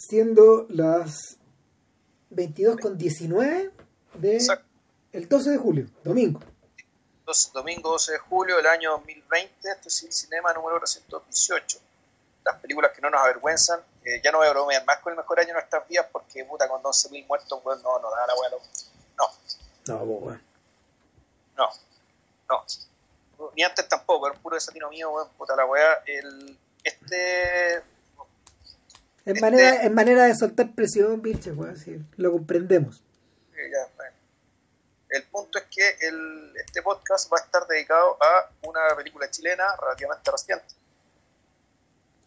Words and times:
siendo 0.00 0.66
las 0.70 1.36
22 2.30 2.78
con 2.78 2.96
19 2.96 3.70
de 4.14 4.34
Exacto. 4.36 4.66
el 5.12 5.28
12 5.28 5.50
de 5.50 5.56
julio, 5.58 5.86
domingo. 6.02 6.40
Domingo 7.52 7.90
12 7.92 8.12
de 8.12 8.18
julio 8.18 8.56
del 8.56 8.66
año 8.66 8.90
2020, 8.92 9.54
este 9.70 9.88
es 9.88 10.02
el 10.02 10.12
cinema 10.12 10.52
número 10.52 10.78
318. 10.80 11.78
Las 12.44 12.56
películas 12.56 12.90
que 12.92 13.00
no 13.02 13.10
nos 13.10 13.20
avergüenzan. 13.20 13.80
Eh, 14.04 14.20
ya 14.24 14.32
no 14.32 14.38
voy 14.38 14.48
a 14.48 14.50
bromear 14.50 14.84
más 14.84 14.98
con 14.98 15.12
el 15.12 15.18
mejor 15.18 15.38
año 15.38 15.48
de 15.48 15.52
nuestras 15.52 15.86
vidas 15.86 16.06
porque, 16.10 16.44
puta, 16.44 16.66
con 16.66 16.82
12.000 16.82 17.26
muertos, 17.28 17.60
pues 17.62 17.80
no, 17.82 17.98
no 18.00 18.10
da 18.10 18.26
la 18.26 18.34
weá. 18.34 18.50
No, 19.16 19.26
No, 19.86 19.98
pues, 20.06 20.22
weón. 20.22 20.42
no, 21.56 21.68
no. 22.48 23.50
Ni 23.54 23.62
antes 23.62 23.86
tampoco, 23.88 24.26
era 24.26 24.34
un 24.36 24.42
puro 24.42 24.54
desatino 24.56 24.88
mío, 24.88 25.10
weón, 25.10 25.28
puta 25.38 25.54
la 25.54 25.66
weá. 25.66 26.02
El, 26.06 26.58
este. 26.82 27.82
Es 29.24 29.34
Este- 29.34 29.40
manera, 29.40 29.82
es 29.82 29.90
manera 29.92 30.24
de 30.24 30.34
soltar 30.34 30.72
presión, 30.74 31.20
pinche, 31.20 31.52
weón, 31.52 31.76
sí, 31.76 31.98
lo 32.16 32.32
comprendemos. 32.32 33.02
ya, 33.54 33.86
bueno. 33.96 34.12
El 35.10 35.24
punto 35.24 35.58
es 35.58 35.64
que 35.64 36.06
el, 36.06 36.52
este 36.56 36.82
podcast 36.82 37.30
va 37.32 37.38
a 37.38 37.40
estar 37.44 37.66
dedicado 37.66 38.16
a 38.22 38.48
una 38.62 38.80
película 38.96 39.28
chilena 39.30 39.64
relativamente 39.80 40.30
reciente, 40.30 40.64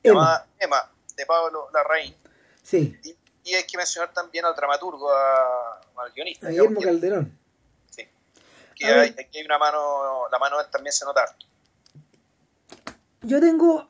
Emma, 0.04 0.20
llamada 0.20 0.48
Emma, 0.60 0.92
de 1.16 1.26
Pablo 1.26 1.70
Larraín. 1.74 2.14
sí, 2.62 2.98
Y, 3.04 3.16
y 3.46 3.56
hay 3.56 3.64
que 3.64 3.78
mencionar 3.78 4.14
también 4.14 4.46
al 4.46 4.54
dramaturgo, 4.56 5.12
a- 5.12 5.82
al 5.98 6.12
guionista. 6.14 6.48
a 6.48 6.50
Guillermo 6.50 6.80
digamos, 6.80 6.86
Calderón. 7.02 7.40
que, 7.96 8.10
que 8.76 8.86
hay, 8.86 9.10
aquí 9.18 9.40
hay 9.40 9.46
una 9.46 9.58
mano, 9.58 10.28
la 10.32 10.38
mano 10.40 10.58
también 10.68 10.92
se 10.94 11.06
nota 11.06 11.24
harto. 11.24 11.46
Yo 13.22 13.40
tengo, 13.40 13.90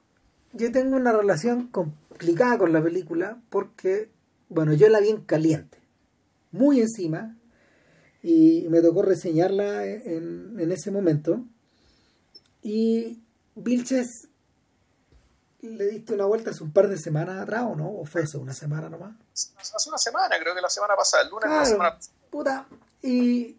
yo 0.54 0.72
tengo 0.72 0.96
una 0.96 1.12
relación 1.12 1.68
complicada 1.68 2.58
con 2.58 2.74
la 2.74 2.82
película 2.82 3.40
porque, 3.50 4.10
bueno, 4.50 4.74
yo 4.74 4.88
la 4.90 5.00
vi 5.00 5.10
en 5.10 5.22
caliente, 5.22 5.80
muy 6.52 6.80
encima, 6.80 7.36
y 8.22 8.68
me 8.70 8.82
tocó 8.82 9.02
reseñarla 9.02 9.86
en, 9.86 10.60
en 10.60 10.72
ese 10.72 10.92
momento. 10.92 11.44
Y 12.62 13.22
Vilches 13.56 14.30
le 15.62 15.88
diste 15.88 16.14
una 16.14 16.26
vuelta 16.26 16.52
hace 16.52 16.64
un 16.64 16.72
par 16.72 16.88
de 16.88 16.98
semanas 16.98 17.42
atrás, 17.42 17.64
¿o 17.64 17.76
no? 17.76 17.90
¿O 17.90 18.06
fue 18.06 18.22
eso, 18.24 18.40
una 18.40 18.54
semana 18.54 18.90
nomás? 18.90 19.16
Hace 19.34 19.90
una 19.90 19.98
semana, 19.98 20.36
creo 20.40 20.54
que 20.56 20.62
la 20.62 20.70
semana 20.70 20.96
pasada, 20.96 21.24
el 21.24 21.30
lunes 21.30 21.44
de 21.50 21.56
la 21.56 21.62
Claro, 21.62 21.70
semana 21.70 22.00
puta. 22.30 22.68
Y, 23.02 23.58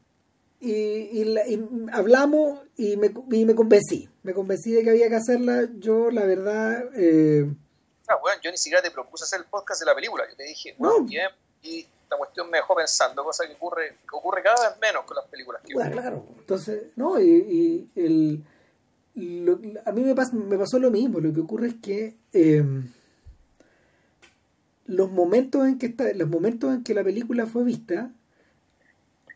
y, 0.64 1.20
y 1.20 1.24
la- 1.24 1.46
y 1.46 1.62
hablamos 1.92 2.60
y 2.76 2.96
me, 2.96 3.12
y 3.30 3.44
me 3.44 3.54
convencí. 3.54 4.08
Me 4.22 4.32
convencí 4.34 4.72
de 4.72 4.82
que 4.82 4.90
había 4.90 5.08
que 5.08 5.16
hacerla. 5.16 5.68
Yo, 5.78 6.10
la 6.10 6.24
verdad, 6.24 6.84
eh, 6.96 7.50
Ah, 8.08 8.16
bueno, 8.20 8.38
yo 8.42 8.50
ni 8.50 8.58
siquiera 8.58 8.82
te 8.82 8.90
propuse 8.90 9.24
hacer 9.24 9.40
el 9.40 9.46
podcast 9.46 9.80
de 9.80 9.86
la 9.86 9.94
película. 9.94 10.24
Yo 10.28 10.36
te 10.36 10.44
dije, 10.44 10.74
No. 10.78 10.90
bueno, 10.90 11.04
bien, 11.06 11.28
y 11.62 11.80
esta 11.80 12.16
cuestión 12.18 12.50
me 12.50 12.58
dejó 12.58 12.74
pensando, 12.76 13.24
cosa 13.24 13.46
que 13.46 13.54
ocurre, 13.54 13.96
que 14.08 14.16
ocurre 14.16 14.42
cada 14.42 14.68
vez 14.70 14.78
menos 14.80 15.04
con 15.04 15.16
las 15.16 15.26
películas. 15.26 15.62
Que 15.66 15.72
puta, 15.74 15.90
claro. 15.90 16.26
Entonces, 16.38 16.82
no, 16.96 17.18
y, 17.18 17.24
y 17.30 17.90
el, 17.96 18.44
lo- 19.14 19.58
a 19.86 19.92
mí 19.92 20.02
me, 20.02 20.14
pas- 20.14 20.32
me 20.32 20.58
pasó 20.58 20.78
lo 20.78 20.90
mismo. 20.90 21.18
Lo 21.20 21.32
que 21.32 21.40
ocurre 21.40 21.68
es 21.68 21.74
que 21.80 22.14
eh, 22.34 22.62
los 24.86 25.10
momentos 25.10 25.66
en 25.66 25.78
que 25.78 25.86
está, 25.86 26.12
los 26.12 26.28
momentos 26.28 26.74
en 26.74 26.84
que 26.84 26.92
la 26.94 27.02
película 27.04 27.46
fue 27.46 27.64
vista, 27.64 28.10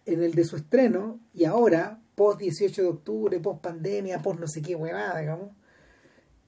en 0.08 0.22
el 0.22 0.34
de 0.34 0.44
su 0.44 0.56
estreno, 0.56 1.20
y 1.34 1.44
ahora, 1.44 2.00
post 2.14 2.40
18 2.40 2.82
de 2.82 2.88
octubre, 2.88 3.40
post 3.40 3.60
pandemia, 3.60 4.22
post 4.22 4.40
no 4.40 4.48
sé 4.48 4.62
qué 4.62 4.74
huevada, 4.74 5.20
digamos, 5.20 5.50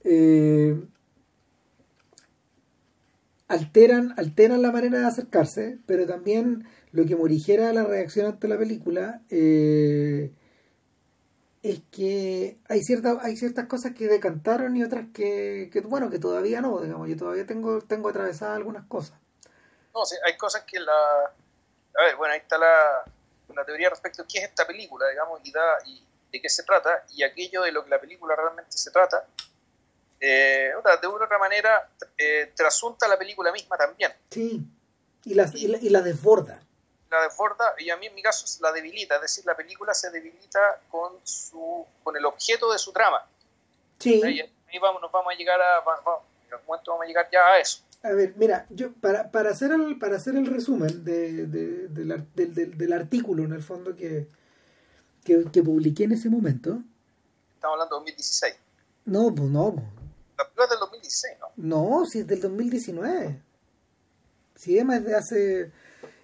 eh, 0.03 0.81
alteran, 3.47 4.13
alteran 4.17 4.61
la 4.61 4.71
manera 4.71 4.99
de 4.99 5.05
acercarse, 5.05 5.77
pero 5.85 6.07
también 6.07 6.65
lo 6.91 7.05
que 7.05 7.15
morigera 7.15 7.71
la 7.71 7.83
reacción 7.83 8.25
ante 8.25 8.47
la 8.47 8.57
película 8.57 9.21
eh, 9.29 10.31
es 11.61 11.81
que 11.91 12.57
hay 12.67 12.81
ciertas 12.81 13.23
hay 13.23 13.37
ciertas 13.37 13.67
cosas 13.67 13.93
que 13.93 14.07
decantaron 14.07 14.75
y 14.75 14.83
otras 14.83 15.05
que, 15.13 15.69
que, 15.71 15.81
bueno 15.81 16.09
que 16.09 16.19
todavía 16.19 16.59
no 16.59 16.81
digamos 16.81 17.07
yo 17.07 17.15
todavía 17.15 17.45
tengo 17.45 17.81
tengo 17.81 18.09
atravesadas 18.09 18.57
algunas 18.57 18.85
cosas. 18.87 19.17
No, 19.93 20.05
sí, 20.05 20.15
hay 20.25 20.37
cosas 20.37 20.63
que 20.63 20.79
la... 20.79 20.93
A 20.93 22.05
ver, 22.05 22.15
bueno, 22.15 22.33
ahí 22.33 22.39
está 22.39 22.57
la, 22.57 23.03
la 23.55 23.65
teoría 23.65 23.89
respecto 23.89 24.23
a 24.23 24.27
qué 24.27 24.39
es 24.39 24.43
esta 24.45 24.65
película, 24.65 25.07
digamos, 25.09 25.39
y, 25.43 25.51
da, 25.51 25.77
y 25.85 26.03
de 26.31 26.41
qué 26.41 26.49
se 26.49 26.63
trata, 26.63 27.05
y 27.13 27.23
aquello 27.23 27.61
de 27.63 27.71
lo 27.71 27.83
que 27.83 27.89
la 27.89 27.99
película 27.99 28.35
realmente 28.35 28.77
se 28.77 28.91
trata, 28.91 29.25
eh, 30.19 30.71
de 31.01 31.07
una 31.07 31.19
u 31.19 31.23
otra 31.23 31.37
manera 31.37 31.89
eh, 32.17 32.51
trasunta 32.55 33.07
la 33.07 33.17
película 33.17 33.51
misma 33.51 33.77
también. 33.77 34.13
sí 34.29 34.61
y 35.23 35.33
las 35.35 35.53
y 35.55 35.67
la, 35.67 35.77
y 35.77 35.89
la 35.89 36.01
desborda 36.01 36.61
La 37.09 37.21
desborda, 37.23 37.75
y 37.77 37.89
a 37.89 37.97
mí 37.97 38.07
en 38.07 38.15
mi 38.15 38.21
caso 38.23 38.45
la 38.61 38.71
debilita, 38.71 39.15
es 39.15 39.21
decir, 39.21 39.45
la 39.45 39.55
película 39.55 39.93
se 39.93 40.09
debilita 40.09 40.79
con, 40.89 41.19
su, 41.23 41.85
con 42.03 42.15
el 42.15 42.25
objeto 42.25 42.71
de 42.71 42.79
su 42.79 42.91
trama. 42.93 43.23
sí 43.99 44.21
Ahí, 44.23 44.39
ahí 44.67 44.79
vamos, 44.79 45.01
nos 45.01 45.11
vamos 45.11 45.33
a 45.33 45.37
llegar 45.37 45.61
a... 45.61 45.79
va- 45.81 46.01
va- 46.01 46.21
en 46.47 46.53
algún 46.53 46.67
momento 46.67 46.91
vamos 46.91 47.03
a 47.05 47.07
llegar 47.07 47.29
ya 47.31 47.45
a 47.47 47.59
eso. 47.59 47.81
A 48.03 48.11
ver, 48.13 48.33
mira, 48.37 48.65
yo 48.71 48.93
para, 48.93 49.29
para 49.31 49.51
hacer 49.51 49.71
el 49.71 49.99
para 49.99 50.15
hacer 50.17 50.35
el 50.35 50.47
resumen 50.47 51.03
de, 51.03 51.45
de- 51.47 51.87
del, 51.87 52.25
del, 52.35 52.53
del- 52.55 52.77
del 52.77 52.93
artículo 52.93 53.43
en 53.43 53.53
el 53.53 53.61
fondo 53.61 53.95
que, 53.95 54.27
que, 55.23 55.45
que 55.51 55.61
publiqué 55.63 56.05
en 56.05 56.13
ese 56.13 56.29
momento, 56.29 56.81
Estamos 57.55 57.75
hablando 57.75 57.95
de 57.97 57.99
2016. 58.11 58.55
no, 59.05 59.35
pues 59.35 59.49
no, 59.51 59.73
pues, 59.75 59.85
La 60.37 60.43
película 60.45 60.63
es 60.65 60.69
del 60.71 60.79
2016, 60.79 61.37
¿no? 61.39 61.47
no, 61.57 62.05
si 62.05 62.19
es 62.19 62.27
del 62.27 62.41
2019. 62.41 63.41
Si 64.55 64.77
Emma 64.79 64.97
es 64.97 65.05
de 65.05 65.15
hace 65.15 65.71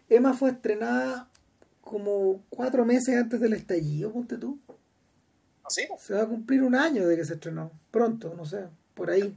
Emma 0.10 0.34
fue 0.34 0.50
estrenada 0.52 1.30
como 1.82 2.44
cuatro 2.50 2.86
meses 2.86 3.16
antes 3.18 3.40
del 3.40 3.54
estallido, 3.54 4.12
ponte 4.12 4.38
tú. 4.38 4.60
¿Así? 5.64 5.88
Se 6.00 6.14
va 6.16 6.24
a 6.24 6.28
cumplir 6.28 6.64
un 6.64 6.76
año 6.76 7.08
de 7.08 7.16
que 7.18 7.26
se 7.26 7.34
estrenó. 7.36 7.72
Pronto, 7.92 8.34
no 8.36 8.46
sé, 8.46 8.66
por 8.94 9.10
ahí. 9.12 9.36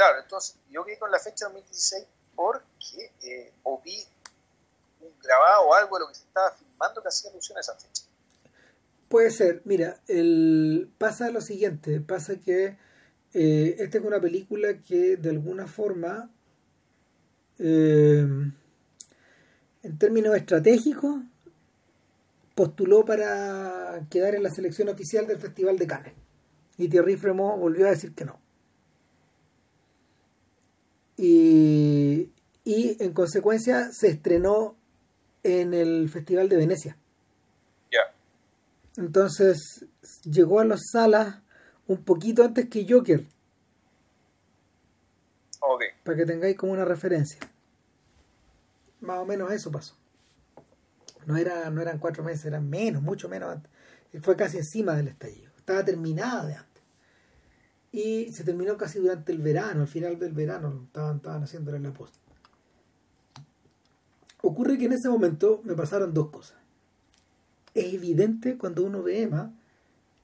Claro, 0.00 0.22
entonces 0.22 0.56
yo 0.70 0.82
quedé 0.82 0.98
con 0.98 1.10
la 1.10 1.18
fecha 1.18 1.44
2016 1.44 2.06
porque 2.34 3.12
eh, 3.22 3.52
o 3.64 3.82
vi 3.84 4.02
un 5.02 5.12
grabado 5.22 5.64
o 5.66 5.74
algo 5.74 5.98
de 5.98 6.04
lo 6.04 6.08
que 6.08 6.14
se 6.14 6.22
estaba 6.22 6.52
filmando 6.52 7.02
que 7.02 7.08
hacía 7.08 7.30
alusión 7.30 7.58
a 7.58 7.60
esa 7.60 7.74
fecha. 7.74 8.04
Puede 9.10 9.30
ser, 9.30 9.60
mira, 9.66 10.00
el, 10.08 10.90
pasa 10.96 11.28
lo 11.28 11.42
siguiente, 11.42 12.00
pasa 12.00 12.36
que 12.36 12.78
eh, 13.34 13.76
esta 13.78 13.98
es 13.98 14.04
una 14.04 14.18
película 14.18 14.80
que 14.80 15.18
de 15.18 15.28
alguna 15.28 15.66
forma, 15.66 16.30
eh, 17.58 18.26
en 19.82 19.98
términos 19.98 20.34
estratégicos, 20.34 21.20
postuló 22.54 23.04
para 23.04 24.00
quedar 24.08 24.34
en 24.34 24.44
la 24.44 24.50
selección 24.50 24.88
oficial 24.88 25.26
del 25.26 25.38
Festival 25.38 25.76
de 25.76 25.86
Cannes. 25.86 26.14
Y 26.78 26.88
Thierry 26.88 27.18
Fremont 27.18 27.60
volvió 27.60 27.86
a 27.86 27.90
decir 27.90 28.14
que 28.14 28.24
no. 28.24 28.40
Y, 31.22 32.32
y 32.64 32.96
en 33.04 33.12
consecuencia 33.12 33.90
se 33.92 34.08
estrenó 34.08 34.74
en 35.42 35.74
el 35.74 36.08
Festival 36.08 36.48
de 36.48 36.56
Venecia. 36.56 36.96
Ya, 37.92 38.00
Entonces 38.96 39.84
llegó 40.24 40.60
a 40.60 40.64
las 40.64 40.80
salas 40.92 41.40
un 41.86 42.02
poquito 42.04 42.42
antes 42.44 42.68
que 42.70 42.86
Joker, 42.88 43.26
ok. 45.60 45.82
para 46.04 46.16
que 46.16 46.26
tengáis 46.26 46.56
como 46.56 46.72
una 46.72 46.84
referencia. 46.84 47.38
Más 49.00 49.18
o 49.18 49.26
menos 49.26 49.50
eso 49.52 49.70
pasó. 49.70 49.94
No, 51.26 51.36
era, 51.36 51.68
no 51.70 51.80
eran 51.82 51.98
cuatro 51.98 52.22
meses, 52.24 52.46
eran 52.46 52.68
menos, 52.68 53.02
mucho 53.02 53.28
menos 53.28 53.50
antes. 53.50 53.70
Fue 54.22 54.36
casi 54.36 54.56
encima 54.58 54.94
del 54.94 55.08
estallido. 55.08 55.50
Estaba 55.56 55.84
terminada 55.84 56.46
de 56.46 56.54
antes. 56.54 56.69
Y 57.92 58.32
se 58.32 58.44
terminó 58.44 58.76
casi 58.76 58.98
durante 59.00 59.32
el 59.32 59.38
verano, 59.38 59.82
al 59.82 59.88
final 59.88 60.18
del 60.18 60.32
verano, 60.32 60.82
estaban, 60.86 61.16
estaban 61.16 61.42
haciéndole 61.42 61.80
la 61.80 61.92
post. 61.92 62.14
Ocurre 64.42 64.78
que 64.78 64.86
en 64.86 64.92
ese 64.92 65.08
momento 65.08 65.60
me 65.64 65.74
pasaron 65.74 66.14
dos 66.14 66.30
cosas. 66.30 66.56
Es 67.74 67.92
evidente 67.92 68.56
cuando 68.56 68.84
uno 68.84 69.02
ve 69.02 69.22
Emma 69.22 69.52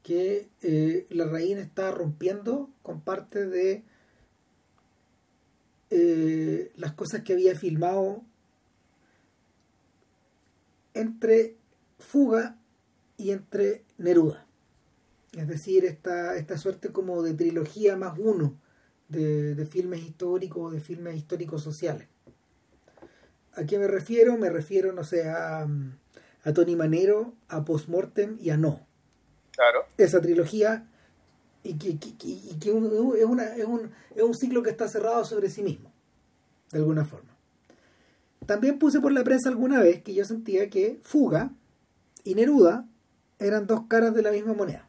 que 0.07 0.49
eh, 0.63 1.05
la 1.11 1.27
reina 1.27 1.61
está 1.61 1.91
rompiendo 1.91 2.71
con 2.83 3.01
parte 3.01 3.45
de 3.47 3.83
eh, 5.91 6.71
las 6.77 6.93
cosas 6.93 7.23
que 7.23 7.33
había 7.33 7.57
filmado 7.57 8.23
entre 10.95 11.57
Fuga 11.99 12.57
y 13.17 13.31
entre 13.33 13.83
Neruda. 13.99 14.46
Es 15.37 15.47
decir, 15.49 15.85
esta, 15.85 16.37
esta 16.37 16.56
suerte 16.59 16.91
como 16.91 17.23
de 17.23 17.35
trilogía 17.35 17.97
más 17.97 18.19
uno 18.19 18.55
de, 19.09 19.55
de 19.55 19.67
filmes 19.67 20.03
históricos, 20.03 20.73
de 20.73 20.81
filmes 20.81 21.17
históricos 21.17 21.62
sociales. 21.62 22.09
¿A 23.55 23.65
qué 23.65 23.79
me 23.79 23.87
refiero? 23.87 24.37
Me 24.37 24.50
refiero, 24.50 24.93
no 24.93 25.05
sé, 25.05 25.29
a, 25.29 25.62
a 26.44 26.53
Tony 26.53 26.75
Manero, 26.77 27.35
a 27.49 27.65
Postmortem 27.65 28.37
y 28.41 28.50
a 28.50 28.56
No. 28.56 28.87
Claro, 29.53 29.85
Esa 29.97 30.21
trilogía 30.21 30.87
y 31.62 31.75
que, 31.79 31.99
que- 31.99 32.17
que- 32.17 32.29
y 32.29 32.56
que 32.61 32.71
un- 32.73 33.17
es, 33.17 33.25
una, 33.25 33.44
es, 33.56 33.65
un, 33.65 33.91
es 34.15 34.23
un 34.23 34.35
ciclo 34.35 34.62
que 34.62 34.71
está 34.71 34.88
cerrado 34.88 35.25
sobre 35.25 35.49
sí 35.50 35.62
mismo, 35.62 35.91
de 36.73 36.79
alguna 36.79 37.05
forma. 37.05 37.31
también 38.47 38.79
puse 38.79 39.00
por 39.00 39.12
la 39.12 39.25
prensa 39.25 39.49
alguna 39.49 39.81
vez 39.81 40.03
que 40.03 40.15
yo 40.15 40.25
sentía 40.25 40.71
que 40.71 41.00
Fuga 41.03 41.50
y 42.25 42.35
Neruda 42.37 42.87
eran 43.38 43.67
dos 43.67 43.83
caras 43.88 44.15
de 44.15 44.23
la 44.23 44.31
misma 44.31 44.53
moneda. 44.55 44.87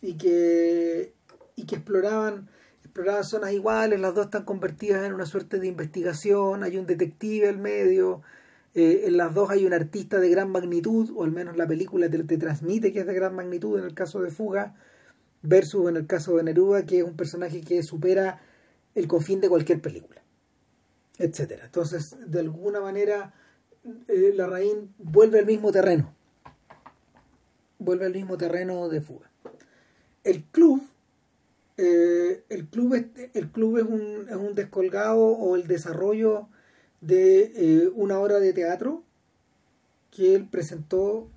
Y 0.00 0.14
que, 0.16 1.12
y 1.56 1.66
que 1.66 1.76
exploraban, 1.76 2.48
exploraban 2.84 3.24
zonas 3.24 3.52
iguales, 3.52 4.00
las 4.00 4.14
dos 4.14 4.26
están 4.26 4.44
convertidas 4.44 5.04
en 5.04 5.12
una 5.12 5.26
suerte 5.26 5.58
de 5.58 5.66
investigación, 5.66 6.62
hay 6.62 6.76
un 6.76 6.86
detective 6.86 7.48
al 7.48 7.58
medio, 7.58 8.22
eh, 8.74 9.04
en 9.06 9.16
las 9.16 9.34
dos 9.34 9.50
hay 9.50 9.66
un 9.66 9.72
artista 9.72 10.20
de 10.20 10.28
gran 10.28 10.50
magnitud, 10.50 11.10
o 11.16 11.24
al 11.24 11.32
menos 11.32 11.56
la 11.56 11.66
película 11.66 12.08
te, 12.08 12.22
te, 12.22 12.38
transmite 12.38 12.92
que 12.92 13.00
es 13.00 13.06
de 13.06 13.14
gran 13.14 13.34
magnitud 13.34 13.78
en 13.78 13.84
el 13.84 13.94
caso 13.94 14.20
de 14.20 14.30
Fuga, 14.30 14.74
versus 15.42 15.88
en 15.88 15.96
el 15.96 16.06
caso 16.06 16.36
de 16.36 16.42
Neruda, 16.42 16.84
que 16.86 16.98
es 16.98 17.04
un 17.04 17.16
personaje 17.16 17.60
que 17.60 17.82
supera 17.82 18.40
el 18.94 19.08
confín 19.08 19.40
de 19.40 19.48
cualquier 19.48 19.80
película, 19.80 20.22
etcétera. 21.18 21.64
Entonces, 21.66 22.16
de 22.26 22.40
alguna 22.40 22.80
manera, 22.80 23.34
eh, 24.08 24.32
la 24.34 24.46
raíz 24.46 24.74
vuelve 24.98 25.38
al 25.38 25.46
mismo 25.46 25.72
terreno, 25.72 26.14
vuelve 27.78 28.06
al 28.06 28.12
mismo 28.12 28.36
terreno 28.36 28.88
de 28.88 29.00
Fuga. 29.00 29.30
El 30.24 30.44
club, 30.44 30.82
eh, 31.76 32.44
el 32.48 32.66
club, 32.68 32.94
es, 32.94 33.30
el 33.34 33.50
club 33.50 33.78
es 33.78 33.84
un, 33.84 34.28
es 34.28 34.36
un 34.36 34.54
descolgado 34.54 35.20
o 35.20 35.56
el 35.56 35.66
desarrollo 35.66 36.48
de 37.00 37.52
eh, 37.54 37.88
una 37.94 38.18
obra 38.18 38.40
de 38.40 38.52
teatro 38.52 39.02
que 40.10 40.34
él 40.34 40.48
presentó 40.50 41.28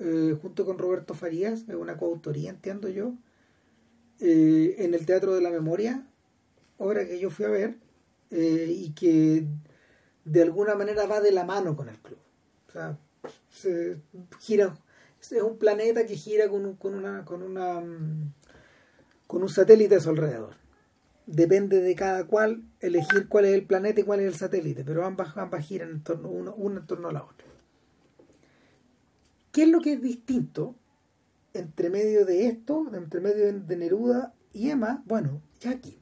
eh, 0.00 0.36
junto 0.42 0.64
con 0.64 0.78
Roberto 0.78 1.14
Farías, 1.14 1.64
es 1.68 1.74
una 1.74 1.96
coautoría, 1.96 2.50
entiendo 2.50 2.88
yo, 2.88 3.14
en 4.20 4.94
el 4.94 5.04
Teatro 5.06 5.34
de 5.34 5.42
la 5.42 5.50
Memoria, 5.50 6.06
obra 6.78 7.06
que 7.06 7.18
yo 7.18 7.30
fui 7.30 7.44
a 7.44 7.50
ver 7.50 7.76
y 8.30 8.92
que 8.92 9.44
de 10.24 10.42
alguna 10.42 10.74
manera 10.76 11.06
va 11.06 11.20
de 11.20 11.30
la 11.30 11.44
mano 11.44 11.76
con 11.76 11.88
el 11.88 11.98
club. 11.98 12.18
O 12.68 12.72
sea, 12.72 12.98
se 13.52 13.98
gira, 14.40 14.76
es 15.32 15.42
un 15.42 15.58
planeta 15.58 16.06
que 16.06 16.16
gira 16.16 16.48
con, 16.48 16.76
con 16.76 16.94
una, 16.94 17.24
con 17.24 17.42
una 17.42 17.80
mm, 17.80 18.32
con 19.26 19.42
un 19.42 19.48
satélite 19.48 19.96
a 19.96 20.00
su 20.00 20.10
alrededor 20.10 20.64
depende 21.26 21.80
de 21.80 21.94
cada 21.94 22.26
cual 22.26 22.64
elegir 22.80 23.28
cuál 23.28 23.46
es 23.46 23.54
el 23.54 23.64
planeta 23.64 24.00
y 24.00 24.04
cuál 24.04 24.20
es 24.20 24.26
el 24.26 24.34
satélite, 24.34 24.84
pero 24.84 25.04
ambas, 25.04 25.36
ambas 25.36 25.64
giran 25.64 25.90
en 25.90 26.02
torno, 26.02 26.28
uno, 26.28 26.54
una 26.54 26.80
en 26.80 26.86
torno 26.86 27.08
a 27.08 27.12
la 27.12 27.24
otra. 27.24 27.46
¿Qué 29.52 29.62
es 29.62 29.68
lo 29.68 29.80
que 29.80 29.94
es 29.94 30.02
distinto 30.02 30.74
entre 31.52 31.88
medio 31.88 32.24
de 32.26 32.46
esto, 32.46 32.90
entre 32.94 33.20
medio 33.20 33.52
de 33.52 33.76
Neruda 33.76 34.34
y 34.52 34.70
Emma? 34.70 35.02
Bueno, 35.06 35.40
Jackie. 35.60 35.98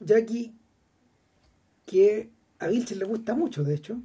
Jackie, 0.00 0.54
que 1.86 2.30
a 2.58 2.68
Vilches 2.68 2.98
le 2.98 3.06
gusta 3.06 3.34
mucho, 3.34 3.64
de 3.64 3.74
hecho. 3.74 3.98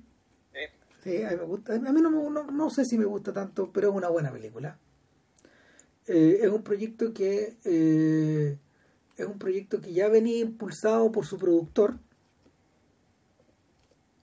Sí, 1.04 1.24
a 1.24 1.32
mí, 1.32 1.36
me 1.36 1.44
gusta, 1.44 1.76
a 1.76 1.80
mí 1.80 2.02
no, 2.02 2.30
no, 2.30 2.44
no, 2.44 2.70
sé 2.70 2.86
si 2.86 2.98
me 2.98 3.06
gusta 3.06 3.34
tanto, 3.34 3.72
pero 3.72 3.90
es 3.90 3.96
una 3.96 4.10
buena 4.10 4.32
película. 4.32 4.78
Eh, 6.08 6.40
es 6.42 6.50
un 6.50 6.64
proyecto 6.64 7.14
que... 7.14 7.58
Eh, 7.64 8.58
es 9.18 9.28
un 9.28 9.38
proyecto 9.38 9.82
que 9.82 9.94
ya 9.94 10.10
venía 10.10 10.40
impulsado 10.40 11.12
por 11.12 11.26
su 11.26 11.38
productor, 11.38 12.00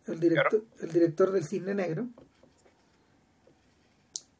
el 0.06 0.18
director, 0.18 0.64
el 0.80 0.92
director 0.92 1.30
del 1.30 1.44
Cisne 1.44 1.74
Negro, 1.74 2.08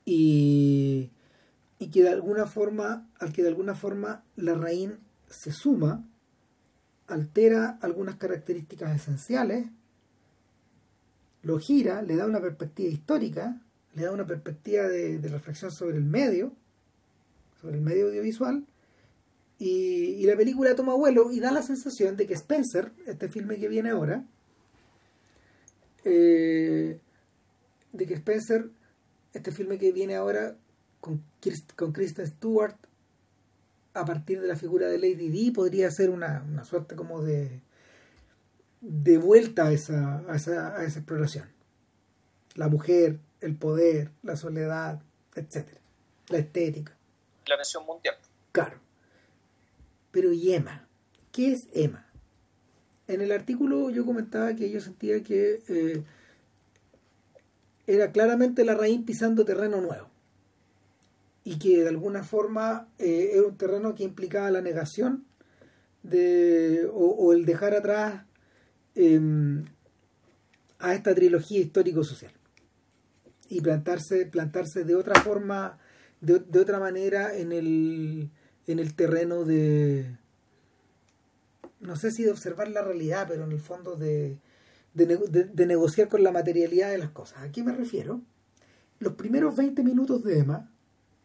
y, 0.05 1.11
y 1.79 1.91
que 1.91 2.03
de 2.03 2.09
alguna 2.09 2.47
forma, 2.47 3.09
al 3.21 3.33
que 3.33 3.43
de 3.43 3.49
alguna 3.49 3.75
forma 3.75 4.25
la 4.37 4.55
raíz 4.55 4.91
se 5.29 5.53
suma, 5.53 6.05
altera 7.07 7.79
algunas 7.83 8.17
características 8.17 8.97
esenciales, 8.97 9.67
lo 11.49 11.59
gira, 11.59 12.03
le 12.03 12.15
da 12.15 12.27
una 12.27 12.43
perspectiva 12.43 12.91
histórica, 12.91 13.59
le 13.95 14.03
da 14.03 14.13
una 14.13 14.27
perspectiva 14.27 14.87
de, 14.87 15.19
reflexión 15.29 15.71
sobre 15.71 15.97
el 15.97 16.05
medio, 16.05 16.53
sobre 17.63 17.77
el 17.77 17.81
medio 17.81 18.09
audiovisual, 18.09 18.67
y, 19.59 20.25
la 20.27 20.37
película 20.37 20.77
toma 20.77 20.95
vuelo 20.95 21.33
y 21.33 21.41
da 21.41 21.51
la 21.51 21.63
sensación 21.63 22.19
de 22.19 22.27
que 22.27 22.35
Spencer, 22.35 22.93
este 23.07 23.31
filme 23.31 23.57
que 23.57 23.69
viene 23.69 23.89
ahora, 23.89 24.27
eh, 26.05 27.01
de 27.95 28.07
que 28.07 28.15
Spencer, 28.15 28.69
este 29.33 29.51
filme 29.51 29.79
que 29.79 29.91
viene 29.91 30.17
ahora 30.17 30.55
con, 31.01 31.25
con 31.77 31.93
Kristen 31.93 32.27
Stewart, 32.27 32.77
a 33.95 34.05
partir 34.05 34.43
de 34.43 34.49
la 34.49 34.57
figura 34.57 34.89
de 34.89 34.99
Lady 34.99 35.31
Di, 35.31 35.51
podría 35.51 35.91
ser 35.91 36.11
una, 36.11 36.45
una 36.47 36.65
suerte 36.65 36.95
como 36.95 37.23
de, 37.23 37.63
de 38.81 39.19
vuelta 39.19 39.67
a 39.67 39.73
esa, 39.73 40.25
a, 40.29 40.37
esa, 40.37 40.77
a 40.77 40.85
esa 40.85 40.99
exploración. 41.01 41.49
La 42.55 42.69
mujer, 42.69 43.19
el 43.41 43.57
poder, 43.57 44.11
la 44.23 44.37
soledad, 44.37 45.01
etcétera, 45.35 45.81
la 46.29 46.39
estética. 46.39 46.97
La 47.47 47.57
nación 47.57 47.85
mundial. 47.87 48.17
Claro. 48.53 48.79
Pero 50.11 50.33
¿y 50.33 50.55
Emma? 50.55 50.87
¿Qué 51.33 51.53
es 51.53 51.69
Emma? 51.73 52.07
En 53.07 53.21
el 53.21 53.33
artículo 53.33 53.91
yo 53.91 54.05
comentaba 54.05 54.55
que 54.55 54.71
yo 54.71 54.81
sentía 54.81 55.23
que 55.23 55.63
eh, 55.69 56.03
era 57.87 58.13
claramente 58.13 58.65
la 58.65 58.75
raíz 58.75 59.01
pisando 59.05 59.45
terreno 59.45 59.81
nuevo 59.81 60.11
y 61.43 61.59
que 61.59 61.83
de 61.83 61.89
alguna 61.89 62.23
forma 62.23 62.89
eh, 62.99 63.31
era 63.33 63.47
un 63.47 63.57
terreno 63.57 63.95
que 63.95 64.05
implicaba 64.05 64.51
la 64.51 64.61
negación 64.61 65.25
de, 66.03 66.87
o, 66.93 67.33
el 67.33 67.47
dejar 67.47 67.75
atrás 67.75 68.25
em, 68.99 69.65
a 70.79 70.95
esta 70.95 71.15
trilogía 71.15 71.61
histórico-social 71.61 72.33
y 73.49 73.61
plantarse, 73.61 74.27
plantarse 74.27 74.85
de 74.85 74.95
otra 74.95 75.21
forma, 75.23 75.79
de, 76.21 76.41
de 76.41 76.61
otra 76.61 76.79
manera 76.79 77.35
en 77.35 77.53
el, 77.53 78.31
en 78.67 78.79
el 78.79 78.95
terreno 78.95 79.45
de, 79.45 80.19
no 81.81 81.97
sé 81.97 82.11
si 82.11 82.25
de 82.25 82.31
observar 82.31 82.69
la 82.69 82.83
realidad, 82.83 83.27
pero 83.29 83.45
en 83.45 83.53
el 83.53 83.61
fondo 83.61 83.97
de, 83.97 84.39
de, 84.95 85.67
negociar 85.67 86.09
con 86.09 86.23
la 86.23 86.33
materialidad 86.33 86.91
de 86.91 86.99
las 86.99 87.11
cosas. 87.11 87.43
¿A 87.43 87.53
qué 87.53 87.63
me 87.63 87.73
refiero? 87.73 88.21
Los 88.99 89.15
primeros 89.15 89.57
20 89.57 89.83
minutos 89.85 90.25
de 90.25 90.41
Emma 90.41 90.71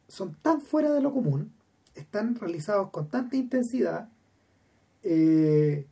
son 0.07 0.35
tan 0.41 0.61
fuera 0.61 0.91
de 0.91 1.01
lo 1.01 1.11
común, 1.11 1.51
están 1.95 2.35
realizados 2.35 2.91
con 2.91 3.09
tanta 3.09 3.35
intensidad, 3.35 4.09
eh, 5.01 5.87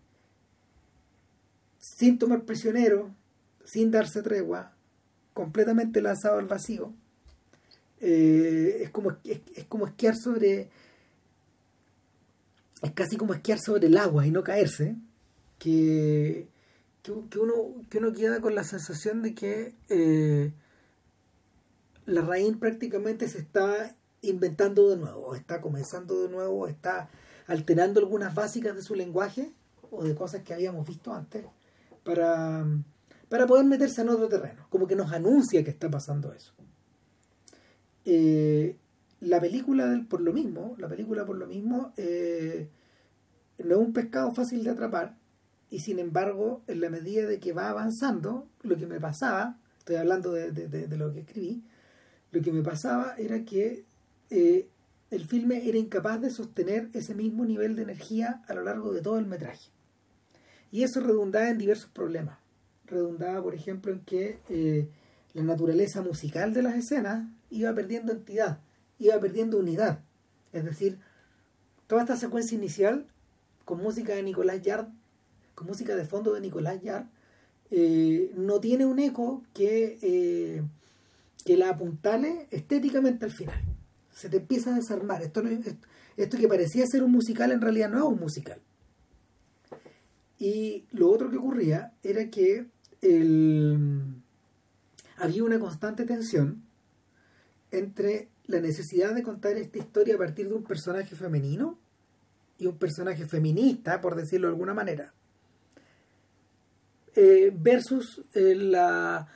sin 1.81 2.17
tomar 2.17 2.44
prisionero, 2.44 3.13
sin 3.65 3.91
darse 3.91 4.22
tregua, 4.22 4.72
completamente 5.34 6.01
lanzado 6.01 6.39
al 6.39 6.46
vacío. 6.46 6.94
Eh, 8.00 8.84
es, 8.84 8.89
como, 8.91 9.17
es 9.25 9.65
como 9.67 9.88
esquiar 9.88 10.15
sobre 10.15 10.70
es 12.82 12.91
casi 12.94 13.17
como 13.17 13.34
esquiar 13.34 13.60
sobre 13.60 13.88
el 13.88 13.98
agua 13.98 14.25
y 14.25 14.32
no 14.32 14.44
caerse, 14.44 14.96
que, 15.60 16.48
que, 17.03 17.39
uno, 17.39 17.53
que 17.89 18.00
uno 18.00 18.12
queda 18.12 18.41
con 18.41 18.56
la 18.56 18.63
sensación 18.63 19.22
de 19.22 19.36
que 19.36 19.75
eh, 19.89 20.51
la 22.06 22.22
raíz 22.22 22.58
prácticamente 22.58 23.27
se 23.27 23.39
está 23.39 23.96
inventando 24.22 24.89
de 24.89 24.98
nuevo, 24.98 25.36
está 25.36 25.62
comenzando 25.62 26.24
de 26.24 26.29
nuevo, 26.29 26.67
está 26.67 27.10
alterando 27.48 28.00
algunas 28.00 28.34
básicas 28.34 28.75
de 28.75 28.82
su 28.82 28.96
lenguaje 28.96 29.51
o 29.91 30.03
de 30.03 30.15
cosas 30.15 30.41
que 30.41 30.53
habíamos 30.53 30.88
visto 30.88 31.13
antes 31.13 31.46
para, 32.03 32.65
para 33.29 33.48
poder 33.48 33.65
meterse 33.65 34.01
en 34.01 34.10
otro 34.10 34.27
terreno, 34.27 34.65
como 34.70 34.88
que 34.88 34.96
nos 34.96 35.12
anuncia 35.12 35.63
que 35.63 35.72
está 35.72 35.89
pasando 35.89 36.34
eso. 36.34 36.53
Eh, 38.05 38.77
la 39.20 39.39
película 39.39 40.05
por 40.10 40.22
lo 40.22 40.34
mismo, 40.34 40.75
la 40.77 40.88
película 40.88 41.25
por 41.25 41.38
lo 41.38 41.48
mismo, 41.48 41.93
eh, 41.98 42.70
no 43.60 43.75
es 43.75 43.88
un 43.88 43.93
pescado 43.93 44.31
fácil 44.31 44.63
de 44.63 44.72
atrapar 44.72 45.15
y 45.72 45.79
sin 45.79 46.00
embargo, 46.00 46.62
en 46.67 46.81
la 46.81 46.89
medida 46.89 47.25
de 47.25 47.39
que 47.39 47.53
va 47.53 47.70
avanzando, 47.70 48.46
lo 48.62 48.75
que 48.75 48.86
me 48.88 49.00
pasaba, 49.00 49.58
estoy 49.79 49.96
hablando 49.96 50.34
de, 50.34 50.51
de, 50.51 50.98
lo 50.98 51.13
que 51.13 51.22
escribí, 51.22 51.63
lo 52.31 52.41
que 52.41 52.51
me 52.51 52.62
pasaba 52.62 53.15
era 53.17 53.46
que 53.46 53.86
eh, 54.29 54.67
el 55.12 55.25
filme 55.25 55.70
era 55.70 55.77
incapaz 55.77 56.20
de 56.20 56.29
sostener 56.29 56.89
ese 56.91 57.15
mismo 57.15 57.46
nivel 57.46 57.77
de 57.77 57.84
energía 57.84 58.43
a 58.50 58.53
lo 58.53 58.63
largo 58.63 58.91
de 58.91 59.01
todo 59.01 59.17
el 59.17 59.27
metraje. 59.27 59.70
Y 60.72 60.84
eso 60.84 61.01
redundaba 61.01 61.50
en 61.50 61.58
diversos 61.58 61.90
problemas. 61.90 62.38
Redundaba, 62.86 63.42
por 63.44 63.54
ejemplo, 63.54 63.92
en 63.92 64.00
que 64.01 64.40
eh, 64.50 64.90
la 65.34 65.44
naturaleza 65.44 66.01
musical 66.01 66.54
de 66.54 66.62
las 66.62 66.75
escenas 66.75 67.28
iba 67.50 67.74
perdiendo 67.74 68.12
entidad 68.12 68.60
iba 69.01 69.20
perdiendo 69.20 69.58
unidad. 69.58 70.00
Es 70.54 70.63
decir, 70.63 71.00
toda 71.88 72.01
esta 72.01 72.16
secuencia 72.16 72.58
inicial 72.58 73.08
con 73.66 73.80
música 73.80 74.13
de 74.13 74.24
Nicolás 74.24 74.62
Yard, 74.62 74.88
con 75.56 75.68
música 75.68 75.96
de 75.96 76.06
fondo 76.06 76.34
de 76.34 76.42
Nicolás 76.42 76.82
Yard, 76.82 77.06
eh, 77.72 78.32
no 78.36 78.60
tiene 78.60 78.86
un 78.86 79.00
eco 79.00 79.44
que, 79.54 79.98
eh, 80.01 80.62
que 81.46 81.58
la 81.58 81.70
apuntale 81.70 82.48
estéticamente 82.51 83.25
al 83.25 83.32
final. 83.32 83.60
Se 84.13 84.30
te 84.30 84.38
empieza 84.38 84.72
a 84.72 84.75
desarmar. 84.75 85.24
Esto, 85.24 85.42
esto, 86.18 86.38
que 86.38 86.48
parecía 86.48 86.86
ser 86.86 87.04
un 87.04 87.12
musical 87.12 87.51
en 87.51 87.62
realidad 87.62 87.90
no 87.90 87.98
es 87.98 88.04
un 88.04 88.20
musical. 88.20 88.60
Y 90.41 90.88
lo 90.89 91.12
otro 91.12 91.29
que 91.29 91.38
ocurría 91.38 91.93
era 92.01 92.31
que 92.31 92.65
había 95.17 95.43
una 95.43 95.60
constante 95.60 96.03
tensión 96.03 96.63
entre 97.69 98.29
la 98.48 98.60
necesidad 98.60 99.13
de 99.13 99.21
contar 99.21 99.55
esta 99.57 99.77
historia 99.77 100.15
a 100.15 100.17
partir 100.17 100.50
de 100.50 100.55
un 100.55 100.63
personaje 100.63 101.15
femenino 101.15 101.77
y 102.57 102.65
un 102.65 102.75
personaje 102.79 103.27
feminista, 103.27 104.01
por 104.01 104.15
decirlo 104.15 104.48
de 104.48 104.53
alguna 104.53 104.74
manera, 104.74 105.13
eh, 107.15 107.53
versus 107.55 108.24
eh, 108.33 108.55
la 108.55 109.27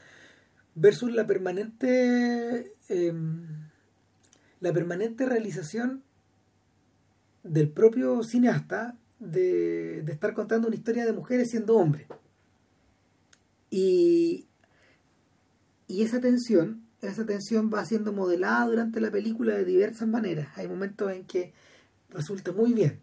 versus 0.73 1.11
la 1.11 1.27
permanente 1.27 2.73
em, 2.89 3.45
la 4.59 4.73
permanente 4.73 5.27
realización 5.27 6.01
del 7.43 7.69
propio 7.69 8.23
cineasta 8.23 8.97
de, 9.31 9.99
estar 10.11 10.33
contando 10.33 10.67
una 10.67 10.75
historia 10.75 11.05
de 11.05 11.13
mujeres 11.13 11.49
siendo 11.49 11.75
hombres 11.75 12.07
y, 13.69 14.47
y 15.87 16.03
esa 16.03 16.19
tensión 16.19 16.83
esa 17.01 17.25
tensión 17.25 17.69
va 17.73 17.85
siendo 17.85 18.13
modelada 18.13 18.65
durante 18.65 18.99
la 18.99 19.11
película 19.11 19.55
de 19.55 19.65
diversas 19.65 20.07
maneras 20.07 20.49
hay 20.57 20.67
momentos 20.67 21.11
en 21.11 21.25
que 21.25 21.53
resulta 22.09 22.51
muy 22.51 22.73
bien 22.73 22.99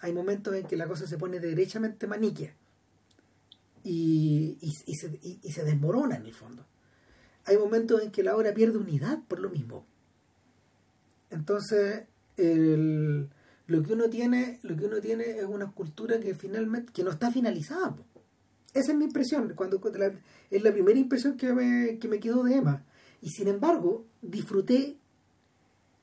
hay 0.00 0.12
momentos 0.12 0.54
en 0.54 0.66
que 0.66 0.76
la 0.76 0.86
cosa 0.86 1.06
se 1.06 1.18
pone 1.18 1.40
derechamente 1.40 2.06
maniquea 2.06 2.54
y, 3.84 4.58
y, 4.60 4.94
se, 4.94 5.18
y, 5.22 5.52
se, 5.52 5.64
desmorona 5.64 6.16
en 6.16 6.26
el 6.26 6.34
fondo. 6.34 6.64
Hay 7.44 7.56
momentos 7.56 8.02
en 8.02 8.12
que 8.12 8.22
la 8.22 8.36
obra 8.36 8.54
pierde 8.54 8.78
unidad 8.78 9.20
por 9.26 9.40
lo 9.40 9.50
mismo. 9.50 9.84
Entonces, 11.30 12.04
el, 12.36 13.28
lo 13.66 13.82
que 13.82 13.92
uno 13.92 14.08
tiene, 14.08 14.58
lo 14.62 14.76
que 14.76 14.84
uno 14.84 15.00
tiene 15.00 15.38
es 15.38 15.44
una 15.44 15.66
escultura 15.66 16.18
que 16.20 16.34
finalmente, 16.34 16.92
que 16.92 17.04
no 17.04 17.10
está 17.10 17.30
finalizada. 17.30 17.96
Esa 18.74 18.92
es 18.92 18.98
mi 18.98 19.04
impresión, 19.04 19.52
cuando, 19.54 19.80
es 20.50 20.62
la 20.62 20.72
primera 20.72 20.98
impresión 20.98 21.36
que 21.36 21.52
me, 21.52 21.98
que 21.98 22.08
me 22.08 22.20
quedó 22.20 22.42
de 22.42 22.56
Emma. 22.56 22.84
Y 23.20 23.30
sin 23.30 23.48
embargo, 23.48 24.06
disfruté 24.22 24.96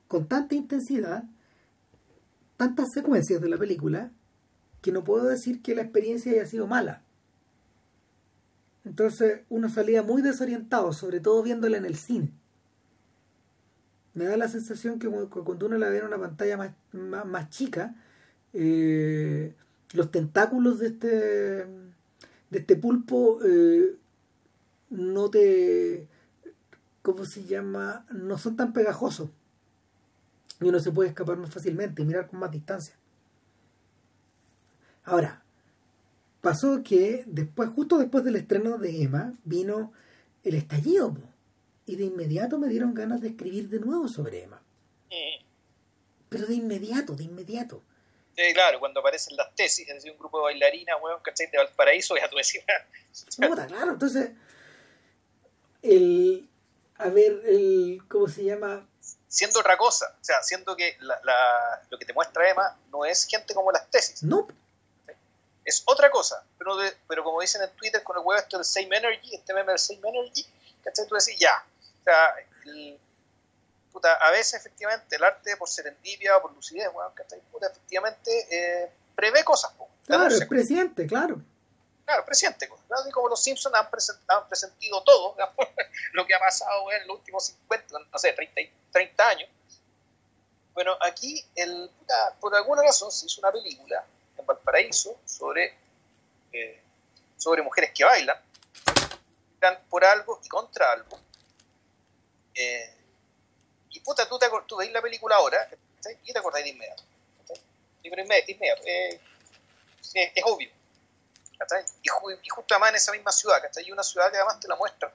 con 0.08 0.26
tanta 0.26 0.54
intensidad 0.54 1.24
tantas 2.60 2.88
secuencias 2.92 3.40
de 3.40 3.48
la 3.48 3.56
película 3.56 4.12
que 4.82 4.92
no 4.92 5.02
puedo 5.02 5.24
decir 5.24 5.62
que 5.62 5.74
la 5.74 5.80
experiencia 5.80 6.32
haya 6.32 6.44
sido 6.44 6.66
mala. 6.66 7.02
Entonces 8.84 9.44
uno 9.48 9.70
salía 9.70 10.02
muy 10.02 10.20
desorientado, 10.20 10.92
sobre 10.92 11.20
todo 11.20 11.42
viéndola 11.42 11.78
en 11.78 11.86
el 11.86 11.96
cine. 11.96 12.34
Me 14.14 14.24
da 14.24 14.36
la 14.36 14.48
sensación 14.48 14.98
que 14.98 15.08
cuando 15.08 15.66
uno 15.66 15.78
la 15.78 15.88
ve 15.88 15.98
en 15.98 16.06
una 16.06 16.18
pantalla 16.18 16.56
más, 16.56 16.72
más, 17.26 17.50
chica, 17.50 17.94
eh, 18.52 19.54
los 19.92 20.10
tentáculos 20.10 20.80
de 20.80 20.86
este, 20.88 21.08
de 21.08 22.58
este 22.58 22.76
pulpo 22.76 23.38
eh, 23.44 23.96
no 24.90 25.30
te... 25.30 26.08
¿Cómo 27.02 27.24
se 27.24 27.44
llama? 27.44 28.04
No 28.10 28.36
son 28.36 28.56
tan 28.56 28.72
pegajosos. 28.72 29.30
Y 30.60 30.64
uno 30.64 30.80
se 30.80 30.92
puede 30.92 31.08
escapar 31.08 31.38
más 31.38 31.50
fácilmente 31.50 32.02
y 32.02 32.04
mirar 32.04 32.28
con 32.28 32.40
más 32.40 32.50
distancia. 32.50 32.94
Ahora, 35.04 35.42
pasó 36.42 36.82
que 36.82 37.24
después, 37.26 37.70
justo 37.70 37.98
después 37.98 38.22
del 38.24 38.36
estreno 38.36 38.76
de 38.76 39.02
Emma, 39.02 39.32
vino 39.44 39.92
el 40.42 40.54
estallido. 40.54 41.16
Y 41.90 41.96
de 41.96 42.04
inmediato 42.04 42.56
me 42.56 42.68
dieron 42.68 42.94
ganas 42.94 43.20
de 43.20 43.28
escribir 43.28 43.68
de 43.68 43.80
nuevo 43.80 44.06
sobre 44.06 44.44
Emma. 44.44 44.62
Mm. 45.10 45.44
Pero 46.28 46.46
de 46.46 46.54
inmediato, 46.54 47.14
de 47.14 47.24
inmediato. 47.24 47.82
Sí, 48.36 48.54
claro, 48.54 48.78
cuando 48.78 49.00
aparecen 49.00 49.36
las 49.36 49.54
tesis, 49.56 49.88
es 49.88 49.94
decir, 49.94 50.12
un 50.12 50.18
grupo 50.18 50.38
de 50.38 50.44
bailarinas, 50.44 50.96
weón, 51.02 51.20
¿cachai? 51.20 51.48
De 51.50 51.58
Valparaíso, 51.58 52.16
ya 52.16 52.30
tú 52.30 52.36
decías. 52.36 52.64
Puta, 53.36 53.66
claro, 53.66 53.92
entonces, 53.92 54.30
el, 55.82 56.48
a 56.96 57.08
ver, 57.08 57.42
el, 57.44 58.02
¿cómo 58.08 58.28
se 58.28 58.44
llama? 58.44 58.86
Siendo 59.26 59.58
otra 59.58 59.76
cosa, 59.76 60.16
o 60.20 60.24
sea, 60.24 60.42
siendo 60.42 60.76
que 60.76 60.96
la, 61.00 61.20
la, 61.24 61.82
lo 61.90 61.98
que 61.98 62.04
te 62.04 62.12
muestra 62.12 62.48
Emma 62.48 62.78
no 62.92 63.04
es 63.04 63.26
gente 63.26 63.52
como 63.52 63.72
las 63.72 63.90
tesis. 63.90 64.22
No 64.22 64.46
es 65.64 65.82
otra 65.86 66.10
cosa. 66.10 66.44
Pero, 66.58 66.76
pero 67.08 67.24
como 67.24 67.40
dicen 67.40 67.62
en 67.62 67.70
Twitter 67.76 68.02
con 68.02 68.16
el 68.16 68.22
huevo 68.24 68.40
esto 68.40 68.56
del 68.58 68.64
Same 68.64 68.96
Energy, 68.96 69.34
este 69.34 69.54
meme 69.54 69.72
del 69.72 69.78
Same 69.78 70.00
Energy, 70.04 70.46
¿cachai? 70.82 71.06
Tú 71.06 71.14
decís, 71.14 71.38
ya. 71.38 71.64
O 72.00 72.04
sea, 72.04 72.34
puta, 73.92 74.14
a 74.14 74.30
veces 74.30 74.54
efectivamente 74.54 75.16
el 75.16 75.24
arte 75.24 75.56
por 75.56 75.68
serendipia 75.68 76.36
o 76.36 76.42
por 76.42 76.52
lucidez, 76.52 76.92
bueno. 76.92 77.12
Puta, 77.50 77.66
efectivamente 77.66 78.46
eh, 78.50 78.92
prevé 79.14 79.44
cosas. 79.44 79.72
claro, 80.06 80.34
es 80.34 80.46
presente, 80.46 81.06
claro. 81.06 81.40
Claro, 82.04 82.24
presente. 82.24 82.68
¿no? 82.68 83.08
Y 83.08 83.12
como 83.12 83.28
los 83.28 83.42
Simpsons 83.42 83.74
han, 83.74 83.86
han 84.28 84.48
presentido 84.48 85.02
todo, 85.04 85.36
lo 86.12 86.26
que 86.26 86.34
ha 86.34 86.38
pasado 86.40 86.90
en 86.92 87.06
los 87.06 87.18
últimos 87.18 87.46
50, 87.46 87.98
no 88.12 88.18
sé, 88.18 88.32
30, 88.32 88.60
30 88.90 89.28
años. 89.28 89.48
Bueno, 90.72 90.96
aquí, 91.02 91.44
el, 91.54 91.90
puta, 91.98 92.34
por 92.40 92.54
alguna 92.54 92.82
razón, 92.82 93.12
se 93.12 93.26
hizo 93.26 93.40
una 93.40 93.52
película 93.52 94.04
en 94.36 94.46
Valparaíso 94.46 95.18
sobre, 95.24 95.76
eh, 96.52 96.82
sobre 97.36 97.62
mujeres 97.62 97.92
que 97.94 98.04
bailan, 98.04 98.36
por 99.88 100.04
algo 100.04 100.40
y 100.42 100.48
contra 100.48 100.92
algo. 100.92 101.18
Eh, 102.60 102.90
y 103.90 104.00
puta, 104.00 104.28
tú, 104.28 104.38
te, 104.38 104.46
tú 104.66 104.76
veis 104.76 104.92
la 104.92 105.00
película 105.00 105.36
ahora 105.36 105.68
y 106.24 106.32
te 106.32 106.38
acordáis 106.38 106.64
de 106.64 106.70
inmediato. 106.72 107.02
De 108.02 108.08
inmediato. 108.52 108.82
Eh, 108.84 109.20
es 110.12 110.44
obvio. 110.44 110.68
Y, 110.68 112.06
y, 112.06 112.48
justo 112.48 112.74
además 112.74 112.90
en 112.90 112.96
esa 112.96 113.12
misma 113.12 113.32
ciudad, 113.32 113.62
hay 113.76 113.92
una 113.92 114.02
ciudad 114.02 114.30
que 114.30 114.36
además 114.36 114.60
te 114.60 114.68
la 114.68 114.76
muestra. 114.76 115.12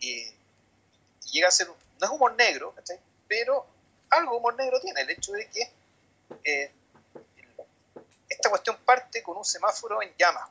y, 0.00 0.34
llega 1.30 1.48
a 1.48 1.50
ser, 1.50 1.68
no 1.68 2.06
es 2.06 2.10
humor 2.10 2.34
negro, 2.36 2.74
pero 3.26 3.66
algo 4.08 4.38
humor 4.38 4.56
negro 4.56 4.80
tiene, 4.80 5.02
el 5.02 5.10
hecho 5.10 5.32
de 5.32 5.46
que 5.50 6.72
esta 8.28 8.48
cuestión 8.48 8.78
parte 8.78 9.22
con 9.22 9.36
un 9.36 9.44
semáforo 9.44 10.00
en 10.00 10.14
llamas, 10.16 10.48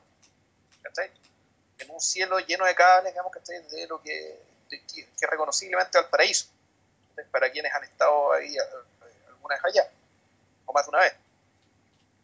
En 1.80 1.92
un 1.92 2.00
cielo 2.00 2.40
lleno 2.40 2.66
de 2.66 2.76
cables, 2.76 3.12
digamos, 3.14 3.32
De 3.72 3.88
lo 3.88 4.00
que, 4.02 4.47
es 4.76 5.30
reconociblemente 5.30 5.98
al 5.98 6.10
paraíso, 6.10 6.48
para 7.32 7.52
quienes 7.52 7.74
han 7.74 7.84
estado 7.84 8.34
ahí 8.34 8.56
alguna 9.28 9.56
vez 9.56 9.66
allá, 9.66 9.92
o 10.66 10.74
más 10.74 10.86
de 10.86 10.90
una 10.90 11.00
vez. 11.00 11.14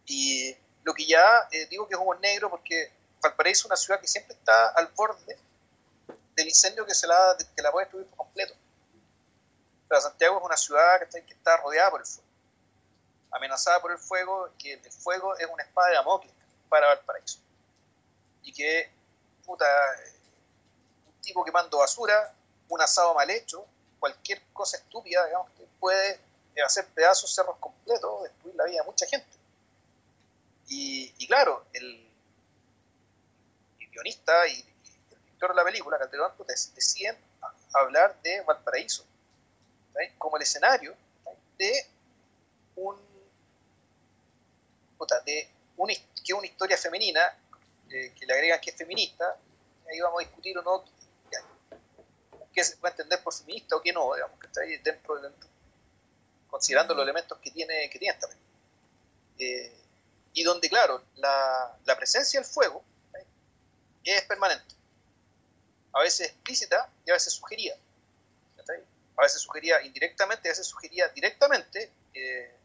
Y 0.06 0.56
lo 0.84 0.94
que 0.94 1.06
ya 1.06 1.48
eh, 1.52 1.66
digo 1.68 1.88
que 1.88 1.96
es 1.96 2.00
humor 2.00 2.20
negro 2.20 2.50
porque 2.50 2.92
Valparaíso 3.22 3.62
es 3.62 3.66
una 3.66 3.76
ciudad 3.78 4.02
que 4.02 4.08
siempre 4.08 4.34
está 4.34 4.70
al 4.70 4.88
borde 4.88 5.38
del 6.36 6.48
incendio 6.48 6.86
que 6.86 6.94
se 6.94 7.08
la, 7.08 7.38
que 7.56 7.62
la 7.62 7.72
puede 7.72 7.86
destruir 7.86 8.08
por 8.08 8.18
completo. 8.18 8.54
Pero 9.88 10.02
Santiago 10.02 10.40
es 10.40 10.44
una 10.44 10.58
ciudad 10.58 11.00
que 11.00 11.06
está, 11.06 11.22
que 11.22 11.62
rodeada 11.62 11.92
por 11.92 12.02
el 12.02 12.06
fuego 12.06 12.24
amenazada 13.34 13.82
por 13.82 13.92
el 13.92 13.98
fuego, 13.98 14.50
que 14.58 14.74
el 14.74 14.92
fuego 14.92 15.36
es 15.38 15.48
una 15.52 15.64
espada 15.64 15.90
de 15.90 15.96
Damocles 15.96 16.34
para 16.70 16.88
Valparaíso. 16.88 17.40
Y 18.44 18.54
que, 18.54 18.92
puta, 19.46 19.66
tipo 21.24 21.44
quemando 21.44 21.80
basura, 21.80 22.36
un 22.70 22.82
asado 22.82 23.14
mal 23.16 23.30
hecho, 23.30 23.66
cualquier 24.00 24.44
cosa 24.54 24.78
estúpida, 24.78 25.26
digamos, 25.26 25.50
que 25.52 25.66
puede 25.80 26.20
hacer 26.64 26.86
pedazos 26.88 27.34
cerros 27.34 27.58
completos, 27.58 28.24
destruir 28.24 28.56
la 28.56 28.66
vida 28.66 28.82
de 28.82 28.86
mucha 28.86 29.08
gente. 29.08 29.38
Y, 30.68 31.28
claro, 31.28 31.66
el, 31.74 32.10
guionista 33.92 34.48
y, 34.48 34.54
el 34.56 35.24
director 35.24 35.50
de 35.50 35.56
la 35.56 35.64
película, 35.64 35.98
Calderón, 35.98 36.34
deciden 36.48 37.18
hablar 37.74 38.20
de 38.22 38.42
Valparaíso 38.42 39.06
como 40.18 40.38
el 40.38 40.44
escenario 40.44 40.96
de 41.58 41.86
un 42.76 42.98
una, 45.78 45.94
que 46.26 46.34
una 46.34 46.48
historia 46.48 46.78
femenina, 46.78 47.22
eh, 47.90 48.14
que 48.18 48.26
le 48.26 48.34
agregan 48.34 48.60
que 48.62 48.70
es 48.70 48.76
feminista, 48.76 49.38
ahí 49.90 50.00
vamos 50.00 50.22
a 50.22 50.26
discutir 50.26 50.58
o 50.58 50.62
no 50.62 50.84
qué 52.54 52.64
se 52.64 52.78
puede 52.78 52.94
entender 52.94 53.22
por 53.24 53.34
feminista 53.34 53.76
o 53.76 53.82
qué 53.82 53.92
no, 53.92 54.14
digamos, 54.14 54.40
que 54.40 54.48
está 54.48 54.62
ahí 54.62 54.78
dentro, 54.78 55.20
dentro 55.20 55.50
considerando 56.54 56.94
los 56.94 57.04
elementos 57.04 57.38
que 57.40 57.50
tiene, 57.50 57.90
que 57.90 57.98
tiene 57.98 58.14
esta 58.14 58.28
eh, 59.40 59.76
y 60.34 60.44
donde, 60.44 60.70
claro, 60.70 61.04
la, 61.16 61.76
la 61.86 61.98
presencia 61.98 62.40
del 62.40 62.48
fuego 62.48 62.84
es 64.04 64.22
permanente. 64.24 64.76
A 65.94 66.02
veces 66.02 66.30
explícita 66.30 66.90
y 67.06 67.12
a 67.12 67.14
veces 67.14 67.34
sugerida. 67.34 67.76
A 69.16 69.22
veces 69.22 69.42
sugería 69.42 69.82
indirectamente, 69.84 70.50
a 70.50 70.52
veces 70.52 70.68
sugería 70.68 71.08
directamente. 71.10 71.92
Eh, 72.14 72.56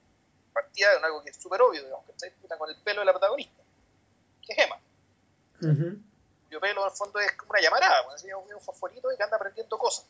partida 0.52 0.90
de 0.90 1.04
algo 1.04 1.22
que 1.22 1.30
es 1.30 1.36
súper 1.36 1.60
obvio, 1.62 1.82
digamos, 1.82 2.04
que 2.06 2.26
está 2.26 2.58
con 2.58 2.68
el 2.68 2.76
pelo 2.76 3.00
de 3.00 3.06
la 3.06 3.12
protagonista, 3.12 3.62
que 4.42 4.52
es 4.52 4.58
Emma. 4.58 4.80
Uh 5.60 6.07
pelo, 6.48 6.82
en 6.82 6.90
el 6.90 6.96
fondo, 6.96 7.18
es 7.20 7.32
como 7.32 7.50
una 7.50 7.60
llamarada, 7.60 8.04
pues, 8.04 8.24
es 8.24 8.34
un 8.34 8.60
fosforito 8.60 9.12
y 9.12 9.16
que 9.16 9.22
anda 9.22 9.36
aprendiendo 9.36 9.78
cosas. 9.78 10.06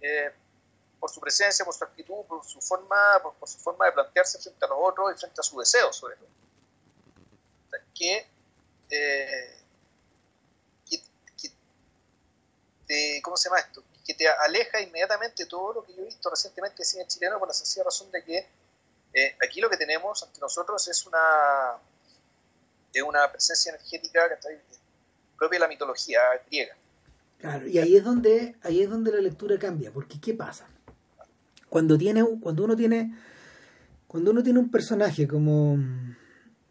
Eh, 0.00 0.32
por 0.98 1.10
su 1.10 1.20
presencia, 1.20 1.64
por 1.64 1.74
su 1.74 1.84
actitud, 1.84 2.24
por 2.26 2.44
su 2.44 2.60
forma, 2.60 2.96
por, 3.22 3.48
su 3.48 3.58
forma 3.58 3.86
de 3.86 3.92
plantearse 3.92 4.38
frente 4.38 4.64
a 4.64 4.68
los 4.68 4.78
otros 4.80 5.12
y 5.14 5.18
frente 5.18 5.40
a 5.40 5.42
su 5.42 5.58
deseo, 5.58 5.92
sobre 5.92 6.16
todo. 6.16 6.28
que, 7.94 8.26
eh, 8.90 9.62
¿cómo 13.22 13.36
se 13.36 13.48
llama 13.48 13.60
esto? 13.60 13.82
Que 14.04 14.14
te 14.14 14.28
aleja 14.28 14.80
inmediatamente 14.80 15.46
todo 15.46 15.72
lo 15.72 15.84
que 15.84 15.94
yo 15.94 16.02
he 16.02 16.04
visto 16.04 16.28
recientemente 16.30 16.76
de 16.78 16.84
cine 16.84 17.06
chileno 17.06 17.38
por 17.38 17.48
la 17.48 17.54
sencilla 17.54 17.84
razón 17.84 18.10
de 18.10 18.22
que 18.24 18.48
eh, 19.14 19.36
aquí 19.44 19.60
lo 19.60 19.68
que 19.68 19.76
tenemos 19.76 20.22
ante 20.22 20.40
nosotros 20.40 20.86
es 20.88 21.06
una, 21.06 21.78
es 22.92 23.02
una 23.02 23.30
presencia 23.30 23.70
energética 23.70 24.28
que 24.28 24.34
está 24.34 24.48
propia 25.42 25.56
de 25.58 25.64
la 25.64 25.68
mitología 25.68 26.20
griega. 26.46 26.76
Claro, 27.38 27.66
y 27.66 27.76
ahí 27.78 27.96
es 27.96 28.04
donde, 28.04 28.54
ahí 28.62 28.80
es 28.80 28.88
donde 28.88 29.10
la 29.10 29.20
lectura 29.20 29.58
cambia, 29.58 29.90
porque 29.90 30.20
¿qué 30.20 30.34
pasa? 30.34 30.68
Cuando 31.68 31.98
tiene, 31.98 32.24
cuando 32.40 32.62
uno 32.62 32.76
tiene, 32.76 33.12
cuando 34.06 34.30
uno 34.30 34.44
tiene 34.44 34.60
un 34.60 34.70
personaje 34.70 35.26
como, 35.26 35.78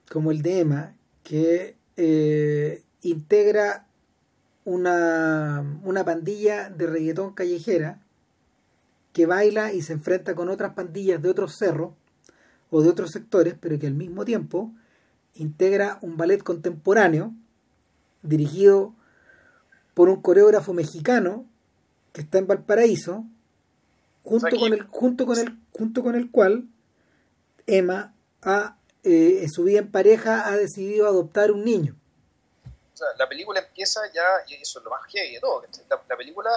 como 0.09 0.31
el 0.31 0.41
de 0.41 0.59
Emma, 0.61 0.93
que 1.21 1.75
eh, 1.97 2.81
integra 3.01 3.87
una, 4.63 5.65
una 5.83 6.05
pandilla 6.05 6.69
de 6.69 6.87
reggaetón 6.87 7.33
callejera, 7.33 7.99
que 9.11 9.25
baila 9.25 9.73
y 9.73 9.81
se 9.81 9.91
enfrenta 9.91 10.33
con 10.33 10.47
otras 10.47 10.75
pandillas 10.75 11.21
de 11.21 11.29
otros 11.29 11.57
cerros 11.57 11.91
o 12.69 12.81
de 12.81 12.87
otros 12.87 13.11
sectores, 13.11 13.55
pero 13.59 13.77
que 13.77 13.87
al 13.87 13.95
mismo 13.95 14.23
tiempo 14.23 14.71
integra 15.33 15.99
un 16.01 16.15
ballet 16.15 16.41
contemporáneo 16.41 17.33
dirigido 18.21 18.93
por 19.93 20.09
un 20.09 20.21
coreógrafo 20.21 20.73
mexicano 20.73 21.45
que 22.13 22.21
está 22.21 22.37
en 22.37 22.47
Valparaíso, 22.47 23.25
junto 24.23 24.57
con 24.57 24.73
el, 24.73 24.83
junto 24.83 25.25
con 25.25 25.39
el, 25.39 25.57
junto 25.71 26.03
con 26.03 26.15
el 26.15 26.31
cual 26.31 26.67
Emma 27.67 28.13
ha, 28.41 28.77
eh, 29.03 29.39
en 29.43 29.49
su 29.49 29.63
vida 29.63 29.79
en 29.79 29.91
pareja 29.91 30.47
ha 30.47 30.57
decidido 30.57 31.07
adoptar 31.07 31.51
un 31.51 31.63
niño. 31.63 31.95
O 32.93 32.97
sea, 32.97 33.07
la 33.17 33.27
película 33.27 33.59
empieza 33.59 34.01
ya, 34.13 34.23
y 34.47 34.55
eso 34.55 34.79
es 34.79 34.85
lo 34.85 34.91
más 34.91 35.01
heavy 35.07 35.35
de 35.35 35.39
todo, 35.39 35.63
la, 35.89 36.17
película... 36.17 36.49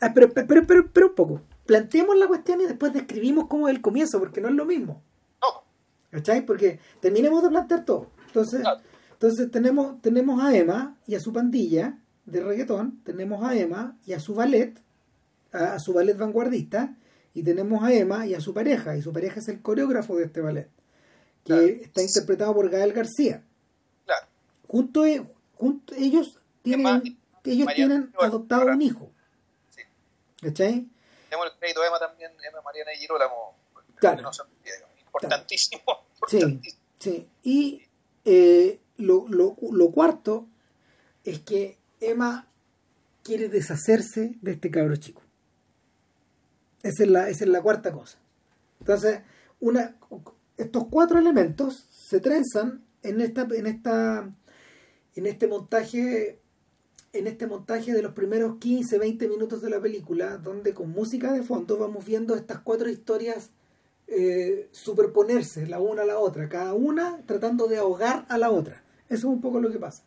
Ah, 0.00 0.12
pero, 0.14 0.32
pero, 0.32 0.66
pero, 0.66 0.88
pero, 0.92 1.06
un 1.06 1.14
poco, 1.14 1.40
planteemos 1.64 2.16
la 2.16 2.26
cuestión 2.26 2.60
y 2.60 2.66
después 2.66 2.92
describimos 2.92 3.46
cómo 3.48 3.68
es 3.68 3.74
el 3.74 3.80
comienzo, 3.80 4.18
porque 4.18 4.40
no 4.40 4.48
es 4.48 4.54
lo 4.54 4.66
mismo. 4.66 5.02
No. 5.40 5.62
¿Cachai? 6.10 6.44
Porque 6.44 6.80
terminemos 7.00 7.42
de 7.42 7.48
plantear 7.48 7.84
todo. 7.84 8.10
Entonces, 8.26 8.62
entonces 9.16 9.50
tenemos, 9.50 10.02
tenemos 10.02 10.42
a 10.44 10.54
Emma 10.54 10.98
y 11.06 11.14
a 11.14 11.20
su 11.20 11.32
pandilla, 11.32 11.98
de 12.26 12.42
reggaetón, 12.42 13.02
tenemos 13.02 13.42
a 13.42 13.56
Emma 13.56 13.96
y 14.04 14.12
a 14.12 14.20
su 14.20 14.34
ballet, 14.34 14.78
a, 15.52 15.78
su 15.78 15.94
ballet 15.94 16.18
vanguardista, 16.18 16.94
y 17.32 17.42
tenemos 17.42 17.82
a 17.82 17.94
Emma 17.94 18.26
y 18.26 18.34
a 18.34 18.40
su 18.42 18.52
pareja, 18.52 18.94
y 18.94 19.00
su 19.00 19.14
pareja 19.14 19.40
es 19.40 19.48
el 19.48 19.62
coreógrafo 19.62 20.16
de 20.16 20.24
este 20.24 20.42
ballet, 20.42 20.68
que 21.44 21.80
está 21.82 22.02
interpretado 22.02 22.54
por 22.54 22.68
Gael 22.68 22.92
García. 22.92 23.42
Claro. 24.04 24.26
Junto, 24.68 25.04
junto 25.54 25.94
ellos 25.94 26.38
tienen, 26.60 27.18
ellos 27.44 27.68
tienen 27.74 28.12
adoptado 28.20 28.66
un 28.66 28.82
hijo. 28.82 29.10
Sí. 29.70 29.80
¿Cachai? 30.42 30.86
Tenemos 31.30 31.52
el 31.52 31.58
crédito 31.58 31.82
Emma 31.82 31.98
también, 31.98 32.32
Emma 32.46 32.60
Mariana 32.60 32.92
y 32.92 32.98
Girolamo. 32.98 33.56
Claro. 33.94 34.30
importantísimo, 35.06 35.82
Sí, 36.28 36.60
sí. 36.98 37.30
Y 37.42 37.82
eh, 38.26 38.78
lo, 38.96 39.26
lo, 39.28 39.56
lo 39.70 39.90
cuarto 39.90 40.46
es 41.24 41.40
que 41.40 41.76
Emma 42.00 42.46
quiere 43.22 43.48
deshacerse 43.48 44.36
de 44.40 44.52
este 44.52 44.70
cabro 44.70 44.96
chico. 44.96 45.22
Esa 46.82 47.02
es 47.02 47.10
la, 47.10 47.28
esa 47.28 47.44
es 47.44 47.50
la 47.50 47.62
cuarta 47.62 47.92
cosa. 47.92 48.18
Entonces, 48.78 49.20
una, 49.60 49.96
estos 50.56 50.86
cuatro 50.88 51.18
elementos 51.18 51.86
se 51.90 52.20
trenzan 52.20 52.84
en 53.02 53.20
esta, 53.20 53.48
en 53.50 53.66
esta, 53.66 54.30
en 55.16 55.26
este 55.26 55.48
montaje, 55.48 56.38
en 57.12 57.26
este 57.26 57.46
montaje 57.46 57.92
de 57.92 58.02
los 58.02 58.12
primeros 58.12 58.58
15, 58.58 58.98
20 58.98 59.28
minutos 59.28 59.62
de 59.62 59.70
la 59.70 59.80
película, 59.80 60.36
donde 60.36 60.74
con 60.74 60.90
música 60.90 61.32
de 61.32 61.42
fondo 61.42 61.78
vamos 61.78 62.04
viendo 62.04 62.36
estas 62.36 62.60
cuatro 62.60 62.88
historias 62.88 63.50
eh, 64.06 64.68
superponerse 64.70 65.66
la 65.66 65.80
una 65.80 66.02
a 66.02 66.06
la 66.06 66.18
otra, 66.20 66.48
cada 66.48 66.74
una 66.74 67.20
tratando 67.26 67.66
de 67.66 67.78
ahogar 67.78 68.24
a 68.28 68.38
la 68.38 68.50
otra. 68.50 68.84
Eso 69.08 69.28
es 69.28 69.34
un 69.34 69.40
poco 69.40 69.60
lo 69.60 69.70
que 69.70 69.78
pasa. 69.78 70.02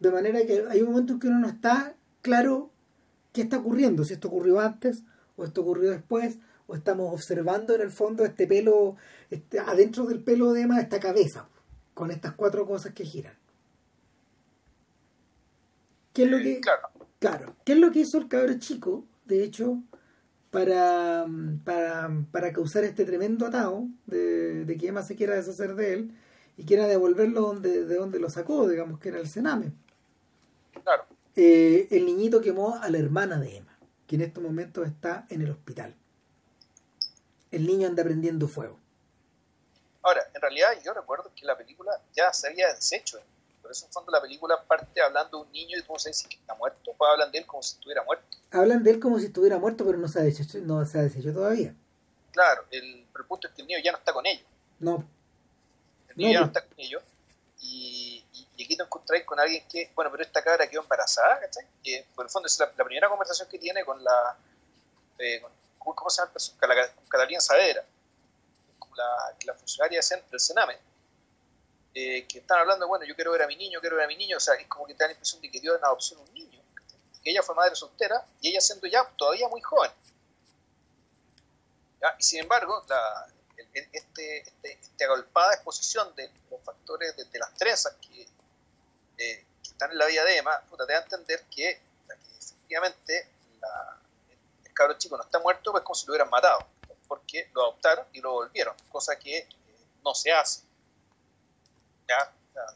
De 0.00 0.10
manera 0.10 0.44
que 0.46 0.64
hay 0.68 0.82
un 0.82 0.90
momento 0.90 1.14
en 1.14 1.20
que 1.20 1.28
uno 1.28 1.40
no 1.40 1.48
está 1.48 1.94
claro 2.22 2.70
qué 3.32 3.42
está 3.42 3.58
ocurriendo, 3.58 4.04
si 4.04 4.14
esto 4.14 4.28
ocurrió 4.28 4.60
antes 4.60 5.02
o 5.36 5.44
esto 5.44 5.62
ocurrió 5.62 5.90
después, 5.90 6.38
o 6.66 6.74
estamos 6.74 7.12
observando 7.12 7.74
en 7.74 7.80
el 7.80 7.90
fondo 7.90 8.24
este 8.24 8.46
pelo, 8.46 8.96
este, 9.30 9.58
adentro 9.58 10.04
del 10.06 10.22
pelo 10.22 10.52
de 10.52 10.62
Emma, 10.62 10.80
esta 10.80 11.00
cabeza, 11.00 11.48
con 11.94 12.10
estas 12.10 12.34
cuatro 12.34 12.66
cosas 12.66 12.92
que 12.92 13.04
giran. 13.04 13.34
¿Qué 16.12 16.24
es 16.24 16.30
lo 16.30 16.38
que, 16.38 16.60
claro. 16.60 16.88
claro, 17.18 17.56
¿qué 17.64 17.72
es 17.72 17.78
lo 17.78 17.90
que 17.90 18.00
hizo 18.00 18.18
el 18.18 18.28
cabro 18.28 18.58
chico, 18.58 19.04
de 19.24 19.44
hecho, 19.44 19.82
para, 20.50 21.26
para, 21.64 22.10
para 22.30 22.52
causar 22.52 22.84
este 22.84 23.04
tremendo 23.04 23.46
atado 23.46 23.86
de, 24.06 24.64
de 24.64 24.76
que 24.76 24.88
Emma 24.88 25.02
se 25.02 25.16
quiera 25.16 25.36
deshacer 25.36 25.74
de 25.74 25.92
él 25.94 26.14
y 26.60 26.64
quiera 26.66 26.86
devolverlo 26.86 27.40
donde, 27.40 27.86
de 27.86 27.94
donde 27.94 28.18
lo 28.18 28.28
sacó, 28.28 28.68
digamos 28.68 29.00
que 29.00 29.08
era 29.08 29.18
el 29.18 29.26
cename? 29.26 29.72
Claro. 30.84 31.06
Eh, 31.34 31.88
el 31.90 32.04
niñito 32.04 32.42
quemó 32.42 32.76
a 32.76 32.90
la 32.90 32.98
hermana 32.98 33.40
de 33.40 33.56
Emma, 33.56 33.78
que 34.06 34.16
en 34.16 34.20
estos 34.20 34.42
momentos 34.42 34.86
está 34.86 35.24
en 35.30 35.40
el 35.40 35.50
hospital. 35.52 35.96
El 37.50 37.66
niño 37.66 37.88
anda 37.88 38.04
prendiendo 38.04 38.46
fuego. 38.46 38.78
Ahora, 40.02 40.20
en 40.34 40.40
realidad 40.42 40.68
yo 40.84 40.92
recuerdo 40.92 41.32
que 41.34 41.46
la 41.46 41.56
película 41.56 41.92
ya 42.14 42.30
se 42.30 42.48
había 42.48 42.74
deshecho. 42.74 43.18
Por 43.62 43.70
eso 43.70 43.86
en 43.86 43.92
fondo 43.92 44.12
la 44.12 44.20
película 44.20 44.62
parte 44.62 45.00
hablando 45.00 45.38
de 45.38 45.44
un 45.44 45.52
niño 45.52 45.78
y 45.78 45.82
cómo 45.84 45.98
se 45.98 46.10
dice 46.10 46.28
que 46.28 46.36
está 46.36 46.54
muerto, 46.56 46.92
pues 46.94 47.10
hablan 47.10 47.32
de 47.32 47.38
él 47.38 47.46
como 47.46 47.62
si 47.62 47.76
estuviera 47.76 48.04
muerto. 48.04 48.36
Hablan 48.50 48.84
de 48.84 48.90
él 48.90 49.00
como 49.00 49.18
si 49.18 49.26
estuviera 49.26 49.58
muerto, 49.58 49.86
pero 49.86 49.96
no 49.96 50.08
se 50.08 50.20
ha 50.20 50.22
deshecho, 50.24 50.58
no 50.58 50.84
se 50.84 50.98
ha 50.98 51.02
deshecho 51.04 51.32
todavía. 51.32 51.74
Claro, 52.32 52.66
el, 52.70 53.06
el 53.18 53.24
punto 53.26 53.48
es 53.48 53.54
que 53.54 53.62
el 53.62 53.68
niño 53.68 53.78
ya 53.82 53.92
no 53.92 53.98
está 53.98 54.12
con 54.12 54.26
ellos. 54.26 54.44
No. 54.78 55.08
El 56.16 56.32
ya 56.32 56.40
no 56.40 56.46
está 56.46 56.64
con 56.64 56.78
ellos. 56.78 57.02
Y, 57.60 58.24
y, 58.32 58.64
aquí 58.64 58.76
te 58.76 58.82
encontráis 58.82 59.24
con 59.24 59.38
alguien 59.38 59.66
que, 59.68 59.90
bueno, 59.94 60.10
pero 60.10 60.22
esta 60.22 60.42
cabra 60.42 60.68
quedó 60.68 60.82
embarazada, 60.82 61.40
¿cachai? 61.40 61.66
Que 61.82 62.06
por 62.14 62.24
el 62.24 62.30
fondo 62.30 62.46
es 62.46 62.58
la, 62.58 62.72
la 62.76 62.84
primera 62.84 63.08
conversación 63.08 63.48
que 63.48 63.58
tiene 63.58 63.84
con 63.84 64.02
la. 64.02 64.36
Eh, 65.18 65.40
con, 65.40 65.52
¿Cómo 65.94 66.10
se 66.10 66.22
llama? 66.22 66.32
Con, 66.58 66.68
la, 66.68 66.94
con 66.94 67.06
Catalina 67.06 67.40
Saavedra, 67.40 67.84
la, 68.96 69.36
la 69.44 69.54
funcionaria 69.54 70.00
del 70.30 70.40
Sename. 70.40 70.78
Eh, 71.92 72.26
que 72.28 72.38
están 72.38 72.60
hablando, 72.60 72.86
bueno, 72.86 73.04
yo 73.04 73.16
quiero 73.16 73.32
ver 73.32 73.42
a 73.42 73.46
mi 73.48 73.56
niño, 73.56 73.80
quiero 73.80 73.96
ver 73.96 74.04
a 74.04 74.08
mi 74.08 74.16
niño, 74.16 74.36
o 74.36 74.40
sea, 74.40 74.54
es 74.54 74.68
como 74.68 74.86
que 74.86 74.94
te 74.94 75.02
da 75.02 75.08
la 75.08 75.12
impresión 75.12 75.40
de 75.42 75.50
que 75.50 75.58
dio 75.58 75.76
en 75.76 75.84
adopción 75.84 76.20
un 76.20 76.32
niño, 76.32 76.62
que 77.22 77.30
ella 77.30 77.42
fue 77.42 77.54
madre 77.56 77.74
soltera 77.74 78.24
y 78.40 78.50
ella 78.50 78.60
siendo 78.60 78.86
ya 78.86 79.04
todavía 79.16 79.48
muy 79.48 79.60
joven. 79.60 79.90
¿Ya? 82.00 82.14
Y 82.18 82.22
sin 82.22 82.40
embargo, 82.40 82.84
la, 82.88 83.26
este, 83.72 84.38
este, 84.40 84.72
esta 84.72 85.04
agolpada 85.04 85.54
exposición 85.54 86.14
de 86.16 86.30
los 86.50 86.60
factores 86.62 87.16
de, 87.16 87.24
de 87.24 87.38
las 87.38 87.54
trenzas 87.54 87.94
que, 88.00 88.22
eh, 88.22 88.28
que, 89.62 89.70
están 89.70 89.92
en 89.92 89.98
la 89.98 90.06
vida 90.06 90.24
de 90.24 90.38
Emma, 90.38 90.60
puta, 90.68 90.86
te 90.86 90.92
da 90.92 90.98
a 90.98 91.02
entender 91.02 91.44
que, 91.50 91.80
que 92.06 92.38
efectivamente 92.38 93.28
la, 93.60 94.00
el 94.64 94.74
cabro 94.74 94.98
chico 94.98 95.16
no 95.16 95.22
está 95.22 95.38
muerto, 95.38 95.72
pues 95.72 95.84
como 95.84 95.94
si 95.94 96.06
lo 96.06 96.12
hubieran 96.12 96.30
matado, 96.30 96.66
porque 97.06 97.50
lo 97.54 97.62
adoptaron 97.62 98.06
y 98.12 98.20
lo 98.20 98.32
volvieron, 98.32 98.74
cosa 98.90 99.18
que 99.18 99.38
eh, 99.38 99.48
no 100.04 100.14
se 100.14 100.32
hace. 100.32 100.62
¿Ya? 102.08 102.32
La, 102.54 102.74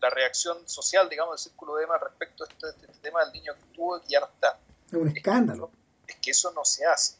la, 0.00 0.10
reacción 0.10 0.68
social, 0.68 1.08
digamos, 1.08 1.32
del 1.32 1.50
círculo 1.50 1.74
de 1.74 1.84
Emma 1.84 1.98
respecto 1.98 2.44
a 2.44 2.46
este, 2.46 2.68
este, 2.68 2.86
tema 3.00 3.24
del 3.24 3.32
niño 3.32 3.54
que 3.54 3.74
tuvo 3.74 3.98
y 3.98 4.02
que 4.02 4.08
ya 4.08 4.20
no 4.20 4.26
está. 4.26 4.58
Es 4.86 4.92
un 4.92 5.08
escándalo. 5.08 5.70
Es 6.06 6.16
que 6.16 6.30
eso 6.30 6.52
no 6.52 6.64
se 6.64 6.86
hace. 6.86 7.19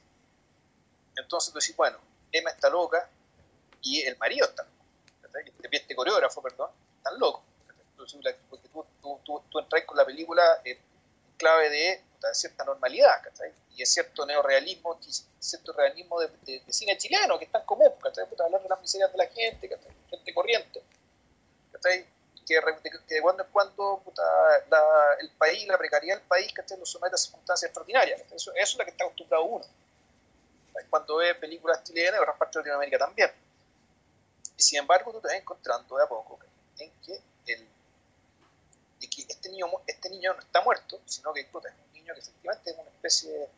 Entonces 1.20 1.52
tú 1.52 1.58
decís, 1.58 1.76
bueno, 1.76 1.98
Emma 2.32 2.50
está 2.50 2.68
loca 2.68 3.08
y 3.82 4.02
el 4.02 4.16
marido 4.18 4.46
está 4.46 4.62
loco. 4.62 4.76
Este 5.70 5.94
coreógrafo, 5.94 6.42
perdón, 6.42 6.70
está 6.96 7.12
loco. 7.12 7.44
Porque 8.48 8.68
tú, 8.68 9.42
tú, 9.50 9.58
entras 9.58 9.84
con 9.84 9.96
la 9.96 10.04
película 10.04 10.42
en 10.64 10.78
clave 11.36 11.70
de, 11.70 12.02
de 12.20 12.34
cierta 12.34 12.64
normalidad. 12.64 13.22
Y 13.76 13.82
es 13.82 13.92
cierto 13.92 14.26
neorealismo, 14.26 14.98
cierto 15.38 15.72
realismo 15.72 16.20
de, 16.20 16.62
cine 16.70 16.98
chileno, 16.98 17.38
que 17.38 17.44
es 17.44 17.52
tan 17.52 17.64
común. 17.64 17.92
Puta, 18.00 18.22
hablar 18.44 18.62
de 18.62 18.68
las 18.68 18.80
miserias 18.80 19.12
de 19.12 19.18
la 19.18 19.26
gente. 19.26 19.78
Gente 20.08 20.34
corriente. 20.34 20.82
Que, 21.82 22.06
de 22.56 23.22
cuando 23.22 23.44
en 23.44 23.50
cuando 23.52 24.02
puta, 24.04 24.22
la, 24.68 24.82
el 25.20 25.30
país, 25.30 25.66
la 25.68 25.78
precariedad 25.78 26.18
del 26.18 26.26
país. 26.26 26.52
Lo 26.76 26.84
somete 26.84 27.14
a 27.14 27.18
circunstancias 27.18 27.68
extraordinarias. 27.68 28.20
Eso, 28.32 28.52
eso 28.52 28.54
es 28.54 28.76
lo 28.76 28.84
que 28.84 28.90
está 28.90 29.04
acostumbrado 29.04 29.44
uno 29.44 29.64
cuando 30.88 31.16
ve 31.16 31.34
películas 31.34 31.82
chilenas 31.84 32.20
y 32.20 32.22
otras 32.22 32.38
de 32.38 32.58
Latinoamérica 32.58 32.98
también. 32.98 33.30
Y 34.56 34.62
sin 34.62 34.78
embargo, 34.78 35.12
tú 35.12 35.20
te 35.20 35.28
vas 35.28 35.36
encontrando 35.36 35.96
de 35.96 36.04
a 36.04 36.08
poco 36.08 36.38
en 36.78 36.90
que, 37.04 37.20
el, 37.46 37.68
de 39.00 39.08
que 39.08 39.22
este, 39.28 39.48
niño, 39.50 39.66
este 39.86 40.10
niño 40.10 40.34
no 40.34 40.40
está 40.40 40.60
muerto, 40.62 41.00
sino 41.06 41.32
que 41.32 41.40
es 41.40 41.48
un 41.54 41.92
niño 41.92 42.14
que 42.14 42.20
efectivamente 42.20 42.70
es 42.70 42.76
una 42.78 42.90
especie 42.90 43.48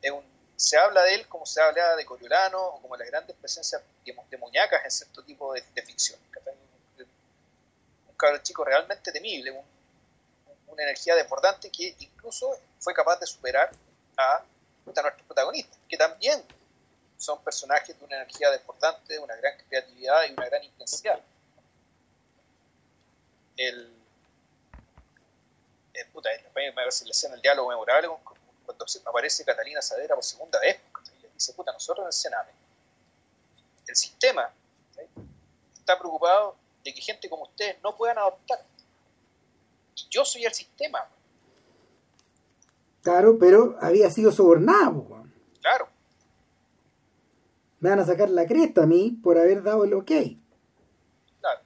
de 0.00 0.10
un, 0.10 0.24
se 0.56 0.76
habla 0.78 1.02
de 1.02 1.14
él 1.14 1.28
como 1.28 1.46
se 1.46 1.60
habla 1.60 1.96
de 1.96 2.04
Coriolano 2.04 2.60
o 2.60 2.80
como 2.80 2.96
las 2.96 3.08
grandes 3.08 3.36
presencias 3.36 3.82
de 4.04 4.36
muñecas 4.36 4.84
en 4.84 4.90
cierto 4.90 5.22
tipo 5.24 5.52
de, 5.52 5.62
de 5.74 5.82
ficción. 5.82 6.18
cabrón 8.16 8.42
chico 8.42 8.64
realmente 8.64 9.12
temible, 9.12 9.50
una 10.68 10.82
energía 10.82 11.14
desbordante 11.14 11.70
que 11.70 11.94
incluso 11.98 12.56
fue 12.78 12.94
capaz 12.94 13.18
de 13.18 13.26
superar 13.26 13.70
a, 14.16 14.42
nuestros 14.84 15.12
protagonistas, 15.26 15.78
que 15.88 15.96
también 15.96 16.42
son 17.16 17.42
personajes 17.42 17.98
de 17.98 18.04
una 18.04 18.16
energía 18.16 18.50
desbordante, 18.50 19.14
de 19.14 19.18
una 19.18 19.34
gran 19.36 19.56
creatividad 19.68 20.24
y 20.28 20.32
una 20.32 20.46
gran 20.46 20.62
intensidad. 20.64 21.20
El, 23.56 23.94
eh, 25.94 26.04
puta, 26.12 26.28
me 26.54 26.72
parece 26.72 27.04
la 27.04 27.12
escena, 27.12 27.34
el 27.34 27.40
diálogo 27.40 27.68
memorable 27.68 28.08
cuando 28.64 28.84
aparece 29.06 29.44
Catalina 29.44 29.80
Sadera 29.80 30.14
por 30.14 30.24
segunda 30.24 30.58
vez, 30.60 30.80
y 31.22 31.26
dice, 31.34 31.52
puta, 31.52 31.72
nosotros 31.72 32.04
en 32.04 32.06
el 32.08 32.12
Sename, 32.12 32.50
el 33.86 33.96
sistema 33.96 34.52
está 35.74 35.98
preocupado 35.98 36.56
de 36.82 36.94
que 36.94 37.00
gente 37.00 37.28
como 37.28 37.44
ustedes 37.44 37.80
no 37.82 37.94
puedan 37.96 38.18
adoptar. 38.18 38.64
Yo 40.10 40.24
soy 40.24 40.44
el 40.44 40.54
sistema. 40.54 41.06
Claro, 43.04 43.38
pero 43.38 43.76
había 43.82 44.10
sido 44.10 44.32
sobornado. 44.32 45.06
Claro. 45.60 45.88
Me 47.80 47.90
van 47.90 48.00
a 48.00 48.06
sacar 48.06 48.30
la 48.30 48.46
cresta 48.46 48.84
a 48.84 48.86
mí 48.86 49.10
por 49.22 49.38
haber 49.38 49.62
dado 49.62 49.84
el 49.84 49.92
ok. 49.92 50.10
Claro. 51.38 51.60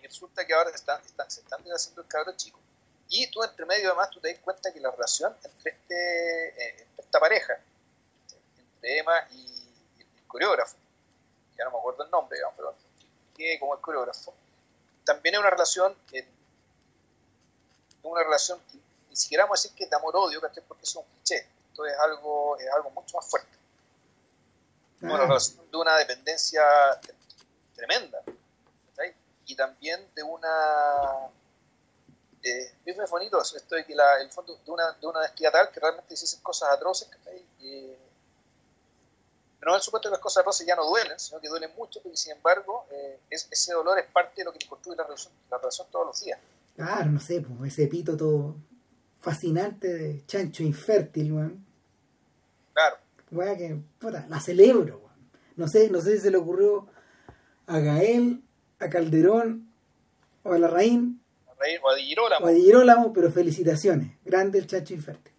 Y 0.00 0.06
resulta 0.06 0.46
que 0.46 0.54
ahora 0.54 0.70
están, 0.70 1.02
se 1.02 1.40
están 1.40 1.60
haciendo 1.74 2.02
el 2.02 2.08
cabrón 2.08 2.36
chico. 2.36 2.60
Y 3.08 3.28
tú 3.30 3.42
entre 3.42 3.66
medio 3.66 3.88
además 3.88 4.10
tú 4.10 4.20
te 4.20 4.30
das 4.30 4.40
cuenta 4.40 4.72
que 4.72 4.78
la 4.78 4.92
relación 4.92 5.34
entre, 5.42 5.72
este, 5.72 6.48
eh, 6.48 6.86
esta 6.96 7.18
pareja, 7.18 7.54
entre 8.76 8.98
Emma 8.98 9.26
y 9.32 9.46
el 9.98 10.26
coreógrafo, 10.28 10.76
ya 11.58 11.64
no 11.64 11.72
me 11.72 11.78
acuerdo 11.78 12.04
el 12.04 12.10
nombre, 12.10 12.36
digamos, 12.36 12.54
pero 12.56 12.74
que 13.36 13.58
como 13.58 13.74
el 13.74 13.80
coreógrafo, 13.80 14.32
también 15.04 15.34
es 15.34 15.40
una 15.40 15.50
relación, 15.50 15.96
eh, 16.12 16.24
una 18.04 18.22
relación, 18.22 18.60
siquiera 19.18 19.44
vamos 19.44 19.60
a 19.60 19.62
decir 19.62 19.76
que 19.76 19.84
es 19.84 19.90
de 19.90 19.96
amor-odio, 19.96 20.40
porque 20.40 20.60
es 20.82 20.96
un 20.96 21.04
cliché, 21.04 21.46
esto 21.70 21.86
es 21.86 21.98
algo, 21.98 22.56
es 22.58 22.68
algo 22.70 22.90
mucho 22.90 23.16
más 23.16 23.26
fuerte. 23.26 23.56
Una 25.02 25.14
ah. 25.14 25.26
relación 25.26 25.70
de 25.70 25.76
una 25.76 25.96
dependencia 25.96 26.62
tremenda, 27.74 28.22
y 29.48 29.56
también 29.56 30.06
de 30.14 30.22
una 30.22 30.48
eh, 32.42 32.72
es 32.84 33.10
bonito 33.10 33.40
esto 33.40 33.74
de 33.74 33.84
que 33.84 33.94
la, 33.94 34.20
el 34.20 34.30
fondo 34.30 34.56
de 34.64 34.70
una, 34.70 34.92
de 34.92 35.06
una 35.06 35.20
honestidad 35.20 35.52
tal 35.52 35.70
que 35.70 35.80
realmente 35.80 36.16
se 36.16 36.24
hacen 36.24 36.40
cosas 36.40 36.70
atroces, 36.70 37.08
eh, 37.60 37.98
pero 39.58 39.70
no 39.70 39.74
en 39.74 39.76
el 39.76 39.82
supuesto 39.82 40.08
que 40.08 40.12
las 40.12 40.20
cosas 40.20 40.42
atroces 40.42 40.66
ya 40.66 40.76
no 40.76 40.86
duelen, 40.86 41.18
sino 41.18 41.40
que 41.40 41.48
duelen 41.48 41.74
mucho, 41.76 42.00
porque 42.02 42.16
sin 42.16 42.32
embargo 42.32 42.86
eh, 42.90 43.20
ese 43.30 43.72
dolor 43.72 43.98
es 43.98 44.06
parte 44.06 44.34
de 44.36 44.44
lo 44.44 44.52
que 44.52 44.66
construye 44.68 44.96
la 44.96 45.04
relación, 45.04 45.32
la 45.50 45.58
relación 45.58 45.88
todos 45.90 46.06
los 46.06 46.20
días. 46.20 46.38
Claro, 46.76 47.06
no 47.06 47.18
sé, 47.18 47.40
pues, 47.40 47.72
ese 47.72 47.88
pito 47.88 48.16
todo 48.16 48.54
fascinante 49.20 49.88
de 49.88 50.26
chancho 50.26 50.62
infértil, 50.62 51.32
weón. 51.32 51.66
Claro. 52.72 52.96
Weón, 53.30 53.56
que, 53.58 53.80
puta, 53.98 54.26
la 54.28 54.40
celebro, 54.40 54.98
weón. 54.98 55.30
No 55.56 55.68
sé, 55.68 55.90
no 55.90 56.00
sé 56.00 56.16
si 56.16 56.22
se 56.22 56.30
le 56.30 56.36
ocurrió 56.36 56.86
a 57.66 57.78
Gael, 57.78 58.42
a 58.78 58.88
Calderón 58.88 59.70
o 60.42 60.52
a 60.52 60.58
Larraín. 60.58 61.20
O 61.82 61.90
a 61.90 61.94
Di 61.96 62.04
Girolamo. 62.04 62.46
O 62.46 62.48
a 62.48 62.52
Di 62.52 62.62
Girolamo, 62.62 63.12
pero 63.12 63.30
felicitaciones. 63.30 64.16
Grande 64.24 64.58
el 64.58 64.66
chancho 64.66 64.94
infértil 64.94 65.32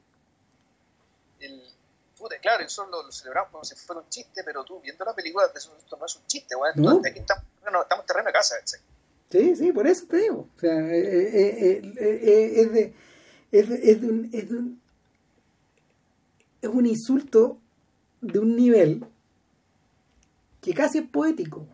claro, 2.42 2.64
eso 2.64 2.86
lo, 2.88 3.12
celebramos 3.12 3.52
como 3.52 3.64
si 3.64 3.76
fuera 3.76 4.02
un 4.02 4.10
chiste, 4.10 4.44
pero 4.44 4.64
tú 4.64 4.80
viendo 4.80 5.06
la 5.06 5.14
película, 5.14 5.50
esto 5.54 5.98
no 5.98 6.06
es 6.06 6.16
un 6.16 6.26
chiste, 6.28 6.56
bueno, 6.56 7.02
aquí 7.06 7.20
estamos, 7.20 7.44
estamos 7.82 8.06
terreno 8.06 8.28
de 8.28 8.34
casa. 8.34 8.56
Sí, 9.32 9.56
sí, 9.56 9.72
por 9.72 9.88
eso 9.88 10.06
te 10.08 10.18
digo. 10.18 10.48
O 10.56 10.60
sea, 10.60 10.74
eh, 10.74 11.30
eh, 11.34 11.94
eh, 12.00 12.62
es, 12.62 12.74
de, 12.74 12.94
es, 13.52 13.70
es, 13.70 14.04
un, 14.04 14.30
es, 14.32 14.52
un, 14.52 14.82
es 16.62 16.70
un 16.70 16.86
insulto 16.86 17.60
de 18.22 18.40
un 18.40 18.56
nivel 18.56 19.04
que 20.62 20.74
casi 20.74 21.00
es 21.00 21.08
poético. 21.08 21.66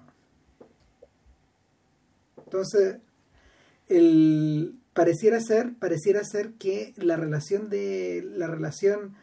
Entonces, 2.45 2.97
el, 3.87 4.75
pareciera 4.93 5.39
ser, 5.41 5.73
pareciera 5.75 6.23
ser 6.23 6.53
que 6.53 6.93
la 6.97 7.17
relación 7.17 7.69
de 7.69 8.27
la 8.35 8.47
relación 8.47 9.15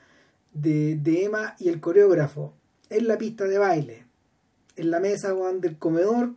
de, 0.53 0.97
de 0.97 1.25
Emma 1.25 1.57
y 1.59 1.69
el 1.69 1.81
coreógrafo 1.81 2.55
en 2.91 3.09
la 3.09 3.17
pista 3.17 3.45
de 3.45 3.59
baile, 3.59 4.07
en 4.77 4.91
la 4.91 5.01
mesa 5.01 5.33
del 5.33 5.79
comedor 5.79 6.35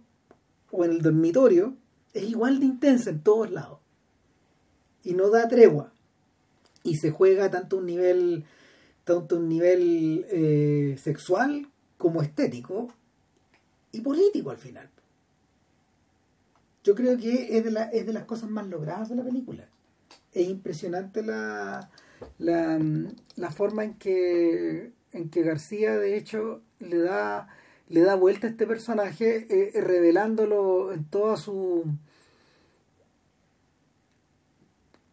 o 0.72 0.86
en 0.86 0.92
el 0.92 1.02
dormitorio, 1.02 1.76
es 2.14 2.24
igual 2.24 2.60
de 2.60 2.66
intensa 2.66 3.10
en 3.10 3.22
todos 3.22 3.52
lados. 3.52 3.80
Y 5.04 5.14
no 5.14 5.30
da 5.30 5.48
tregua. 5.48 5.92
Y 6.86 6.96
se 6.98 7.12
juega 7.12 7.52
tanto 7.52 7.78
un 7.78 7.88
nivel, 7.88 8.46
tanto 9.04 9.38
un 9.38 9.50
nivel 9.50 10.26
eh, 10.30 10.96
sexual 11.02 11.68
como 11.98 12.22
estético 12.22 12.94
y 13.92 14.02
político 14.02 14.52
al 14.52 14.58
final. 14.58 14.90
Yo 16.84 16.94
creo 16.94 17.18
que 17.18 17.58
es 17.58 17.64
de, 17.64 17.72
la, 17.72 17.86
es 17.86 18.06
de 18.06 18.14
las 18.14 18.26
cosas 18.26 18.52
más 18.52 18.68
logradas 18.68 19.10
de 19.10 19.16
la 19.16 19.24
película. 19.24 19.68
Es 20.32 20.48
impresionante 20.48 21.24
la, 21.24 21.90
la, 22.38 22.80
la 23.36 23.50
forma 23.50 23.84
en 23.84 23.96
que, 23.96 24.92
en 25.12 25.30
que 25.32 25.42
García, 25.42 25.98
de 25.98 26.16
hecho, 26.16 26.62
le 26.78 27.00
da, 27.00 27.48
le 27.90 28.02
da 28.02 28.14
vuelta 28.14 28.46
a 28.46 28.52
este 28.52 28.68
personaje, 28.68 29.48
eh, 29.50 29.82
revelándolo 29.82 30.94
en 30.94 31.06
toda 31.06 31.36
su... 31.38 31.86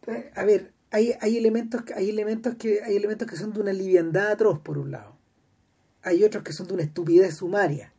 Eh, 0.05 0.31
a 0.35 0.43
ver, 0.43 0.72
hay, 0.93 1.15
hay, 1.21 1.37
elementos, 1.37 1.81
hay, 1.95 2.11
elementos 2.11 2.53
que, 2.55 2.83
hay 2.83 2.95
elementos 2.95 3.27
que 3.27 3.35
son 3.35 3.51
de 3.51 3.59
una 3.59 3.73
liviandad 3.73 4.33
atroz, 4.33 4.59
por 4.59 4.77
un 4.77 4.91
lado. 4.91 5.17
Hay 6.03 6.23
otros 6.23 6.43
que 6.43 6.53
son 6.53 6.67
de 6.67 6.75
una 6.75 6.83
estupidez 6.83 7.35
sumaria. 7.35 7.91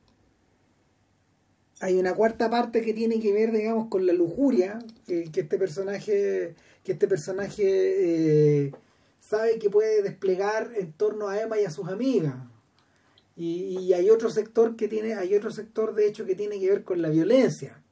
Hay 1.81 1.97
una 1.97 2.15
cuarta 2.15 2.49
parte 2.49 2.83
que 2.83 2.95
tiene 2.95 3.19
que 3.19 3.33
ver, 3.33 3.51
digamos, 3.51 3.89
con 3.89 4.07
la 4.07 4.13
lujuria 4.13 4.79
que, 5.09 5.29
este 5.35 5.59
personaje, 5.59 6.55
que 6.85 6.93
este 6.93 7.09
personaje 7.09 7.65
eh, 8.67 8.73
sabe 9.19 9.59
que 9.59 9.71
puede 9.71 10.01
desplegar 10.03 10.71
en 10.77 10.93
torno 10.93 11.27
a 11.27 11.41
Emma 11.41 11.59
y 11.59 11.65
a 11.65 11.71
sus 11.71 11.89
amigas. 11.89 12.37
Y, 13.37 13.93
hay 13.93 14.09
otro 14.09 14.31
sector 14.31 14.77
que 14.77 14.87
tiene, 14.87 15.15
hay 15.15 15.35
otro 15.35 15.51
sector 15.51 15.97
de 15.97 16.07
hecho 16.07 16.25
que 16.27 16.37
tiene 16.37 16.61
que 16.61 16.71
ver 16.71 16.85
con 16.85 17.03
la 17.03 17.09
violencia. 17.09 17.83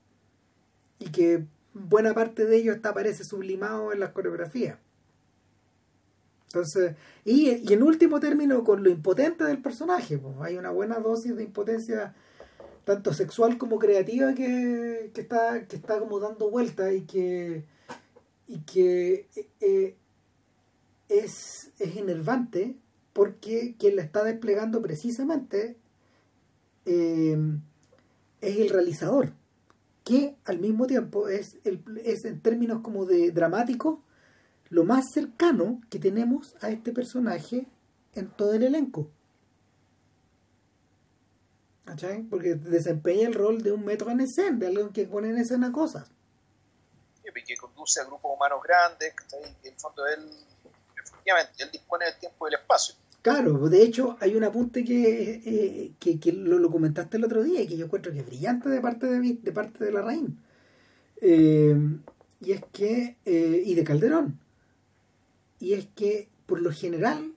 Y 1.00 1.10
que 1.10 1.44
buena 1.74 2.14
parte 2.14 2.46
de 2.46 2.56
ello 2.56 2.72
está 2.72 2.94
parece 2.94 3.24
sublimado 3.24 3.92
en 3.92 3.98
las 3.98 4.10
coreografías. 4.10 4.78
Entonces, 6.52 6.96
y, 7.24 7.72
en 7.72 7.82
último 7.82 8.20
término, 8.20 8.62
con 8.62 8.82
lo 8.82 8.90
impotente 8.90 9.44
del 9.44 9.62
personaje, 9.62 10.20
hay 10.42 10.58
una 10.58 10.70
buena 10.70 10.98
dosis 10.98 11.34
de 11.34 11.44
impotencia 11.44 12.14
tanto 12.84 13.14
sexual 13.14 13.56
como 13.56 13.78
creativa 13.78 14.34
que, 14.34 15.10
está, 15.16 15.66
que 15.66 15.76
está 15.76 15.98
como 15.98 16.20
dando 16.20 16.50
vuelta 16.50 16.92
y 16.92 17.02
que, 17.02 17.64
y 18.46 18.58
que 18.64 19.28
eh, 19.60 19.96
es, 21.08 21.70
es 21.78 21.96
enervante 21.96 22.76
porque 23.14 23.74
quien 23.78 23.96
la 23.96 24.02
está 24.02 24.22
desplegando 24.22 24.82
precisamente 24.82 25.78
eh, 26.84 27.38
es 28.42 28.58
el 28.58 28.68
realizador, 28.68 29.32
que 30.04 30.36
al 30.44 30.58
mismo 30.58 30.86
tiempo 30.86 31.28
es, 31.28 31.56
el, 31.64 31.82
es 32.04 32.26
en 32.26 32.40
términos 32.40 32.80
como 32.82 33.06
de 33.06 33.30
dramático 33.30 34.02
lo 34.72 34.84
más 34.84 35.12
cercano 35.12 35.82
que 35.90 35.98
tenemos 35.98 36.56
a 36.62 36.70
este 36.70 36.92
personaje 36.92 37.66
en 38.14 38.30
todo 38.30 38.54
el 38.54 38.62
elenco. 38.62 39.10
¿Cachai? 41.84 42.22
Porque 42.22 42.54
desempeña 42.54 43.28
el 43.28 43.34
rol 43.34 43.62
de 43.62 43.70
un 43.70 43.84
metro 43.84 44.10
en 44.10 44.20
escena, 44.20 44.56
de 44.56 44.68
alguien 44.68 44.88
que 44.88 45.04
pone 45.04 45.28
en 45.28 45.36
escena 45.36 45.70
cosas. 45.72 46.10
Y 47.22 47.44
que 47.44 47.54
conduce 47.58 48.00
a 48.00 48.04
grupos 48.04 48.32
humanos 48.34 48.60
grandes, 48.64 49.12
que 49.14 49.36
en 49.36 49.74
el 49.74 49.78
fondo 49.78 50.06
él 50.06 50.30
efectivamente, 50.96 51.64
él 51.64 51.70
dispone 51.70 52.06
del 52.06 52.18
tiempo 52.18 52.48
y 52.48 52.50
del 52.50 52.60
espacio. 52.60 52.94
Claro, 53.20 53.68
de 53.68 53.82
hecho 53.82 54.16
hay 54.20 54.34
un 54.36 54.44
apunte 54.44 54.84
que, 54.84 55.42
eh, 55.44 55.92
que, 56.00 56.32
lo, 56.32 56.70
comentaste 56.70 57.18
el 57.18 57.24
otro 57.24 57.42
día 57.42 57.60
y 57.60 57.66
que 57.66 57.76
yo 57.76 57.84
encuentro 57.84 58.10
que 58.10 58.20
es 58.20 58.26
brillante 58.26 58.70
de 58.70 58.80
parte 58.80 59.06
de, 59.06 59.34
de 59.34 59.52
parte 59.52 59.84
de 59.84 59.92
la 59.92 60.00
Rain. 60.00 60.42
Eh, 61.20 61.76
y 62.40 62.52
es 62.52 62.64
que, 62.72 63.18
eh, 63.26 63.62
y 63.66 63.74
de 63.74 63.84
Calderón, 63.84 64.40
y 65.62 65.74
es 65.74 65.86
que 65.94 66.28
por 66.46 66.60
lo 66.60 66.72
general 66.72 67.34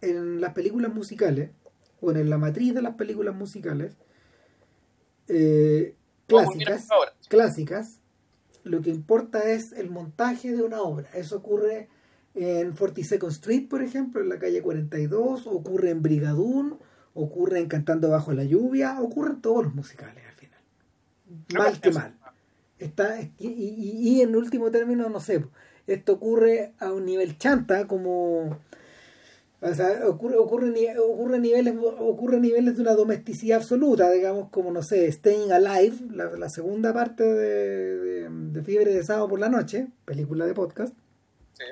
en 0.00 0.40
las 0.40 0.54
películas 0.54 0.94
musicales, 0.94 1.50
o 2.00 2.12
en 2.12 2.30
la 2.30 2.38
matriz 2.38 2.72
de 2.72 2.82
las 2.82 2.94
películas 2.94 3.34
musicales, 3.34 3.96
clásicas, 6.28 6.86
clásicas, 7.28 8.00
lo 8.62 8.80
que 8.80 8.90
importa 8.90 9.50
es 9.50 9.72
el 9.72 9.90
montaje 9.90 10.52
de 10.52 10.62
una 10.62 10.82
obra. 10.82 11.10
Eso 11.14 11.38
ocurre 11.38 11.88
en 12.36 12.76
42nd 12.76 13.28
Street, 13.30 13.68
por 13.68 13.82
ejemplo, 13.82 14.20
en 14.20 14.28
la 14.28 14.38
calle 14.38 14.62
42, 14.62 15.48
ocurre 15.48 15.90
en 15.90 16.00
Brigadoon, 16.00 16.78
ocurre 17.14 17.58
en 17.58 17.66
Cantando 17.66 18.08
Bajo 18.08 18.32
la 18.32 18.44
Lluvia, 18.44 19.00
ocurre 19.00 19.30
en 19.30 19.40
todos 19.40 19.64
los 19.64 19.74
musicales 19.74 20.22
al 20.24 20.34
final. 20.36 20.60
Mal 21.54 21.80
que 21.80 21.90
mal. 21.90 22.14
Está, 22.78 23.20
y, 23.20 23.32
y, 23.48 24.18
y 24.18 24.20
en 24.22 24.36
último 24.36 24.70
término, 24.70 25.08
no 25.08 25.18
sé, 25.18 25.44
esto 25.88 26.14
ocurre 26.14 26.72
a 26.78 26.92
un 26.92 27.04
nivel 27.04 27.38
chanta 27.38 27.86
como 27.86 28.58
o 29.60 29.74
sea, 29.74 30.06
ocurre, 30.06 30.36
ocurre, 30.36 30.98
ocurre, 31.00 31.40
niveles, 31.40 31.74
ocurre 31.98 32.38
niveles 32.38 32.76
de 32.76 32.82
una 32.82 32.94
domesticidad 32.94 33.58
absoluta, 33.58 34.08
digamos, 34.12 34.50
como, 34.50 34.70
no 34.70 34.82
sé, 34.82 35.10
Staying 35.10 35.50
Alive, 35.50 35.96
la, 36.12 36.48
segunda 36.48 36.92
parte 36.94 37.24
de, 37.24 38.28
de, 38.30 38.62
Fiebre 38.62 38.94
de 38.94 39.02
Sábado 39.02 39.28
por 39.28 39.40
la 39.40 39.48
Noche, 39.48 39.88
película 40.04 40.46
de 40.46 40.54
podcast. 40.54 40.94
Sí. 41.54 41.64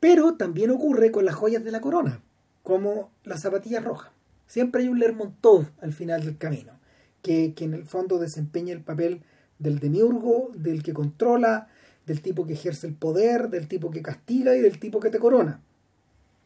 Pero 0.00 0.34
también 0.34 0.70
ocurre 0.70 1.12
con 1.12 1.24
las 1.24 1.36
joyas 1.36 1.62
de 1.62 1.70
la 1.70 1.80
corona, 1.80 2.20
como 2.64 3.12
las 3.22 3.42
zapatillas 3.42 3.84
rojas. 3.84 4.10
Siempre 4.48 4.82
hay 4.82 4.88
un 4.88 4.98
Lermontov 4.98 5.66
al 5.80 5.92
final 5.92 6.24
del 6.24 6.36
camino, 6.36 6.80
que, 7.22 7.54
que 7.54 7.64
en 7.64 7.74
el 7.74 7.86
fondo 7.86 8.18
desempeña 8.18 8.72
el 8.72 8.82
papel 8.82 9.22
del 9.60 9.78
demiurgo, 9.78 10.50
del 10.56 10.82
que 10.82 10.92
controla, 10.92 11.68
del 12.06 12.22
tipo 12.22 12.46
que 12.46 12.54
ejerce 12.54 12.86
el 12.86 12.94
poder, 12.94 13.48
del 13.48 13.68
tipo 13.68 13.90
que 13.90 14.02
castiga 14.02 14.54
y 14.54 14.60
del 14.60 14.78
tipo 14.78 15.00
que 15.00 15.10
te 15.10 15.18
corona 15.18 15.60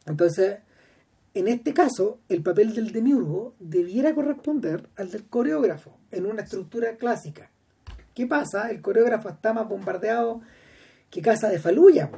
entonces, 0.05 0.59
en 1.33 1.47
este 1.47 1.73
caso, 1.73 2.19
el 2.29 2.43
papel 2.43 2.73
del 2.73 2.91
demiurgo 2.91 3.53
debiera 3.59 4.13
corresponder 4.15 4.89
al 4.97 5.11
del 5.11 5.27
coreógrafo 5.29 5.97
en 6.11 6.25
una 6.25 6.41
estructura 6.43 6.95
clásica. 6.97 7.49
¿Qué 8.15 8.25
pasa? 8.25 8.69
El 8.69 8.81
coreógrafo 8.81 9.29
está 9.29 9.53
más 9.53 9.67
bombardeado 9.67 10.41
que 11.09 11.21
casa 11.21 11.49
de 11.49 11.59
Faluya. 11.59 12.09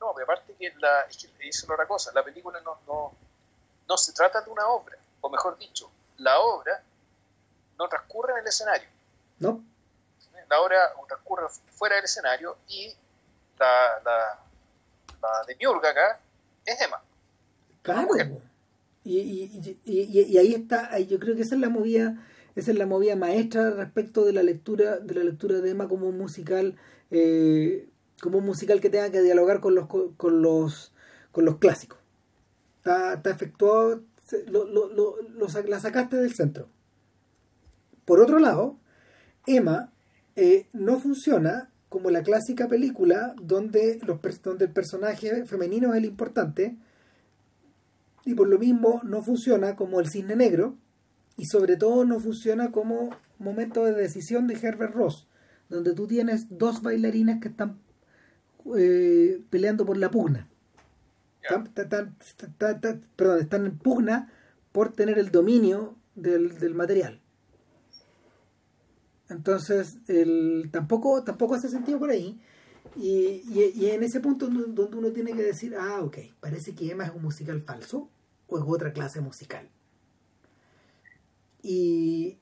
No, 0.00 0.12
pero 0.14 0.24
aparte 0.24 0.54
que 0.58 0.72
la, 0.78 1.02
es 1.08 1.16
que 1.18 1.72
otra 1.72 1.86
cosa, 1.86 2.12
la 2.14 2.24
película 2.24 2.60
no, 2.60 2.78
no, 2.86 3.12
no 3.88 3.96
se 3.96 4.12
trata 4.12 4.40
de 4.42 4.50
una 4.50 4.66
obra, 4.68 4.96
o 5.20 5.28
mejor 5.28 5.58
dicho, 5.58 5.90
la 6.18 6.38
obra 6.40 6.82
no 7.78 7.88
transcurre 7.88 8.32
en 8.32 8.38
el 8.38 8.46
escenario. 8.46 8.88
No. 9.38 9.62
La 10.50 10.60
obra 10.60 10.76
transcurre 11.08 11.44
fuera 11.72 11.96
del 11.96 12.04
escenario 12.04 12.58
y 12.68 12.92
la, 13.58 14.02
la 14.04 14.38
la 15.22 15.28
de 15.46 15.56
Miurga 15.56 15.90
acá, 15.90 16.20
es 16.64 16.80
Emma. 16.80 17.02
Claro. 17.82 18.08
Y, 19.04 19.18
y, 19.18 19.80
y, 19.84 20.22
y, 20.22 20.38
ahí 20.38 20.54
está, 20.54 20.98
yo 20.98 21.18
creo 21.18 21.34
que 21.34 21.42
esa 21.42 21.54
es 21.54 21.60
la 21.60 21.70
movida, 21.70 22.22
esa 22.54 22.70
es 22.70 22.78
la 22.78 22.86
movida 22.86 23.16
maestra 23.16 23.70
respecto 23.70 24.24
de 24.24 24.32
la 24.32 24.42
lectura, 24.42 24.98
de 24.98 25.14
la 25.14 25.24
lectura 25.24 25.60
de 25.60 25.70
Emma 25.70 25.88
como 25.88 26.08
un 26.08 26.18
musical, 26.18 26.76
eh, 27.10 27.88
como 28.20 28.38
un 28.38 28.44
musical 28.44 28.80
que 28.80 28.90
tenga 28.90 29.10
que 29.10 29.22
dialogar 29.22 29.60
con 29.60 29.74
los 29.74 29.86
con 29.86 30.42
los 30.42 30.92
con 31.32 31.44
los 31.46 31.56
clásicos. 31.56 31.98
Está, 32.78 33.14
está 33.14 33.30
efectuado, 33.30 34.02
lo, 34.46 34.64
lo, 34.66 34.88
lo, 34.88 35.16
la 35.66 35.80
sacaste 35.80 36.16
del 36.16 36.34
centro. 36.34 36.68
Por 38.04 38.20
otro 38.20 38.38
lado, 38.38 38.76
Emma 39.46 39.92
eh, 40.36 40.66
no 40.72 40.98
funciona 40.98 41.70
como 41.88 42.10
la 42.10 42.22
clásica 42.22 42.68
película 42.68 43.34
donde, 43.42 43.98
los, 44.06 44.20
donde 44.42 44.66
el 44.66 44.70
personaje 44.72 45.44
femenino 45.44 45.92
es 45.92 45.98
el 45.98 46.04
importante 46.04 46.76
y 48.24 48.34
por 48.34 48.48
lo 48.48 48.58
mismo 48.58 49.00
no 49.04 49.22
funciona 49.22 49.76
como 49.76 50.00
el 50.00 50.08
cisne 50.08 50.36
negro 50.36 50.76
y 51.36 51.46
sobre 51.46 51.76
todo 51.76 52.04
no 52.04 52.20
funciona 52.20 52.70
como 52.70 53.10
momento 53.38 53.84
de 53.84 53.92
decisión 53.92 54.46
de 54.46 54.54
Herbert 54.54 54.94
Ross 54.94 55.26
donde 55.68 55.94
tú 55.94 56.06
tienes 56.06 56.46
dos 56.50 56.82
bailarinas 56.82 57.40
que 57.40 57.48
están 57.48 57.78
eh, 58.76 59.40
peleando 59.50 59.86
por 59.86 59.96
la 59.96 60.10
pugna. 60.10 60.48
Están, 61.42 62.14
perdón, 63.16 63.40
están 63.40 63.66
en 63.66 63.78
pugna 63.78 64.30
por 64.72 64.92
tener 64.92 65.18
el 65.18 65.30
dominio 65.30 65.96
del, 66.14 66.58
del 66.58 66.74
material 66.74 67.20
entonces, 69.30 69.98
el, 70.08 70.68
tampoco, 70.72 71.22
tampoco 71.22 71.54
hace 71.54 71.68
sentido 71.68 71.98
por 71.98 72.10
ahí. 72.10 72.38
Y, 72.96 73.42
y, 73.54 73.86
en 73.86 74.02
ese 74.02 74.18
punto 74.18 74.48
donde 74.48 74.96
uno 74.96 75.12
tiene 75.12 75.32
que 75.32 75.42
decir, 75.42 75.76
ah, 75.76 76.00
ok, 76.02 76.18
parece 76.40 76.74
que 76.74 76.90
Emma 76.90 77.04
es 77.04 77.14
un 77.14 77.22
musical 77.22 77.60
falso 77.62 78.08
o 78.48 78.58
es 78.58 78.64
otra 78.66 78.92
clase 78.92 79.20
musical. 79.20 79.68
Y, 81.62 82.38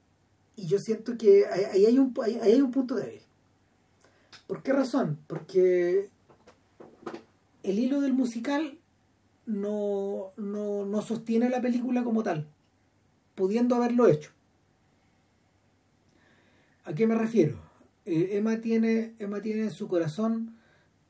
y 0.57 0.67
yo 0.67 0.79
siento 0.79 1.19
que 1.19 1.47
ahí 1.47 1.85
hay, 1.85 1.99
un, 1.99 2.15
ahí 2.23 2.39
hay 2.41 2.61
un 2.63 2.71
punto 2.71 2.95
débil. 2.95 3.21
¿Por 4.47 4.63
qué 4.63 4.73
razón? 4.73 5.19
Porque 5.27 6.09
el 7.63 7.79
hilo 7.79 8.01
del 8.01 8.15
musical 8.15 8.79
no, 9.45 10.33
no, 10.39 10.87
no 10.87 11.03
sostiene 11.03 11.51
la 11.51 11.61
película 11.61 12.03
como 12.03 12.23
tal, 12.23 12.49
pudiendo 13.35 13.75
haberlo 13.75 14.09
hecho. 14.09 14.31
¿A 16.89 16.95
qué 16.95 17.07
me 17.07 17.17
refiero? 17.17 17.59
Eh, 18.07 18.31
Emma, 18.39 18.63
tiene, 18.63 19.13
Emma 19.19 19.43
tiene 19.43 19.65
en 19.65 19.71
su 19.71 19.89
corazón 19.89 20.57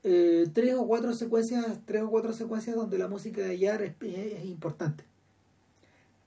eh, 0.02 0.48
tres 0.52 0.74
o 0.74 0.84
cuatro 0.88 1.14
secuencias, 1.14 1.64
tres 1.84 2.02
o 2.02 2.10
cuatro 2.10 2.32
secuencias 2.32 2.74
donde 2.74 2.98
la 2.98 3.06
música 3.06 3.42
de 3.42 3.56
Yar 3.60 3.82
es, 3.82 4.44
importante. 4.44 5.04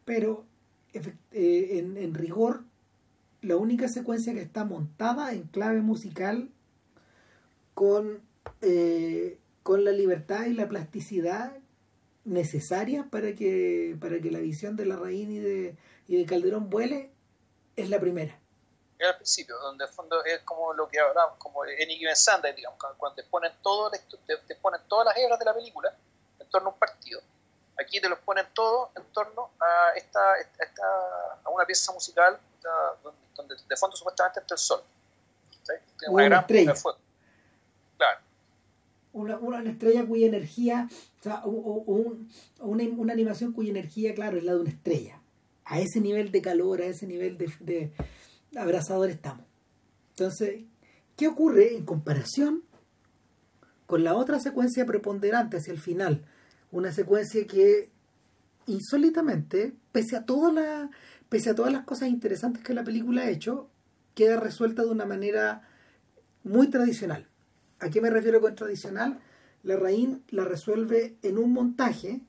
Pero 0.06 0.46
eh, 0.94 1.94
en, 1.98 2.14
rigor, 2.14 2.64
la 3.42 3.58
única 3.58 3.90
secuencia 3.90 4.34
que 4.34 4.40
está 4.40 4.64
montada 4.64 5.34
en 5.34 5.44
clave 5.44 5.82
musical 5.82 6.48
con, 7.74 8.22
con 9.64 9.84
la 9.84 9.92
libertad 9.92 10.46
y 10.46 10.54
la 10.54 10.70
plasticidad 10.70 11.58
necesarias 12.24 13.06
para 13.06 13.36
que, 13.36 13.98
para 14.00 14.22
que 14.22 14.32
la 14.32 14.40
visión 14.40 14.78
de 14.78 14.86
la 14.86 14.96
Raín 14.96 15.30
y 15.30 15.40
de, 15.40 15.76
y 16.08 16.16
de 16.16 16.26
Calderón 16.26 16.70
vuele 16.70 17.10
es 17.76 17.90
la 17.90 18.00
primera 18.00 18.42
al 19.10 19.16
principio, 19.16 19.58
donde 19.60 19.86
el 19.86 19.90
fondo 19.90 20.24
es 20.24 20.42
como 20.42 20.74
lo 20.74 20.88
que 20.88 21.00
hablamos, 21.00 21.38
como 21.38 21.66
en 21.66 21.90
Given 21.90 22.16
Sunday, 22.16 22.54
digamos, 22.54 22.80
cuando 22.98 23.16
te 23.16 23.24
ponen, 23.24 23.52
todo, 23.62 23.90
te, 23.90 24.56
ponen 24.56 24.82
todas 24.88 25.08
las 25.08 25.18
hebras 25.18 25.40
de 25.40 25.46
la 25.46 25.54
película 25.54 25.96
en 26.40 26.50
torno 26.50 26.70
a 26.70 26.74
un 26.74 26.80
partido. 26.80 27.22
Aquí 27.80 28.00
te 28.00 28.10
los 28.10 28.20
ponen 28.20 28.46
todos 28.54 28.90
en 28.96 29.04
torno 29.12 29.52
a 29.60 29.92
esta, 29.96 30.38
esta 30.38 30.84
a 31.44 31.50
una 31.50 31.66
pieza 31.66 31.92
musical 31.94 32.40
donde, 33.36 33.56
de 33.68 33.76
fondo 33.76 33.96
supuestamente 33.96 34.40
está 34.40 34.54
el 34.54 34.60
sol. 34.60 34.84
Una, 36.08 36.26
gran 36.26 36.42
estrella. 36.42 36.74
Claro. 37.98 38.20
Una, 39.14 39.38
una, 39.38 39.70
estrella 39.70 40.06
cuya 40.06 40.28
energía, 40.28 40.90
o 41.20 41.24
sea, 41.24 41.42
una, 41.46 42.84
una 42.98 43.14
animación 43.14 43.54
cuya 43.54 43.72
energía, 43.72 44.14
claro, 44.14 44.38
es 44.38 44.44
la 44.44 44.54
de 44.54 44.60
una 44.60 44.70
estrella. 44.70 45.20
A 45.66 45.80
ese 45.80 46.02
nivel 46.02 46.32
de 46.32 46.42
calor, 46.42 46.82
a 46.82 46.86
ese 46.86 47.08
nivel 47.08 47.38
de 47.38 47.94
abrazador 48.56 49.10
estamos. 49.10 49.46
Entonces, 50.12 50.64
¿qué 51.16 51.28
ocurre 51.28 51.76
en 51.76 51.86
comparación 51.86 52.64
con 53.86 54.04
la 54.04 54.16
otra 54.16 54.40
secuencia 54.40 54.86
preponderante 54.86 55.58
hacia 55.58 55.74
el 55.74 55.80
final? 55.80 56.26
Una 56.72 56.92
secuencia 56.92 57.46
que 57.48 57.90
insólitamente, 58.68 59.74
pese 59.92 60.16
a, 60.16 60.26
toda 60.26 60.52
la, 60.52 60.90
pese 61.30 61.50
a 61.50 61.56
todas 61.56 61.74
las 61.74 61.84
cosas 61.84 62.10
interesantes 62.10 62.64
que 62.64 62.74
la 62.74 62.84
película 62.84 63.24
ha 63.24 63.30
hecho, 63.30 63.70
queda 64.16 64.40
resuelta 64.40 64.84
de 64.84 64.90
una 64.90 65.06
manera 65.06 65.68
muy 66.44 66.70
tradicional. 66.70 67.28
¿A 67.80 67.90
qué 67.90 68.02
me 68.02 68.10
refiero 68.10 68.42
con 68.42 68.56
tradicional? 68.56 69.20
La 69.64 69.76
Raín 69.76 70.24
la 70.30 70.44
resuelve 70.44 71.18
en 71.22 71.38
un 71.38 71.54
montaje 71.54 72.22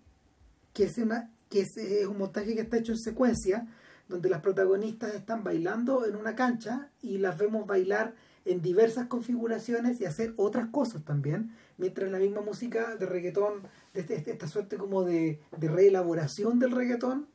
que 0.73 0.85
es, 0.85 0.99
una, 0.99 1.31
que 1.51 1.61
es 1.61 1.77
un 2.07 2.19
montaje 2.19 2.55
que 2.55 2.63
está 2.63 2.79
hecho 2.79 2.93
en 2.93 2.99
secuencia, 2.99 3.67
donde 4.09 4.29
las 4.29 4.41
protagonistas 4.41 5.15
están 5.15 5.45
bailando 5.45 6.07
en 6.07 6.17
una 6.17 6.35
cancha 6.35 6.91
y 7.01 7.19
las 7.19 7.39
vemos 7.39 7.67
bailar 7.67 8.15
en 8.45 8.61
diversas 8.61 9.07
configuraciones 9.07 10.01
y 10.01 10.05
hacer 10.05 10.35
otras 10.37 10.67
cosas 10.69 11.05
también, 11.05 11.57
mientras 11.79 12.11
la 12.11 12.19
misma 12.19 12.41
música 12.41 12.97
de 12.97 13.07
reggaetón, 13.07 13.63
de 13.95 14.01
este, 14.01 14.17
este, 14.17 14.33
esta 14.33 14.49
suerte 14.49 14.77
como 14.77 15.05
de, 15.05 15.41
reelaboración 15.61 16.59
del 16.59 16.73
reggaetón, 16.73 17.29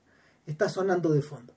está 0.45 0.69
sonando 0.69 1.12
de 1.12 1.21
fondo. 1.21 1.53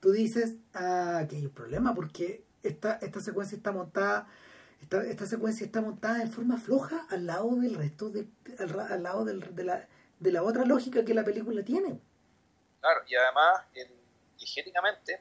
Tú 0.00 0.12
dices, 0.12 0.56
ah, 0.74 1.24
que 1.28 1.36
hay 1.36 1.46
un 1.46 1.52
problema 1.52 1.94
porque 1.94 2.44
esta, 2.62 2.94
esta 2.96 3.20
secuencia 3.20 3.56
está 3.56 3.72
montada, 3.72 4.26
esta, 4.82 5.02
esta 5.04 5.26
secuencia 5.26 5.64
está 5.64 5.80
montada 5.80 6.20
en 6.20 6.30
forma 6.30 6.58
floja 6.58 7.06
al 7.10 7.26
lado 7.26 7.54
del 7.56 7.74
resto, 7.74 8.10
de, 8.10 8.26
al, 8.58 9.02
lado 9.02 9.24
de, 9.24 9.64
la, 9.64 9.88
de 10.18 10.32
la 10.32 10.42
otra 10.42 10.64
lógica 10.64 11.04
que 11.04 11.14
la 11.14 11.24
película 11.24 11.64
tiene. 11.64 12.00
Claro, 12.80 13.00
y 13.06 13.14
además 13.14 13.62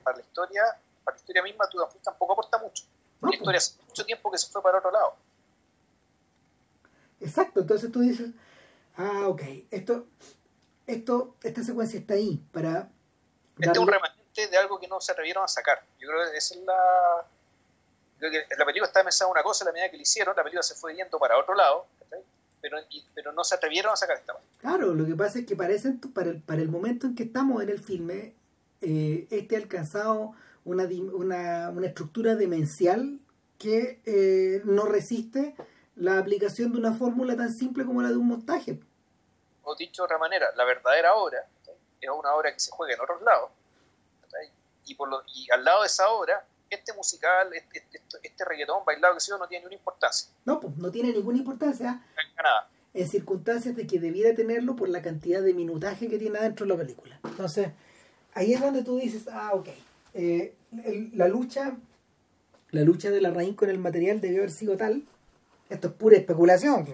para 0.03 0.17
la 0.17 0.23
historia, 0.23 0.63
para 1.03 1.15
la 1.15 1.19
historia 1.19 1.43
misma, 1.43 1.67
tú 1.69 1.79
tampoco 2.03 2.33
aporta 2.33 2.57
mucho. 2.57 2.85
la 3.21 3.35
historia 3.35 3.57
hace 3.57 3.81
mucho 3.87 4.05
tiempo 4.05 4.31
que 4.31 4.37
se 4.37 4.51
fue 4.51 4.61
para 4.61 4.77
otro 4.77 4.91
lado. 4.91 5.15
Exacto, 7.19 7.61
entonces 7.61 7.91
tú 7.91 8.01
dices, 8.01 8.31
ah, 8.97 9.27
ok, 9.27 9.41
esto, 9.71 10.07
esto, 10.85 11.35
esta 11.41 11.63
secuencia 11.63 11.99
está 11.99 12.15
ahí 12.15 12.43
para... 12.51 12.89
Este 13.57 13.71
es 13.71 13.77
un 13.77 13.87
remanente 13.87 14.47
de 14.47 14.57
algo 14.57 14.79
que 14.79 14.87
no 14.87 14.99
se 14.99 15.11
atrevieron 15.11 15.43
a 15.43 15.47
sacar. 15.47 15.85
Yo 15.99 16.09
creo 16.09 16.31
que 16.31 16.37
esa 16.37 16.55
es 16.55 16.61
la... 16.61 17.25
Creo 18.19 18.31
que 18.31 18.55
la 18.57 18.65
película 18.65 18.87
estaba 18.87 19.05
pensando 19.05 19.31
una 19.31 19.43
cosa, 19.43 19.65
la 19.65 19.71
medida 19.71 19.89
que 19.89 19.97
le 19.97 20.03
hicieron, 20.03 20.35
la 20.35 20.43
película 20.43 20.63
se 20.63 20.75
fue 20.75 20.95
yendo 20.95 21.19
para 21.19 21.37
otro 21.37 21.55
lado, 21.55 21.87
pero, 22.61 22.77
pero 23.13 23.31
no 23.33 23.43
se 23.43 23.55
atrevieron 23.55 23.91
a 23.91 23.95
sacar 23.95 24.17
esta 24.17 24.33
parte. 24.33 24.47
Claro, 24.59 24.93
lo 24.93 25.05
que 25.05 25.15
pasa 25.15 25.39
es 25.39 25.45
que 25.45 25.55
para, 25.55 25.73
para, 26.13 26.29
el, 26.29 26.41
para 26.41 26.61
el 26.61 26.69
momento 26.69 27.07
en 27.07 27.15
que 27.15 27.23
estamos 27.23 27.61
en 27.61 27.69
el 27.69 27.79
filme, 27.79 28.33
eh, 28.83 29.27
este 29.31 29.55
ha 29.55 29.59
alcanzado 29.59 30.33
una, 30.65 30.83
una, 31.13 31.69
una 31.69 31.87
estructura 31.87 32.35
demencial 32.35 33.19
que 33.57 34.01
eh, 34.05 34.61
no 34.65 34.85
resiste 34.85 35.55
la 35.95 36.17
aplicación 36.17 36.71
de 36.73 36.79
una 36.79 36.93
fórmula 36.93 37.35
tan 37.37 37.53
simple 37.53 37.85
como 37.85 38.01
la 38.01 38.09
de 38.09 38.17
un 38.17 38.27
montaje. 38.27 38.79
O 39.63 39.75
dicho 39.75 40.01
de 40.01 40.05
otra 40.05 40.17
manera, 40.17 40.47
la 40.55 40.65
verdadera 40.65 41.15
obra 41.15 41.47
es 42.01 42.09
una 42.09 42.33
obra 42.33 42.51
que 42.51 42.59
se 42.59 42.71
juega 42.71 42.93
en 42.93 43.01
otros 43.01 43.21
lados. 43.21 43.51
Y, 44.85 44.95
por 44.95 45.07
lo, 45.07 45.23
y 45.33 45.49
al 45.51 45.63
lado 45.63 45.81
de 45.81 45.87
esa 45.87 46.09
obra, 46.09 46.45
este 46.69 46.91
musical, 46.93 47.53
este, 47.53 47.85
este, 47.93 48.17
este 48.21 48.43
reggaetón 48.43 48.83
bailado 48.83 49.13
que 49.13 49.21
sea, 49.21 49.37
no 49.37 49.47
tiene 49.47 49.61
ninguna 49.61 49.75
importancia. 49.75 50.29
No, 50.43 50.59
pues 50.59 50.75
no 50.75 50.91
tiene 50.91 51.13
ninguna 51.13 51.37
importancia. 51.37 52.05
Nada. 52.35 52.69
En 52.93 53.07
circunstancias 53.07 53.77
de 53.77 53.87
que 53.87 53.99
debiera 54.01 54.35
tenerlo 54.35 54.75
por 54.75 54.89
la 54.89 55.01
cantidad 55.01 55.41
de 55.41 55.53
minutaje 55.53 56.09
que 56.09 56.19
tiene 56.19 56.37
adentro 56.37 56.65
de 56.65 56.73
la 56.73 56.77
película. 56.77 57.19
Entonces, 57.23 57.69
ahí 58.33 58.53
es 58.53 58.61
donde 58.61 58.83
tú 58.83 58.97
dices, 58.97 59.27
ah, 59.31 59.51
ok, 59.53 59.69
eh, 60.13 60.53
la 61.13 61.27
lucha, 61.27 61.77
la 62.71 62.81
lucha 62.81 63.11
de 63.11 63.21
la 63.21 63.31
raíz 63.31 63.55
con 63.55 63.69
el 63.69 63.79
material 63.79 64.21
debió 64.21 64.39
haber 64.39 64.51
sido 64.51 64.77
tal. 64.77 65.03
Esto 65.69 65.87
es 65.87 65.93
pura 65.93 66.17
especulación. 66.17 66.87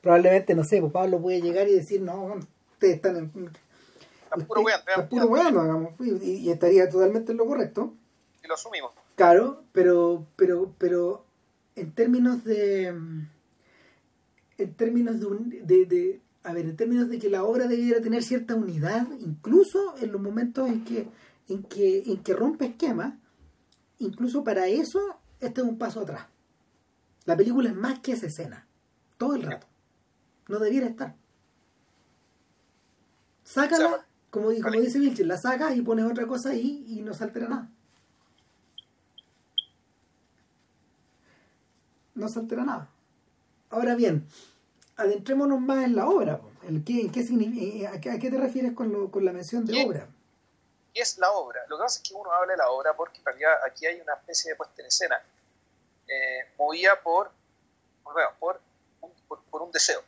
Probablemente, 0.00 0.54
no 0.54 0.64
sé, 0.64 0.80
pues 0.80 0.92
Pablo 0.92 1.20
puede 1.20 1.40
llegar 1.40 1.68
y 1.68 1.74
decir, 1.74 2.00
no, 2.00 2.36
ustedes 2.72 2.96
están 2.96 3.16
en 3.16 3.50
puro 4.46 4.62
weón. 5.26 5.94
y, 6.22 6.50
estaría 6.50 6.88
totalmente 6.88 7.32
en 7.32 7.38
lo 7.38 7.46
correcto. 7.46 7.94
Y 8.44 8.48
lo 8.48 8.54
asumimos. 8.54 8.92
Claro, 9.16 9.62
pero, 9.72 10.26
pero, 10.36 10.72
pero 10.78 11.24
en 11.76 11.92
términos 11.92 12.44
de. 12.44 12.86
En 14.58 14.74
términos 14.74 15.20
de, 15.20 15.86
de, 15.86 16.20
A 16.48 16.54
ver, 16.54 16.64
en 16.64 16.76
términos 16.78 17.10
de 17.10 17.18
que 17.18 17.28
la 17.28 17.44
obra 17.44 17.66
debiera 17.66 18.00
tener 18.00 18.22
cierta 18.22 18.54
unidad, 18.54 19.06
incluso 19.20 19.94
en 19.98 20.12
los 20.12 20.18
momentos 20.18 20.66
en 20.66 20.82
que, 20.82 21.06
en 21.46 21.62
que, 21.62 22.04
en 22.06 22.22
que 22.22 22.32
rompe 22.32 22.64
esquemas, 22.64 23.12
incluso 23.98 24.42
para 24.44 24.66
eso, 24.66 24.98
este 25.40 25.60
es 25.60 25.66
un 25.66 25.76
paso 25.76 26.00
atrás. 26.00 26.24
La 27.26 27.36
película 27.36 27.68
es 27.68 27.76
más 27.76 27.98
que 27.98 28.12
esa 28.12 28.24
escena. 28.24 28.66
Todo 29.18 29.34
el 29.34 29.42
rato. 29.42 29.66
No 30.48 30.58
debiera 30.58 30.86
estar. 30.86 31.16
Sácala 33.44 34.06
como, 34.30 34.48
dice 34.48 34.98
Vilche, 34.98 35.26
la 35.26 35.36
sacas 35.36 35.76
y 35.76 35.82
pones 35.82 36.06
otra 36.06 36.26
cosa 36.26 36.48
ahí 36.48 36.82
y 36.88 37.02
no 37.02 37.12
se 37.12 37.24
altera 37.24 37.50
nada. 37.50 37.70
No 42.14 42.26
se 42.26 42.38
altera 42.38 42.64
nada. 42.64 42.88
Ahora 43.68 43.94
bien, 43.94 44.24
adentrémonos 44.98 45.60
más 45.60 45.84
en 45.84 45.96
la 45.96 46.08
obra. 46.08 46.40
¿El 46.66 46.84
qué, 46.84 47.00
en 47.00 47.12
qué 47.12 47.20
eh, 47.20 47.86
a, 47.86 47.98
qué, 48.00 48.30
te 48.30 48.36
refieres 48.36 48.72
con, 48.72 48.92
lo, 48.92 49.10
con 49.10 49.24
la 49.24 49.32
mención 49.32 49.64
de 49.64 49.86
obra? 49.86 50.06
¿Qué 50.92 51.00
es 51.00 51.16
la 51.18 51.30
obra? 51.32 51.60
Lo 51.68 51.78
que 51.78 51.82
pasa 51.84 52.00
es 52.02 52.08
que 52.08 52.14
uno 52.14 52.30
habla 52.30 52.52
de 52.52 52.58
la 52.58 52.70
obra 52.70 52.94
porque 52.94 53.18
en 53.18 53.24
realidad 53.24 53.52
aquí 53.66 53.86
hay 53.86 54.00
una 54.00 54.14
especie 54.14 54.50
de 54.50 54.56
puesta 54.56 54.82
en 54.82 54.88
escena 54.88 55.22
eh, 56.06 56.52
movida 56.58 57.00
por, 57.02 57.30
por, 58.38 58.60
un, 59.00 59.12
por, 59.50 59.62
un 59.62 59.72
deseo. 59.72 60.02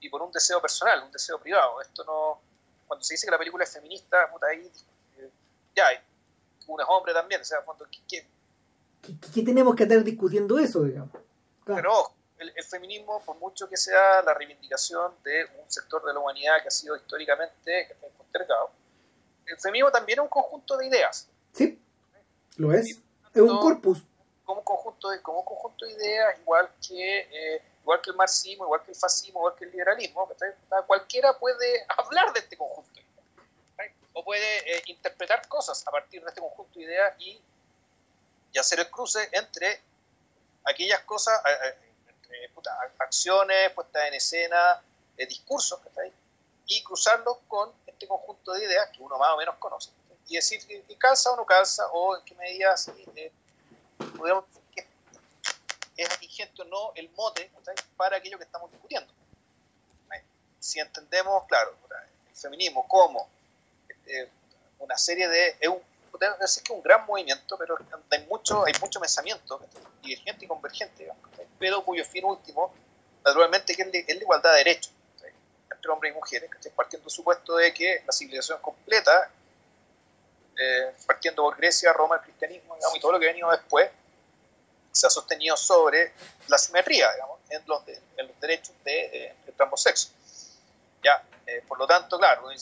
Y 0.00 0.08
por 0.08 0.22
un 0.22 0.30
deseo 0.30 0.60
personal, 0.60 1.02
un 1.04 1.12
deseo 1.12 1.40
privado. 1.40 1.80
Esto 1.80 2.04
no 2.04 2.40
cuando 2.86 3.02
se 3.04 3.14
dice 3.14 3.26
que 3.26 3.30
la 3.30 3.38
película 3.38 3.64
es 3.64 3.72
feminista, 3.72 4.30
puta, 4.30 4.48
ahí 4.48 4.70
eh, 5.18 5.30
ya 5.74 5.86
hay 5.86 5.96
uno 6.66 6.82
es 6.82 6.88
hombre 6.90 7.12
también, 7.12 7.40
o 7.40 7.44
sea, 7.44 7.58
cuando, 7.64 7.86
¿qué, 8.08 8.26
qué, 9.34 9.42
tenemos 9.42 9.74
que 9.74 9.82
estar 9.84 10.02
discutiendo 10.04 10.58
eso, 10.58 10.82
digamos? 10.84 11.10
Pero 11.64 12.12
el, 12.54 12.64
feminismo, 12.64 13.22
por 13.24 13.36
mucho 13.38 13.68
que 13.68 13.76
sea 13.76 14.22
la 14.22 14.34
reivindicación 14.34 15.14
de 15.24 15.44
un 15.62 15.70
sector 15.70 16.04
de 16.04 16.12
la 16.12 16.20
humanidad 16.20 16.62
que 16.62 16.68
ha 16.68 16.70
sido 16.70 16.96
históricamente 16.96 17.96
postergado, 18.16 18.70
el 19.46 19.58
feminismo 19.58 19.90
también 19.90 20.18
es 20.18 20.22
un 20.22 20.28
conjunto 20.28 20.76
de 20.76 20.86
ideas. 20.86 21.28
Sí, 21.52 21.80
lo 22.56 22.72
es. 22.72 23.00
es 23.34 23.40
un 23.40 23.60
corpus. 23.60 24.02
Como 24.44 24.60
un 24.60 24.64
conjunto 24.64 25.10
de, 25.10 25.22
como 25.22 25.40
un 25.40 25.44
conjunto 25.44 25.84
de 25.84 25.92
ideas, 25.92 26.38
igual 26.40 26.70
que 26.86 27.20
eh, 27.20 27.62
igual 27.82 28.00
que 28.00 28.10
el 28.10 28.16
marxismo, 28.16 28.64
igual 28.64 28.82
que 28.82 28.92
el 28.92 28.96
fascismo, 28.96 29.40
igual 29.40 29.54
que 29.56 29.64
el 29.64 29.72
liberalismo, 29.72 30.28
cualquiera 30.86 31.38
puede 31.38 31.84
hablar 31.96 32.32
de 32.32 32.40
este 32.40 32.56
conjunto 32.56 33.00
o 34.14 34.24
puede 34.24 34.76
eh, 34.76 34.82
interpretar 34.86 35.46
cosas 35.48 35.86
a 35.86 35.90
partir 35.90 36.22
de 36.22 36.28
este 36.28 36.40
conjunto 36.40 36.78
de 36.78 36.84
ideas 36.84 37.14
y, 37.18 37.40
hacer 38.58 38.80
el 38.80 38.90
cruce 38.90 39.30
entre 39.32 39.80
aquellas 40.64 41.00
cosas, 41.04 41.40
eh, 41.46 41.91
eh, 42.32 42.50
entre 42.56 42.72
acciones, 42.98 43.70
puestas 43.72 44.06
en 44.08 44.14
escena, 44.14 44.82
discursos, 45.16 45.80
y 46.66 46.82
cruzarlos 46.82 47.38
con 47.48 47.72
este 47.86 48.06
conjunto 48.06 48.52
de 48.52 48.64
ideas 48.64 48.88
que 48.90 49.02
uno 49.02 49.18
más 49.18 49.30
o 49.30 49.36
menos 49.36 49.56
conoce. 49.56 49.90
Y 50.28 50.36
decir 50.36 50.66
que, 50.66 50.82
calza 50.96 51.30
o 51.32 51.36
no 51.36 51.44
calza, 51.44 51.86
o 51.92 52.16
en 52.16 52.24
qué 52.24 52.34
medida 52.34 52.74
podemos 54.16 54.44
es 55.96 56.20
vigente 56.20 56.62
o 56.62 56.64
no 56.64 56.92
el 56.94 57.10
mote 57.10 57.50
para 57.96 58.16
aquello 58.16 58.38
que 58.38 58.44
estamos 58.44 58.70
discutiendo. 58.70 59.12
Si 60.58 60.78
entendemos, 60.78 61.44
claro, 61.48 61.74
el 62.30 62.36
feminismo 62.36 62.86
como 62.86 63.28
eh, 64.06 64.30
una 64.78 64.96
serie 64.96 65.28
de... 65.28 65.56
Es 65.58 65.68
un, 65.68 65.82
es 66.40 66.62
que 66.62 66.72
un 66.72 66.82
gran 66.82 67.04
movimiento, 67.04 67.58
pero 67.58 67.76
hay 68.10 68.24
mucho, 68.26 68.64
hay 68.64 68.72
mucho 68.80 69.00
pensamiento 69.00 69.60
divergente 70.02 70.44
y 70.44 70.48
convergente, 70.48 71.10
pero 71.62 71.84
cuyo 71.84 72.04
fin 72.04 72.24
último, 72.24 72.74
naturalmente, 73.24 73.72
es, 73.72 74.16
la 74.16 74.20
igualdad 74.20 74.50
de 74.50 74.58
derechos 74.58 74.92
entre 75.70 75.92
hombres 75.92 76.12
y 76.12 76.14
mujeres, 76.16 76.50
partiendo 76.74 77.04
del 77.04 77.10
supuesto 77.12 77.54
de 77.54 77.72
que 77.72 78.02
la 78.04 78.12
civilización 78.12 78.60
completa, 78.60 79.30
eh, 80.58 80.92
partiendo 81.06 81.44
por 81.44 81.56
Grecia, 81.56 81.92
Roma, 81.92 82.16
el 82.16 82.22
cristianismo 82.22 82.76
y 82.96 83.00
todo 83.00 83.12
lo 83.12 83.20
que 83.20 83.26
ha 83.26 83.28
venido 83.28 83.48
después, 83.48 83.88
se 84.90 85.06
ha 85.06 85.10
sostenido 85.10 85.56
sobre 85.56 86.12
la 86.48 86.58
simetría, 86.58 87.12
digamos, 87.12 87.38
en 87.48 87.62
los, 87.64 87.86
en 87.86 88.26
los 88.26 88.40
derechos 88.40 88.74
de, 88.82 89.26
eh, 89.26 89.34
ambos 89.60 89.82
sexos. 89.84 90.10
Ya, 91.04 91.22
eh, 91.46 91.62
por 91.68 91.78
lo 91.78 91.86
tanto, 91.86 92.18
claro, 92.18 92.50
el, 92.50 92.58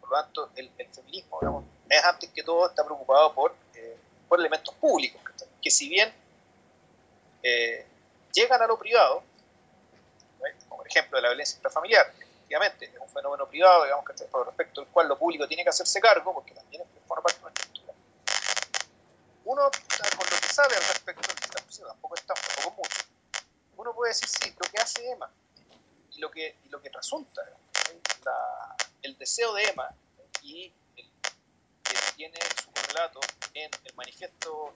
por 0.00 0.10
lo 0.10 0.16
tanto, 0.16 0.50
el, 0.56 0.68
feminismo, 0.92 1.38
digamos, 1.40 1.64
es 1.88 2.02
antes 2.02 2.30
que 2.30 2.42
todo 2.42 2.68
está 2.68 2.84
preocupado 2.84 3.32
por, 3.32 3.54
eh, 3.76 3.96
por 4.28 4.40
elementos 4.40 4.74
públicos, 4.74 5.22
que 5.62 5.70
si 5.70 5.88
bien 5.88 6.12
llegan 8.32 8.62
a 8.62 8.66
lo 8.66 8.78
privado, 8.78 9.22
como 10.68 10.78
por 10.78 10.88
ejemplo 10.88 11.20
la 11.20 11.28
violencia 11.28 11.56
intrafamiliar, 11.56 12.12
efectivamente, 12.16 12.86
es 12.86 13.00
un 13.00 13.08
fenómeno 13.08 13.46
privado, 13.48 13.84
digamos, 13.84 14.04
que 14.06 14.24
por 14.24 14.46
respecto 14.46 14.80
al 14.80 14.86
cual 14.88 15.08
lo 15.08 15.18
público 15.18 15.46
tiene 15.46 15.62
que 15.64 15.70
hacerse 15.70 16.00
cargo, 16.00 16.32
porque 16.32 16.54
también 16.54 16.82
forma 17.06 17.22
parte 17.22 17.38
de 17.38 17.42
nuestra 17.42 17.64
estructura. 17.64 17.94
Uno, 19.44 19.62
con 19.70 20.26
lo 20.30 20.36
que 20.40 20.48
sabe 20.48 20.74
al 20.76 20.82
respecto 20.82 21.28
tampoco 21.86 22.14
es 22.14 22.22
tampoco 22.22 22.76
mucho. 22.76 23.04
Uno 23.76 23.94
puede 23.94 24.10
decir, 24.10 24.28
sí, 24.28 24.54
lo 24.58 24.70
que 24.70 24.78
hace 24.78 25.10
Emma 25.10 25.30
y 26.12 26.20
lo 26.20 26.30
que, 26.30 26.56
lo 26.70 26.80
que 26.82 26.90
resulta, 26.90 27.42
el 29.02 29.16
deseo 29.18 29.54
de 29.54 29.64
Emma 29.64 29.88
y 30.42 30.72
que 30.94 31.94
tiene 32.16 32.38
su 32.60 32.70
correlato 32.72 33.20
en 33.54 33.70
el 33.84 33.94
manifiesto 33.94 34.74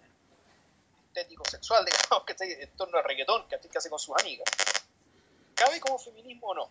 estético 1.12 1.44
sexual, 1.48 1.84
digamos, 1.86 2.24
que 2.24 2.32
está 2.32 2.44
en 2.44 2.76
torno 2.76 2.98
al 2.98 3.04
reggaetón 3.04 3.46
que 3.48 3.78
hace 3.78 3.90
con 3.90 3.98
sus 3.98 4.16
amigas, 4.18 4.48
¿cabe 5.54 5.78
como 5.80 5.98
feminismo 5.98 6.48
o 6.48 6.54
no? 6.54 6.70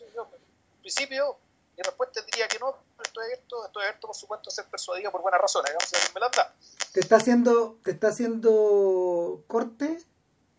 en 0.00 0.80
principio, 0.80 1.36
mi 1.76 1.82
respuesta 1.82 2.22
diría 2.22 2.46
que 2.46 2.58
no, 2.60 2.78
pero 2.96 3.06
estoy 3.08 3.24
abierto, 3.24 3.66
estoy 3.66 3.82
abierto 3.82 4.06
por 4.06 4.16
supuesto 4.16 4.48
a 4.48 4.52
ser 4.52 4.64
persuadido 4.66 5.10
por 5.10 5.22
buenas 5.22 5.40
razones, 5.40 5.72
digamos, 5.72 5.88
si 5.88 6.14
me 6.14 6.20
la 6.20 6.28
da. 6.28 6.54
¿Te 6.92 7.00
está 7.00 7.16
haciendo, 7.16 7.78
te 7.82 7.90
está 7.90 8.08
haciendo 8.08 9.42
corte 9.48 9.98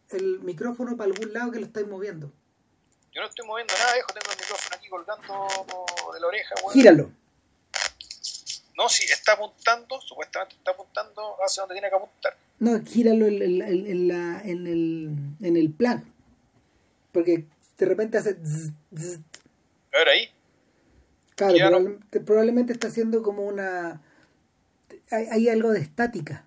el 0.09 0.39
micrófono 0.41 0.97
para 0.97 1.09
algún 1.09 1.33
lado 1.33 1.51
que 1.51 1.59
lo 1.59 1.65
estáis 1.65 1.87
moviendo? 1.87 2.32
Yo 3.13 3.21
no 3.21 3.27
estoy 3.27 3.47
moviendo 3.47 3.73
nada, 3.75 3.97
hijo, 3.97 4.07
tengo 4.07 4.32
el 4.32 4.39
micrófono 4.39 4.75
aquí 4.75 4.89
colgando 4.89 5.47
de 6.13 6.19
la 6.19 6.27
oreja. 6.27 6.55
Gíralo. 6.73 7.11
No, 8.80 8.89
si 8.89 9.03
está 9.03 9.34
apuntando, 9.34 10.01
supuestamente 10.01 10.55
está 10.55 10.71
apuntando 10.71 11.36
hacia 11.45 11.61
donde 11.61 11.75
tiene 11.75 11.89
que 11.89 11.95
apuntar. 11.95 12.38
No, 12.59 12.82
gíralo 12.84 13.27
en, 13.27 13.41
en, 13.61 14.07
la, 14.07 14.41
en, 14.41 14.67
el, 14.67 15.15
en 15.41 15.57
el 15.57 15.71
plan. 15.71 16.11
Porque 17.11 17.45
de 17.77 17.86
repente 17.86 18.17
hace... 18.17 18.32
A 18.32 19.97
ver 19.97 20.09
ahí. 20.09 20.30
Claro, 21.36 21.99
probablemente 22.25 22.73
está 22.73 22.88
haciendo 22.88 23.21
como 23.21 23.43
una 23.45 24.01
hay, 25.11 25.49
algo 25.49 25.71
de 25.71 25.80
estática. 25.80 26.45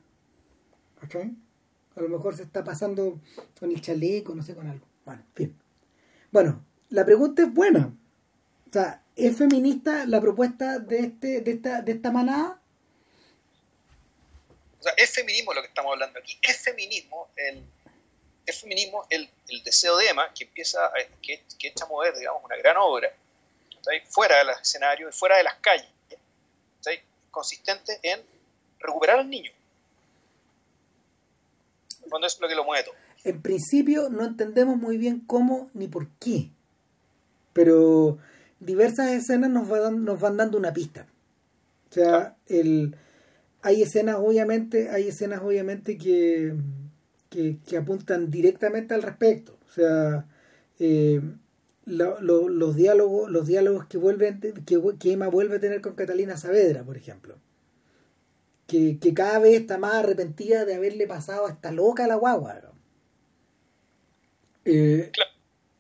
A 1.97 2.01
lo 2.01 2.09
mejor 2.09 2.37
se 2.37 2.43
está 2.45 2.64
pasando 2.64 3.20
con 3.59 3.70
el 3.70 3.80
chaleco, 3.80 4.35
no 4.35 4.43
sé, 4.43 4.55
con 4.55 4.66
algo. 4.68 4.87
Bueno, 5.05 5.22
fin. 5.35 5.57
Bueno, 6.30 6.64
la 6.89 7.05
pregunta 7.05 7.43
es 7.43 7.53
buena. 7.53 7.95
O 8.68 8.72
sea, 8.72 9.02
¿es 9.17 9.37
feminista 9.37 10.05
la 10.07 10.21
propuesta 10.21 10.79
de, 10.79 11.01
este, 11.01 11.41
de, 11.41 11.51
esta, 11.53 11.83
de 11.83 11.93
esta 11.93 12.11
manada? 12.11 12.61
O 14.79 14.83
sea, 14.83 14.93
es 14.97 15.11
feminismo 15.11 15.55
lo 15.55 15.63
que 15.63 15.69
estamos 15.69 15.93
hablando 15.93 16.19
aquí. 16.19 16.39
Es 16.43 16.59
feminismo 16.59 17.29
el, 17.37 17.63
es 18.47 18.61
feminismo 18.61 19.07
el, 19.11 19.29
el 19.49 19.63
deseo 19.63 19.97
de 19.97 20.09
Emma 20.09 20.33
que 20.35 20.45
empieza, 20.45 20.87
a, 20.87 20.93
que, 21.21 21.43
que 21.59 21.69
echa 21.69 21.85
a 21.85 21.89
mover, 21.89 22.17
digamos, 22.17 22.43
una 22.45 22.57
gran 22.57 22.77
obra, 22.79 23.13
fuera 24.09 24.39
del 24.39 24.51
escenario 24.51 25.09
y 25.09 25.13
fuera 25.13 25.37
de 25.37 25.45
las 25.45 25.55
calles 25.57 25.89
consistente 27.33 27.99
en 28.03 28.21
recuperar 28.79 29.19
al 29.19 29.29
niño. 29.29 29.51
Cuando 32.09 32.29
es 32.29 32.39
lo 32.39 32.47
que 32.47 32.55
lo 32.55 32.65
mueve 32.65 32.85
todo. 32.85 32.95
En 33.25 33.43
principio 33.43 34.09
no 34.11 34.25
entendemos 34.25 34.77
muy 34.77 34.99
bien 34.99 35.21
cómo 35.27 35.71
ni 35.75 35.89
por 35.89 36.09
qué, 36.21 36.51
pero 37.53 38.19
diversas 38.65 39.11
escenas 39.11 39.51
nos, 39.51 39.69
van, 39.69 40.05
nos 40.05 40.21
van 40.21 40.37
dando 40.37 40.59
una 40.59 40.73
pista. 40.73 41.07
O 41.91 41.95
sea, 41.95 42.37
el, 42.47 42.97
hay 43.63 43.83
escenas 43.83 44.17
obviamente, 44.19 44.91
hay 44.91 45.09
escenas 45.09 45.43
obviamente 45.43 45.99
que, 45.99 46.55
que, 47.29 47.77
apuntan 47.77 48.31
directamente 48.31 48.95
al 48.95 49.03
respecto. 49.03 49.59
O 49.69 49.73
sea, 49.73 50.27
eh, 50.79 51.21
los 51.87 52.77
diálogos, 52.77 53.31
los 53.31 53.47
diálogos 53.47 53.87
que 53.87 53.99
vuelven, 53.99 54.41
que, 54.41 54.81
que, 54.99 55.13
Emma 55.13 55.29
vuelve 55.29 55.57
a 55.57 55.61
tener 55.61 55.81
con 55.81 55.95
Catalina 55.95 56.37
Saavedra, 56.37 56.85
por 56.85 56.97
ejemplo. 56.97 57.37
Que, 58.67 58.99
que 58.99 59.13
cada 59.13 59.39
vez 59.39 59.61
está 59.61 59.79
más 59.79 59.95
arrepentida 59.95 60.65
de 60.65 60.75
haberle 60.75 61.07
pasado 61.07 61.47
a 61.47 61.51
esta 61.51 61.73
loca 61.73 62.07
la 62.07 62.15
guagua. 62.15 62.73
Eh, 64.65 65.11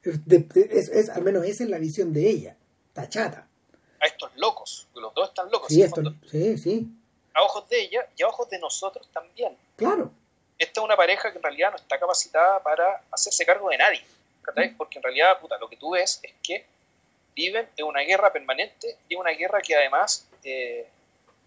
es, 0.04 1.08
al 1.10 1.22
menos 1.22 1.44
esa 1.44 1.64
es 1.64 1.70
la 1.70 1.78
visión 1.78 2.12
de 2.12 2.28
ella, 2.28 2.56
está 2.92 3.08
chata. 3.08 3.46
A 4.00 4.06
estos 4.06 4.30
locos, 4.36 4.88
los 4.94 5.14
dos 5.14 5.28
están 5.28 5.50
locos. 5.50 5.68
Sí, 5.68 6.58
sí, 6.58 6.88
A 7.34 7.42
ojos 7.42 7.68
de 7.68 7.82
ella 7.82 8.06
y 8.16 8.22
a 8.22 8.28
ojos 8.28 8.50
de 8.50 8.58
nosotros 8.58 9.08
también. 9.12 9.56
Claro. 9.76 10.10
Esta 10.58 10.80
es 10.80 10.84
una 10.84 10.96
pareja 10.96 11.30
que 11.30 11.38
en 11.38 11.42
realidad 11.42 11.70
no 11.70 11.76
está 11.76 11.98
capacitada 11.98 12.62
para 12.62 13.02
hacerse 13.10 13.46
cargo 13.46 13.70
de 13.70 13.78
nadie. 13.78 14.04
Porque 14.76 14.98
en 14.98 15.02
realidad, 15.02 15.40
puta, 15.40 15.56
lo 15.58 15.68
que 15.68 15.76
tú 15.76 15.92
ves 15.92 16.20
es 16.22 16.32
que 16.42 16.66
viven 17.34 17.68
en 17.76 17.86
una 17.86 18.00
guerra 18.00 18.32
permanente 18.32 18.98
y 19.08 19.14
una 19.14 19.30
guerra 19.30 19.60
que 19.60 19.74
además 19.74 20.28
eh, 20.44 20.86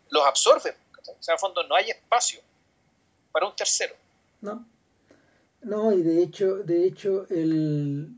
los 0.09 0.25
absorbe. 0.25 0.75
O 1.01 1.23
sea, 1.23 1.33
en 1.33 1.35
el 1.35 1.39
fondo 1.39 1.63
no 1.63 1.75
hay 1.75 1.91
espacio 1.91 2.39
para 3.31 3.45
un 3.45 3.55
tercero. 3.55 3.93
No. 4.41 4.65
No, 5.61 5.91
y 5.91 6.01
de 6.01 6.23
hecho, 6.23 6.57
de 6.57 6.87
hecho, 6.87 7.27
el, 7.29 8.17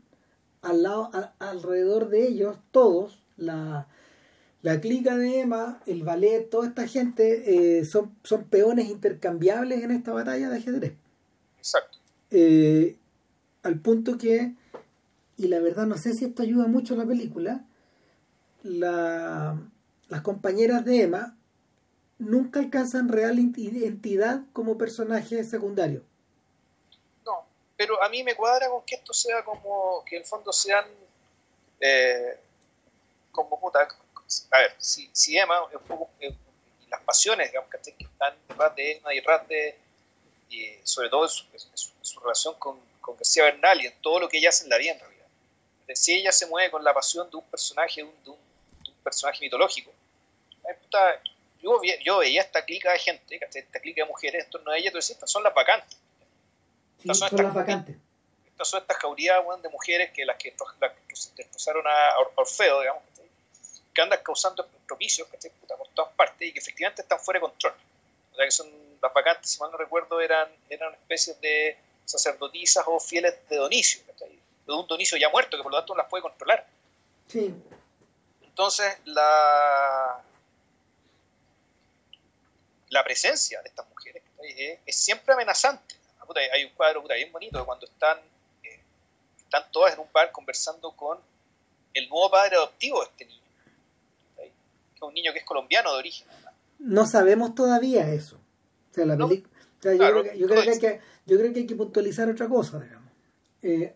al 0.68 0.82
lado, 0.82 1.10
alrededor 1.38 2.08
de 2.08 2.28
ellos, 2.28 2.56
todos, 2.70 3.22
la, 3.36 3.88
la 4.62 4.80
clica 4.80 5.16
de 5.16 5.40
Emma, 5.40 5.80
el 5.86 6.02
ballet, 6.02 6.48
toda 6.50 6.68
esta 6.68 6.86
gente 6.86 7.78
eh, 7.78 7.84
son, 7.84 8.14
son 8.22 8.44
peones 8.44 8.88
intercambiables 8.88 9.82
en 9.82 9.90
esta 9.90 10.12
batalla 10.12 10.48
de 10.48 10.56
ajedrez. 10.56 10.92
Exacto. 11.58 11.98
Eh, 12.30 12.96
al 13.62 13.80
punto 13.80 14.18
que, 14.18 14.54
y 15.36 15.48
la 15.48 15.60
verdad 15.60 15.86
no 15.86 15.96
sé 15.96 16.14
si 16.14 16.24
esto 16.24 16.42
ayuda 16.42 16.66
mucho 16.66 16.94
a 16.94 16.98
la 16.98 17.06
película, 17.06 17.64
la, 18.62 19.60
las 20.08 20.20
compañeras 20.22 20.84
de 20.84 21.02
Emma 21.02 21.36
nunca 22.18 22.60
alcanzan 22.60 23.08
real 23.08 23.38
identidad 23.38 24.42
como 24.52 24.76
personaje 24.76 25.44
secundario 25.44 26.02
pero 27.78 28.02
a 28.02 28.08
mí 28.08 28.24
me 28.24 28.34
cuadra 28.34 28.68
con 28.68 28.84
que 28.84 28.96
esto 28.96 29.14
sea 29.14 29.44
como, 29.44 30.04
que 30.04 30.16
en 30.16 30.22
el 30.22 30.28
fondo 30.28 30.52
sean 30.52 30.84
eh, 31.80 32.36
como 33.30 33.58
puta, 33.60 33.86
a 34.50 34.58
ver, 34.58 34.74
si, 34.78 35.08
si 35.12 35.38
Emma, 35.38 35.62
un 35.62 35.80
poco, 35.82 36.10
eh, 36.18 36.34
las 36.88 37.00
pasiones 37.02 37.50
digamos, 37.52 37.70
que 37.70 37.76
están 37.76 38.36
detrás 38.48 38.74
de 38.74 38.92
Emma 38.96 39.14
y 39.14 39.16
detrás 39.18 39.46
de, 39.46 39.78
y 40.50 40.70
sobre 40.82 41.08
todo 41.08 41.22
en 41.24 41.30
su, 42.02 42.20
relación 42.20 42.54
con, 42.58 42.80
con, 43.00 43.16
García 43.16 43.44
Bernal 43.44 43.80
y 43.80 43.86
en 43.86 44.02
todo 44.02 44.18
lo 44.18 44.28
que 44.28 44.38
ella 44.38 44.48
hace 44.48 44.64
en 44.64 44.70
la 44.70 44.78
vida 44.78 44.92
en 44.92 44.98
realidad. 44.98 45.26
Si 45.94 46.14
ella 46.14 46.32
se 46.32 46.46
mueve 46.46 46.72
con 46.72 46.82
la 46.82 46.92
pasión 46.92 47.30
de 47.30 47.36
un 47.36 47.44
personaje, 47.44 48.02
de 48.02 48.30
un, 48.30 48.48
personaje 49.04 49.38
mitológico, 49.40 49.92
puta, 50.82 51.22
yo, 51.62 51.80
yo, 52.04 52.18
veía 52.18 52.42
esta 52.42 52.64
clica 52.64 52.92
de 52.92 52.98
gente, 52.98 53.40
esta 53.40 53.80
clica 53.80 54.02
de 54.02 54.08
mujeres 54.08 54.44
en 54.44 54.50
torno 54.50 54.72
a 54.72 54.76
ella, 54.76 54.90
tú 54.90 54.96
decías, 54.96 55.16
estas 55.16 55.30
son 55.30 55.44
las 55.44 55.54
vacantes 55.54 55.96
estas 56.98 57.18
son, 57.18 57.28
estas, 57.28 57.54
vacantes. 57.54 57.96
Estas 58.46 58.68
son 58.68 58.80
estas 58.80 58.98
caurías 58.98 59.42
de 59.62 59.68
mujeres 59.68 60.10
que 60.12 60.24
las 60.24 60.36
que, 60.36 60.54
las 60.80 60.92
que 60.92 61.42
desposaron 61.42 61.84
a 61.86 62.18
Orfeo, 62.36 62.80
digamos, 62.80 63.02
que 63.94 64.02
andan 64.02 64.20
causando 64.22 64.66
propicios 64.86 65.28
por 65.28 65.88
todas 65.88 66.12
partes 66.14 66.48
y 66.48 66.52
que 66.52 66.58
efectivamente 66.58 67.02
están 67.02 67.18
fuera 67.18 67.38
de 67.38 67.42
control. 67.42 67.74
O 68.32 68.36
sea 68.36 68.44
que 68.44 68.50
son 68.50 68.68
las 69.00 69.12
vacantes, 69.12 69.50
si 69.50 69.58
mal 69.60 69.70
no 69.70 69.76
recuerdo, 69.76 70.20
eran, 70.20 70.48
eran 70.68 70.92
especies 70.94 71.40
de 71.40 71.76
sacerdotisas 72.04 72.84
o 72.86 72.98
fieles 73.00 73.34
de 73.48 73.56
Donicio, 73.56 74.02
de 74.66 74.72
un 74.72 74.86
Donicio 74.86 75.18
ya 75.18 75.28
muerto, 75.30 75.56
que 75.56 75.62
por 75.62 75.72
lo 75.72 75.78
tanto 75.78 75.94
no 75.94 75.98
las 75.98 76.08
puede 76.08 76.22
controlar. 76.22 76.66
Sí. 77.26 77.54
Entonces, 78.42 78.98
la, 79.04 80.22
la 82.90 83.04
presencia 83.04 83.60
de 83.62 83.68
estas 83.68 83.88
mujeres 83.88 84.22
es 84.86 84.96
siempre 84.96 85.34
amenazante 85.34 85.97
hay 86.36 86.64
un 86.64 86.72
cuadro 86.72 87.02
bien 87.02 87.32
bonito 87.32 87.58
de 87.58 87.64
cuando 87.64 87.86
están, 87.86 88.18
eh, 88.62 88.80
están 89.38 89.64
todas 89.72 89.94
en 89.94 90.00
un 90.00 90.08
bar 90.12 90.30
conversando 90.32 90.92
con 90.92 91.18
el 91.94 92.08
nuevo 92.08 92.30
padre 92.30 92.56
adoptivo 92.56 93.00
de 93.00 93.06
este 93.06 93.24
niño. 93.26 93.42
Que 94.36 94.44
es 94.94 95.02
un 95.02 95.14
niño 95.14 95.32
que 95.32 95.38
es 95.38 95.44
colombiano 95.44 95.92
de 95.92 95.98
origen. 95.98 96.26
No 96.78 97.06
sabemos 97.06 97.54
todavía 97.54 98.08
eso. 98.10 98.36
O 98.90 98.94
sea, 98.94 99.06
la 99.06 99.16
yo, 99.16 99.28
creo 99.28 100.22
que, 100.22 100.38
yo, 100.38 100.46
creo 100.46 100.62
que 100.62 100.70
hay 100.70 100.78
que, 100.78 101.00
yo 101.26 101.38
creo 101.38 101.52
que 101.52 101.60
hay 101.60 101.66
que 101.66 101.76
puntualizar 101.76 102.28
otra 102.28 102.48
cosa, 102.48 102.80
digamos. 102.80 103.12
Eh, 103.62 103.94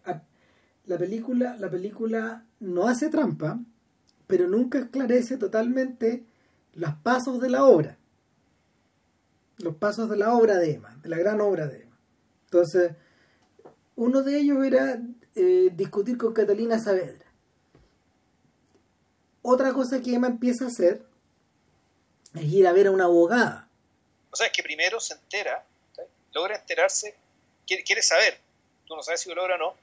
la 0.87 0.99
película, 0.99 1.57
la 1.59 1.71
película 1.71 2.45
no 2.61 2.89
hace 2.89 3.09
trampa, 3.09 3.59
pero 4.27 4.49
nunca 4.49 4.79
esclarece 4.79 5.37
totalmente 5.37 6.25
los 6.75 6.95
pasos 6.95 7.41
de 7.41 7.51
la 7.51 7.65
obra. 7.65 7.99
Los 9.59 9.77
pasos 9.77 10.09
de 10.09 10.17
la 10.17 10.35
obra 10.35 10.57
de 10.57 10.73
Emma, 10.73 10.97
de 11.03 11.09
la 11.09 11.19
gran 11.19 11.41
obra 11.41 11.67
de 11.67 11.83
Emma. 11.83 11.92
Entonces, 12.53 12.93
uno 13.97 14.23
de 14.23 14.39
ellos 14.39 14.63
era 14.63 14.99
eh, 15.35 15.71
discutir 15.73 16.19
con 16.19 16.35
Catalina 16.35 16.79
Saavedra. 16.79 17.25
Otra 19.41 19.73
cosa 19.73 20.03
que 20.03 20.15
Emma 20.15 20.27
empieza 20.27 20.67
a 20.67 20.69
hacer 20.69 21.03
es 22.35 22.43
ir 22.43 22.67
a 22.67 22.73
ver 22.73 22.89
a 22.89 22.91
una 22.91 23.05
abogada. 23.05 23.71
O 24.31 24.37
sea, 24.37 24.49
es 24.49 24.53
que 24.53 24.63
primero 24.63 25.01
se 25.01 25.15
entera, 25.15 25.65
logra 26.35 26.57
enterarse, 26.57 27.15
quiere, 27.67 28.03
saber, 28.03 28.39
tú 28.87 28.97
no 28.97 29.03
sabes 29.03 29.23
si 29.23 29.31
lo 29.31 29.35
logra 29.37 29.55
o 29.55 29.59
no, 29.59 29.75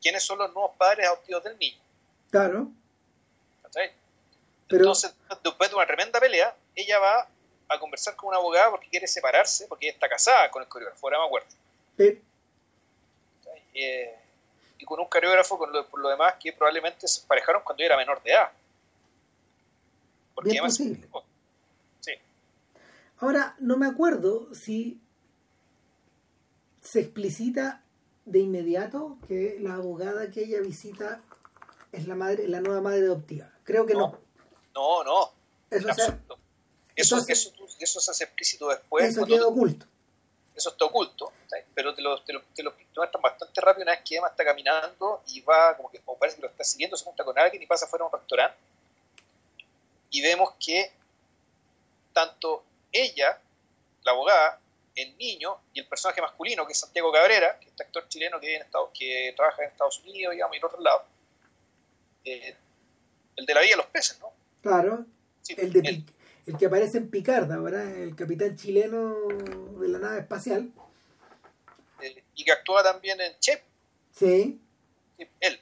quiénes 0.00 0.22
son 0.22 0.38
los 0.38 0.50
nuevos 0.54 0.74
padres 0.78 1.06
adoptivos 1.06 1.44
del 1.44 1.58
niño. 1.58 1.78
Claro. 2.30 2.70
Pero, 4.66 4.84
Entonces, 4.84 5.14
después 5.42 5.68
de 5.68 5.76
una 5.76 5.86
tremenda 5.86 6.18
pelea, 6.18 6.56
ella 6.74 6.98
va 6.98 7.28
a 7.68 7.78
conversar 7.78 8.16
con 8.16 8.30
una 8.30 8.38
abogada 8.38 8.70
porque 8.70 8.88
quiere 8.88 9.06
separarse, 9.06 9.66
porque 9.68 9.88
ella 9.88 9.94
está 9.94 10.08
casada 10.08 10.50
con 10.50 10.62
el 10.62 10.68
coreógrafo, 10.68 11.06
ahora 11.06 11.18
me 11.18 11.26
acuerdo. 11.26 11.63
Eh, 11.98 14.14
y 14.78 14.84
con 14.84 15.00
un 15.00 15.06
coreógrafo, 15.06 15.58
con 15.58 15.72
lo, 15.72 15.88
por 15.88 16.00
lo 16.00 16.08
demás, 16.08 16.34
que 16.40 16.52
probablemente 16.52 17.08
se 17.08 17.22
emparejaron 17.22 17.62
cuando 17.64 17.82
yo 17.82 17.86
era 17.86 17.96
menor 17.96 18.22
de 18.22 18.30
edad. 18.30 18.52
Porque 20.34 20.50
Bien 20.50 20.64
posible. 20.64 21.08
Sí. 22.00 22.12
Ahora, 23.18 23.54
no 23.58 23.76
me 23.76 23.86
acuerdo 23.86 24.54
si 24.54 25.00
se 26.82 27.00
explicita 27.00 27.82
de 28.24 28.40
inmediato 28.40 29.18
que 29.28 29.58
la 29.60 29.74
abogada 29.74 30.30
que 30.30 30.44
ella 30.44 30.60
visita 30.60 31.22
es 31.92 32.08
la 32.08 32.14
madre, 32.14 32.48
la 32.48 32.60
nueva 32.60 32.80
madre 32.80 33.06
adoptiva. 33.06 33.50
Creo 33.64 33.86
que 33.86 33.94
no. 33.94 34.18
No, 34.74 35.04
no. 35.04 35.32
Eso, 35.70 35.88
eso, 35.88 36.18
eso, 36.96 37.24
eso, 37.80 38.00
se 38.00 38.10
hace 38.10 38.24
explícito 38.24 38.68
después. 38.68 39.04
Eso 39.04 39.24
queda 39.24 39.46
oculto 39.46 39.86
eso 40.54 40.70
está 40.70 40.84
oculto, 40.84 41.32
pero 41.74 41.94
te 41.94 42.02
lo, 42.02 42.22
te, 42.22 42.32
lo, 42.32 42.42
te 42.42 42.62
lo 42.62 42.74
muestran 42.94 43.22
bastante 43.22 43.60
rápido 43.60 43.82
una 43.82 43.92
vez 43.92 44.02
que 44.04 44.16
Emma 44.16 44.28
está 44.28 44.44
caminando 44.44 45.22
y 45.26 45.40
va, 45.40 45.76
como 45.76 45.90
que 45.90 45.98
como 46.00 46.16
parece 46.18 46.36
que 46.36 46.42
lo 46.42 46.48
está 46.48 46.62
siguiendo, 46.62 46.96
se 46.96 47.04
junta 47.04 47.24
con 47.24 47.36
alguien 47.38 47.62
y 47.62 47.66
pasa 47.66 47.86
fuera 47.86 48.04
a 48.04 48.08
un 48.08 48.12
restaurante. 48.12 48.56
Y 50.10 50.22
vemos 50.22 50.54
que 50.64 50.92
tanto 52.12 52.64
ella, 52.92 53.38
la 54.04 54.12
abogada, 54.12 54.60
el 54.94 55.16
niño 55.18 55.58
y 55.72 55.80
el 55.80 55.88
personaje 55.88 56.22
masculino, 56.22 56.64
que 56.66 56.72
es 56.72 56.78
Santiago 56.78 57.10
Cabrera, 57.10 57.58
que 57.58 57.66
es 57.66 57.70
este 57.72 57.82
actor 57.82 58.08
chileno 58.08 58.38
que, 58.38 58.54
en 58.54 58.62
Estados, 58.62 58.90
que 58.96 59.34
trabaja 59.36 59.64
en 59.64 59.70
Estados 59.70 59.98
Unidos, 60.00 60.32
digamos, 60.32 60.54
y 60.54 60.58
en 60.58 60.64
otros 60.64 60.82
lados, 60.82 61.02
eh, 62.24 62.56
el 63.36 63.46
de 63.46 63.54
la 63.54 63.60
vida 63.60 63.70
de 63.70 63.76
los 63.76 63.86
peces, 63.86 64.20
¿no? 64.20 64.32
Claro, 64.62 65.04
el 65.48 65.72
de 65.72 65.88
el 65.88 66.04
que 66.58 66.66
aparece 66.66 66.98
en 66.98 67.10
Picard, 67.10 67.48
¿verdad? 67.48 67.96
El 67.96 68.14
capitán 68.14 68.56
chileno 68.56 69.16
de 69.80 69.88
la 69.88 69.98
nave 69.98 70.20
espacial. 70.20 70.70
Eh, 72.00 72.22
y 72.34 72.44
que 72.44 72.52
actúa 72.52 72.82
también 72.82 73.20
en 73.20 73.32
Chep. 73.40 73.62
Sí. 74.12 74.60
él. 75.40 75.60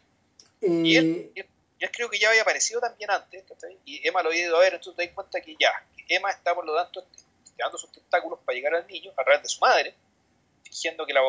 Y 0.61 0.97
él, 0.97 1.33
eh, 1.35 1.47
él, 1.79 1.91
creo 1.91 2.09
que 2.09 2.19
ya 2.19 2.31
había 2.31 2.43
aparecido 2.43 2.81
también 2.81 3.11
antes, 3.11 3.45
y 3.85 4.07
Emma 4.07 4.23
lo 4.23 4.29
había 4.29 4.45
ido 4.45 4.57
a 4.57 4.61
ver, 4.61 4.75
entonces 4.75 4.97
te 4.97 5.07
das 5.07 5.15
cuenta 5.15 5.41
que 5.41 5.57
ya, 5.59 5.73
Emma 6.09 6.31
está 6.31 6.55
por 6.55 6.65
lo 6.65 6.75
tanto 6.75 7.05
llevando 7.57 7.79
sus 7.79 7.91
tentáculos 7.91 8.39
para 8.45 8.55
llegar 8.55 8.75
al 8.75 8.87
niño 8.87 9.13
a 9.17 9.25
través 9.25 9.43
de 9.43 9.49
su 9.49 9.61
madre, 9.61 9.95
fingiendo 10.63 11.05
que 11.07 11.13
la 11.13 11.21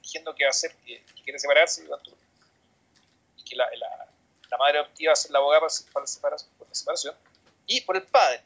fingiendo 0.00 0.34
que 0.34 0.44
va 0.44 0.48
a 0.48 0.50
hacer, 0.50 0.74
que, 0.86 1.02
quiere 1.22 1.38
separarse 1.38 1.84
y, 1.84 3.44
que 3.44 3.56
la, 3.56 3.66
la, 3.76 4.58
madre 4.58 4.78
adoptiva 4.78 5.10
va 5.10 5.12
a 5.12 5.16
ser 5.16 5.30
la 5.30 5.38
abogada 5.38 5.60
para, 5.60 6.06
para, 6.20 6.36
la 6.36 6.74
separación, 6.74 7.14
y 7.66 7.80
por 7.82 7.96
el 7.96 8.02
padre, 8.04 8.42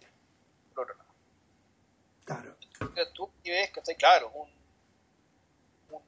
Claro, 2.25 2.57
un, 4.35 4.51
un, 5.91 6.03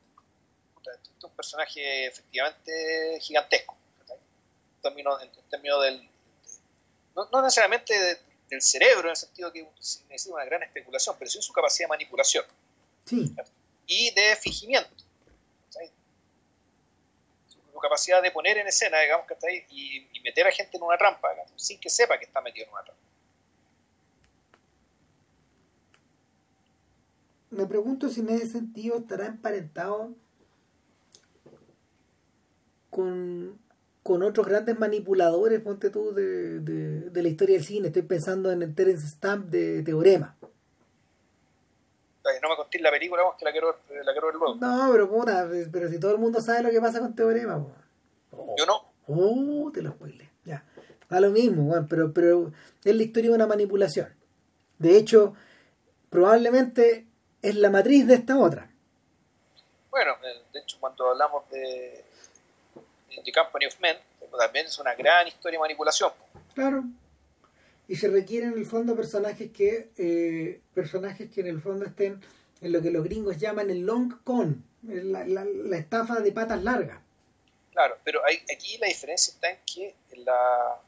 un 1.22 1.30
personaje 1.36 2.06
efectivamente 2.06 3.18
gigantesco, 3.20 3.76
en 4.08 4.82
términos, 4.82 5.22
en 5.22 5.30
términos 5.48 5.82
del, 5.82 6.08
no, 7.14 7.28
no 7.32 7.42
necesariamente 7.42 8.20
del 8.48 8.62
cerebro, 8.62 9.08
en 9.08 9.10
el 9.10 9.16
sentido 9.16 9.52
que 9.52 9.66
necesita 10.08 10.34
una 10.34 10.44
gran 10.44 10.62
especulación, 10.62 11.16
pero 11.18 11.30
sí 11.30 11.42
su 11.42 11.52
capacidad 11.52 11.86
de 11.86 11.88
manipulación. 11.88 12.44
Sí. 13.04 13.34
Y 13.86 14.10
de 14.14 14.36
fingimiento. 14.36 15.04
Su, 17.48 17.80
capacidad 17.80 18.20
de 18.22 18.30
poner 18.30 18.58
en 18.58 18.66
escena, 18.66 18.98
digamos, 19.00 19.26
que 19.26 19.34
está 19.34 19.48
ahí, 19.48 19.64
y, 19.70 20.20
meter 20.20 20.46
a 20.46 20.52
gente 20.52 20.76
en 20.76 20.82
una 20.82 20.98
trampa, 20.98 21.28
sin 21.56 21.80
que 21.80 21.88
sepa 21.88 22.18
que 22.18 22.26
está 22.26 22.40
metido 22.40 22.66
en 22.66 22.72
una 22.72 22.82
trampa. 22.82 23.07
Me 27.50 27.66
pregunto 27.66 28.08
si 28.08 28.20
en 28.20 28.30
ese 28.30 28.46
sentido 28.46 28.98
estará 28.98 29.26
emparentado 29.26 30.14
con 32.90 33.58
con 34.08 34.22
otros 34.22 34.46
grandes 34.46 34.78
manipuladores, 34.78 35.60
ponte 35.60 35.90
tú, 35.90 36.14
de, 36.14 36.60
de, 36.60 37.22
la 37.22 37.28
historia 37.28 37.56
del 37.56 37.64
cine. 37.66 37.88
Estoy 37.88 38.00
pensando 38.00 38.50
en 38.50 38.62
el 38.62 38.74
Terence 38.74 39.06
Stamp 39.06 39.50
de 39.50 39.82
Teorema. 39.82 40.34
No 42.42 42.48
me 42.48 42.56
contéis 42.56 42.82
la 42.82 42.90
película, 42.90 43.22
vos, 43.22 43.34
que 43.38 43.44
la 43.44 43.52
quiero, 43.52 43.76
la 44.02 44.12
quiero 44.12 44.28
ver 44.28 44.36
luego. 44.36 44.54
No, 44.54 44.88
pero 44.90 45.10
puta, 45.10 45.46
pero 45.70 45.90
si 45.90 46.00
todo 46.00 46.12
el 46.12 46.18
mundo 46.18 46.40
sabe 46.40 46.62
lo 46.62 46.70
que 46.70 46.80
pasa 46.80 47.00
con 47.00 47.14
Teorema, 47.14 47.62
Yo 48.32 48.64
no. 48.64 48.82
Oh, 49.08 49.70
te 49.74 49.82
lo 49.82 49.90
spoilé. 49.90 50.30
Ya. 50.46 50.64
Da 51.10 51.20
lo 51.20 51.28
mismo, 51.28 51.64
bueno, 51.64 51.86
pero, 51.86 52.10
pero 52.14 52.50
es 52.84 52.96
la 52.96 53.02
historia 53.02 53.28
de 53.28 53.36
una 53.36 53.46
manipulación. 53.46 54.08
De 54.78 54.96
hecho, 54.96 55.34
probablemente 56.08 57.07
es 57.42 57.54
la 57.54 57.70
matriz 57.70 58.06
de 58.06 58.14
esta 58.14 58.38
otra. 58.38 58.70
Bueno, 59.90 60.16
de 60.52 60.60
hecho, 60.60 60.76
cuando 60.80 61.10
hablamos 61.10 61.48
de 61.50 62.04
The 63.24 63.32
Company 63.32 63.66
of 63.66 63.80
Men, 63.80 63.96
también 64.38 64.66
es 64.66 64.78
una 64.78 64.94
gran 64.94 65.26
historia 65.26 65.56
de 65.58 65.60
manipulación. 65.60 66.12
Claro. 66.54 66.84
Y 67.86 67.96
se 67.96 68.08
requieren 68.08 68.52
en 68.52 68.58
el 68.58 68.66
fondo 68.66 68.94
personajes 68.94 69.50
que 69.50 69.90
eh, 69.96 70.60
personajes 70.74 71.30
que 71.30 71.40
en 71.40 71.46
el 71.46 71.60
fondo 71.60 71.86
estén 71.86 72.22
en 72.60 72.72
lo 72.72 72.82
que 72.82 72.90
los 72.90 73.02
gringos 73.04 73.38
llaman 73.38 73.70
el 73.70 73.80
long 73.80 74.22
con, 74.24 74.64
la, 74.82 75.24
la, 75.24 75.76
estafa 75.76 76.20
de 76.20 76.32
patas 76.32 76.62
largas. 76.62 76.98
Claro, 77.72 77.96
pero 78.04 78.24
hay, 78.24 78.42
aquí 78.52 78.76
la 78.78 78.88
diferencia 78.88 79.32
está 79.32 79.50
en 79.50 79.58
que 79.64 79.94
la, 80.16 80.80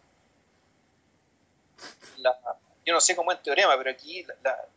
la 2.18 2.58
yo 2.84 2.92
no 2.92 3.00
sé 3.00 3.14
cómo 3.14 3.32
en 3.32 3.42
teorema, 3.42 3.76
pero 3.78 3.90
aquí 3.90 4.24
la, 4.42 4.68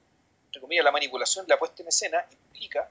la 0.84 0.92
manipulación, 0.92 1.46
la 1.48 1.58
puesta 1.58 1.82
en 1.82 1.90
escena 1.90 2.26
implica 2.32 2.90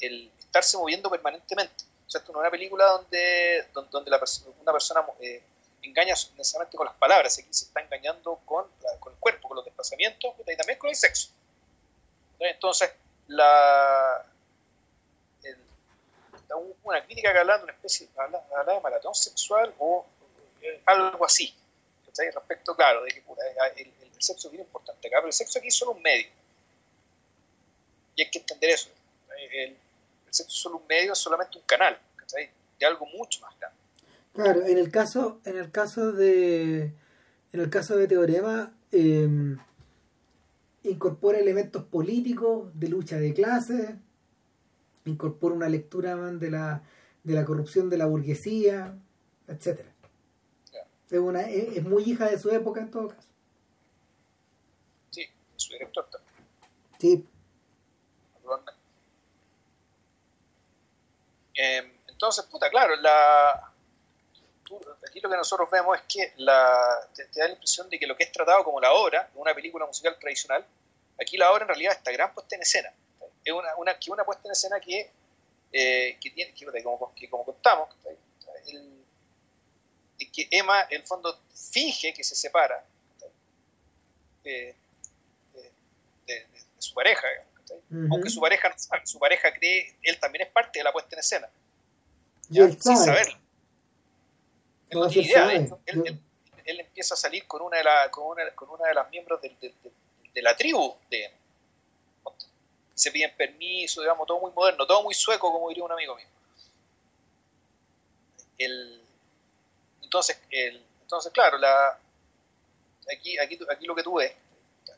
el 0.00 0.30
estarse 0.38 0.76
moviendo 0.76 1.10
permanentemente 1.10 1.84
no 2.14 2.18
es 2.18 2.28
una 2.28 2.50
película 2.50 2.84
donde, 2.86 3.66
donde, 3.72 4.10
la 4.10 4.20
una 4.60 4.72
persona 4.72 5.04
eh, 5.20 5.42
engaña 5.82 6.14
necesariamente 6.36 6.76
con 6.76 6.86
las 6.86 6.94
palabras, 6.96 7.38
aquí 7.38 7.48
se 7.50 7.66
está 7.66 7.80
engañando 7.80 8.40
con, 8.44 8.66
con 9.00 9.12
el 9.12 9.18
cuerpo, 9.18 9.48
con 9.48 9.56
los 9.56 9.64
desplazamientos 9.64 10.34
y 10.46 10.56
también 10.56 10.78
con 10.78 10.90
el 10.90 10.96
sexo. 10.96 11.30
Entonces, 12.38 12.92
la, 13.28 14.24
una 16.84 17.04
crítica 17.04 17.32
que 17.32 17.38
habla 17.38 17.58
de 17.58 17.64
una 17.64 17.72
especie 17.72 18.06
de 18.06 18.80
maratón 18.80 19.14
sexual 19.14 19.74
o 19.78 20.06
eh, 20.62 20.82
algo 20.86 21.24
así. 21.24 21.54
Respecto, 22.16 22.76
claro, 22.76 23.02
de 23.02 23.10
que 23.10 23.24
el, 23.76 24.03
sexo 24.24 24.48
es 24.48 24.52
bien 24.52 24.64
importante 24.64 25.08
acá, 25.08 25.18
pero 25.18 25.28
el 25.28 25.32
sexo 25.32 25.58
aquí 25.58 25.68
es 25.68 25.76
solo 25.76 25.92
un 25.92 26.02
medio. 26.02 26.28
Y 28.16 28.22
hay 28.22 28.30
que 28.30 28.38
entender 28.38 28.70
eso. 28.70 28.90
El, 29.52 29.76
sexo 30.30 30.52
es 30.52 30.60
solo 30.60 30.78
un 30.78 30.86
medio, 30.86 31.12
es 31.12 31.18
solamente 31.18 31.58
un 31.58 31.64
canal 31.64 31.98
de 32.78 32.86
algo 32.86 33.06
mucho 33.06 33.40
más 33.40 33.56
grande. 33.58 33.78
Claro, 34.32 34.66
en 34.66 34.78
el 34.78 34.90
caso, 34.90 35.40
en 35.44 35.56
el 35.56 35.70
caso 35.70 36.10
de 36.12 36.92
en 37.54 37.60
el 37.60 37.70
caso 37.70 37.96
de 37.96 38.08
Teorema, 38.08 38.74
em, 38.90 39.56
incorpora 40.82 41.38
elementos 41.38 41.84
políticos, 41.84 42.68
de 42.74 42.88
lucha 42.88 43.16
de 43.16 43.32
clases, 43.32 43.90
incorpora 45.04 45.54
una 45.54 45.68
lectura 45.68 46.16
de 46.16 46.50
la, 46.50 46.82
de 47.22 47.34
la 47.34 47.44
corrupción 47.44 47.88
de 47.88 47.98
la 47.98 48.06
burguesía, 48.06 48.98
etcétera. 49.46 49.88
Es, 51.08 51.18
una, 51.20 51.42
es, 51.42 51.84
muy 51.84 52.02
hija 52.02 52.28
de 52.28 52.40
su 52.40 52.50
época 52.50 52.80
en 52.80 52.90
todo 52.90 53.08
caso. 53.10 53.28
Su 55.64 55.72
director 55.72 56.06
también. 56.10 56.34
Sí. 57.00 57.26
Eh, 61.56 62.00
entonces, 62.08 62.44
puta, 62.44 62.68
claro, 62.68 62.96
la, 62.96 63.72
aquí 65.08 65.20
lo 65.20 65.30
que 65.30 65.36
nosotros 65.36 65.70
vemos 65.70 65.96
es 65.96 66.02
que 66.06 66.32
la, 66.36 67.08
te, 67.14 67.24
da 67.34 67.46
la 67.46 67.52
impresión 67.52 67.88
de 67.88 67.98
que 67.98 68.06
lo 68.06 68.14
que 68.16 68.24
es 68.24 68.32
tratado 68.32 68.62
como 68.62 68.78
la 68.78 68.92
obra, 68.92 69.30
una 69.36 69.54
película 69.54 69.86
musical 69.86 70.18
tradicional, 70.18 70.66
aquí 71.18 71.38
la 71.38 71.50
obra 71.50 71.62
en 71.62 71.68
realidad 71.68 71.94
está 71.94 72.12
gran 72.12 72.34
puesta 72.34 72.56
en 72.56 72.62
escena. 72.62 72.92
Es 73.42 73.52
una, 73.52 73.74
una, 73.76 73.96
una 74.08 74.24
puesta 74.24 74.48
en 74.48 74.52
escena 74.52 74.80
que, 74.80 75.10
eh, 75.72 76.18
que 76.20 76.30
tiene, 76.30 76.52
que, 76.52 76.82
como, 76.82 77.14
que 77.14 77.30
como 77.30 77.44
contamos, 77.46 77.88
el, 78.66 79.04
que 80.32 80.48
Emma 80.50 80.82
en 80.90 81.00
el 81.00 81.06
fondo 81.06 81.40
finge 81.54 82.12
que 82.12 82.24
se 82.24 82.34
separa 82.34 82.84
su 86.84 86.94
pareja, 86.94 87.26
aunque 88.10 88.30
su 88.30 88.40
pareja 88.40 88.68
no 88.68 88.78
sabe, 88.78 89.06
su 89.06 89.18
pareja 89.18 89.52
cree, 89.52 89.96
él 90.02 90.18
también 90.20 90.46
es 90.46 90.52
parte 90.52 90.78
de 90.78 90.84
la 90.84 90.92
puesta 90.92 91.14
en 91.14 91.18
escena. 91.20 91.48
Sin 92.42 92.96
saberlo. 92.96 93.38
él, 95.86 96.80
empieza 96.80 97.14
a 97.14 97.16
salir 97.16 97.46
con 97.46 97.62
una 97.62 97.78
de, 97.78 97.84
la, 97.84 98.10
con 98.10 98.26
una, 98.26 98.50
con 98.54 98.70
una 98.70 98.88
de 98.88 98.94
las 98.94 99.10
miembros 99.10 99.40
de, 99.40 99.54
de, 100.32 100.42
la 100.42 100.56
tribu 100.56 100.96
de 101.10 101.32
se 102.94 103.10
piden 103.10 103.34
permiso, 103.36 104.00
digamos, 104.02 104.26
todo 104.26 104.40
muy 104.40 104.52
moderno, 104.52 104.86
todo 104.86 105.02
muy 105.02 105.14
sueco, 105.14 105.50
como 105.50 105.68
diría 105.68 105.84
un 105.84 105.92
amigo 105.92 106.14
mío. 106.14 106.26
El, 108.56 109.02
entonces, 110.00 110.40
el, 110.50 110.80
entonces, 111.02 111.32
claro, 111.32 111.58
la, 111.58 111.98
aquí, 113.12 113.36
aquí, 113.38 113.58
aquí 113.68 113.86
lo 113.86 113.96
que 113.96 114.02
tú 114.02 114.14
ves 114.14 114.32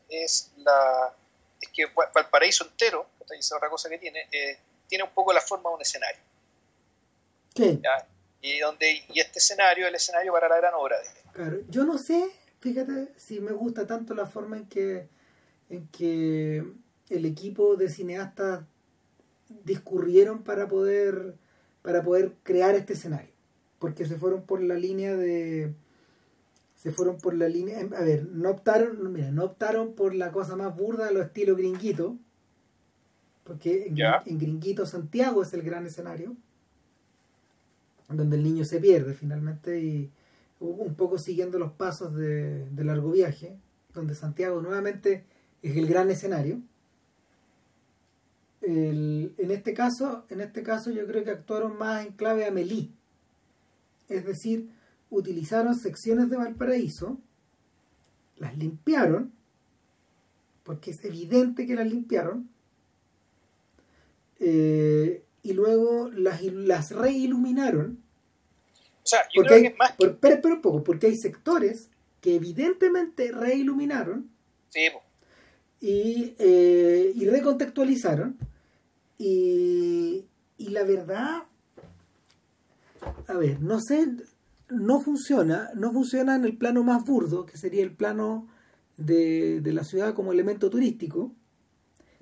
es 0.09 0.51
la 0.57 1.13
es 1.59 1.69
que 1.69 1.85
Valparaíso 2.13 2.65
entero, 2.65 3.07
esta 3.19 3.35
es 3.35 3.51
otra 3.51 3.69
cosa 3.69 3.89
que 3.89 3.97
tiene, 3.97 4.27
eh, 4.31 4.57
tiene 4.87 5.03
un 5.03 5.11
poco 5.11 5.33
la 5.33 5.41
forma 5.41 5.69
de 5.69 5.75
un 5.75 5.81
escenario. 5.81 6.21
Y, 8.41 8.59
donde, 8.59 9.03
y 9.11 9.19
este 9.19 9.39
escenario 9.39 9.85
es 9.85 9.89
el 9.89 9.95
escenario 9.95 10.31
para 10.31 10.47
la 10.47 10.57
gran 10.57 10.73
obra 10.75 10.97
de 10.99 11.07
Claro, 11.33 11.57
yo 11.69 11.85
no 11.85 11.97
sé, 11.97 12.29
fíjate, 12.59 13.13
si 13.17 13.39
me 13.39 13.51
gusta 13.51 13.87
tanto 13.87 14.13
la 14.13 14.25
forma 14.25 14.57
en 14.57 14.67
que, 14.67 15.07
en 15.69 15.87
que 15.87 16.63
el 17.09 17.25
equipo 17.25 17.75
de 17.75 17.89
cineastas 17.89 18.63
discurrieron 19.63 20.43
para 20.43 20.67
poder, 20.67 21.35
para 21.81 22.03
poder 22.03 22.33
crear 22.43 22.75
este 22.75 22.93
escenario. 22.93 23.31
Porque 23.79 24.05
se 24.05 24.17
fueron 24.17 24.45
por 24.45 24.61
la 24.61 24.75
línea 24.75 25.15
de 25.15 25.73
se 26.87 26.93
fueron 26.93 27.17
por 27.17 27.33
la 27.33 27.49
línea 27.49 27.79
a 27.79 28.03
ver 28.03 28.25
no 28.31 28.49
optaron 28.49 29.11
mira, 29.11 29.29
no 29.31 29.43
optaron 29.43 29.93
por 29.93 30.15
la 30.15 30.31
cosa 30.31 30.55
más 30.55 30.73
burda 30.73 31.11
lo 31.11 31.21
estilo 31.21 31.55
gringuito 31.55 32.17
porque 33.43 33.93
en, 34.25 34.37
gringuito 34.37 34.85
Santiago 34.85 35.43
es 35.43 35.53
el 35.53 35.63
gran 35.63 35.85
escenario 35.85 36.35
donde 38.09 38.37
el 38.37 38.43
niño 38.43 38.63
se 38.63 38.79
pierde 38.79 39.13
finalmente 39.13 39.81
y 39.81 40.09
un 40.59 40.95
poco 40.95 41.17
siguiendo 41.17 41.59
los 41.59 41.73
pasos 41.73 42.15
de, 42.15 42.67
largo 42.77 43.11
viaje, 43.11 43.57
donde 43.93 44.15
Santiago 44.15 44.61
nuevamente 44.61 45.25
es 45.61 45.75
el 45.75 45.87
gran 45.87 46.09
escenario. 46.09 46.61
en 48.61 49.51
este 49.51 49.73
caso, 49.73 50.25
en 50.29 50.39
este 50.39 50.63
caso 50.63 50.89
yo 50.89 51.05
creo 51.05 51.25
que 51.25 51.31
actuaron 51.31 51.77
más 51.77 52.05
en 52.05 52.13
clave 52.13 52.45
Amelie. 52.45 52.89
Es 54.07 54.25
decir, 54.25 54.69
utilizaron 55.09 55.75
secciones 55.75 56.29
de 56.29 56.37
Valparaíso, 56.37 57.17
las 58.37 58.57
limpiaron, 58.57 59.31
porque 60.63 60.91
es 60.91 61.03
evidente 61.05 61.65
que 61.65 61.75
las 61.75 61.87
limpiaron, 61.87 62.49
eh, 64.39 65.23
y 65.43 65.53
luego 65.53 66.09
las, 66.09 66.43
las 66.43 66.91
reiluminaron. 66.91 67.99
O 69.03 69.07
sea, 69.07 69.21
yo 69.33 69.43
creo 69.43 69.61
que 69.61 69.67
es 69.67 69.77
más. 69.77 69.93
pero, 70.19 70.55
un 70.55 70.61
poco, 70.61 70.83
porque 70.83 71.07
hay 71.07 71.15
sectores 71.15 71.89
que 72.19 72.35
evidentemente 72.35 73.31
reiluminaron 73.31 74.29
y, 75.79 76.35
eh, 76.37 77.13
y 77.15 77.25
recontextualizaron. 77.25 78.37
Y, 79.17 80.25
y 80.57 80.69
la 80.69 80.83
verdad, 80.83 81.43
a 83.27 83.33
ver, 83.33 83.61
no 83.61 83.79
sé, 83.79 84.07
no 84.69 84.99
funciona, 84.99 85.69
no 85.75 85.91
funciona 85.91 86.35
en 86.35 86.45
el 86.45 86.57
plano 86.57 86.83
más 86.83 87.05
burdo, 87.05 87.45
que 87.45 87.57
sería 87.57 87.83
el 87.83 87.95
plano 87.95 88.47
de, 88.97 89.61
de 89.61 89.73
la 89.73 89.83
ciudad 89.83 90.13
como 90.13 90.33
elemento 90.33 90.69
turístico, 90.69 91.33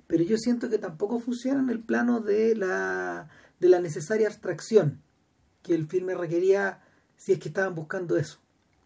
pero 0.06 0.22
yo 0.22 0.36
siento 0.36 0.68
que 0.70 0.78
tampoco 0.78 1.18
funciona 1.18 1.60
en 1.60 1.70
el 1.70 1.80
plano 1.80 2.20
de 2.20 2.54
la, 2.54 3.28
de 3.58 3.68
la 3.68 3.80
necesaria 3.80 4.28
abstracción 4.28 5.02
que 5.62 5.74
el 5.74 5.88
filme 5.88 6.14
requería 6.14 6.82
si 7.16 7.32
es 7.32 7.38
que 7.38 7.48
estaban 7.48 7.74
buscando 7.74 8.16
eso. 8.16 8.38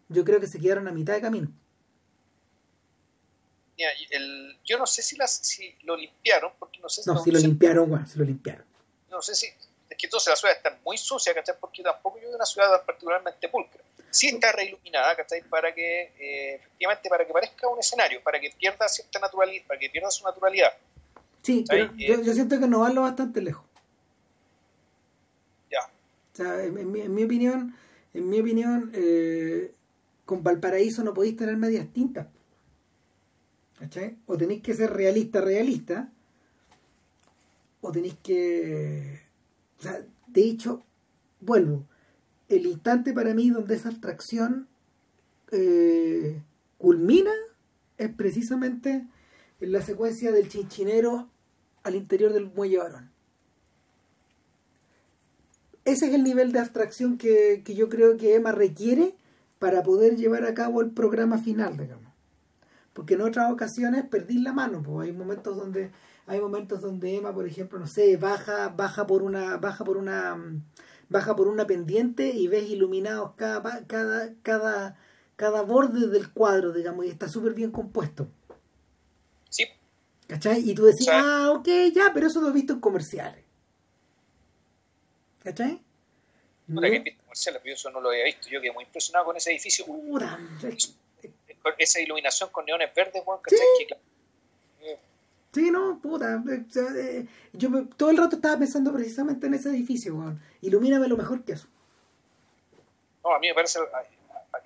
Yo 0.09 0.25
creo 0.25 0.39
que 0.39 0.47
se 0.47 0.59
quedaron 0.59 0.87
a 0.87 0.91
mitad 0.91 1.13
de 1.13 1.21
camino. 1.21 1.51
el, 3.77 4.57
yo 4.65 4.77
no 4.77 4.85
sé 4.85 5.01
si, 5.01 5.15
las, 5.15 5.37
si 5.37 5.75
lo 5.83 5.95
limpiaron, 5.95 6.51
porque 6.57 6.79
no 6.79 6.89
sé 6.89 7.03
si... 7.03 7.09
No, 7.09 7.23
si 7.23 7.31
lo 7.31 7.39
limpiaron, 7.39 7.89
bueno, 7.89 8.07
si 8.07 8.17
lo 8.17 8.25
limpiaron. 8.25 8.65
No 9.09 9.21
sé 9.21 9.35
si... 9.35 9.47
Que 10.01 10.07
entonces 10.07 10.29
la 10.31 10.35
ciudad 10.35 10.57
está 10.57 10.75
muy 10.83 10.97
sucia, 10.97 11.31
¿cachai? 11.31 11.53
Porque 11.59 11.83
tampoco 11.83 12.19
yo 12.19 12.27
de 12.29 12.35
una 12.35 12.45
ciudad 12.45 12.83
particularmente 12.83 13.47
pulcra. 13.49 13.83
Sí 14.09 14.29
está 14.29 14.51
reiluminada, 14.51 15.15
¿cachai? 15.15 15.43
Para 15.43 15.71
que, 15.75 16.11
eh, 16.17 16.55
efectivamente, 16.55 17.07
para 17.07 17.23
que 17.23 17.31
parezca 17.31 17.67
un 17.67 17.77
escenario, 17.77 18.19
para 18.23 18.39
que 18.39 18.49
pierda 18.49 18.89
cierta 18.89 19.19
naturalidad, 19.19 19.63
para 19.67 19.79
que 19.79 19.91
pierda 19.91 20.09
su 20.09 20.23
naturalidad. 20.23 20.73
Sí, 21.43 21.63
pero 21.67 21.93
yo, 21.95 22.19
yo, 22.19 22.33
siento 22.33 22.59
que 22.59 22.67
no 22.67 22.79
va 22.79 22.89
lo 22.89 23.03
bastante 23.03 23.41
lejos. 23.41 23.63
Ya. 25.69 25.81
O 25.81 26.35
sea, 26.35 26.63
en, 26.63 26.91
mi, 26.91 27.01
en 27.01 27.13
mi, 27.13 27.23
opinión, 27.23 27.77
en 28.15 28.27
mi 28.27 28.39
opinión, 28.39 28.91
eh, 28.95 29.71
con 30.25 30.41
Valparaíso 30.41 31.03
no 31.03 31.13
podéis 31.13 31.37
tener 31.37 31.57
medias 31.57 31.85
tintas. 31.93 32.25
¿Cachai? 33.77 34.17
O 34.25 34.35
tenéis 34.35 34.63
que 34.63 34.73
ser 34.73 34.91
realista, 34.91 35.41
realista, 35.41 36.09
o 37.81 37.91
tenéis 37.91 38.15
que... 38.23 39.30
De 40.27 40.41
hecho, 40.43 40.83
vuelvo, 41.39 41.85
el 42.49 42.65
instante 42.65 43.13
para 43.13 43.33
mí 43.33 43.49
donde 43.49 43.75
esa 43.75 43.89
abstracción 43.89 44.67
eh, 45.51 46.41
culmina 46.77 47.31
es 47.97 48.09
precisamente 48.13 49.05
en 49.59 49.71
la 49.71 49.81
secuencia 49.81 50.31
del 50.31 50.49
chinchinero 50.49 51.29
al 51.83 51.95
interior 51.95 52.33
del 52.33 52.51
muelle 52.51 52.77
varón. 52.77 53.11
Ese 55.83 56.07
es 56.07 56.13
el 56.13 56.23
nivel 56.23 56.51
de 56.51 56.59
abstracción 56.59 57.17
que, 57.17 57.63
que 57.65 57.73
yo 57.73 57.89
creo 57.89 58.17
que 58.17 58.35
Emma 58.35 58.51
requiere 58.51 59.15
para 59.59 59.83
poder 59.83 60.15
llevar 60.15 60.45
a 60.45 60.53
cabo 60.53 60.81
el 60.81 60.91
programa 60.91 61.37
final, 61.37 61.77
digamos. 61.77 62.11
Porque 62.93 63.15
en 63.15 63.21
otras 63.21 63.51
ocasiones 63.51 64.05
perdí 64.05 64.39
la 64.39 64.53
mano, 64.53 64.83
pues 64.83 65.07
hay 65.07 65.15
momentos 65.15 65.55
donde 65.55 65.91
hay 66.31 66.39
momentos 66.39 66.79
donde 66.79 67.17
Emma, 67.17 67.33
por 67.33 67.45
ejemplo, 67.45 67.77
no 67.77 67.87
sé, 67.87 68.15
baja 68.15 68.69
baja 68.69 69.05
por 69.05 69.21
una 69.21 69.57
baja 69.57 69.83
por 69.83 69.97
una 69.97 70.39
baja 71.09 71.35
por 71.35 71.49
una 71.49 71.67
pendiente 71.67 72.27
y 72.29 72.47
ves 72.47 72.69
iluminados 72.69 73.33
cada 73.35 73.85
cada 73.85 74.33
cada 74.41 74.97
cada 75.35 75.61
borde 75.63 76.07
del 76.07 76.31
cuadro, 76.31 76.71
digamos, 76.71 77.05
y 77.05 77.09
está 77.09 77.27
súper 77.27 77.53
bien 77.53 77.71
compuesto. 77.71 78.29
Sí. 79.49 79.65
¿Cachai? 80.27 80.69
Y 80.69 80.73
tú 80.73 80.85
decís, 80.85 81.09
ah, 81.11 81.51
ok, 81.51 81.67
ya, 81.93 82.11
pero 82.13 82.27
eso 82.27 82.39
lo 82.39 82.47
he 82.47 82.53
visto 82.53 82.71
en 82.71 82.79
comerciales. 82.79 83.43
¿Cachai? 85.43 85.81
¿No? 86.67 86.79
pero 86.79 87.03
yo 87.65 87.73
eso 87.73 87.91
no 87.91 87.99
lo 87.99 88.09
había 88.09 88.23
visto. 88.23 88.47
Yo 88.47 88.61
quedé 88.61 88.71
muy 88.71 88.85
impresionado 88.85 89.25
con 89.25 89.35
ese 89.35 89.51
edificio. 89.51 89.85
esa 91.77 91.99
iluminación 91.99 92.49
con 92.51 92.63
neones 92.63 92.95
verdes, 92.95 93.21
Juan, 93.25 93.39
¿Sí? 93.47 93.57
Sí, 95.53 95.69
no, 95.69 95.99
puta. 96.01 96.43
Eh, 96.47 97.27
yo 97.53 97.69
todo 97.97 98.09
el 98.09 98.17
rato 98.17 98.37
estaba 98.37 98.57
pensando 98.57 98.93
precisamente 98.93 99.47
en 99.47 99.53
ese 99.53 99.69
edificio, 99.69 100.15
Juan. 100.15 100.41
Ilumíname 100.61 101.07
lo 101.07 101.17
mejor 101.17 101.43
que 101.43 101.53
eso. 101.53 101.67
No, 103.23 103.35
a 103.35 103.39
mí 103.39 103.47
me 103.47 103.53
parece. 103.53 103.79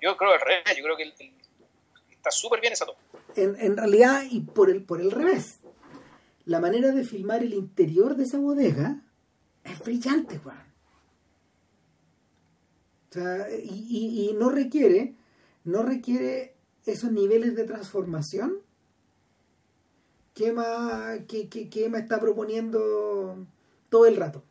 Yo 0.00 0.16
creo 0.16 0.32
al 0.32 0.40
revés. 0.40 0.76
Yo 0.76 0.84
creo 0.84 0.96
que 0.96 1.12
está 2.10 2.30
súper 2.30 2.60
bien 2.60 2.72
esa 2.72 2.86
toma. 2.86 2.98
En, 3.34 3.56
en 3.60 3.76
realidad, 3.76 4.22
y 4.30 4.40
por 4.40 4.70
el, 4.70 4.82
por 4.84 5.00
el 5.00 5.10
revés, 5.10 5.60
la 6.44 6.60
manera 6.60 6.92
de 6.92 7.04
filmar 7.04 7.42
el 7.42 7.52
interior 7.52 8.16
de 8.16 8.24
esa 8.24 8.38
bodega 8.38 9.02
es 9.64 9.80
brillante, 9.80 10.38
Juan 10.38 10.66
y, 13.62 14.34
no 14.38 14.50
requiere, 14.50 15.14
no 15.64 15.82
requiere 15.82 16.54
esos 16.84 17.12
niveles 17.12 17.56
de 17.56 17.64
transformación 17.64 18.58
que 20.36 20.48
Emma, 20.48 21.14
que, 21.26 21.48
que, 21.48 21.86
está 21.86 22.20
proponiendo 22.20 23.46
todo 23.88 24.04
el 24.04 24.16
rato. 24.16 24.44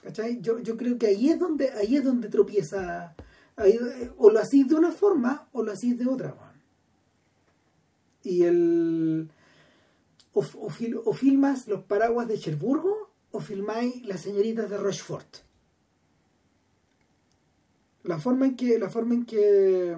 ¿Cachai? 0.00 0.40
Yo, 0.40 0.60
yo 0.60 0.76
creo 0.76 0.96
que 0.98 1.08
ahí 1.08 1.30
es 1.30 1.38
donde, 1.40 1.70
ahí 1.72 1.96
es 1.96 2.04
donde 2.04 2.28
tropieza. 2.28 3.16
o 4.16 4.30
lo 4.30 4.38
hacís 4.38 4.68
de 4.68 4.76
una 4.76 4.92
forma 4.92 5.48
o 5.50 5.64
lo 5.64 5.72
hacís 5.72 5.98
de 5.98 6.06
otra. 6.06 6.36
Y 8.22 8.44
el. 8.44 9.28
O, 10.32 10.44
o, 10.60 11.12
filmas 11.12 11.66
los 11.66 11.82
paraguas 11.82 12.28
de 12.28 12.38
Cherburgo 12.38 13.10
o 13.32 13.40
filmáis 13.40 14.06
las 14.06 14.20
señoritas 14.20 14.70
de 14.70 14.76
Rochefort 14.78 15.38
la 18.04 18.20
forma 18.20 18.46
en 18.46 18.56
que 18.56 18.78
la 18.78 18.88
forma 18.88 19.14
en 19.14 19.24
que 19.24 19.96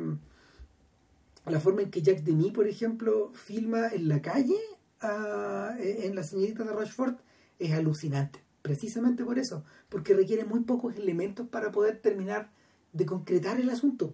la 1.51 1.61
forma 1.61 1.83
en 1.83 1.91
que 1.91 2.03
Jack 2.03 2.23
Demy 2.23 2.51
por 2.51 2.67
ejemplo 2.67 3.31
filma 3.33 3.89
en 3.89 4.09
la 4.09 4.21
calle 4.21 4.59
en 5.01 6.15
la 6.15 6.23
señorita 6.23 6.65
de 6.65 6.73
Rochefort 6.73 7.21
es 7.59 7.73
alucinante 7.73 8.41
precisamente 8.63 9.25
por 9.25 9.39
eso 9.39 9.65
porque 9.89 10.15
requiere 10.15 10.45
muy 10.45 10.61
pocos 10.61 10.97
elementos 10.97 11.49
para 11.49 11.71
poder 11.71 12.01
terminar 12.01 12.51
de 12.93 13.07
concretar 13.07 13.61
el 13.61 13.71
asunto. 13.71 14.13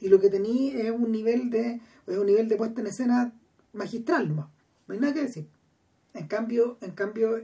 Y 0.00 0.08
lo 0.08 0.20
que 0.20 0.28
tenía 0.28 0.82
es 0.82 0.90
un 0.90 1.10
nivel 1.10 1.50
de 1.50 1.80
es 2.06 2.18
un 2.18 2.26
nivel 2.26 2.48
de 2.48 2.56
puesta 2.56 2.80
en 2.80 2.86
escena 2.86 3.32
magistral 3.72 4.28
nomás 4.28 4.48
no 4.86 4.94
hay 4.94 5.00
nada 5.00 5.14
que 5.14 5.22
decir. 5.22 5.48
En 6.12 6.26
cambio 6.26 6.78
en 6.80 6.92
cambio 6.92 7.36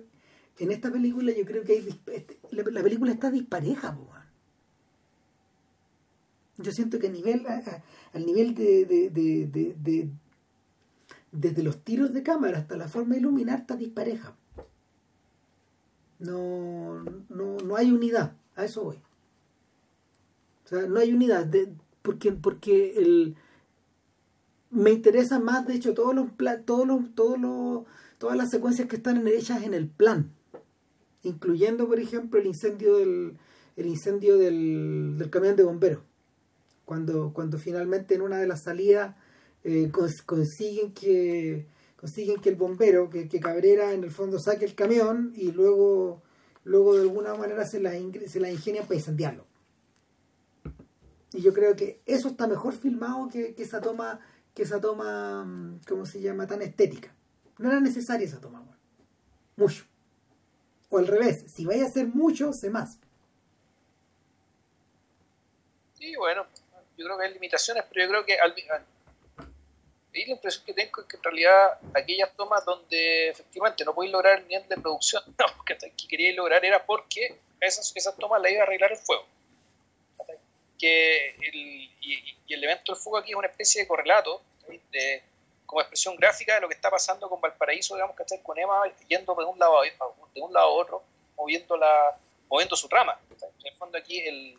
en 0.59 0.71
esta 0.71 0.93
película 0.93 1.33
yo 1.33 1.45
creo 1.45 1.65
que 1.65 1.73
hay, 1.73 2.01
este, 2.13 2.39
la, 2.51 2.83
película 2.83 3.13
está 3.13 3.31
dispareja, 3.31 3.99
Yo 6.63 6.73
siento 6.73 6.99
que 6.99 7.09
a 7.09 7.11
nivel, 7.11 7.47
al 7.47 8.27
nivel 8.27 8.55
de, 8.55 8.85
de, 8.85 10.11
desde 11.33 11.63
los 11.63 11.83
tiros 11.83 12.13
de 12.13 12.23
cámara 12.23 12.59
hasta 12.59 12.77
la 12.77 12.89
forma 12.89 13.15
de 13.15 13.21
iluminar 13.21 13.61
está 13.61 13.77
dispareja. 13.77 14.37
No, 16.19 17.03
no, 17.29 17.57
no 17.65 17.77
hay 17.77 17.93
unidad, 17.93 18.37
a 18.57 18.65
eso 18.65 18.85
voy. 18.85 18.97
O 20.67 20.69
sea, 20.69 20.87
no 20.87 21.01
hay 21.01 21.13
unidad, 21.13 21.51
porque, 22.03 22.33
porque 22.33 22.95
el, 22.99 23.37
me 24.71 24.91
interesa 24.91 25.39
más, 25.39 25.67
de 25.67 25.75
hecho, 25.75 25.95
todos 25.95 26.15
los, 26.15 26.29
todos 26.67 26.87
los, 26.87 27.15
todos 27.15 27.39
los, 27.39 27.85
todas 28.19 28.37
las 28.37 28.51
secuencias 28.51 28.87
que 28.87 28.97
están 28.97 29.27
hechas 29.27 29.63
en 29.63 29.75
el 29.75 29.89
plan 29.89 30.31
incluyendo 31.23 31.87
por 31.87 32.01
ejemplo 32.01 32.41
el 32.41 32.47
incendio 32.47 32.97
del 32.97 33.37
el 33.77 33.87
incendio 33.87 34.37
del, 34.37 35.17
del 35.19 35.31
camión 35.31 35.57
de 35.57 35.65
bomberos 35.65 36.03
cuando 36.91 37.33
cuando 37.33 37.57
finalmente 37.57 38.17
en 38.17 38.23
una 38.23 38.39
de 38.39 38.49
las 38.49 38.65
salidas 38.65 39.15
eh, 39.63 39.93
consiguen 40.27 40.93
que 40.93 41.69
consiguen 41.95 42.41
que 42.41 42.49
el 42.49 42.57
bombero 42.57 43.09
que, 43.09 43.29
Cabrera 43.39 43.93
en 43.93 44.03
el 44.03 44.11
fondo 44.11 44.41
saque 44.41 44.65
el 44.65 44.75
camión 44.75 45.33
y 45.37 45.53
luego 45.53 46.21
luego 46.65 46.97
de 46.97 47.03
alguna 47.03 47.37
manera 47.37 47.65
se 47.65 47.79
la 47.79 47.93
se 48.27 48.41
la 48.41 48.51
ingenia 48.51 48.83
para 48.83 48.97
incendiarlo. 48.97 49.47
Y 51.33 51.43
yo 51.43 51.55
creo 51.55 51.77
que 51.77 52.01
eso 52.07 52.31
está 52.31 52.49
mejor 52.49 52.73
filmado 52.75 53.29
que, 53.29 53.55
que 53.55 53.63
esa 53.63 53.81
toma 53.81 54.19
que 54.53 54.65
esa 54.65 54.81
toma 54.81 55.45
mm, 55.45 55.83
cómo 55.87 56.07
se 56.07 56.21
llama 56.21 56.49
tan 56.49 56.61
estética. 56.61 57.15
No 57.59 57.71
era 57.71 57.79
necesaria 57.79 58.27
esa 58.27 58.41
toma 58.41 58.65
mucho. 59.57 59.85
O 60.89 60.99
al 60.99 61.07
revés, 61.07 61.45
si 61.47 61.65
vaya 61.65 61.85
a 61.85 61.87
hacer 61.87 62.09
mucho, 62.09 62.53
sé 62.53 62.69
más. 62.69 62.99
Sí, 66.01 66.17
bueno, 66.17 66.47
yo 67.01 67.07
creo 67.07 67.19
que 67.19 67.25
hay 67.25 67.33
limitaciones, 67.33 67.85
pero 67.91 68.05
yo 68.05 68.11
creo 68.11 68.27
que 68.27 68.39
al, 68.39 68.55
y 70.13 70.27
la 70.27 70.33
impresión 70.33 70.65
que 70.67 70.75
tengo 70.75 71.01
es 71.01 71.07
que 71.07 71.17
en 71.17 71.23
realidad 71.23 71.79
aquellas 71.95 72.35
tomas 72.37 72.65
donde 72.65 73.29
efectivamente 73.29 73.85
no 73.85 73.95
podéis 73.95 74.13
lograr 74.13 74.41
el 74.41 74.49
nivel 74.49 74.69
de 74.69 74.77
producción 74.77 75.23
no, 75.39 75.65
que, 75.65 75.79
que 75.79 76.09
queríais 76.09 76.37
lograr 76.37 76.65
era 76.65 76.85
porque 76.85 77.39
esas, 77.61 77.93
esas 77.95 78.17
tomas 78.17 78.43
las 78.43 78.53
iba 78.53 78.61
a 78.61 78.65
arreglar 78.65 78.93
el 78.93 78.99
fuego. 78.99 79.25
Que 80.79 81.37
el, 81.37 81.91
y, 82.01 82.37
el 82.49 82.65
evento 82.65 82.93
del 82.93 83.01
fuego 83.01 83.19
aquí 83.19 83.31
es 83.31 83.37
una 83.37 83.47
especie 83.49 83.83
de 83.83 83.89
correlato 83.89 84.43
de, 84.91 85.23
como 85.67 85.81
expresión 85.83 86.17
gráfica 86.17 86.55
de 86.55 86.61
lo 86.63 86.69
que 86.69 86.75
está 86.75 86.91
pasando 86.91 87.29
con 87.29 87.41
Valparaíso, 87.41 87.95
digamos, 87.95 88.19
está 88.19 88.43
Con 88.43 88.59
Emma 88.59 88.83
yendo 89.09 89.35
de 89.35 89.45
un 89.45 89.59
lado 89.59 89.81
a, 89.81 89.85
de 89.85 90.41
un 90.41 90.53
lado 90.53 90.67
a 90.67 90.71
otro, 90.71 91.03
moviendo, 91.37 91.77
la, 91.77 92.17
moviendo 92.49 92.75
su 92.77 92.89
trama. 92.89 93.21
En 93.31 93.67
el 93.67 93.75
fondo 93.77 93.99
aquí, 93.99 94.21
el, 94.21 94.59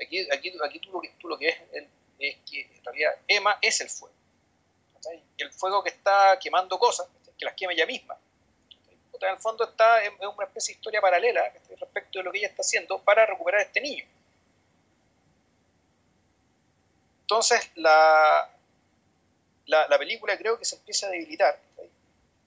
aquí, 0.00 0.26
aquí, 0.30 0.52
aquí 0.64 0.80
tú, 0.80 1.28
lo 1.28 1.38
que, 1.38 1.46
ves 1.46 1.88
es 2.18 2.36
que 2.48 2.60
en 2.60 2.84
realidad 2.84 3.14
Emma 3.26 3.58
es 3.60 3.80
el 3.80 3.88
fuego. 3.88 4.14
El 5.36 5.52
fuego 5.52 5.82
que 5.82 5.90
está 5.90 6.38
quemando 6.38 6.78
cosas, 6.78 7.08
que 7.36 7.44
las 7.44 7.54
quema 7.54 7.72
ella 7.72 7.86
misma. 7.86 8.16
En 9.20 9.30
el 9.30 9.38
fondo 9.38 9.64
está 9.64 10.04
en, 10.04 10.14
una 10.20 10.46
especie 10.46 10.74
de 10.74 10.78
historia 10.78 11.00
paralela 11.00 11.52
respecto 11.78 12.18
de 12.18 12.24
lo 12.24 12.32
que 12.32 12.38
ella 12.38 12.48
está 12.48 12.62
haciendo 12.62 12.98
para 13.02 13.24
recuperar 13.26 13.60
a 13.60 13.64
este 13.64 13.80
niño. 13.80 14.04
Entonces, 17.22 17.70
la, 17.76 18.50
la, 19.66 19.88
la, 19.88 19.98
película 19.98 20.36
creo 20.36 20.58
que 20.58 20.64
se 20.64 20.76
empieza 20.76 21.06
a 21.06 21.10
debilitar 21.10 21.58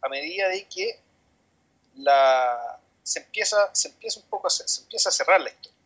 a 0.01 0.09
medida 0.09 0.49
de 0.49 0.67
que 0.67 0.99
la, 1.95 2.79
se, 3.03 3.19
empieza, 3.19 3.73
se 3.73 3.89
empieza 3.89 4.19
un 4.19 4.27
poco 4.27 4.47
a, 4.47 4.49
se 4.49 4.81
empieza 4.81 5.09
a 5.09 5.11
cerrar 5.11 5.41
la 5.41 5.49
historia. 5.49 5.76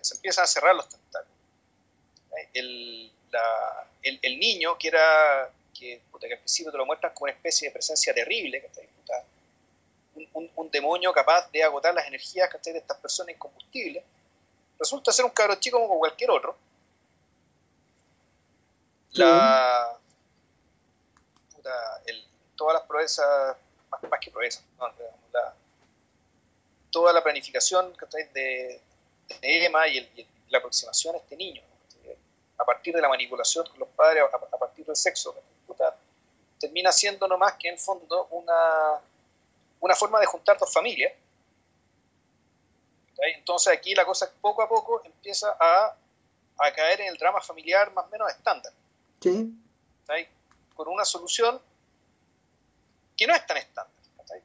Se 0.00 0.14
empiezan 0.14 0.44
a 0.44 0.46
cerrar 0.46 0.74
los 0.74 0.88
tentáculos. 0.88 1.36
El, 2.54 3.12
la, 3.30 3.86
el, 4.02 4.38
niño, 4.38 4.76
que 4.78 4.88
era 4.88 5.50
que, 5.78 6.00
puta, 6.10 6.26
que, 6.26 6.34
al 6.34 6.40
principio 6.40 6.72
te 6.72 6.78
lo 6.78 6.86
muestran 6.86 7.12
como 7.12 7.24
una 7.24 7.32
especie 7.32 7.68
de 7.68 7.72
presencia 7.72 8.14
terrible, 8.14 8.70
un, 10.14 10.28
un, 10.34 10.50
un, 10.56 10.70
demonio 10.70 11.12
capaz 11.12 11.50
de 11.50 11.62
agotar 11.62 11.94
las 11.94 12.06
energías 12.06 12.50
de 12.62 12.78
estas 12.78 12.98
personas 12.98 13.34
incombustibles, 13.34 14.04
resulta 14.78 15.12
ser 15.12 15.24
un 15.24 15.30
cabro 15.30 15.54
chico 15.56 15.78
como 15.78 15.98
cualquier 15.98 16.30
otro. 16.30 16.56
La, 19.12 19.98
puta, 21.54 22.02
todas 22.56 22.74
las 22.74 22.82
proezas, 22.84 23.56
más, 23.90 24.20
que 24.20 24.30
proezas, 24.30 24.62
toda 26.90 27.12
la 27.12 27.22
planificación 27.22 27.94
de 28.34 28.80
Emma 29.40 29.88
y, 29.88 29.98
el, 29.98 30.10
y, 30.16 30.26
la 30.48 30.58
aproximación 30.58 31.14
a 31.14 31.18
este 31.18 31.36
niño, 31.36 31.62
a 32.58 32.64
partir 32.64 32.94
de 32.94 33.00
la 33.00 33.08
manipulación 33.08 33.66
con 33.66 33.78
los 33.78 33.88
padres, 33.88 34.22
a, 34.22 34.36
a 34.36 34.58
partir 34.58 34.84
del 34.84 34.96
sexo, 34.96 35.34
puta, 35.66 35.96
termina 36.60 36.92
siendo 36.92 37.26
no 37.26 37.36
más 37.38 37.54
que 37.54 37.68
en 37.68 37.78
fondo 37.78 38.28
una, 38.30 39.00
una 39.80 39.94
forma 39.96 40.20
de 40.20 40.26
juntar 40.26 40.58
dos 40.58 40.72
familias. 40.72 41.12
Entonces 43.36 43.72
aquí 43.72 43.94
la 43.94 44.04
cosa 44.04 44.30
poco 44.40 44.62
a 44.62 44.68
poco 44.68 45.02
empieza 45.04 45.56
a, 45.58 45.96
a 46.58 46.72
caer 46.72 47.00
en 47.02 47.08
el 47.08 47.16
drama 47.16 47.40
familiar 47.40 47.92
más 47.92 48.06
o 48.06 48.08
menos 48.08 48.30
estándar. 48.30 48.72
Sí. 49.20 49.58
Con 50.74 50.88
una 50.88 51.04
solución 51.04 51.60
que 53.16 53.26
no 53.26 53.34
es 53.34 53.46
tan 53.46 53.56
estándar. 53.56 53.92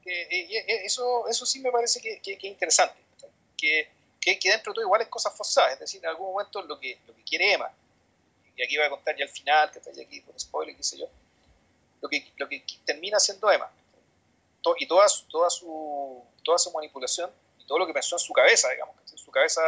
Que, 0.04 0.86
eso, 0.86 1.28
eso 1.28 1.46
sí 1.46 1.60
me 1.60 1.72
parece 1.72 2.02
que, 2.02 2.20
que, 2.20 2.38
que 2.38 2.48
es 2.48 2.54
interesante. 2.54 2.98
Que, 3.56 3.90
que, 4.36 4.50
dentro 4.50 4.72
de 4.72 4.76
todo 4.76 4.86
igual 4.86 5.02
es 5.02 5.08
cosas 5.08 5.36
forzadas. 5.36 5.74
Es 5.74 5.80
decir, 5.80 6.02
en 6.04 6.10
algún 6.10 6.32
momento 6.32 6.62
lo 6.62 6.80
que, 6.80 7.00
lo 7.08 7.16
que 7.16 7.24
quiere 7.24 7.54
Emma, 7.54 7.72
y 8.56 8.64
aquí 8.64 8.76
voy 8.76 8.86
a 8.86 8.90
contar 8.90 9.16
ya 9.16 9.24
al 9.24 9.30
final, 9.30 9.72
que 9.72 9.80
está 9.80 9.92
aquí 9.92 10.22
por 10.22 10.38
spoiler, 10.40 10.76
qué 10.76 10.84
sé 10.84 10.98
yo, 10.98 11.08
lo 12.02 12.10
que, 12.10 12.32
lo 12.36 12.50
que 12.50 12.64
termina 12.86 13.20
siendo 13.20 13.52
Emma, 13.52 13.72
y 14.78 14.88
toda 14.88 15.08
su, 15.08 15.26
toda, 15.28 15.50
su, 15.50 16.24
toda 16.44 16.58
su 16.58 16.72
manipulación 16.72 17.32
y 17.60 17.66
todo 17.66 17.80
lo 17.80 17.88
que 17.88 17.94
pensó 17.94 18.16
en 18.16 18.20
su 18.20 18.34
cabeza, 18.34 18.70
digamos, 18.70 18.96
en 19.12 19.18
su 19.18 19.32
cabeza, 19.32 19.62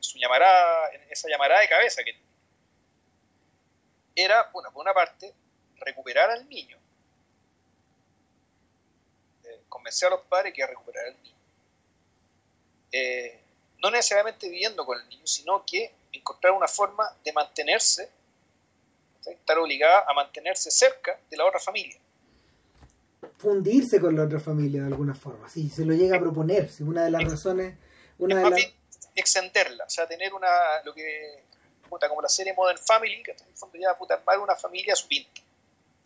su 0.00 0.18
llamará, 0.18 0.90
en 0.92 1.02
esa 1.10 1.28
llamará 1.28 1.60
de 1.60 1.68
cabeza 1.68 2.02
que 2.02 2.16
era, 4.14 4.48
bueno, 4.52 4.72
por 4.72 4.82
una 4.82 4.94
parte, 4.94 5.32
recuperar 5.76 6.30
al 6.30 6.48
niño, 6.48 6.78
eh, 9.44 9.60
convencer 9.68 10.08
a 10.08 10.10
los 10.10 10.22
padres 10.22 10.52
que 10.54 10.62
a 10.62 10.66
recuperar 10.66 11.06
al 11.06 11.22
niño. 11.22 11.36
Eh, 12.90 13.40
no 13.82 13.90
necesariamente 13.90 14.48
viviendo 14.48 14.84
con 14.84 15.00
el 15.00 15.08
niño, 15.08 15.26
sino 15.26 15.64
que 15.64 15.92
encontrar 16.12 16.52
una 16.52 16.68
forma 16.68 17.04
de 17.24 17.32
mantenerse, 17.32 18.10
estar 19.26 19.58
obligada 19.58 20.04
a 20.08 20.14
mantenerse 20.14 20.70
cerca 20.70 21.18
de 21.30 21.36
la 21.36 21.44
otra 21.44 21.60
familia 21.60 21.98
fundirse 23.38 24.00
con 24.00 24.16
la 24.16 24.24
otra 24.24 24.40
familia 24.40 24.82
de 24.82 24.88
alguna 24.88 25.14
forma, 25.14 25.48
si 25.48 25.68
se 25.68 25.84
lo 25.84 25.94
llega 25.94 26.16
a 26.16 26.20
proponer, 26.20 26.68
si 26.68 26.82
una 26.82 27.04
de 27.04 27.10
las 27.10 27.24
razones... 27.24 27.76
Una 28.18 28.36
de 28.36 28.50
las... 28.50 28.74
extenderla, 29.14 29.84
o 29.84 29.90
sea, 29.90 30.06
tener 30.06 30.34
una, 30.34 30.48
lo 30.84 30.92
que, 30.92 31.44
puta, 31.88 32.08
como 32.08 32.20
la 32.20 32.28
serie 32.28 32.52
Modern 32.54 32.78
Family, 32.78 33.22
que 33.22 33.32
en 33.32 33.48
el 33.48 33.54
fondo 33.54 33.78
ya, 33.78 33.96
puta, 33.96 34.14
armar 34.14 34.40
una 34.40 34.56
familia 34.56 34.92
a 34.92 34.96
su 34.96 35.06
pinta. 35.06 35.40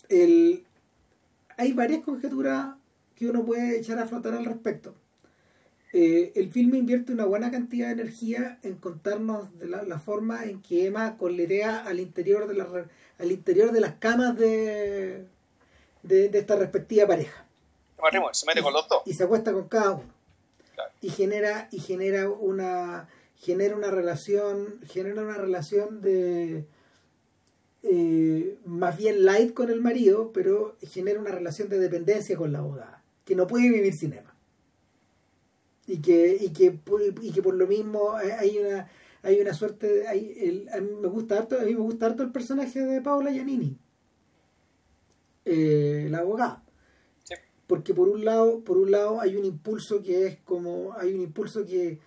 El, 0.09 0.65
hay 1.57 1.73
varias 1.73 2.05
conjeturas 2.05 2.75
que 3.17 3.27
uno 3.27 3.45
puede 3.45 3.79
echar 3.79 3.99
a 3.99 4.07
flotar 4.07 4.35
al 4.35 4.45
respecto. 4.45 4.95
Eh, 5.93 6.33
el 6.37 6.51
filme 6.51 6.79
invierte 6.79 7.13
una 7.13 7.27
buena 7.27 7.51
cantidad 7.51 7.89
de 7.89 7.93
energía 7.93 8.59
en 8.63 8.77
contarnos 8.77 9.59
de 9.59 9.67
la, 9.69 9.83
la 9.83 9.99
forma 9.99 10.45
en 10.45 10.63
que 10.63 10.87
Emma 10.87 11.17
coletea 11.19 11.85
al 11.85 12.01
interior 12.01 12.49
de, 12.49 12.55
la, 12.55 12.67
al 13.19 13.33
interior 13.33 13.73
de 13.73 13.81
las 13.81 13.95
camas 13.95 14.37
de, 14.37 15.27
de, 16.03 16.29
de 16.29 16.39
esta 16.39 16.57
respectiva 16.57 17.07
pareja. 17.07 17.45
se 18.33 18.47
mete 18.47 18.63
con 18.63 18.73
los 18.73 18.89
dos. 18.89 19.03
Y 19.05 19.13
se 19.13 19.25
acuesta 19.25 19.53
con 19.53 19.69
cada 19.69 19.91
uno. 19.93 20.15
Claro. 20.75 20.91
Y 21.03 21.11
genera, 21.11 21.69
y 21.71 21.79
genera 21.81 22.31
una 22.31 23.09
genera 23.43 23.77
una 23.77 23.91
relación, 23.91 24.79
genera 24.87 25.21
una 25.21 25.37
relación 25.37 26.01
de 26.01 26.65
eh, 27.83 28.57
más 28.65 28.97
bien 28.97 29.25
light 29.25 29.53
con 29.53 29.69
el 29.69 29.81
marido, 29.81 30.31
pero 30.33 30.77
genera 30.81 31.19
una 31.19 31.33
relación 31.33 31.69
de 31.69 31.81
dependencia 31.81 32.37
con 32.37 32.53
la 32.53 32.61
abogada, 32.61 33.03
que 33.25 33.35
no 33.35 33.49
puede 33.49 33.69
vivir 33.69 33.95
sin 33.95 34.13
Emma. 34.13 34.32
Y 35.87 36.01
que, 36.01 36.37
y 36.41 36.51
que, 36.51 36.79
y 37.23 37.33
que 37.33 37.43
por 37.43 37.55
lo 37.55 37.67
mismo 37.67 38.15
hay 38.15 38.59
una 38.59 38.89
hay 39.25 39.41
una 39.41 39.55
suerte 39.55 40.07
hay 40.09 40.35
el, 40.37 40.69
a 40.73 40.81
mí 40.81 40.91
me 41.01 41.09
gusta 41.09 41.39
harto, 41.39 41.59
a 41.59 41.65
mí 41.65 41.75
me 41.75 41.81
gusta 41.81 42.07
harto 42.07 42.23
el 42.23 42.33
personaje 42.33 42.81
de 42.81 43.01
Paola 43.01 43.31
Giannini 43.31 43.79
eh, 45.45 46.09
la 46.11 46.19
abogada. 46.19 46.63
Sí. 47.25 47.35
Porque 47.67 47.95
por 47.95 48.09
un 48.09 48.25
lado, 48.25 48.63
por 48.65 48.79
un 48.79 48.91
lado 48.91 49.21
hay 49.21 49.37
un 49.37 49.45
impulso 49.45 50.03
que 50.03 50.27
es 50.27 50.39
como, 50.45 50.95
hay 50.99 51.15
un 51.15 51.23
impulso 51.23 51.65
que, 51.67 51.99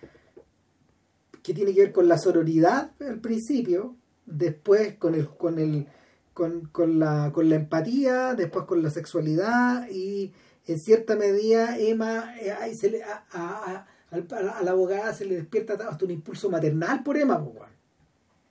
que 1.43 1.53
tiene 1.53 1.73
que 1.73 1.81
ver 1.81 1.91
con 1.91 2.07
la 2.07 2.17
sororidad 2.17 2.91
al 2.99 3.19
principio, 3.19 3.95
después 4.25 4.95
con 4.95 5.15
el, 5.15 5.27
con 5.29 5.59
el, 5.59 5.87
con, 6.33 6.67
con 6.67 6.99
la, 6.99 7.31
con 7.33 7.49
la 7.49 7.55
empatía, 7.55 8.35
después 8.35 8.65
con 8.65 8.81
la 8.83 8.89
sexualidad 8.89 9.87
y 9.89 10.31
en 10.67 10.79
cierta 10.79 11.15
medida 11.15 11.77
Emma 11.77 12.35
eh, 12.39 12.73
se 12.75 12.89
le, 12.89 13.03
a, 13.03 13.25
a, 13.31 13.87
a, 14.11 14.15
a, 14.17 14.63
la 14.63 14.71
abogada 14.71 15.13
se 15.13 15.25
le 15.25 15.35
despierta 15.35 15.73
hasta 15.73 16.05
un 16.05 16.11
impulso 16.11 16.49
maternal 16.49 17.03
por 17.03 17.17
Emma 17.17 17.45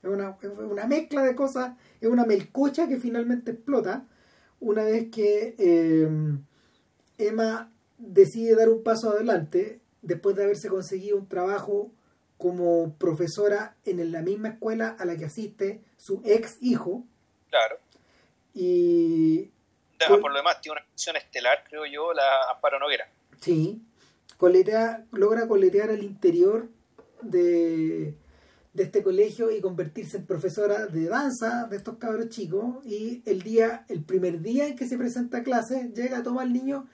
es 0.02 0.08
una, 0.08 0.36
es 0.40 0.50
una 0.58 0.86
mezcla 0.86 1.22
de 1.22 1.34
cosas 1.34 1.74
es 2.00 2.08
una 2.08 2.24
melcocha 2.24 2.88
que 2.88 2.98
finalmente 2.98 3.52
explota 3.52 4.06
una 4.60 4.84
vez 4.84 5.10
que 5.10 5.54
eh, 5.58 6.08
Emma 7.18 7.72
decide 7.98 8.54
dar 8.54 8.68
un 8.68 8.82
paso 8.82 9.10
adelante 9.10 9.80
después 10.02 10.36
de 10.36 10.44
haberse 10.44 10.68
conseguido 10.68 11.16
un 11.16 11.28
trabajo 11.28 11.90
como 12.36 12.94
profesora 12.98 13.76
en 13.84 14.12
la 14.12 14.22
misma 14.22 14.48
escuela 14.48 14.96
a 14.98 15.04
la 15.04 15.16
que 15.16 15.24
asiste 15.24 15.80
su 15.96 16.20
ex 16.24 16.58
hijo. 16.60 17.04
Claro. 17.48 17.78
Y. 18.52 19.50
por, 20.09 20.20
por 20.20 20.30
lo 20.30 20.38
demás, 20.38 20.61
tiene 20.61 20.78
una 20.78 20.86
función 20.86 21.16
estelar, 21.16 21.64
creo 21.68 21.86
yo, 21.86 22.12
la 22.12 22.51
Amparo 22.51 22.78
Noguera. 22.78 23.09
Sí. 23.40 23.80
Coletea, 24.36 25.05
logra 25.12 25.47
coletear 25.47 25.90
al 25.90 26.03
interior 26.03 26.68
de, 27.22 28.14
de 28.74 28.82
este 28.82 29.03
colegio 29.03 29.51
y 29.51 29.61
convertirse 29.61 30.18
en 30.18 30.26
profesora 30.26 30.86
de 30.86 31.07
danza 31.07 31.66
de 31.70 31.76
estos 31.76 31.97
cabros 31.97 32.28
chicos 32.28 32.84
y 32.84 33.22
el 33.24 33.42
día 33.42 33.86
el 33.88 34.03
primer 34.05 34.40
día 34.40 34.66
en 34.66 34.76
que 34.76 34.86
se 34.86 34.99
presenta 34.99 35.38
a 35.38 35.42
clase 35.45 35.92
llega 35.95 36.18
a 36.18 36.22
tomar 36.22 36.47
al 36.47 36.53
niño 36.53 36.88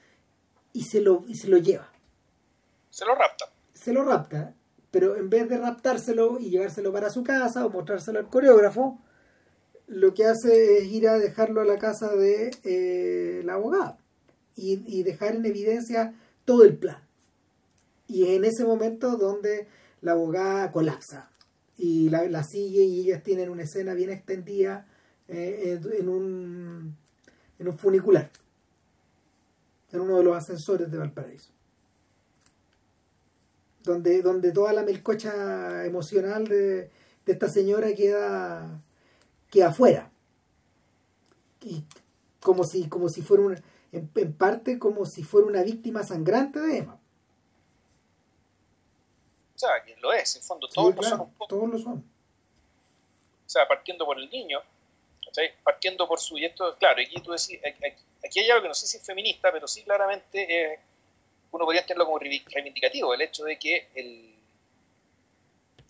y 0.74 0.84
se 0.84 1.01
lo 1.01 1.24
y 1.26 1.34
se 1.36 1.48
lo 1.48 1.57
lleva 1.57 1.90
se 2.90 3.07
lo 3.07 3.14
rapta 3.14 3.46
se 3.72 3.94
lo 3.94 4.05
rapta 4.05 4.53
pero 4.90 5.16
en 5.16 5.30
vez 5.30 5.48
de 5.48 5.57
raptárselo 5.57 6.38
y 6.38 6.51
llevárselo 6.51 6.92
para 6.92 7.09
su 7.09 7.24
casa 7.24 7.64
o 7.64 7.70
mostrárselo 7.70 8.18
al 8.18 8.28
coreógrafo 8.28 8.98
lo 9.91 10.14
que 10.14 10.24
hace 10.24 10.78
es 10.78 10.84
ir 10.84 11.09
a 11.09 11.18
dejarlo 11.18 11.61
a 11.61 11.64
la 11.64 11.78
casa 11.78 12.14
de 12.14 12.53
eh, 12.62 13.43
la 13.45 13.55
abogada 13.55 13.99
y, 14.55 15.03
dejar 15.03 15.34
en 15.34 15.45
evidencia 15.45 16.14
todo 16.45 16.64
el 16.64 16.76
plan 16.76 16.99
y 18.07 18.34
en 18.34 18.45
ese 18.45 18.64
momento 18.64 19.16
donde 19.16 19.66
la 20.01 20.12
abogada 20.12 20.70
colapsa 20.70 21.30
y 21.76 22.09
la, 22.09 22.28
la 22.28 22.45
sigue 22.45 22.84
y 22.84 23.01
ellas 23.01 23.22
tienen 23.24 23.51
una 23.51 23.64
escena 23.64 23.95
bien 23.95 24.11
extendida 24.11 24.86
eh, 25.26 25.80
en, 25.99 26.09
un, 26.09 26.97
en 27.59 27.68
un 27.68 27.78
funicular, 27.78 28.30
en 29.91 30.01
uno 30.01 30.18
de 30.18 30.24
los 30.24 30.36
ascensores 30.36 30.91
de 30.91 30.99
Valparaíso. 30.99 31.53
Donde, 33.82 34.22
donde 34.22 34.53
toda 34.53 34.72
la 34.72 34.82
melcocha 34.82 35.86
emocional 35.86 36.47
de, 36.47 36.91
de 37.24 37.32
esta 37.32 37.49
señora 37.49 37.95
queda, 37.95 38.82
queda 39.51 39.68
afuera. 39.68 40.11
Y 41.62 41.84
como 42.40 42.64
si, 42.64 42.88
como 42.88 43.09
si 43.09 43.22
fuera 43.22 43.42
una, 43.42 43.62
en, 43.92 44.11
en 44.14 44.32
parte 44.32 44.78
como 44.78 45.05
si 45.05 45.22
fuera 45.22 45.46
una 45.46 45.62
víctima 45.62 46.03
sangrante 46.03 46.61
de 46.61 46.78
Emma 46.78 47.01
o 49.61 49.66
sea, 49.66 49.82
quien 49.84 50.01
lo 50.01 50.11
es, 50.11 50.36
en 50.36 50.42
fondo, 50.42 50.66
todos 50.68 50.94
sí, 50.94 50.98
claro, 50.98 51.16
lo 51.16 51.18
son 51.18 51.20
un 51.20 51.34
poco. 51.34 51.48
Todos 51.48 51.68
lo 51.68 51.78
son. 51.78 51.98
O 51.98 53.48
sea, 53.48 53.68
partiendo 53.68 54.07
por 54.07 54.18
el 54.18 54.30
niño, 54.30 54.59
¿sí? 55.32 55.42
partiendo 55.62 56.09
por 56.09 56.18
su. 56.18 56.38
Y 56.38 56.46
esto, 56.46 56.78
claro, 56.78 57.03
aquí 57.03 57.20
tú 57.20 57.32
decís, 57.32 57.61
aquí 58.24 58.40
hay 58.40 58.48
algo 58.48 58.62
que 58.62 58.68
no 58.68 58.74
sé 58.74 58.86
si 58.86 58.96
es 58.96 59.05
feminista, 59.05 59.53
pero 59.53 59.68
sí 59.68 59.82
claramente 59.82 60.72
eh, 60.72 60.80
uno 61.51 61.66
podría 61.66 61.84
tenerlo 61.84 62.07
como 62.07 62.18
reivindicativo, 62.18 63.12
el 63.12 63.20
hecho 63.20 63.44
de 63.44 63.59
que 63.59 63.88
el, 63.94 64.34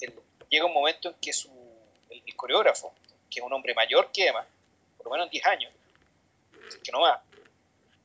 el, 0.00 0.14
llega 0.48 0.66
un 0.66 0.74
momento 0.74 1.10
en 1.10 1.14
que 1.20 1.32
su, 1.32 1.48
el, 2.08 2.24
el, 2.26 2.34
coreógrafo, 2.34 2.92
que 3.30 3.40
es 3.40 3.46
un 3.46 3.52
hombre 3.52 3.74
mayor 3.74 4.10
que 4.12 4.26
Emma, 4.26 4.46
por 4.96 5.06
lo 5.06 5.12
menos 5.12 5.26
en 5.26 5.30
10 5.30 5.46
años, 5.46 5.72
que 6.82 6.92
no 6.92 7.00
va, 7.00 7.22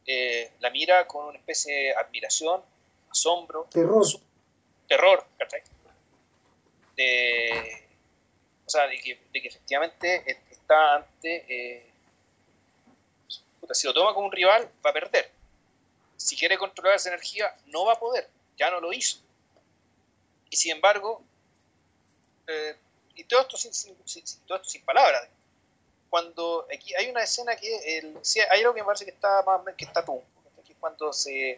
eh, 0.06 0.52
la 0.60 0.70
mira 0.70 1.08
con 1.08 1.26
una 1.26 1.38
especie 1.38 1.74
de 1.74 1.96
admiración, 1.96 2.62
asombro, 3.10 3.68
terror, 3.72 4.06
terror, 4.88 5.26
De, 6.96 7.88
o 8.66 8.70
sea, 8.70 8.88
de 8.88 9.00
que, 9.00 9.20
efectivamente 9.34 10.24
está 10.52 10.96
ante, 10.96 11.46
eh, 11.50 11.92
si 13.72 13.88
lo 13.88 13.94
toma 13.94 14.14
como 14.14 14.28
un 14.28 14.32
rival, 14.32 14.70
va 14.86 14.92
a 14.92 14.94
perder. 14.94 15.32
Si 16.18 16.38
quiere 16.38 16.58
controlar 16.58 16.96
esa 16.96 17.10
energía, 17.10 17.56
no 17.68 17.86
va 17.86 17.94
a 17.94 18.00
poder, 18.00 18.30
ya 18.58 18.70
no 18.70 18.80
lo 18.80 18.94
hizo. 18.94 19.20
Y 20.50 20.56
sin 20.56 20.72
embargo, 20.74 21.24
eh, 22.48 22.76
y 23.16 23.24
todo 23.24 23.42
esto 23.42 23.58
sin, 23.58 23.96
todo 24.46 24.58
esto 24.58 24.70
sin 24.70 24.84
palabras, 24.84 25.28
cuando 26.10 26.68
aquí 26.74 26.94
hay 26.96 27.10
una 27.10 27.24
escena 27.24 27.56
que 27.56 27.98
el, 27.98 28.20
hay 28.52 28.62
algo 28.62 28.74
que 28.74 28.82
me 28.82 28.86
parece 28.86 29.06
que 29.06 29.12
está 29.12 29.42
más 29.44 29.62
que 29.76 29.86
está 29.86 30.04
tumbo, 30.04 30.24
es 30.68 30.76
cuando 30.80 31.12
se 31.14 31.52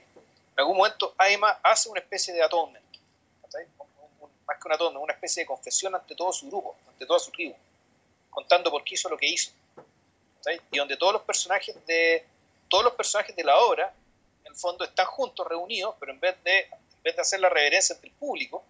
en 0.57 0.61
algún 0.61 0.77
momento 0.77 1.13
Aima 1.19 1.59
hace 1.61 1.89
una 1.89 1.99
especie 1.99 2.33
de 2.33 2.41
atonement, 2.41 2.83
más 4.47 4.57
que 4.57 4.67
un 4.67 4.73
atonement, 4.73 5.03
una 5.03 5.13
especie 5.13 5.43
de 5.43 5.47
confesión 5.47 5.93
ante 5.93 6.15
todo 6.15 6.33
su 6.33 6.47
grupo, 6.47 6.75
ante 6.87 7.05
toda 7.05 7.19
su 7.19 7.29
tribu, 7.31 7.55
contando 8.31 8.71
por 8.71 8.83
qué 8.83 8.95
hizo 8.95 9.09
lo 9.09 9.17
que 9.17 9.27
hizo. 9.27 9.51
Y 10.71 10.77
donde 10.77 10.95
todos 10.97 11.13
los 11.13 11.21
personajes 11.23 11.75
de 11.85 12.25
todos 12.69 12.83
los 12.83 12.93
personajes 12.93 13.35
de 13.35 13.43
la 13.43 13.59
obra 13.59 13.93
en 14.45 14.51
el 14.51 14.57
fondo 14.57 14.83
están 14.85 15.05
juntos, 15.05 15.45
reunidos, 15.45 15.95
pero 15.99 16.11
en 16.11 16.19
vez 16.19 16.41
de 16.43 16.61
en 16.61 17.03
vez 17.03 17.15
de 17.15 17.21
hacer 17.21 17.39
la 17.39 17.49
reverencia 17.49 17.95
ante 17.95 18.07
el 18.07 18.13
público, 18.13 18.63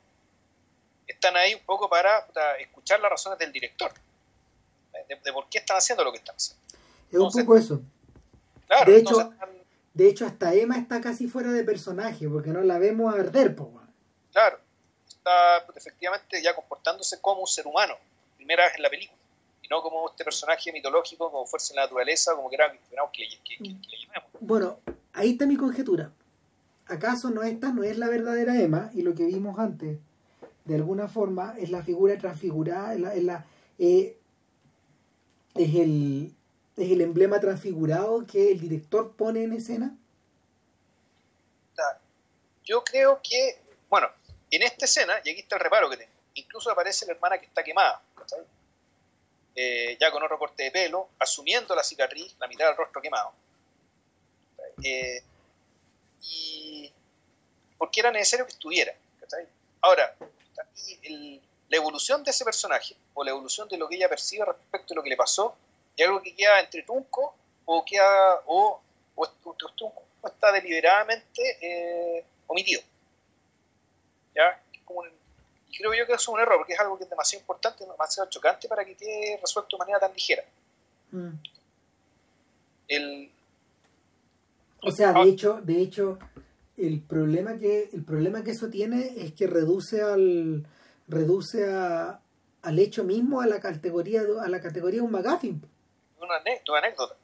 están 1.07 1.35
ahí 1.37 1.53
un 1.53 1.61
poco 1.61 1.89
para, 1.89 2.27
escuchar 2.59 2.99
las 2.99 3.11
razones 3.11 3.39
del 3.39 3.51
director, 3.51 3.91
de, 5.07 5.33
por 5.33 5.47
qué 5.49 5.59
están 5.59 5.77
haciendo 5.77 6.03
lo 6.03 6.11
que 6.11 6.17
están 6.17 6.35
haciendo. 6.35 6.63
Es 7.11 7.19
un 7.19 7.31
poco 7.31 7.57
eso. 7.57 7.81
de, 8.85 8.97
hecho, 8.97 9.33
de 9.93 10.09
hecho, 10.09 10.25
hasta 10.25 10.53
Emma 10.53 10.77
está 10.77 10.99
casi 10.99 11.27
fuera 11.27 11.51
de 11.51 11.63
personaje, 11.63 12.27
porque 12.27 12.49
no 12.49 12.61
la 12.61 12.77
vemos 12.77 13.13
arder, 13.13 13.55
po, 13.55 13.71
Claro, 14.33 14.59
está 15.07 15.63
pues, 15.65 15.77
efectivamente 15.77 16.41
ya 16.43 16.53
comportándose 16.53 17.19
como 17.21 17.41
un 17.41 17.47
ser 17.47 17.65
humano, 17.65 17.95
primera 18.35 18.65
vez 18.65 18.75
en 18.75 18.83
la 18.83 18.89
película, 18.89 19.19
y 19.61 19.67
no 19.69 19.81
como 19.81 20.09
este 20.09 20.23
personaje 20.23 20.71
mitológico, 20.71 21.31
como 21.31 21.45
fuerza 21.45 21.73
en 21.73 21.77
la 21.77 21.81
naturaleza, 21.83 22.35
como 22.35 22.49
que, 22.49 22.57
que, 22.57 23.57
le, 23.59 23.69
llamemos. 23.69 24.29
Bueno, 24.39 24.79
ahí 25.13 25.31
está 25.31 25.45
mi 25.45 25.55
conjetura. 25.55 26.11
¿Acaso 26.85 27.29
no 27.29 27.43
esta 27.43 27.73
no 27.73 27.83
es 27.83 27.97
la 27.97 28.07
verdadera 28.07 28.57
Emma 28.61 28.91
y 28.93 29.01
lo 29.01 29.13
que 29.13 29.25
vimos 29.25 29.59
antes 29.59 29.97
de 30.68 30.76
alguna 30.76 31.07
forma 31.07 31.55
es 31.57 31.70
la 31.70 31.82
figura 31.82 32.18
transfigurada, 32.18 32.93
es, 33.13 33.24
la, 33.24 33.45
eh, 33.80 34.18
es, 35.55 35.76
el, 35.76 36.36
es 36.76 36.91
el 36.91 37.01
emblema 37.01 37.39
transfigurado 37.39 38.26
que 38.28 38.51
el 38.51 38.59
director 38.59 39.15
pone 39.15 39.43
en 39.43 39.53
escena? 39.53 39.97
Yo 42.63 42.84
creo 42.84 43.22
que, 43.24 43.61
bueno, 43.89 44.09
en 44.51 44.61
esta 44.61 44.84
escena, 44.84 45.13
y 45.24 45.30
aquí 45.30 45.39
está 45.39 45.55
el 45.55 45.61
reparo 45.61 45.89
que 45.89 45.95
tengo, 45.95 46.11
incluso 46.34 46.70
aparece 46.70 47.05
la 47.05 47.13
hermana 47.13 47.38
que 47.38 47.45
está 47.45 47.63
quemada, 47.63 48.01
eh, 49.55 49.97
ya 49.99 50.11
con 50.11 50.22
otro 50.22 50.38
corte 50.38 50.63
de 50.63 50.72
pelo, 50.72 51.09
asumiendo 51.18 51.74
la 51.74 51.84
cicatriz, 51.84 52.36
la 52.39 52.47
mitad 52.47 52.68
del 52.68 52.76
rostro 52.76 53.01
quemado. 53.01 53.32
Eh, 54.84 55.24
y 56.22 56.91
porque 57.78 58.01
era 58.01 58.11
necesario 58.11 58.45
que 58.45 58.51
estuviera. 58.51 58.93
Ahora, 59.82 60.15
la 61.69 61.77
evolución 61.77 62.23
de 62.23 62.31
ese 62.31 62.45
personaje 62.45 62.95
o 63.13 63.23
la 63.23 63.31
evolución 63.31 63.67
de 63.67 63.77
lo 63.77 63.87
que 63.87 63.95
ella 63.95 64.09
percibe 64.09 64.45
respecto 64.45 64.93
a 64.93 64.95
lo 64.95 65.03
que 65.03 65.09
le 65.09 65.17
pasó 65.17 65.55
es 65.95 66.07
algo 66.07 66.21
que 66.21 66.35
queda 66.35 66.59
entre 66.59 66.83
Tunco 66.83 67.35
o 67.65 67.83
queda 67.83 68.41
o, 68.45 68.81
está 70.23 70.51
deliberadamente 70.51 71.57
eh, 71.61 72.25
omitido. 72.47 72.81
¿Ya? 74.35 74.61
y 75.69 75.77
creo 75.77 75.93
yo 75.93 76.05
que 76.05 76.13
eso 76.13 76.21
es 76.21 76.27
un 76.29 76.39
error 76.39 76.57
porque 76.57 76.73
es 76.73 76.79
algo 76.79 76.97
que 76.97 77.03
es 77.03 77.09
demasiado 77.09 77.41
importante, 77.41 77.85
demasiado 77.85 78.29
chocante 78.29 78.67
para 78.67 78.85
que 78.85 78.95
quede 78.95 79.37
resuelto 79.41 79.75
de 79.75 79.79
manera 79.79 79.99
tan 79.99 80.13
ligera. 80.13 80.43
Mm. 81.11 81.29
o 84.81 84.91
sea, 84.91 85.13
de 85.13 85.19
ah. 85.19 85.25
hecho, 85.25 85.61
de 85.61 85.81
hecho, 85.81 86.19
el 86.78 87.01
problema 87.01 87.57
que 87.57 87.89
el 87.91 88.03
problema 88.03 88.43
que 88.43 88.51
eso 88.51 88.69
tiene 88.69 89.13
es 89.17 89.34
que 89.34 89.47
reduce 89.47 90.01
al 90.01 90.65
reduce 91.07 91.69
a, 91.69 92.21
al 92.61 92.80
hecho 92.80 93.03
mismo 93.03 93.41
a 93.41 93.47
la 93.47 93.59
categoría 93.59 94.21
a 94.41 94.47
la 94.47 94.61
categoría 94.61 94.99
de 94.99 95.05
un 95.05 95.11
magazine. 95.11 95.59
Una, 96.19 96.36
anécdota. 96.36 97.15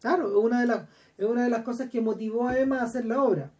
Claro 0.00 0.28
es 0.28 0.34
una 0.34 0.60
de 0.60 0.66
las 0.66 0.88
es 1.18 1.26
una 1.26 1.44
de 1.44 1.50
las 1.50 1.62
cosas 1.62 1.90
que 1.90 2.00
motivó 2.00 2.48
a 2.48 2.58
Emma 2.58 2.80
a 2.80 2.84
hacer 2.84 3.04
la 3.04 3.22
obra. 3.22 3.50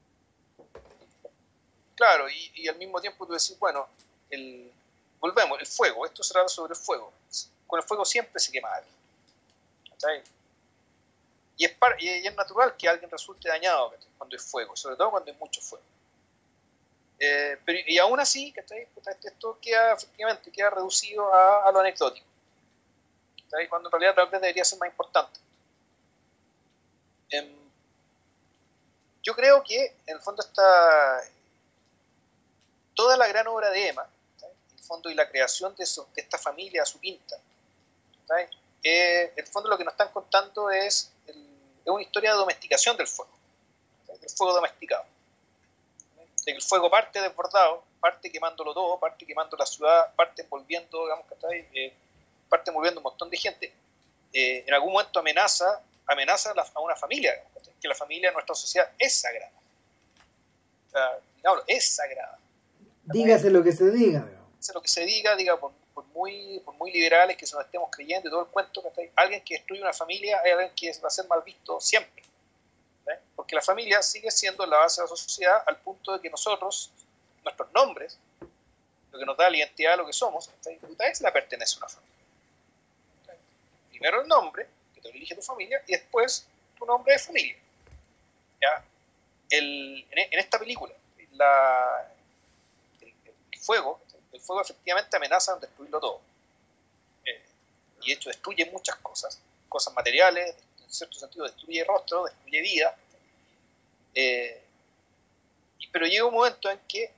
Claro 1.96 2.26
y, 2.28 2.68
al 2.68 2.76
mismo 2.78 3.00
tiempo 3.00 3.26
tú 3.26 3.32
decís 3.32 3.56
bueno 3.58 3.86
el 4.30 4.70
volvemos 5.20 5.58
el 5.58 5.66
fuego 5.66 6.06
esto 6.06 6.22
se 6.22 6.32
trata 6.32 6.48
sobre 6.48 6.74
el 6.74 6.78
fuego. 6.78 7.12
Con 7.66 7.80
el 7.80 7.86
fuego 7.86 8.04
siempre 8.04 8.38
se 8.40 8.52
quema 8.52 8.68
alguien 8.72 8.94
y 11.56 11.64
es, 11.64 11.76
y 11.98 12.26
es 12.26 12.34
natural 12.34 12.76
que 12.76 12.88
alguien 12.88 13.10
resulte 13.10 13.48
dañado 13.48 13.94
cuando 14.18 14.34
hay 14.34 14.42
fuego, 14.42 14.74
sobre 14.76 14.96
todo 14.96 15.10
cuando 15.10 15.30
hay 15.30 15.38
mucho 15.38 15.60
fuego. 15.60 15.84
Eh, 17.18 17.58
y 17.86 17.98
aún 17.98 18.18
así, 18.18 18.52
esto 18.56 19.58
queda 19.60 19.92
efectivamente 19.92 20.50
queda 20.50 20.70
reducido 20.70 21.32
a, 21.32 21.70
lo 21.72 21.80
anecdótico. 21.80 22.26
Cuando 23.68 23.88
en 23.88 23.92
realidad 23.92 24.14
tal 24.16 24.28
vez 24.28 24.40
debería 24.40 24.64
ser 24.64 24.80
más 24.80 24.88
importante. 24.88 25.38
Em, 27.30 27.54
yo 29.22 29.34
creo 29.34 29.62
que 29.62 29.96
en 30.06 30.16
el 30.16 30.20
fondo 30.20 30.42
está 30.42 31.22
toda 32.94 33.16
la 33.16 33.28
gran 33.28 33.46
obra 33.46 33.70
de 33.70 33.88
Emma, 33.88 34.06
en 34.42 34.78
el 34.78 34.84
fondo 34.84 35.08
y 35.08 35.14
la 35.14 35.28
creación 35.28 35.74
de, 35.76 35.84
esta 35.84 36.38
familia 36.38 36.84
su 36.84 36.98
pinta, 36.98 37.36
en 38.84 39.32
el 39.36 39.46
fondo 39.46 39.68
lo 39.68 39.78
que 39.78 39.84
nos 39.84 39.94
están 39.94 40.12
contando 40.12 40.70
es 40.70 41.14
es 41.84 41.90
una 41.90 42.02
historia 42.02 42.32
de 42.32 42.38
domesticación 42.38 42.96
del 42.96 43.06
fuego, 43.06 43.32
del 44.20 44.30
fuego 44.30 44.54
domesticado. 44.54 45.04
De 46.16 46.52
que 46.52 46.56
el 46.56 46.62
fuego 46.62 46.90
parte 46.90 47.20
desbordado, 47.20 47.84
parte 48.00 48.30
quemándolo 48.30 48.72
todo, 48.74 48.98
parte 48.98 49.26
quemando 49.26 49.56
la 49.56 49.66
ciudad, 49.66 50.14
parte 50.14 50.42
envolviendo, 50.42 51.04
digamos, 51.04 51.26
eh, 51.52 51.92
parte 52.48 52.70
envolviendo 52.70 53.00
un 53.00 53.04
montón 53.04 53.30
de 53.30 53.36
gente. 53.36 53.72
Eh, 54.32 54.64
en 54.66 54.74
algún 54.74 54.92
momento 54.92 55.20
amenaza, 55.20 55.80
amenaza 56.06 56.52
a 56.74 56.80
una 56.80 56.96
familia, 56.96 57.32
que 57.80 57.88
la 57.88 57.94
familia 57.94 58.28
en 58.28 58.34
nuestra 58.34 58.54
sociedad 58.54 58.90
es 58.98 59.20
sagrada. 59.20 59.52
es 61.66 61.94
sagrada. 61.94 62.38
Dígase 63.04 63.50
lo 63.50 63.62
que 63.62 63.72
se 63.72 63.90
diga. 63.90 64.20
Dígase 64.20 64.72
lo 64.72 64.82
que 64.82 64.88
se 64.88 65.04
diga, 65.04 65.36
diga 65.36 65.58
por 65.58 65.72
muy, 66.14 66.60
por 66.60 66.74
muy 66.76 66.92
liberales 66.92 67.36
que 67.36 67.46
se 67.46 67.54
nos 67.56 67.64
estemos 67.64 67.90
creyendo 67.90 68.28
y 68.28 68.30
todo 68.30 68.42
el 68.42 68.48
cuento, 68.48 68.82
que 68.94 69.12
alguien 69.16 69.42
que 69.42 69.54
destruye 69.54 69.82
una 69.82 69.92
familia 69.92 70.38
es 70.44 70.52
alguien 70.52 70.72
que 70.74 70.92
va 71.00 71.08
a 71.08 71.10
ser 71.10 71.26
mal 71.26 71.42
visto 71.42 71.80
siempre. 71.80 72.22
Porque 73.36 73.54
la 73.54 73.60
familia 73.60 74.00
sigue 74.00 74.30
siendo 74.30 74.64
la 74.64 74.78
base 74.78 75.02
de 75.02 75.08
la 75.08 75.16
sociedad 75.16 75.62
al 75.66 75.76
punto 75.80 76.12
de 76.12 76.20
que 76.20 76.30
nosotros, 76.30 76.90
nuestros 77.42 77.70
nombres, 77.72 78.18
lo 79.12 79.18
que 79.18 79.26
nos 79.26 79.36
da 79.36 79.50
la 79.50 79.58
identidad 79.58 79.92
de 79.92 79.96
lo 79.98 80.06
que 80.06 80.12
somos, 80.12 80.50
es 81.00 81.20
la 81.20 81.32
pertenece 81.32 81.74
a 81.74 81.78
una 81.78 81.88
familia. 81.88 82.14
Primero 83.90 84.22
el 84.22 84.28
nombre, 84.28 84.66
que 84.94 85.00
te 85.00 85.12
dirige 85.12 85.34
tu 85.34 85.42
familia, 85.42 85.82
y 85.86 85.92
después 85.92 86.46
tu 86.78 86.86
nombre 86.86 87.12
de 87.12 87.18
familia. 87.18 87.56
¿Ya? 88.62 88.84
El, 89.50 90.06
en, 90.10 90.38
esta 90.38 90.58
película, 90.58 90.94
la, 91.32 92.10
el 93.02 93.60
fuego 93.60 94.00
el 94.34 94.40
fuego 94.40 94.62
efectivamente 94.62 95.16
amenaza 95.16 95.52
con 95.52 95.60
destruirlo 95.60 96.00
todo. 96.00 96.20
Eh, 97.24 97.40
y 98.02 98.08
de 98.08 98.12
hecho 98.14 98.28
destruye 98.28 98.68
muchas 98.70 98.96
cosas, 98.96 99.40
cosas 99.68 99.94
materiales, 99.94 100.56
en 100.82 100.90
cierto 100.92 101.18
sentido 101.18 101.44
destruye 101.44 101.84
rostro, 101.84 102.24
destruye 102.24 102.60
vida. 102.60 102.96
Eh, 104.14 104.60
pero 105.92 106.06
llega 106.06 106.24
un 106.24 106.34
momento 106.34 106.68
en 106.68 106.80
que 106.88 107.14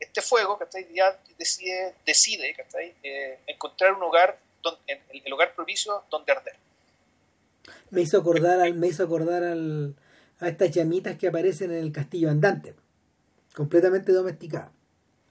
este 0.00 0.22
fuego 0.22 0.58
ya 0.94 1.18
decide, 1.36 1.94
decide 2.06 2.56
eh, 3.02 3.38
encontrar 3.46 3.92
un 3.92 4.02
hogar, 4.04 4.38
donde, 4.62 5.02
el, 5.10 5.32
hogar 5.32 5.54
propicio 5.54 6.04
donde 6.10 6.32
arder. 6.32 6.56
Me 7.90 8.00
hizo 8.00 8.18
acordar, 8.18 8.72
me 8.72 8.86
hizo 8.86 9.04
acordar 9.04 9.42
a 9.44 10.48
estas 10.48 10.70
llamitas 10.70 11.18
que 11.18 11.28
aparecen 11.28 11.72
en 11.72 11.84
el 11.84 11.92
castillo 11.92 12.30
andante, 12.30 12.74
completamente 13.54 14.12
domesticadas 14.12 14.75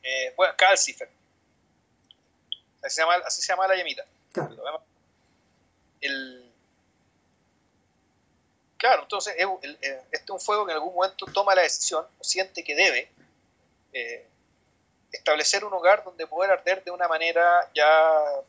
eh, 0.06 0.34
bueno, 0.38 0.54
Calcifer. 0.56 1.10
Así 2.84 2.96
se 2.96 3.02
llama, 3.02 3.16
así 3.26 3.42
se 3.42 3.48
llama 3.48 3.68
la 3.68 3.76
llamita. 3.76 4.06
Claro. 4.32 4.84
El, 6.00 6.54
claro, 8.78 9.04
entonces 9.04 9.36
este 9.36 10.12
es 10.12 10.30
un 10.30 10.40
fuego 10.40 10.66
que 10.66 10.74
en 10.74 10.78
algún 10.78 10.94
momento 10.94 11.26
toma 11.34 11.56
la 11.56 11.64
decisión, 11.64 12.06
o 12.20 12.24
siente 12.24 12.64
que 12.64 12.76
debe 12.76 13.10
eh, 13.94 14.28
establecer 15.12 15.66
un 15.66 15.74
hogar 15.74 16.04
donde 16.04 16.28
poder 16.28 16.52
arder 16.52 16.84
de 16.84 16.92
una 16.92 17.08
manera 17.08 17.72
ya, 17.74 18.44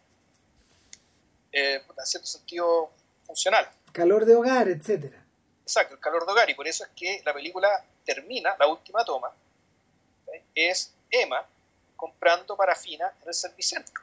eh, 1.53 1.83
en 1.97 2.07
cierto 2.07 2.27
sentido, 2.27 2.91
funcional. 3.25 3.67
Calor 3.93 4.27
de 4.27 4.35
hogar, 4.35 4.69
etcétera. 4.69 5.25
Exacto, 5.63 5.95
el 5.95 6.01
calor 6.01 6.27
de 6.27 6.33
hogar. 6.33 6.51
Y 6.51 6.55
por 6.55 6.69
eso 6.69 6.85
es 6.85 6.91
que 6.91 7.23
la 7.25 7.33
película 7.33 7.83
termina, 8.05 8.55
la 8.59 8.67
última 8.67 9.03
toma, 9.03 9.33
es 10.55 10.93
Emma 11.11 11.47
comprando 11.97 12.57
parafina 12.57 13.13
en 13.23 13.29
el 13.29 13.35
servicentro. 13.35 14.03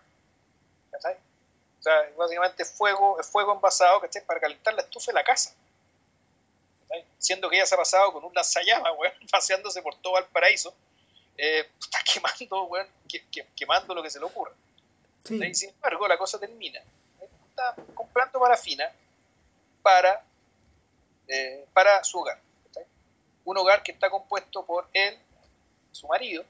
O 0.96 1.82
sea, 1.84 2.10
básicamente 2.18 2.66
fuego, 2.66 3.22
fuego 3.24 3.54
envasado 3.54 4.02
para 4.26 4.40
calentar 4.40 4.74
la 4.74 4.82
estufa 4.82 5.12
de 5.12 5.14
la 5.14 5.24
casa. 5.24 5.54
Siendo 7.18 7.50
que 7.50 7.56
ella 7.56 7.66
se 7.66 7.76
ha 7.76 7.78
pasado 7.78 8.14
con 8.14 8.24
un 8.24 8.34
lanzallamas, 8.34 8.92
paseándose 9.32 9.82
por 9.82 9.96
todo 9.96 10.18
el 10.18 10.26
paraíso, 10.26 10.74
eh, 11.38 11.70
está 11.80 12.00
quemando, 12.04 12.70
quemando 13.56 13.96
lo 13.96 14.04
que 14.04 14.10
se 14.10 14.20
le 14.20 14.26
ocurra. 14.26 14.54
sin 15.24 15.70
embargo, 15.70 16.08
la 16.08 16.18
cosa 16.18 16.40
termina. 16.40 16.82
Está 17.50 17.76
comprando 17.94 18.40
parafina 18.40 18.92
para, 19.82 20.24
eh, 21.28 21.66
para 21.74 22.04
su 22.04 22.20
hogar. 22.20 22.40
Un 23.46 23.58
hogar 23.58 23.84
que 23.84 23.92
está 23.92 24.10
compuesto 24.10 24.66
por 24.66 24.88
él, 24.94 25.20
su 25.92 26.08
marido, 26.08 26.46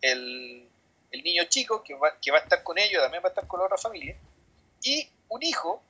el, 0.00 0.68
niño 1.10 1.44
chico 1.44 1.82
que 1.82 1.94
va, 1.94 2.18
que 2.20 2.30
va, 2.30 2.38
a 2.38 2.42
estar 2.42 2.62
con 2.62 2.78
ellos, 2.78 3.02
también 3.02 3.22
va 3.22 3.28
a 3.28 3.30
estar 3.30 3.46
con 3.46 3.58
la 3.60 3.66
otra 3.66 3.78
familia, 3.78 4.16
y 4.82 5.08
un 5.28 5.42
hijo, 5.42 5.82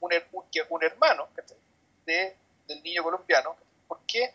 un, 0.00 0.82
hermano 0.82 1.28
de, 2.04 2.36
del 2.66 2.82
niño 2.82 3.02
colombiano. 3.02 3.56
¿Por 3.86 4.00
qué? 4.06 4.34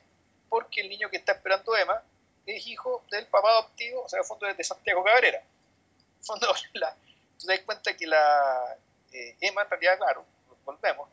Porque 0.49 0.81
el 0.81 0.89
niño 0.89 1.09
que 1.09 1.17
está 1.17 1.33
esperando 1.33 1.75
Emma 1.75 2.01
es 2.45 2.65
hijo 2.67 3.03
del 3.09 3.25
papá 3.27 3.49
adoptivo, 3.51 4.03
o 4.03 4.09
sea, 4.09 4.19
el 4.19 4.25
fondo 4.25 4.45
de 4.45 4.63
Santiago 4.63 5.03
Cabrera. 5.03 5.39
En 5.39 6.23
fondo, 6.23 6.47
la, 6.73 6.95
tú 7.39 7.47
te 7.47 7.53
das 7.53 7.65
cuenta 7.65 7.95
que 7.95 8.07
la 8.07 8.77
eh, 9.11 9.35
Emma, 9.41 9.63
en 9.63 9.69
realidad, 9.69 9.97
claro, 9.97 10.25
volvemos, 10.63 11.09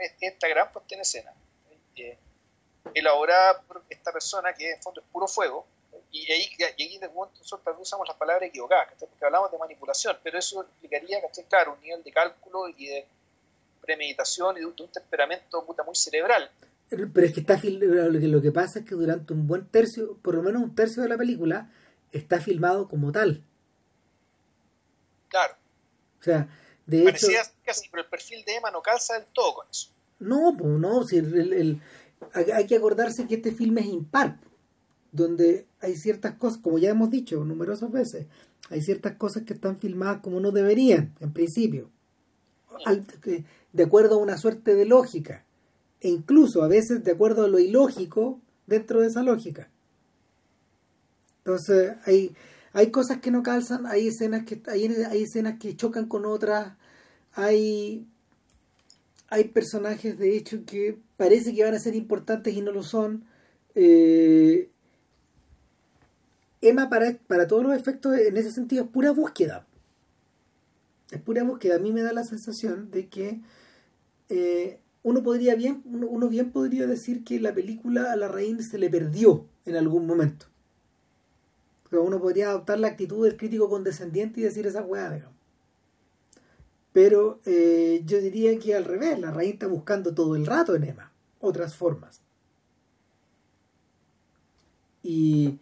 es 0.00 0.14
esta 0.20 0.48
gran 0.48 0.72
puesta 0.72 0.94
en 0.94 1.00
escena, 1.02 1.32
eh, 1.96 2.18
elaborada 2.94 3.60
por 3.62 3.82
esta 3.88 4.12
persona 4.12 4.52
que 4.52 4.72
en 4.72 4.82
fondo 4.82 5.00
es 5.00 5.06
puro 5.08 5.26
fuego, 5.26 5.66
y 6.14 6.30
ahí, 6.30 6.48
y 6.56 6.82
ahí 6.82 6.98
de 6.98 7.08
nosotros 7.08 7.76
usamos 7.80 8.06
las 8.06 8.16
palabras 8.16 8.48
equivocadas, 8.48 8.86
porque 9.00 9.24
hablamos 9.24 9.50
de 9.50 9.58
manipulación, 9.58 10.16
pero 10.22 10.38
eso 10.38 10.64
implicaría, 10.74 11.18
claro, 11.48 11.74
un 11.74 11.80
nivel 11.80 12.04
de 12.04 12.12
cálculo 12.12 12.68
y 12.68 12.86
de 12.86 13.06
premeditación 13.80 14.56
y 14.56 14.60
de 14.60 14.66
un, 14.66 14.74
temperamento 14.92 15.66
puta, 15.66 15.82
muy 15.82 15.96
cerebral. 15.96 16.48
Pero 16.88 17.10
es 17.26 17.32
que 17.32 17.40
está 17.40 17.58
lo 17.60 18.40
que 18.40 18.52
pasa 18.52 18.78
es 18.78 18.84
que 18.84 18.94
durante 18.94 19.32
un 19.32 19.48
buen 19.48 19.66
tercio, 19.66 20.16
por 20.18 20.36
lo 20.36 20.42
menos 20.44 20.62
un 20.62 20.76
tercio 20.76 21.02
de 21.02 21.08
la 21.08 21.18
película, 21.18 21.72
está 22.12 22.40
filmado 22.40 22.86
como 22.86 23.10
tal. 23.10 23.42
Claro. 25.28 25.56
O 26.20 26.22
sea, 26.22 26.48
de 26.86 27.02
Parecía 27.02 27.42
casi, 27.64 27.88
pero 27.88 28.04
el 28.04 28.08
perfil 28.08 28.44
de 28.44 28.54
Emma 28.54 28.70
no 28.70 28.82
calza 28.82 29.14
del 29.14 29.26
todo 29.32 29.54
con 29.54 29.66
eso. 29.68 29.90
No, 30.20 30.54
pues 30.56 30.70
no, 30.78 31.02
si 31.02 31.16
el, 31.16 31.82
hay 32.32 32.66
que 32.68 32.76
acordarse 32.76 33.26
que 33.26 33.34
este 33.34 33.50
filme 33.50 33.80
es 33.80 33.88
impar 33.88 34.38
donde 35.14 35.66
hay 35.80 35.96
ciertas 35.96 36.34
cosas, 36.34 36.60
como 36.60 36.78
ya 36.78 36.90
hemos 36.90 37.08
dicho 37.08 37.44
numerosas 37.44 37.90
veces, 37.92 38.26
hay 38.68 38.82
ciertas 38.82 39.14
cosas 39.16 39.44
que 39.44 39.54
están 39.54 39.78
filmadas 39.78 40.20
como 40.20 40.40
no 40.40 40.50
deberían, 40.50 41.14
en 41.20 41.32
principio, 41.32 41.88
de 43.72 43.82
acuerdo 43.82 44.16
a 44.16 44.22
una 44.22 44.36
suerte 44.36 44.74
de 44.74 44.84
lógica, 44.86 45.44
e 46.00 46.08
incluso 46.08 46.62
a 46.62 46.68
veces 46.68 47.04
de 47.04 47.12
acuerdo 47.12 47.44
a 47.44 47.48
lo 47.48 47.60
ilógico 47.60 48.40
dentro 48.66 49.00
de 49.00 49.06
esa 49.06 49.22
lógica. 49.22 49.68
Entonces, 51.38 51.92
hay, 52.06 52.34
hay 52.72 52.90
cosas 52.90 53.18
que 53.18 53.30
no 53.30 53.44
calzan, 53.44 53.86
hay 53.86 54.08
escenas 54.08 54.44
que, 54.44 54.60
hay, 54.66 54.86
hay 54.86 55.22
escenas 55.22 55.60
que 55.60 55.76
chocan 55.76 56.06
con 56.06 56.26
otras, 56.26 56.74
hay, 57.34 58.04
hay 59.28 59.44
personajes 59.44 60.18
de 60.18 60.36
hecho 60.36 60.64
que 60.66 60.98
parece 61.16 61.54
que 61.54 61.62
van 61.62 61.74
a 61.74 61.78
ser 61.78 61.94
importantes 61.94 62.52
y 62.52 62.62
no 62.62 62.72
lo 62.72 62.82
son. 62.82 63.24
Eh, 63.76 64.70
Emma 66.68 66.88
para, 66.88 67.16
para 67.26 67.46
todos 67.46 67.62
los 67.62 67.76
efectos 67.76 68.16
en 68.16 68.36
ese 68.36 68.50
sentido 68.50 68.84
es 68.84 68.90
pura 68.90 69.12
búsqueda. 69.12 69.66
Es 71.10 71.20
pura 71.20 71.42
búsqueda. 71.44 71.76
A 71.76 71.78
mí 71.78 71.92
me 71.92 72.02
da 72.02 72.12
la 72.12 72.24
sensación 72.24 72.90
de 72.90 73.08
que 73.08 73.40
eh, 74.28 74.78
uno 75.02 75.22
podría 75.22 75.54
bien, 75.54 75.82
uno, 75.84 76.28
bien 76.28 76.50
podría 76.50 76.86
decir 76.86 77.24
que 77.24 77.38
la 77.38 77.54
película 77.54 78.12
a 78.12 78.16
la 78.16 78.28
reina 78.28 78.62
se 78.62 78.78
le 78.78 78.90
perdió 78.90 79.44
en 79.66 79.76
algún 79.76 80.06
momento. 80.06 80.46
Pero 81.90 82.02
uno 82.02 82.20
podría 82.20 82.48
adoptar 82.48 82.78
la 82.78 82.88
actitud 82.88 83.24
del 83.24 83.36
crítico 83.36 83.68
condescendiente 83.68 84.40
y 84.40 84.44
decir 84.44 84.66
esa 84.66 84.82
weá. 84.82 85.30
Pero 86.92 87.40
eh, 87.44 88.02
yo 88.06 88.18
diría 88.18 88.58
que 88.58 88.74
al 88.74 88.84
revés, 88.84 89.18
la 89.18 89.30
reina 89.30 89.52
está 89.52 89.66
buscando 89.66 90.14
todo 90.14 90.36
el 90.36 90.46
rato 90.46 90.74
en 90.74 90.84
Emma 90.84 91.10
otras 91.44 91.76
formas. 91.76 92.20
Y 95.02 95.58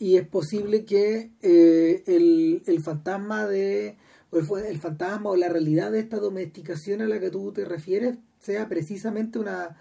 y 0.00 0.16
es 0.16 0.26
posible 0.26 0.86
que 0.86 1.30
eh, 1.42 2.02
el, 2.06 2.82
fantasma 2.82 3.46
de 3.46 3.98
el, 4.32 4.78
fantasma 4.78 5.28
o 5.28 5.36
la 5.36 5.50
realidad 5.50 5.92
de 5.92 6.00
esta 6.00 6.18
domesticación 6.18 7.02
a 7.02 7.06
la 7.06 7.20
que 7.20 7.30
tú 7.30 7.52
te 7.52 7.66
refieres 7.66 8.16
sea 8.40 8.66
precisamente 8.66 9.38
una 9.38 9.76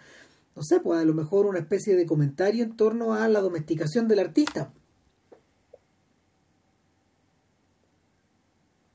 no 0.57 0.61
sé 0.61 0.81
pues 0.81 0.99
a 0.99 1.05
lo 1.05 1.13
mejor 1.13 1.45
una 1.45 1.59
especie 1.59 1.95
de 1.95 2.05
comentario 2.05 2.65
en 2.65 2.75
torno 2.75 3.13
a 3.13 3.29
la 3.29 3.39
domesticación 3.39 4.09
del 4.09 4.19
artista 4.19 4.73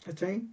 ¿cachai? 0.04 0.46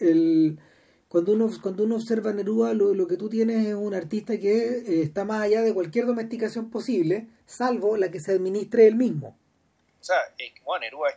El, 0.00 0.58
cuando 1.06 1.34
uno 1.34 1.48
cuando 1.62 1.84
uno 1.84 1.94
observa 1.94 2.32
Neruda 2.32 2.74
lo, 2.74 2.94
lo, 2.94 3.06
que 3.06 3.16
tú 3.16 3.28
tienes 3.28 3.68
es 3.68 3.74
un 3.76 3.94
artista 3.94 4.40
que 4.40 4.78
eh, 4.78 5.02
está 5.02 5.24
más 5.24 5.42
allá 5.42 5.62
de 5.62 5.72
cualquier 5.72 6.06
domesticación 6.06 6.68
posible 6.70 7.28
salvo 7.46 7.96
la 7.96 8.10
que 8.10 8.18
se 8.18 8.32
administre 8.32 8.88
él 8.88 8.96
mismo 8.96 9.36
o 10.04 10.06
sea, 10.06 10.18
eh, 10.36 10.52
bueno, 10.66 10.82
Neruda, 10.82 11.08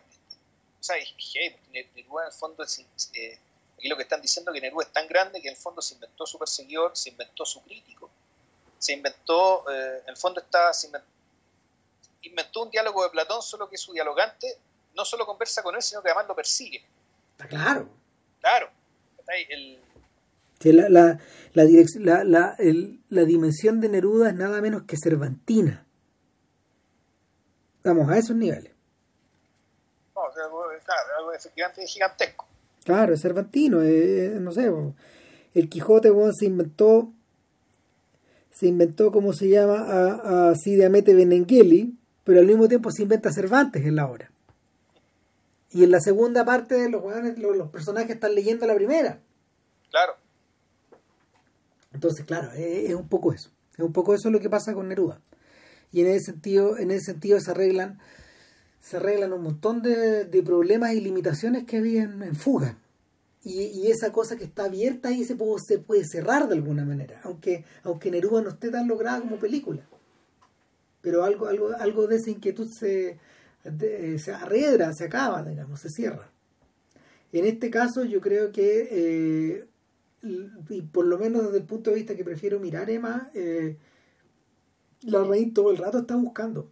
o 0.80 0.84
sea, 0.84 0.96
Neruda 0.96 2.22
en 2.24 2.28
el 2.28 2.32
fondo, 2.32 2.64
eh, 2.64 3.40
aquí 3.78 3.90
lo 3.90 3.98
que 3.98 4.04
están 4.04 4.22
diciendo 4.22 4.50
es 4.50 4.56
que 4.56 4.62
Neruda 4.62 4.86
es 4.86 4.94
tan 4.94 5.10
grande 5.10 5.42
que 5.42 5.50
en 5.50 5.56
el 5.56 5.60
fondo 5.60 5.82
se 5.82 5.96
inventó 5.96 6.26
su 6.26 6.40
perseguidor, 6.40 6.96
se 6.96 7.10
inventó 7.10 7.46
su 7.46 7.62
crítico, 7.64 8.10
se 8.80 8.94
inventó, 8.94 9.70
eh, 9.70 10.04
en 10.04 10.10
el 10.10 10.16
fondo 10.16 10.40
está, 10.40 10.72
inventó, 12.22 12.64
un 12.64 12.72
diálogo 12.72 13.04
de 13.04 13.10
Platón, 13.10 13.42
solo 13.42 13.70
que 13.70 13.76
su 13.76 13.92
dialogante 13.92 14.58
no 14.96 15.04
solo 15.04 15.26
conversa 15.26 15.62
con 15.62 15.76
él, 15.76 15.82
sino 15.82 16.02
que 16.02 16.08
además 16.08 16.30
lo 16.30 16.36
persigue. 16.38 16.82
Está 17.32 17.46
claro. 17.46 17.90
Claro. 18.40 18.70
El, 19.50 19.82
la, 20.64 20.88
la, 20.88 21.20
la, 21.54 22.24
la, 22.24 22.56
la, 23.10 23.26
dimensión 23.26 23.82
de 23.82 23.90
Neruda 23.90 24.30
es 24.30 24.36
nada 24.36 24.62
menos 24.62 24.84
que 24.84 24.96
cervantina. 24.96 25.86
Vamos 27.84 28.10
a 28.10 28.18
esos 28.18 28.36
niveles 28.38 28.77
algo, 31.18 31.34
efectivamente 31.34 31.86
gigantesco. 31.86 32.48
Claro, 32.84 33.14
es 33.14 33.22
Cervantino, 33.22 33.80
no 33.80 34.52
sé, 34.52 34.72
el 35.54 35.70
Quijote 35.70 36.10
se 36.38 36.46
inventó, 36.46 37.12
se 38.52 38.68
inventó, 38.68 39.12
como 39.12 39.34
se 39.34 39.50
llama, 39.50 39.76
a, 39.76 40.50
a 40.50 40.56
Sidiamete 40.56 41.14
Benengeli, 41.14 41.98
pero 42.24 42.40
al 42.40 42.46
mismo 42.46 42.68
tiempo 42.68 42.92
se 42.92 43.04
inventa 43.04 43.32
Cervantes 43.32 43.86
en 43.86 43.96
la 43.96 44.08
obra. 44.08 44.32
Y 45.72 45.84
en 45.84 45.92
la 45.92 46.00
segunda 46.00 46.46
parte 46.46 46.90
los, 46.90 47.04
los, 47.38 47.70
personajes 47.70 48.12
están 48.12 48.36
leyendo 48.36 48.66
la 48.68 48.76
primera. 48.76 49.20
Claro. 49.90 50.16
Entonces, 51.94 52.26
claro, 52.26 52.52
es, 52.54 52.90
es, 52.90 52.96
un 52.96 53.08
poco 53.10 53.34
eso. 53.34 53.50
Es 53.74 53.84
un 53.84 53.94
poco 53.94 54.14
eso 54.14 54.30
lo 54.30 54.40
que 54.40 54.50
pasa 54.50 54.74
con 54.74 54.88
Neruda. 54.88 55.22
Y 55.92 56.02
en 56.02 56.08
ese 56.08 56.32
sentido, 56.32 56.78
en 56.78 56.92
ese 56.92 57.06
sentido 57.06 57.40
se 57.40 57.52
arreglan 57.52 58.00
se 58.80 58.98
arreglan 58.98 59.34
un 59.34 59.44
montón 59.44 59.82
de, 59.82 60.44
problemas 60.46 60.94
y 60.94 61.02
limitaciones 61.02 61.66
que 61.66 61.78
había 61.78 62.04
en, 62.04 62.36
fuga. 62.36 62.78
Y, 63.44 63.88
esa 63.88 64.12
cosa 64.12 64.36
que 64.38 64.44
está 64.44 64.66
abierta 64.66 65.10
ahí 65.10 65.24
se 65.24 65.36
puede, 65.36 65.60
se 65.66 65.80
puede 65.80 66.04
cerrar 66.06 66.48
de 66.48 66.56
alguna 66.56 66.86
manera, 66.86 67.22
aunque, 67.24 67.66
aunque 67.84 68.12
Neruda 68.12 68.42
no 68.42 68.50
esté 68.50 68.70
tan 68.70 68.88
lograda 68.88 69.22
como 69.22 69.38
película. 69.38 69.88
Pero 71.02 71.24
algo, 71.24 71.48
algo, 71.48 71.70
algo 71.80 72.08
de 72.08 72.18
esa 72.18 72.30
inquietud 72.30 72.70
se, 72.70 73.20
se 73.64 74.32
arredra, 74.32 74.92
se 74.94 75.06
acaba, 75.06 75.44
digamos, 75.44 75.80
se 75.80 75.90
cierra. 75.90 76.30
En 77.32 77.46
este 77.46 77.70
caso 77.70 78.04
yo 78.04 78.22
creo 78.22 78.52
que, 78.52 78.88
eh, 78.92 79.68
y 80.70 80.82
por 80.82 81.06
lo 81.06 81.18
menos 81.18 81.46
desde 81.46 81.58
el 81.58 81.66
punto 81.66 81.90
de 81.90 81.98
vista 81.98 82.16
que 82.16 82.24
prefiero 82.24 82.60
mirar, 82.60 82.90
Emma, 82.90 83.30
eh, 83.34 83.78
la 85.02 85.24
reina 85.24 85.54
todo 85.54 85.72
el 85.72 85.78
rato 85.78 86.00
está 86.00 86.16
buscando 86.16 86.70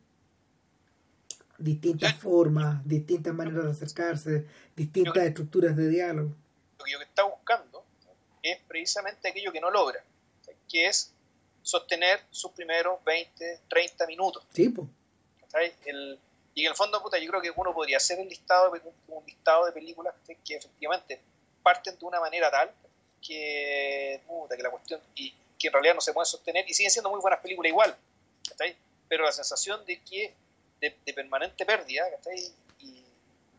distintas 1.58 2.16
formas, 2.16 2.88
distintas 2.88 3.34
maneras 3.34 3.66
de 3.66 3.72
acercarse, 3.72 4.46
distintas 4.76 5.24
estructuras 5.24 5.76
de 5.76 5.90
diálogo. 5.90 6.36
Lo 6.80 7.00
que 7.00 7.04
está 7.04 7.24
buscando 7.24 7.84
es 8.42 8.60
precisamente 8.68 9.30
aquello 9.30 9.52
que 9.52 9.62
no 9.62 9.72
logra, 9.72 10.04
que 10.70 10.88
es 10.88 11.12
sostener 11.62 12.22
sus 12.30 12.52
primeros 12.52 13.04
20, 13.04 13.62
30 13.68 14.08
minutos. 14.08 14.44
Sí, 14.54 14.70
pues. 14.70 14.88
y 16.54 16.66
en 16.66 16.72
el 16.72 16.76
fondo, 16.76 17.02
puta, 17.02 17.18
yo 17.18 17.30
creo 17.30 17.42
que 17.42 17.52
uno 17.56 17.74
podría 17.74 17.98
hacer 17.98 18.20
un 18.20 18.28
listado, 18.28 18.72
un 19.08 19.26
listado 19.26 19.66
de 19.66 19.72
películas 19.72 20.14
que 20.44 20.56
efectivamente 20.56 21.20
parten 21.64 21.98
de 21.98 22.06
una 22.06 22.20
manera 22.20 22.52
tal 22.52 22.72
que, 23.26 24.22
que 24.56 24.64
la 24.64 24.70
cuestión, 24.70 25.02
y 25.16 25.34
que 25.58 25.68
en 25.68 25.74
realidad 25.74 25.96
no 25.96 26.02
se 26.02 26.14
pueden 26.14 26.28
sostener, 26.28 26.64
y 26.70 26.74
siguen 26.74 26.92
siendo 26.92 27.10
muy 27.10 27.20
buenas 27.20 27.40
películas 27.40 27.70
igual, 27.70 27.96
pero 29.08 29.26
la 29.26 29.32
sensación 29.32 29.84
de 29.86 30.00
que, 30.02 30.34
de, 31.06 31.14
permanente 31.14 31.66
pérdida, 31.66 32.06
y 32.80 33.04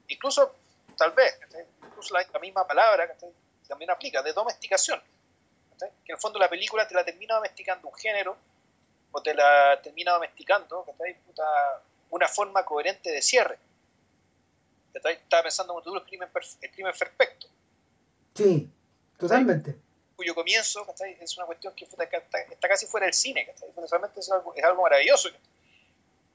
incluso, 0.09 0.55
tal 0.97 1.12
vez, 1.12 1.39
incluso 1.85 2.14
la, 2.14 2.39
misma 2.39 2.66
palabra, 2.66 3.14
también 3.66 3.91
aplica, 3.91 4.22
de 4.22 4.33
domesticación, 4.33 5.01
que 5.79 5.85
en 5.85 6.14
el 6.14 6.18
fondo 6.18 6.39
la 6.39 6.49
película 6.49 6.87
te 6.87 6.95
la 6.95 7.05
termina 7.05 7.35
domesticando 7.35 7.89
un 7.89 7.95
género, 7.95 8.37
o 9.12 9.22
te 9.22 9.35
la 9.35 9.81
termina 9.83 10.12
domesticando, 10.12 10.85
una 12.11 12.29
forma 12.29 12.64
coherente 12.64 13.11
de 13.11 13.22
cierre. 13.22 13.59
Estaba 14.93 15.43
pensando 15.43 15.81
tú 15.83 15.95
el 15.95 16.05
crimen, 16.05 16.29
el 16.62 16.70
crimen 16.70 16.93
perfecto. 16.99 17.47
Sí, 18.35 18.70
totalmente. 19.18 19.77
Cuyo 20.14 20.35
comienzo 20.35 20.87
es 21.20 21.37
una 21.37 21.47
cuestión 21.47 21.74
que 21.74 21.85
está, 21.85 22.68
casi 22.68 22.87
fuera 22.87 23.07
del 23.07 23.14
cine. 23.14 23.55
Realmente 23.91 24.20
es 24.20 24.31
algo, 24.31 24.55
es 24.55 24.64
algo 24.64 24.83
maravilloso. 24.83 25.29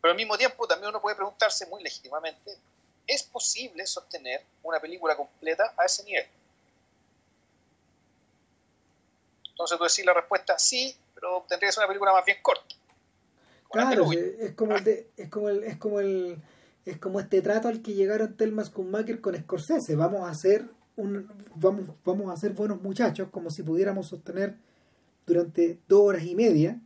Pero 0.02 0.12
al 0.12 0.18
mismo 0.18 0.38
tiempo 0.38 0.68
también 0.68 0.90
uno 0.90 1.02
puede 1.02 1.16
preguntarse 1.16 1.66
muy 1.68 1.84
legítimamente, 1.84 2.58
¿es 3.06 3.24
posible 3.24 3.86
sostener 3.86 4.42
una 4.64 4.80
película 4.80 5.16
completa 5.16 5.74
a 5.78 5.86
ese 5.86 6.04
nivel? 6.04 6.26
Entonces 9.50 9.78
tú 9.78 9.84
decís 9.84 10.06
la 10.06 10.14
respuesta 10.14 10.58
sí, 10.58 10.96
pero 11.14 11.46
tendría 11.48 11.70
que 11.70 11.74
ser 11.74 11.82
una 11.82 11.88
película 11.88 12.14
más 12.14 12.26
bien 12.26 12.38
corta. 12.42 12.76
Claro, 13.72 14.12
es 14.12 14.54
como 14.54 14.76
el 14.76 14.88
es 15.16 15.30
como 15.30 15.50
el, 15.50 15.64
es 15.64 15.78
como 15.78 16.00
el, 16.00 16.42
es 16.86 16.98
como 16.98 17.20
este 17.20 17.42
trato 17.42 17.68
al 17.68 17.82
que 17.82 17.94
llegaron 17.94 18.36
Telmas 18.36 18.68
Schumacher 18.68 19.22
con 19.22 19.38
Scorsese. 19.38 19.96
Vamos 19.96 20.28
a 20.28 20.32
hacer 20.32 20.66
un, 20.96 21.30
vamos, 21.56 21.90
vamos 22.04 22.32
a 22.32 22.38
ser 22.38 22.52
buenos 22.52 22.82
muchachos, 22.82 23.30
como 23.32 23.50
si 23.50 23.64
pudiéramos 23.64 24.08
sostener 24.08 24.56
durante 25.26 25.80
dos 25.88 26.02
horas 26.02 26.24
y 26.24 26.36
media 26.36 26.80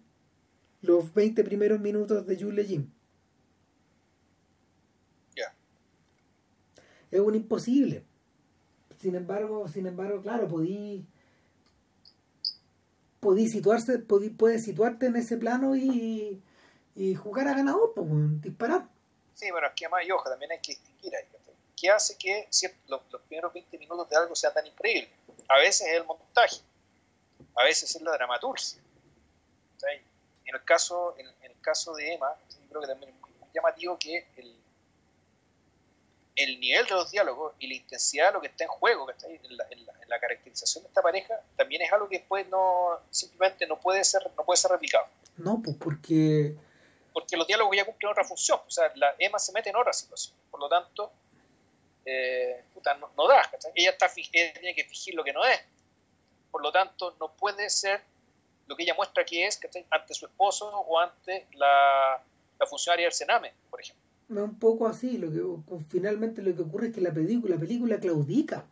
los 0.81 1.13
20 1.13 1.43
primeros 1.43 1.79
minutos 1.79 2.25
de 2.27 2.37
Jules 2.37 2.67
Jim. 2.67 2.89
Ya. 5.35 5.53
Es 7.15 7.21
un 7.21 7.35
imposible. 7.35 8.03
Sin 8.99 9.15
embargo, 9.15 9.67
sin 9.67 9.87
embargo, 9.87 10.21
claro, 10.21 10.47
podí 10.47 11.05
podí 13.19 13.47
situarse, 13.47 13.99
podí, 13.99 14.35
situarte 14.59 15.07
en 15.07 15.15
ese 15.15 15.37
plano 15.37 15.75
y, 15.75 16.43
y 16.95 17.15
jugar 17.15 17.47
a 17.47 17.55
ganador, 17.55 17.93
pues, 17.95 18.07
disparar. 18.41 18.87
Sí, 19.33 19.49
bueno, 19.49 19.67
es 19.67 19.73
que 19.73 19.85
además, 19.85 20.05
y 20.05 20.11
ojo, 20.11 20.29
también 20.29 20.51
hay 20.51 20.59
que 20.59 20.73
distinguir 20.73 21.15
ahí. 21.15 21.25
¿Qué 21.75 21.89
hace 21.89 22.17
que 22.17 22.47
los, 22.87 23.01
primeros 23.27 23.51
20 23.53 23.77
minutos 23.77 24.09
de 24.09 24.15
algo 24.15 24.35
sean 24.35 24.53
tan 24.53 24.65
increíbles? 24.67 25.09
A 25.49 25.57
veces 25.57 25.87
es 25.87 25.97
el 25.97 26.05
montaje, 26.05 26.61
a 27.55 27.63
veces 27.63 27.95
es 27.95 28.01
la 28.01 28.11
dramaturgia. 28.11 28.79
En 30.45 30.55
el 30.55 30.63
caso, 30.63 31.15
en, 31.17 31.27
el 31.27 31.59
caso 31.61 31.93
de 31.95 32.13
Emma, 32.13 32.27
yo 32.49 32.69
creo 32.69 32.81
que 32.81 32.87
también 32.87 33.11
es 33.11 33.19
muy, 33.19 33.31
llamativo 33.53 33.97
que 33.99 34.27
el, 34.37 34.55
el 36.35 36.59
nivel 36.59 36.85
de 36.85 36.91
los 36.91 37.11
diálogos 37.11 37.53
y 37.59 37.67
la 37.67 37.75
intensidad 37.75 38.27
de 38.27 38.33
lo 38.33 38.41
que 38.41 38.47
está 38.47 38.65
en 38.65 38.69
juego, 38.69 39.05
que 39.05 39.13
está 39.13 39.27
en, 39.27 39.57
la, 39.57 39.65
en, 39.69 39.85
la, 40.07 40.19
caracterización 40.19 40.83
de 40.83 40.89
esta 40.89 41.01
pareja, 41.01 41.39
también 41.55 41.81
es 41.81 41.91
algo 41.91 42.09
que 42.09 42.19
después 42.19 42.47
no, 42.49 42.99
simplemente 43.09 43.65
no 43.67 43.79
puede 43.79 44.03
ser, 44.03 44.29
no 44.35 44.43
puede 44.43 44.57
ser 44.57 44.71
replicado. 44.71 45.05
No, 45.37 45.61
pues 45.63 45.77
porque 45.77 46.55
porque 47.15 47.37
los 47.37 47.47
diálogos 47.47 47.77
ya 47.77 47.85
cumplen 47.85 48.11
otra 48.11 48.25
función. 48.25 48.59
O 48.67 48.69
sea, 48.69 48.91
la 48.95 49.15
Emma 49.17 49.39
se 49.39 49.53
mete 49.53 49.69
en 49.69 49.77
otra 49.77 49.93
situación. 49.93 50.35
Por 50.51 50.59
lo 50.59 50.67
tanto, 50.67 51.13
eh, 52.03 52.61
no, 53.15 53.27
da. 53.29 53.49
Ella, 53.73 53.91
está, 53.91 54.11
ella 54.33 54.51
tiene 54.51 54.75
que 54.75 54.83
fingir 54.83 55.15
lo 55.15 55.23
que 55.23 55.31
no 55.31 55.45
es. 55.45 55.61
Por 56.51 56.61
lo 56.61 56.73
tanto, 56.73 57.15
no 57.17 57.31
puede 57.31 57.69
ser 57.69 58.01
lo 58.67 58.75
que 58.75 58.83
ella 58.83 58.95
muestra 58.95 59.23
que 59.23 59.47
es 59.47 59.57
ante 59.91 60.13
su 60.13 60.25
esposo 60.25 60.69
o 60.69 60.99
ante 60.99 61.47
la, 61.53 62.21
funcionaria 62.67 63.05
del 63.05 63.13
Sename, 63.13 63.53
por 63.69 63.79
ejemplo. 63.79 64.04
Un 64.29 64.59
poco 64.59 64.87
así. 64.87 65.17
Lo 65.17 65.31
que, 65.31 65.41
finalmente 65.87 66.41
lo 66.41 66.55
que 66.55 66.61
ocurre 66.61 66.87
es 66.87 66.93
que 66.93 67.01
la 67.01 67.13
película, 67.13 67.55
la 67.55 67.61
película 67.61 67.99
claudica. 67.99 68.65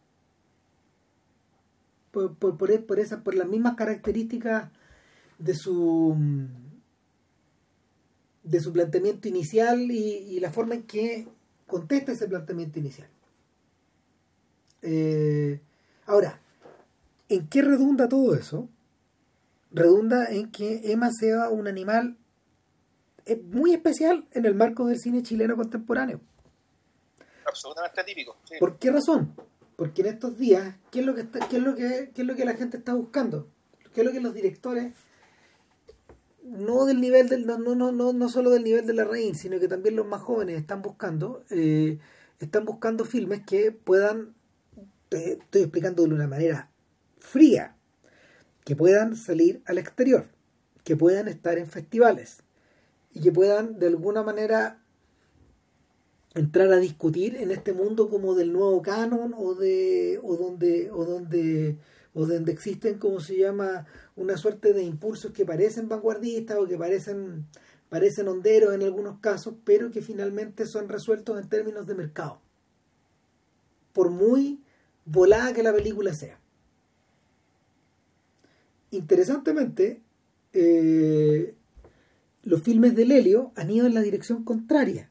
Por, 2.12 2.36
por, 2.36 2.58
por, 2.58 2.86
por, 2.86 3.00
esa, 3.00 3.24
por 3.24 3.36
las 3.36 3.48
mismas 3.48 3.76
características 3.76 4.70
de 5.40 5.56
su 5.56 6.16
de 8.44 8.60
su 8.60 8.74
planteamiento 8.74 9.28
inicial 9.28 9.90
y, 9.90 10.40
la 10.40 10.52
forma 10.52 10.76
en 10.76 10.84
que 10.84 11.28
contesta 11.66 12.12
ese 12.12 12.28
planteamiento 12.28 12.80
inicial. 12.80 13.08
Eh, 14.82 15.62
ahora, 16.06 16.40
¿en 17.30 17.48
qué 17.48 17.62
redunda 17.62 18.10
todo 18.10 18.36
eso? 18.36 18.68
Redunda 19.72 20.26
en 20.26 20.52
que 20.52 20.92
Emma 20.92 21.10
sea 21.12 21.50
un 21.50 21.68
animal 21.68 22.18
eh, 23.26 23.36
muy 23.36 23.74
especial 23.74 24.26
en 24.32 24.46
el 24.46 24.56
marco 24.56 24.86
del 24.88 25.00
cine 25.00 25.24
chileno 25.24 25.56
contemporáneo. 25.56 26.22
Absolutamente 27.46 28.04
típico. 28.04 28.38
¿Por 28.60 28.78
qué 28.78 28.92
razón? 28.92 29.36
Porque 29.76 30.02
en 30.02 30.08
estos 30.08 30.38
días, 30.38 30.76
¿qué 30.92 31.00
es 31.00 31.06
lo 31.06 31.16
que 31.16 31.22
es 31.22 31.54
lo 31.62 31.76
que, 31.76 32.12
qué 32.14 32.22
es 32.22 32.28
lo 32.28 32.36
que 32.36 32.46
la 32.46 32.54
gente 32.54 32.78
está 32.78 32.94
buscando? 32.94 33.48
¿Qué 33.94 34.02
es 34.02 34.06
lo 34.06 34.12
que 34.12 34.22
los 34.22 34.34
directores 34.34 34.94
no 36.44 36.86
del 36.86 37.00
nivel 37.00 37.30
del, 37.30 37.46
no, 37.46 37.58
no, 37.58 37.92
no, 37.92 38.14
no 38.14 38.30
solo 38.30 38.50
del 38.50 38.64
nivel 38.64 38.86
de 38.86 38.94
la 38.94 39.06
reina, 39.06 39.38
sino 39.38 39.60
que 39.60 39.68
también 39.68 39.96
los 39.96 40.06
más 40.06 40.22
jóvenes 40.22 40.58
están 40.58 40.82
buscando, 40.82 41.44
eh, 41.50 42.00
están 42.40 42.66
buscando 42.66 43.06
filmes 43.06 43.42
que 43.46 43.72
puedan, 43.72 44.34
estoy 45.10 45.62
explicando 45.62 46.04
de 46.04 46.14
una 46.14 46.28
manera 46.28 46.70
fría, 47.18 47.76
que 48.66 48.76
puedan 48.76 49.16
salir 49.16 49.62
al 49.66 49.78
exterior, 49.78 50.28
que 50.84 50.98
puedan 50.98 51.28
estar 51.28 51.58
en 51.58 51.68
festivales 51.68 52.43
y 53.14 53.22
que 53.22 53.32
puedan 53.32 53.80
de 53.80 53.88
alguna 53.88 54.24
manera 54.24 54.80
entrar 56.34 56.72
a 56.72 56.78
discutir 56.78 57.36
en 57.36 57.52
este 57.52 57.74
mundo 57.74 58.10
como 58.10 58.36
del 58.36 58.52
nuevo 58.54 58.82
canon 58.82 59.34
o 59.38 59.54
de 59.54 60.20
o 60.24 60.36
donde 60.36 60.90
o 60.92 61.06
donde 61.06 61.78
o 62.14 62.26
donde 62.26 62.52
existen 62.52 62.98
como 62.98 63.20
se 63.20 63.38
llama 63.38 63.86
una 64.16 64.38
suerte 64.38 64.74
de 64.74 64.84
impulsos 64.84 65.32
que 65.32 65.46
parecen 65.46 65.90
vanguardistas 65.90 66.58
o 66.58 66.68
que 66.68 66.78
parecen, 66.78 67.46
parecen 67.90 68.28
honderos 68.28 68.74
en 68.74 68.84
algunos 68.84 69.20
casos, 69.20 69.56
pero 69.64 69.92
que 69.92 70.02
finalmente 70.02 70.66
son 70.66 70.90
resueltos 70.90 71.40
en 71.42 71.50
términos 71.50 71.88
de 71.88 71.96
mercado. 71.96 72.40
Por 73.94 74.10
muy 74.10 74.62
volada 75.06 75.54
que 75.54 75.64
la 75.64 75.74
película 75.74 76.14
sea. 76.14 76.40
Interesantemente, 78.92 80.02
eh, 80.54 81.56
los 82.44 82.62
filmes 82.62 82.96
de 82.96 83.06
Lelio 83.06 83.52
han 83.56 83.72
ido 83.72 83.88
en 83.88 83.94
la 83.94 84.02
dirección 84.02 84.44
contraria. 84.44 85.10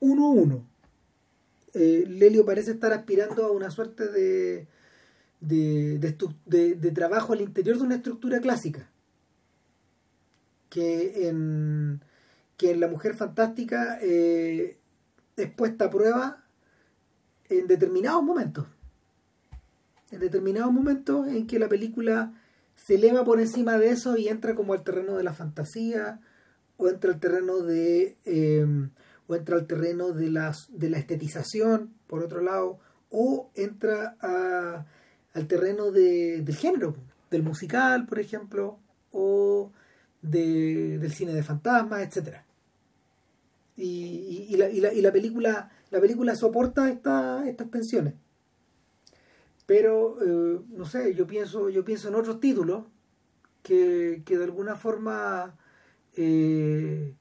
Uno 0.00 0.26
a 0.26 0.30
uno. 0.30 0.66
Eh, 1.74 2.04
Lelio 2.08 2.44
parece 2.44 2.72
estar 2.72 2.92
aspirando 2.92 3.44
a 3.46 3.52
una 3.52 3.70
suerte 3.70 4.08
de, 4.08 4.66
de, 5.40 5.98
de, 6.46 6.90
trabajo 6.90 7.32
al 7.32 7.40
interior 7.40 7.76
de 7.76 7.84
una 7.84 7.96
estructura 7.96 8.40
clásica. 8.40 8.90
Que 10.68 11.28
en, 11.28 12.00
que 12.56 12.72
en 12.72 12.80
La 12.80 12.88
Mujer 12.88 13.14
Fantástica 13.14 13.98
eh, 14.02 14.76
es 15.36 15.50
puesta 15.52 15.86
a 15.86 15.90
prueba 15.90 16.44
en 17.48 17.66
determinados 17.68 18.22
momentos. 18.22 18.66
En 20.10 20.20
determinados 20.20 20.72
momentos 20.72 21.28
en 21.28 21.46
que 21.46 21.58
la 21.58 21.68
película 21.68 22.32
se 22.86 22.94
eleva 22.94 23.24
por 23.24 23.40
encima 23.40 23.76
de 23.76 23.90
eso 23.90 24.16
y 24.16 24.28
entra 24.28 24.54
como 24.54 24.72
al 24.72 24.82
terreno 24.82 25.16
de 25.16 25.24
la 25.24 25.34
fantasía 25.34 26.20
o 26.76 26.88
entra 26.88 27.12
al 27.12 27.20
terreno 27.20 27.58
de 27.58 28.16
eh, 28.24 28.66
o 29.26 29.34
entra 29.34 29.56
al 29.56 29.66
terreno 29.66 30.12
de 30.12 30.30
las 30.30 30.68
de 30.70 30.88
la 30.88 30.98
estetización 30.98 31.92
por 32.06 32.22
otro 32.22 32.40
lado 32.40 32.78
o 33.10 33.50
entra 33.54 34.16
a 34.20 34.86
al 35.34 35.46
terreno 35.46 35.90
de, 35.92 36.42
del 36.42 36.56
género, 36.56 36.96
del 37.30 37.42
musical, 37.42 38.06
por 38.06 38.18
ejemplo, 38.18 38.78
o 39.12 39.70
de, 40.22 40.98
del 40.98 41.12
cine 41.12 41.32
de 41.32 41.42
fantasmas, 41.42 42.02
etcétera. 42.02 42.44
Y, 43.76 44.48
y, 44.50 44.56
la, 44.56 44.68
y, 44.68 44.80
la, 44.80 44.92
y, 44.92 45.00
la, 45.00 45.12
película 45.12 45.70
la 45.90 46.00
película 46.00 46.34
soporta 46.34 46.90
esta, 46.90 47.48
estas 47.48 47.70
tensiones. 47.70 48.14
Pero, 49.68 50.16
eh, 50.22 50.62
no 50.70 50.86
sé, 50.86 51.14
yo 51.14 51.26
pienso, 51.26 51.68
yo 51.68 51.84
pienso 51.84 52.08
en 52.08 52.14
otros 52.14 52.40
títulos 52.40 52.86
que, 53.62 54.22
que 54.24 54.38
de 54.38 54.44
alguna 54.44 54.76
forma 54.76 55.58
eh, 56.16 57.14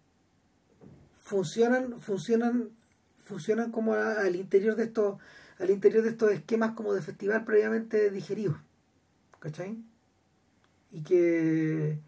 funcionan, 1.24 2.00
funcionan, 2.00 2.70
funcionan 3.18 3.70
como 3.70 3.96
al 3.96 4.38
interior 4.38 4.78
de 4.78 4.86
estos 4.86 5.18
al 5.60 5.72
interior 5.72 6.04
de 6.04 6.12
estos 6.12 6.32
esquemas 6.32 6.72
como 6.72 6.94
de 6.94 7.02
festival 7.02 7.44
previamente 7.44 8.12
digeridos. 8.12 8.56
¿Cachai? 9.40 9.78
Y 10.92 11.04
que... 11.04 12.00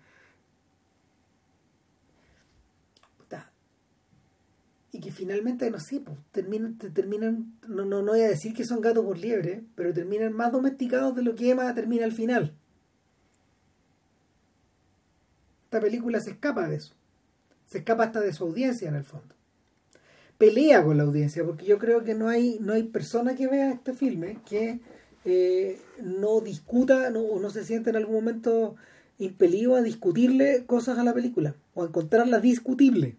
y 4.91 4.99
que 4.99 5.11
finalmente, 5.11 5.69
no 5.69 5.79
sé, 5.79 5.99
pues, 5.99 6.17
terminan, 6.31 6.77
terminan 6.77 7.53
no, 7.67 7.85
no, 7.85 8.01
no 8.01 8.11
voy 8.13 8.21
a 8.21 8.27
decir 8.27 8.53
que 8.53 8.65
son 8.65 8.81
gatos 8.81 9.05
por 9.05 9.17
liebre, 9.17 9.63
pero 9.75 9.93
terminan 9.93 10.33
más 10.33 10.51
domesticados 10.51 11.15
de 11.15 11.21
lo 11.21 11.35
que 11.35 11.51
Emma 11.51 11.73
termina 11.73 12.05
al 12.05 12.11
final. 12.11 12.55
Esta 15.63 15.79
película 15.79 16.19
se 16.19 16.31
escapa 16.31 16.67
de 16.67 16.77
eso. 16.77 16.95
Se 17.67 17.79
escapa 17.79 18.05
hasta 18.05 18.21
de 18.21 18.33
su 18.33 18.43
audiencia 18.43 18.89
en 18.89 18.95
el 18.95 19.03
fondo. 19.03 19.35
Pelea 20.39 20.83
con 20.83 20.97
la 20.97 21.03
audiencia, 21.03 21.43
porque 21.43 21.65
yo 21.65 21.77
creo 21.77 22.03
que 22.03 22.15
no 22.15 22.27
hay, 22.27 22.57
no 22.59 22.73
hay 22.73 22.83
persona 22.83 23.35
que 23.35 23.47
vea 23.47 23.71
este 23.71 23.93
filme 23.93 24.39
que 24.49 24.79
eh, 25.25 25.79
no 26.01 26.41
discuta 26.41 27.11
no, 27.11 27.19
o 27.19 27.39
no 27.39 27.51
se 27.51 27.63
siente 27.63 27.91
en 27.91 27.97
algún 27.97 28.15
momento 28.15 28.75
impelido 29.19 29.75
a 29.75 29.83
discutirle 29.83 30.65
cosas 30.65 30.97
a 30.97 31.03
la 31.03 31.13
película 31.13 31.55
o 31.75 31.83
a 31.83 31.87
encontrarla 31.87 32.39
discutible. 32.39 33.17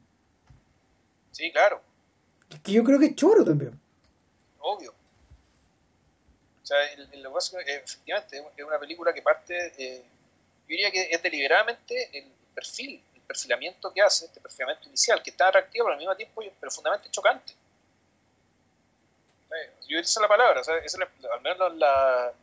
Sí, 1.41 1.51
claro. 1.51 1.81
Que 2.62 2.73
yo 2.73 2.85
creo 2.85 2.99
que 2.99 3.07
es 3.07 3.15
choro 3.15 3.43
también. 3.43 3.81
Obvio. 4.59 4.93
O 6.62 6.67
sea, 6.67 6.85
el, 6.93 7.09
el, 7.12 7.27
efectivamente 7.67 8.45
es 8.55 8.62
una 8.62 8.79
película 8.79 9.11
que 9.15 9.23
parte, 9.23 9.73
eh, 9.79 10.03
yo 10.05 10.69
diría 10.69 10.91
que 10.91 11.09
es 11.11 11.23
deliberadamente 11.23 12.11
el 12.12 12.27
perfil, 12.55 13.03
el 13.15 13.23
perfilamiento 13.23 13.91
que 13.91 14.03
hace, 14.03 14.27
este 14.27 14.39
perfilamiento 14.39 14.87
inicial, 14.89 15.23
que 15.23 15.31
está 15.31 15.49
atractivo, 15.49 15.87
pero 15.87 15.95
al 15.95 15.99
mismo 15.99 16.15
tiempo 16.15 16.43
profundamente 16.61 17.11
chocante. 17.11 17.55
Yo 19.89 19.99
esa 19.99 20.21
la 20.21 20.29
palabra, 20.29 20.61
al 20.61 21.41
menos 21.41 21.73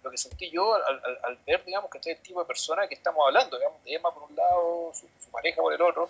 lo 0.01 0.09
que 0.09 0.17
sentí 0.17 0.49
yo 0.49 0.73
al, 0.73 1.37
ver, 1.45 1.63
digamos, 1.63 1.91
que 1.91 1.99
este 1.99 2.13
es 2.13 2.17
el 2.17 2.23
tipo 2.23 2.39
de 2.39 2.47
persona 2.47 2.87
que 2.87 2.95
estamos 2.95 3.23
hablando, 3.27 3.57
digamos, 3.57 3.83
de 3.83 3.93
Emma 3.93 4.11
por 4.11 4.23
un 4.23 4.35
lado, 4.35 4.91
su, 4.95 5.29
pareja 5.29 5.61
por 5.61 5.71
el 5.71 5.81
otro, 5.83 6.09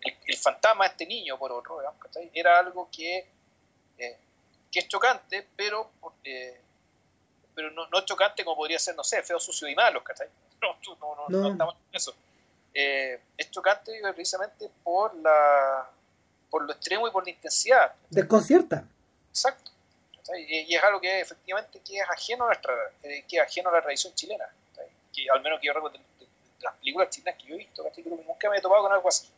el, 0.00 0.36
fantasma 0.36 0.84
de 0.84 0.90
este 0.90 1.06
niño 1.06 1.38
por 1.38 1.52
otro, 1.52 1.78
digamos, 1.78 2.00
era 2.32 2.58
algo 2.58 2.88
que, 2.90 3.26
eh, 3.98 4.18
que 4.70 4.78
es 4.80 4.88
chocante, 4.88 5.46
pero 5.56 5.90
eh, 6.24 6.60
pero 7.56 7.70
no, 7.70 7.88
no 7.88 8.00
chocante 8.02 8.44
como 8.44 8.56
podría 8.56 8.78
ser, 8.78 8.94
no 8.94 9.02
sé, 9.02 9.22
feo, 9.22 9.40
sucio 9.40 9.66
y 9.66 9.74
malo, 9.74 10.04
¿cachai? 10.04 10.28
No, 10.62 11.28
no, 11.28 11.28
no, 11.28 11.50
estamos 11.52 11.74
en 11.74 11.96
eso. 11.96 12.14
Eh, 12.72 13.20
es 13.36 13.50
chocante 13.50 13.92
precisamente 14.14 14.70
por 14.82 15.14
la 15.16 15.88
por 16.50 16.64
lo 16.64 16.72
extremo 16.72 17.06
y 17.08 17.10
por 17.10 17.24
la 17.24 17.30
intensidad. 17.30 17.94
Desconcierta. 18.10 18.84
Exacto. 19.30 19.70
Y, 20.38 20.74
es 20.74 20.82
algo 20.82 21.00
que 21.00 21.20
efectivamente 21.20 21.80
que 21.80 21.98
es 21.98 22.08
ajeno 22.08 22.44
a 22.44 22.48
nuestra, 22.48 22.72
eh, 23.02 23.24
que 23.28 23.36
es 23.36 23.42
ajeno 23.42 23.70
a 23.70 23.74
la 23.74 23.82
tradición 23.82 24.14
chilena. 24.14 24.46
Que 25.12 25.26
al 25.30 25.42
menos 25.42 25.60
que 25.60 25.66
yo 25.66 25.72
recuerdo 25.72 25.98
de, 25.98 26.26
las 26.60 26.74
películas 26.76 27.10
chilenas 27.10 27.40
que 27.40 27.48
yo 27.48 27.54
he 27.54 27.58
visto, 27.58 27.82
creo 27.82 27.92
que 27.94 28.24
nunca 28.24 28.50
me 28.50 28.58
he 28.58 28.60
topado 28.60 28.82
con 28.82 28.92
algo 28.92 29.08
así. 29.08 29.28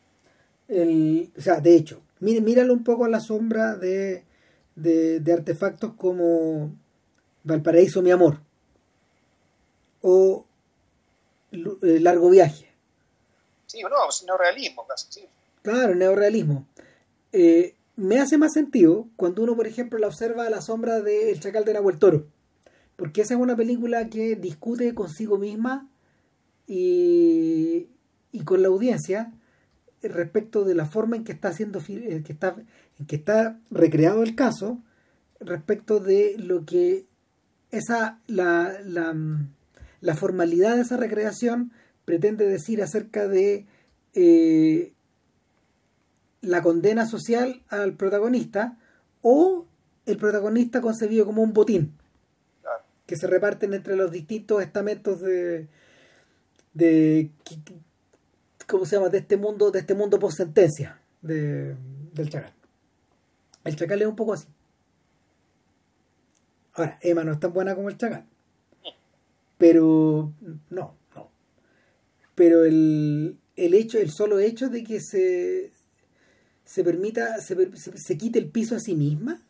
El, 0.69 1.31
o 1.37 1.41
sea, 1.41 1.59
de 1.59 1.75
hecho, 1.75 2.01
míralo 2.19 2.73
un 2.73 2.83
poco 2.83 3.03
a 3.03 3.09
la 3.09 3.19
sombra 3.19 3.75
de, 3.75 4.23
de, 4.75 5.19
de 5.19 5.33
artefactos 5.33 5.93
como 5.95 6.71
Valparaíso, 7.43 8.01
mi 8.01 8.11
amor, 8.11 8.39
o 10.01 10.45
eh, 11.51 11.99
Largo 11.99 12.29
Viaje. 12.29 12.69
Sí, 13.65 13.81
no, 13.81 13.89
es 14.07 14.23
neorealismo 14.25 14.85
casi, 14.87 15.07
sí. 15.09 15.25
Claro, 15.63 15.95
neorealismo. 15.95 16.67
Eh, 17.31 17.75
me 17.95 18.19
hace 18.19 18.37
más 18.37 18.53
sentido 18.53 19.07
cuando 19.15 19.43
uno, 19.43 19.55
por 19.55 19.67
ejemplo, 19.67 19.99
la 19.99 20.07
observa 20.07 20.45
a 20.45 20.49
la 20.49 20.61
sombra 20.61 21.01
de 21.01 21.31
El 21.31 21.39
Chacal 21.39 21.65
de 21.65 21.73
Nahuel 21.73 21.99
Toro. 21.99 22.27
Porque 22.95 23.21
esa 23.21 23.33
es 23.33 23.39
una 23.39 23.55
película 23.55 24.09
que 24.09 24.35
discute 24.35 24.93
consigo 24.93 25.37
misma 25.37 25.89
y, 26.67 27.87
y 28.31 28.43
con 28.43 28.61
la 28.61 28.67
audiencia 28.67 29.33
respecto 30.03 30.63
de 30.63 30.75
la 30.75 30.85
forma 30.85 31.15
en 31.15 31.23
que 31.23 31.31
está 31.31 31.49
haciendo 31.49 31.79
eh, 31.87 32.23
que 32.25 32.33
está, 32.33 32.55
en 32.99 33.05
que 33.05 33.15
está 33.15 33.59
recreado 33.69 34.23
el 34.23 34.35
caso 34.35 34.79
respecto 35.39 35.99
de 35.99 36.35
lo 36.37 36.65
que 36.65 37.05
esa 37.71 38.19
la, 38.27 38.79
la, 38.83 39.15
la 40.01 40.15
formalidad 40.15 40.75
de 40.75 40.81
esa 40.81 40.97
recreación 40.97 41.71
pretende 42.05 42.47
decir 42.47 42.81
acerca 42.81 43.27
de 43.27 43.65
eh, 44.13 44.93
la 46.41 46.61
condena 46.61 47.05
social 47.05 47.61
al 47.69 47.93
protagonista 47.93 48.77
o 49.21 49.65
el 50.05 50.17
protagonista 50.17 50.81
concebido 50.81 51.25
como 51.25 51.43
un 51.43 51.53
botín 51.53 51.93
que 53.05 53.17
se 53.17 53.27
reparten 53.27 53.73
entre 53.73 53.95
los 53.95 54.11
distintos 54.11 54.61
estamentos 54.61 55.19
de 55.21 55.67
de 56.73 57.31
cómo 58.69 58.85
se 58.85 58.95
llama 58.95 59.09
de 59.09 59.19
este 59.19 59.37
mundo 59.37 59.71
de 59.71 59.79
este 59.79 59.95
mundo 59.95 60.19
post 60.19 60.37
sentencia 60.37 61.01
de, 61.21 61.75
del 62.13 62.29
chacal. 62.29 62.53
El 63.63 63.75
chacal 63.75 64.01
es 64.01 64.07
un 64.07 64.15
poco 64.15 64.33
así. 64.33 64.47
Ahora 66.73 66.97
Emma 67.01 67.23
no 67.23 67.33
es 67.33 67.39
tan 67.39 67.51
buena 67.51 67.75
como 67.75 67.89
el 67.89 67.97
chacal. 67.97 68.25
Pero 69.57 70.33
no 70.69 70.95
no. 71.15 71.31
Pero 72.35 72.63
el, 72.63 73.37
el 73.55 73.73
hecho 73.73 73.97
el 73.97 74.11
solo 74.11 74.39
hecho 74.39 74.69
de 74.69 74.83
que 74.83 74.99
se 74.99 75.71
se 76.69 76.83
permita, 76.83 77.41
se, 77.41 77.75
se, 77.75 78.17
quite 78.19 78.37
el 78.37 78.51
piso 78.51 78.75
a 78.75 78.79
sí 78.79 78.93
misma, 78.93 79.41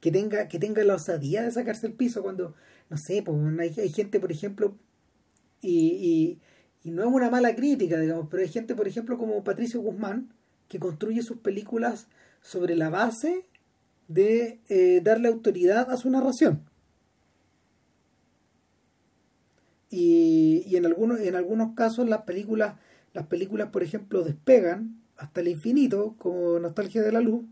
que 0.00 0.10
tenga, 0.10 0.48
que 0.48 0.58
tenga 0.58 0.82
la 0.82 0.96
osadía 0.96 1.44
de 1.44 1.52
sacarse 1.52 1.86
el 1.86 1.92
piso 1.92 2.24
cuando, 2.24 2.56
no 2.90 2.96
sé, 2.96 3.22
pues 3.22 3.38
hay, 3.78 3.88
gente, 3.90 4.18
por 4.18 4.32
ejemplo, 4.32 4.76
y, 5.62 6.40
no 6.90 7.02
es 7.02 7.08
una 7.08 7.30
mala 7.30 7.54
crítica, 7.54 7.98
digamos, 7.98 8.28
pero 8.30 8.42
hay 8.42 8.48
gente, 8.48 8.74
por 8.74 8.88
ejemplo, 8.88 9.18
como 9.18 9.42
Patricio 9.44 9.80
Guzmán, 9.80 10.32
que 10.68 10.78
construye 10.78 11.22
sus 11.22 11.38
películas 11.38 12.08
sobre 12.42 12.76
la 12.76 12.90
base 12.90 13.44
de 14.08 14.60
eh, 14.68 15.00
darle 15.02 15.28
autoridad 15.28 15.90
a 15.90 15.96
su 15.96 16.10
narración. 16.10 16.62
Y, 19.90 20.64
y, 20.66 20.76
en 20.76 20.86
algunos 20.86 21.20
en 21.20 21.36
algunos 21.36 21.74
casos 21.74 22.08
las 22.08 22.22
películas 22.22 22.74
las 23.14 23.28
películas 23.28 23.70
por 23.70 23.84
ejemplo 23.84 24.22
despegan 24.24 25.00
hasta 25.16 25.40
el 25.40 25.48
infinito, 25.48 26.14
como 26.18 26.58
Nostalgia 26.58 27.02
de 27.02 27.12
la 27.12 27.20
Luz, 27.20 27.44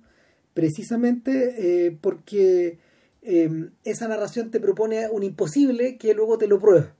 precisamente 0.52 1.86
eh, 1.86 1.98
porque 2.00 2.78
eh, 3.22 3.70
esa 3.84 4.08
narración 4.08 4.50
te 4.50 4.60
propone 4.60 5.08
un 5.08 5.22
imposible 5.22 5.96
que 5.96 6.14
luego 6.14 6.38
te 6.38 6.46
lo 6.46 6.58
prueba. 6.58 6.94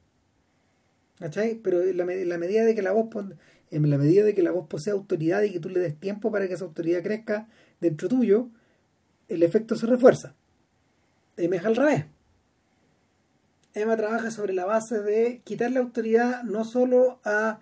¿Cachai? 1.24 1.54
Pero 1.54 1.82
en 1.82 1.96
la, 1.96 2.04
medida 2.04 2.64
de 2.66 2.74
que 2.74 2.82
la 2.82 2.92
voz 2.92 3.08
en 3.70 3.88
la 3.88 3.96
medida 3.96 4.24
de 4.24 4.34
que 4.34 4.42
la 4.42 4.50
voz 4.50 4.68
posee 4.68 4.92
autoridad 4.92 5.40
y 5.40 5.52
que 5.52 5.58
tú 5.58 5.70
le 5.70 5.80
des 5.80 5.98
tiempo 5.98 6.30
para 6.30 6.46
que 6.46 6.52
esa 6.52 6.66
autoridad 6.66 7.02
crezca 7.02 7.48
dentro 7.80 8.10
tuyo, 8.10 8.50
el 9.28 9.42
efecto 9.42 9.74
se 9.74 9.86
refuerza. 9.86 10.34
Emma 11.38 11.56
es 11.56 11.64
al 11.64 11.76
revés. 11.76 12.04
Emma 13.72 13.96
trabaja 13.96 14.30
sobre 14.30 14.52
la 14.52 14.66
base 14.66 15.00
de 15.00 15.40
quitar 15.44 15.72
la 15.72 15.80
autoridad 15.80 16.42
no 16.42 16.66
solo 16.66 17.20
a 17.24 17.60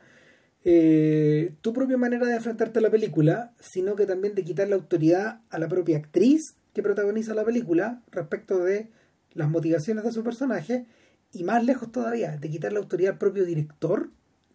eh, 0.65 1.55
tu 1.61 1.73
propia 1.73 1.97
manera 1.97 2.27
de 2.27 2.35
enfrentarte 2.35 2.81
a 2.81 2.83
la 2.83 2.91
película, 2.91 3.53
sino 3.61 3.95
que 3.95 4.07
también 4.07 4.35
de 4.35 4.43
quitar 4.43 4.67
la 4.67 4.75
autoridad 4.75 5.39
a 5.51 5.61
la 5.61 5.69
propia 5.69 5.99
actriz 5.99 6.57
que 6.73 6.83
protagoniza 6.83 7.33
la 7.33 7.45
película 7.45 8.03
respecto 8.11 8.59
de 8.59 8.89
las 9.35 9.49
motivaciones 9.49 10.03
de 10.03 10.11
su 10.11 10.25
personaje 10.25 10.85
y 11.33 11.45
más 11.45 11.65
lejos 11.65 11.91
todavía, 11.91 12.37
de 12.37 12.51
quitar 12.51 12.73
la 12.73 12.81
autoridad 12.81 13.13
al 13.13 13.19
propio 13.19 13.45
director 13.45 14.11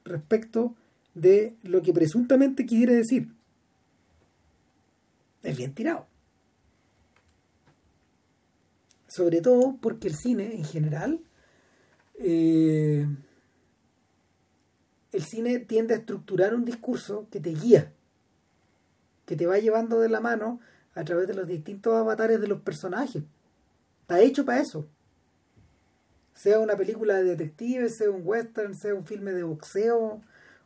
respecto 0.06 0.76
de 1.14 1.56
lo 1.64 1.82
que 1.82 1.94
presuntamente 1.94 2.66
quiere 2.66 2.94
decir. 2.96 3.30
Es 5.44 5.58
bien 5.58 5.74
tirado. 5.74 6.08
Sobre 9.08 9.42
todo 9.42 9.78
porque 9.82 10.08
el 10.08 10.16
cine 10.16 10.56
en 10.56 10.64
general 10.64 11.22
eh, 12.20 13.08
el 15.12 15.24
cine 15.24 15.60
tiende 15.60 15.94
a 15.94 15.98
estructurar 15.98 16.54
un 16.54 16.66
discurso 16.66 17.28
que 17.32 17.40
te 17.40 17.52
guía, 17.52 17.92
que 19.26 19.36
te 19.36 19.48
va 19.48 19.58
llevando 19.58 20.00
de 20.00 20.10
la 20.10 20.20
mano 20.20 20.60
a 20.94 21.04
través 21.04 21.28
de 21.28 21.34
los 21.34 21.48
distintos 21.48 21.96
avatares 21.96 22.40
de 22.42 22.48
los 22.48 22.62
personajes. 22.62 23.24
Está 24.02 24.20
hecho 24.20 24.46
para 24.46 24.62
eso. 24.62 24.88
Sea 26.38 26.60
una 26.60 26.78
película 26.78 27.16
de 27.16 27.24
detectives, 27.24 27.98
sea 27.98 28.12
un 28.12 28.22
western, 28.24 28.76
sea 28.76 28.94
un 28.94 29.06
filme 29.08 29.32
de 29.32 29.42
boxeo, 29.42 30.22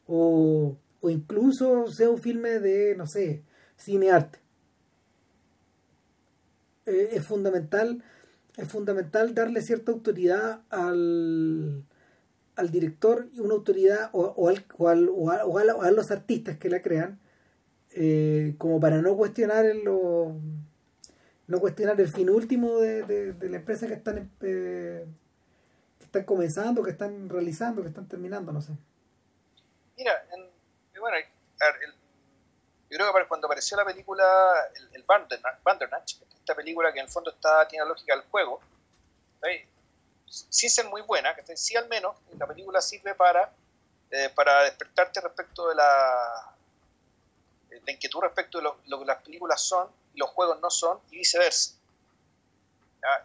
o, 0.06 0.78
o 1.00 1.10
incluso 1.10 1.88
sea 1.88 2.10
un 2.10 2.18
filme 2.18 2.60
de, 2.60 2.96
no 2.98 3.08
sé, 3.08 3.42
cine 3.78 4.12
arte. 4.12 4.40
Eh, 6.86 7.12
es 7.14 7.26
fundamental, 7.26 8.04
es 8.58 8.68
fundamental 8.68 9.34
darle 9.34 9.62
cierta 9.62 9.94
autoridad 9.94 10.62
al, 10.70 11.86
al 12.56 12.70
director 12.72 13.30
una 13.38 13.54
autoridad 13.54 14.10
o, 14.12 14.24
o, 14.24 14.50
al, 14.50 14.66
o, 15.10 15.32
o, 15.32 15.58
a, 15.84 15.92
los 15.92 16.12
artistas 16.12 16.58
que 16.58 16.70
la 16.70 16.82
crean 16.82 17.20
eh, 17.92 18.56
como 18.58 18.80
para 18.82 19.02
no 19.02 19.16
cuestionar 19.16 19.66
el, 19.66 19.84
lo, 19.86 20.36
no 21.48 21.60
cuestionar 21.60 22.00
el 22.02 22.10
fin 22.10 22.30
último 22.30 22.80
de, 22.80 23.04
de, 23.04 23.50
la 23.50 23.58
empresa 23.58 23.88
que 23.88 23.94
están 23.94 24.30
eh, 24.42 25.06
están 26.12 26.26
comenzando 26.26 26.84
que 26.84 26.92
están 26.92 27.30
realizando 27.30 27.82
que 27.82 27.88
están 27.88 28.08
terminando 28.08 28.52
no 28.52 28.62
sé. 28.62 28.74
Mira 29.98 30.24
bueno 31.00 31.18
Yo 32.90 32.98
creo 32.98 33.14
que 33.14 33.28
cuando 33.28 33.48
apareció 33.48 33.78
la 33.78 33.86
película, 33.86 34.26
el, 34.76 34.90
el 34.96 35.04
Bandernach, 35.04 36.06
esta 36.38 36.56
película 36.56 36.92
que 36.92 37.00
en 37.00 37.06
el 37.06 37.12
fondo 37.12 37.32
está, 37.32 37.68
tiene 37.68 37.86
la 37.86 37.90
lógica 37.90 38.16
del 38.16 38.26
juego, 38.30 38.60
sí 40.26 40.70
ser 40.70 40.86
muy 40.86 41.02
buena, 41.02 41.36
que 41.36 41.58
sí 41.58 41.76
al 41.76 41.88
menos 41.88 42.16
la 42.38 42.48
película 42.48 42.82
sirve 42.82 43.16
para, 43.16 43.54
eh, 44.12 44.30
para 44.36 44.64
despertarte 44.64 45.22
respecto 45.22 45.70
de 45.70 45.76
la, 45.76 46.56
de 47.70 47.92
inquietud 47.92 48.22
respecto 48.22 48.58
de 48.58 48.64
lo, 48.64 49.00
que 49.00 49.06
las 49.06 49.22
películas 49.24 49.62
son 49.62 49.90
y 50.14 50.20
los 50.20 50.30
juegos 50.30 50.60
no 50.62 50.70
son 50.70 51.00
y 51.10 51.18
viceversa. 51.18 51.76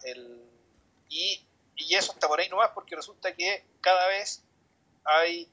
El, 0.05 0.43
y, 1.11 1.45
y, 1.77 1.94
eso 1.94 2.12
está 2.12 2.27
por 2.28 2.40
ahí 2.40 2.48
nomás 2.48 2.70
porque 2.70 2.97
resulta 2.97 3.32
que 3.35 3.65
cada 3.81 4.07
vez 4.09 4.43
hay, 5.05 5.51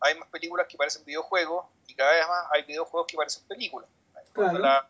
hay 0.00 0.14
más 0.18 0.28
películas 0.28 0.66
que 0.68 0.76
parecen 0.76 1.04
videojuegos 1.04 1.66
y 1.86 1.94
cada 1.94 2.12
vez 2.12 2.26
más 2.28 2.46
hay 2.52 2.62
videojuegos 2.62 3.06
que 3.06 3.16
parecen 3.16 3.44
películas. 3.44 3.88
La, 4.34 4.88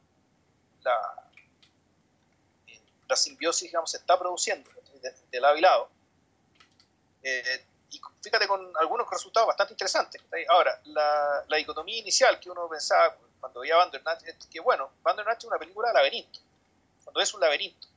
la, 3.09 3.17
simbiosis, 3.17 3.63
digamos, 3.63 3.91
se 3.91 3.97
está 3.97 4.19
produciendo 4.19 4.71
de, 5.31 5.41
lado 5.41 5.57
y 5.57 5.61
lado. 5.61 5.91
Eh, 7.23 7.65
y 7.91 8.01
fíjate 8.23 8.47
con 8.47 8.73
algunos 8.79 9.11
resultados 9.11 9.49
bastante 9.49 9.73
interesantes. 9.73 10.23
Ahora, 10.49 10.81
la, 10.85 11.45
la, 11.49 11.57
dicotomía 11.57 11.99
inicial 11.99 12.39
que 12.39 12.51
uno 12.51 12.69
pensaba 12.69 13.17
cuando 13.41 13.61
veía 13.61 13.77
Bandernach 13.77 14.23
es 14.25 14.37
que, 14.47 14.61
bueno, 14.61 14.93
Bandernach 15.03 15.39
es 15.39 15.45
una 15.45 15.59
película 15.59 15.89
de 15.89 15.95
laberinto, 15.95 16.39
cuando 17.03 17.21
es 17.21 17.35
un 17.35 17.41
laberinto. 17.41 17.89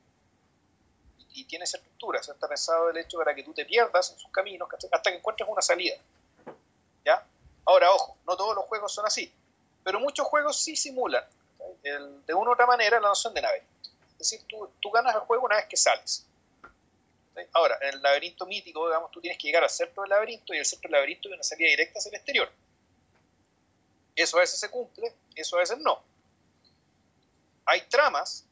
Y, 1.33 1.45
tiene 1.45 1.65
esa 1.65 1.77
estructura, 1.77 2.19
está 2.19 2.47
pensado 2.47 2.89
el 2.89 2.97
hecho 2.97 3.17
para 3.17 3.33
que 3.33 3.43
tú 3.43 3.53
te 3.53 3.65
pierdas 3.65 4.11
en 4.11 4.19
sus 4.19 4.31
caminos 4.31 4.69
hasta 4.91 5.11
que 5.11 5.17
encuentres 5.17 5.49
una 5.49 5.61
salida. 5.61 5.95
¿Ya? 7.03 7.25
Ahora, 7.65 7.91
ojo, 7.91 8.17
no 8.25 8.37
todos 8.37 8.55
los 8.55 8.65
juegos 8.65 8.93
son 8.93 9.05
así, 9.05 9.31
pero 9.83 9.99
muchos 9.99 10.27
juegos 10.27 10.61
sí 10.61 10.75
simulan 10.75 11.23
de 11.81 12.33
una 12.33 12.49
u 12.49 12.53
otra 12.53 12.65
manera 12.65 12.99
la 12.99 13.09
noción 13.09 13.33
de 13.33 13.41
laberinto. 13.41 13.89
Es 14.11 14.17
decir, 14.17 14.41
tú, 14.47 14.69
tú 14.81 14.89
ganas 14.91 15.15
el 15.15 15.21
juego 15.21 15.45
una 15.45 15.57
vez 15.57 15.65
que 15.65 15.77
sales. 15.77 16.25
Ahora, 17.53 17.77
en 17.81 17.95
el 17.95 18.01
laberinto 18.01 18.45
mítico, 18.45 18.85
digamos, 18.87 19.11
tú 19.11 19.19
tienes 19.19 19.39
que 19.39 19.47
llegar 19.47 19.63
al 19.63 19.69
centro 19.69 20.03
del 20.03 20.11
laberinto 20.11 20.53
y 20.53 20.57
el 20.57 20.65
centro 20.65 20.87
del 20.87 20.93
laberinto 20.93 21.27
hay 21.27 21.33
una 21.33 21.43
salida 21.43 21.69
directa 21.69 21.99
hacia 21.99 22.09
el 22.09 22.15
exterior. 22.15 22.51
Eso 24.15 24.37
a 24.37 24.41
veces 24.41 24.59
se 24.59 24.69
cumple, 24.69 25.13
eso 25.35 25.55
a 25.55 25.59
veces 25.59 25.77
no. 25.79 26.01
Hay 27.65 27.81
tramas 27.87 28.45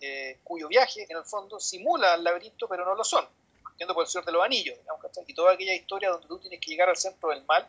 eh, 0.00 0.40
cuyo 0.42 0.68
viaje, 0.68 1.06
en 1.08 1.16
el 1.16 1.24
fondo, 1.24 1.60
simula 1.60 2.14
el 2.14 2.24
laberinto, 2.24 2.68
pero 2.68 2.84
no 2.84 2.94
lo 2.94 3.04
son. 3.04 3.26
Partiendo 3.62 3.94
por 3.94 4.04
el 4.04 4.08
Señor 4.08 4.24
de 4.24 4.32
los 4.32 4.44
Anillos, 4.44 4.78
digamos, 4.78 5.04
y 5.26 5.34
toda 5.34 5.52
aquella 5.52 5.74
historia 5.74 6.10
donde 6.10 6.26
tú 6.26 6.38
tienes 6.38 6.60
que 6.60 6.70
llegar 6.70 6.88
al 6.88 6.96
centro 6.96 7.30
del 7.30 7.44
mal 7.44 7.68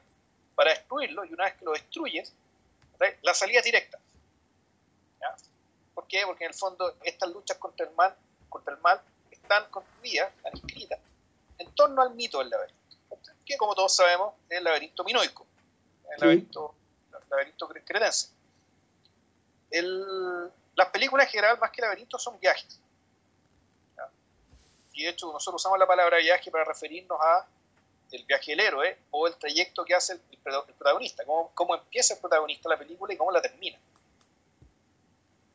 para 0.55 0.71
destruirlo, 0.71 1.25
y 1.25 1.33
una 1.33 1.45
vez 1.45 1.55
que 1.55 1.65
lo 1.65 1.73
destruyes, 1.73 2.33
la 3.21 3.33
salida 3.33 3.59
es 3.59 3.65
directa. 3.65 3.99
¿Por 5.93 6.07
qué? 6.07 6.21
Porque 6.25 6.45
en 6.45 6.51
el 6.51 6.55
fondo 6.55 6.95
estas 7.03 7.29
luchas 7.31 7.57
contra 7.57 7.87
el 7.87 7.93
mal, 7.95 8.15
contra 8.49 8.75
el 8.75 8.79
mal 8.81 9.01
están 9.31 9.69
construidas, 9.71 10.31
están 10.35 10.53
escritas, 10.55 10.99
en 11.57 11.73
torno 11.73 12.01
al 12.01 12.13
mito 12.13 12.39
del 12.39 12.49
laberinto, 12.49 12.97
que 13.43 13.57
como 13.57 13.73
todos 13.73 13.95
sabemos 13.95 14.33
es 14.47 14.57
el 14.57 14.63
laberinto 14.63 15.03
minoico, 15.03 15.47
el 16.11 16.21
laberinto, 16.21 16.75
laberinto 17.29 17.67
cretense. 17.67 18.29
El, 19.71 20.51
las 20.77 20.89
películas 20.89 21.25
en 21.25 21.31
general, 21.31 21.57
más 21.57 21.71
que 21.71 21.81
laberintos, 21.81 22.21
son 22.21 22.39
viajes. 22.39 22.79
Y 24.93 25.03
de 25.03 25.09
hecho, 25.09 25.31
nosotros 25.31 25.59
usamos 25.61 25.77
la 25.79 25.87
palabra 25.87 26.17
viaje 26.17 26.51
para 26.51 26.63
referirnos 26.63 27.19
a 27.19 27.47
el 28.11 28.23
viaje 28.25 28.51
del 28.51 28.61
héroe 28.61 28.97
o 29.11 29.27
el 29.27 29.35
trayecto 29.35 29.83
que 29.83 29.95
hace 29.95 30.13
el, 30.13 30.19
protagonista, 30.77 31.25
cómo, 31.25 31.51
cómo, 31.53 31.75
empieza 31.75 32.13
el 32.13 32.19
protagonista 32.19 32.69
la 32.69 32.77
película 32.77 33.13
y 33.13 33.17
cómo 33.17 33.31
la 33.31 33.41
termina. 33.41 33.77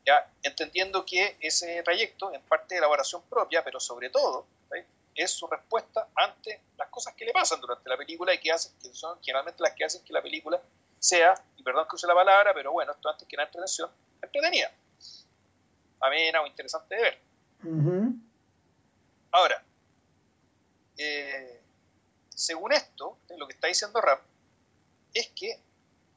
¿Ya? 0.05 0.29
Entendiendo 0.43 1.05
que 1.05 1.37
ese 1.39 1.81
trayecto, 1.83 2.33
en 2.33 2.41
parte 2.41 2.75
de 2.75 2.79
elaboración 2.79 3.21
propia, 3.23 3.63
pero 3.63 3.79
sobre 3.79 4.09
todo, 4.09 4.45
es 5.15 5.31
su 5.31 5.47
respuesta 5.47 6.09
ante 6.15 6.59
las 6.77 6.89
cosas 6.89 7.13
que 7.13 7.23
le 7.23 7.31
pasan 7.31 7.61
durante 7.61 7.87
la 7.87 7.95
película 7.95 8.33
y 8.33 8.39
que, 8.39 8.51
hacen, 8.51 8.73
que 8.81 8.93
son 8.93 9.21
generalmente 9.21 9.61
las 9.61 9.73
que 9.73 9.85
hacen 9.85 10.03
que 10.03 10.11
la 10.11 10.21
película 10.21 10.59
sea, 10.99 11.33
y 11.55 11.63
perdón 11.63 11.87
que 11.89 11.95
use 11.95 12.07
la 12.07 12.15
palabra, 12.15 12.53
pero 12.53 12.71
bueno, 12.71 12.91
esto 12.91 13.09
antes 13.09 13.27
que 13.27 13.37
la 13.37 13.43
entretención, 13.43 13.89
entretenida 14.21 14.71
amena 16.03 16.41
o 16.41 16.47
interesante 16.47 16.95
de 16.95 17.01
ver. 17.01 17.19
Ahora, 19.31 19.63
eh, 20.97 21.61
según 22.29 22.73
esto, 22.73 23.17
lo 23.37 23.47
que 23.47 23.53
está 23.53 23.67
diciendo 23.67 24.01
Ram, 24.01 24.19
es 25.13 25.29
que 25.29 25.59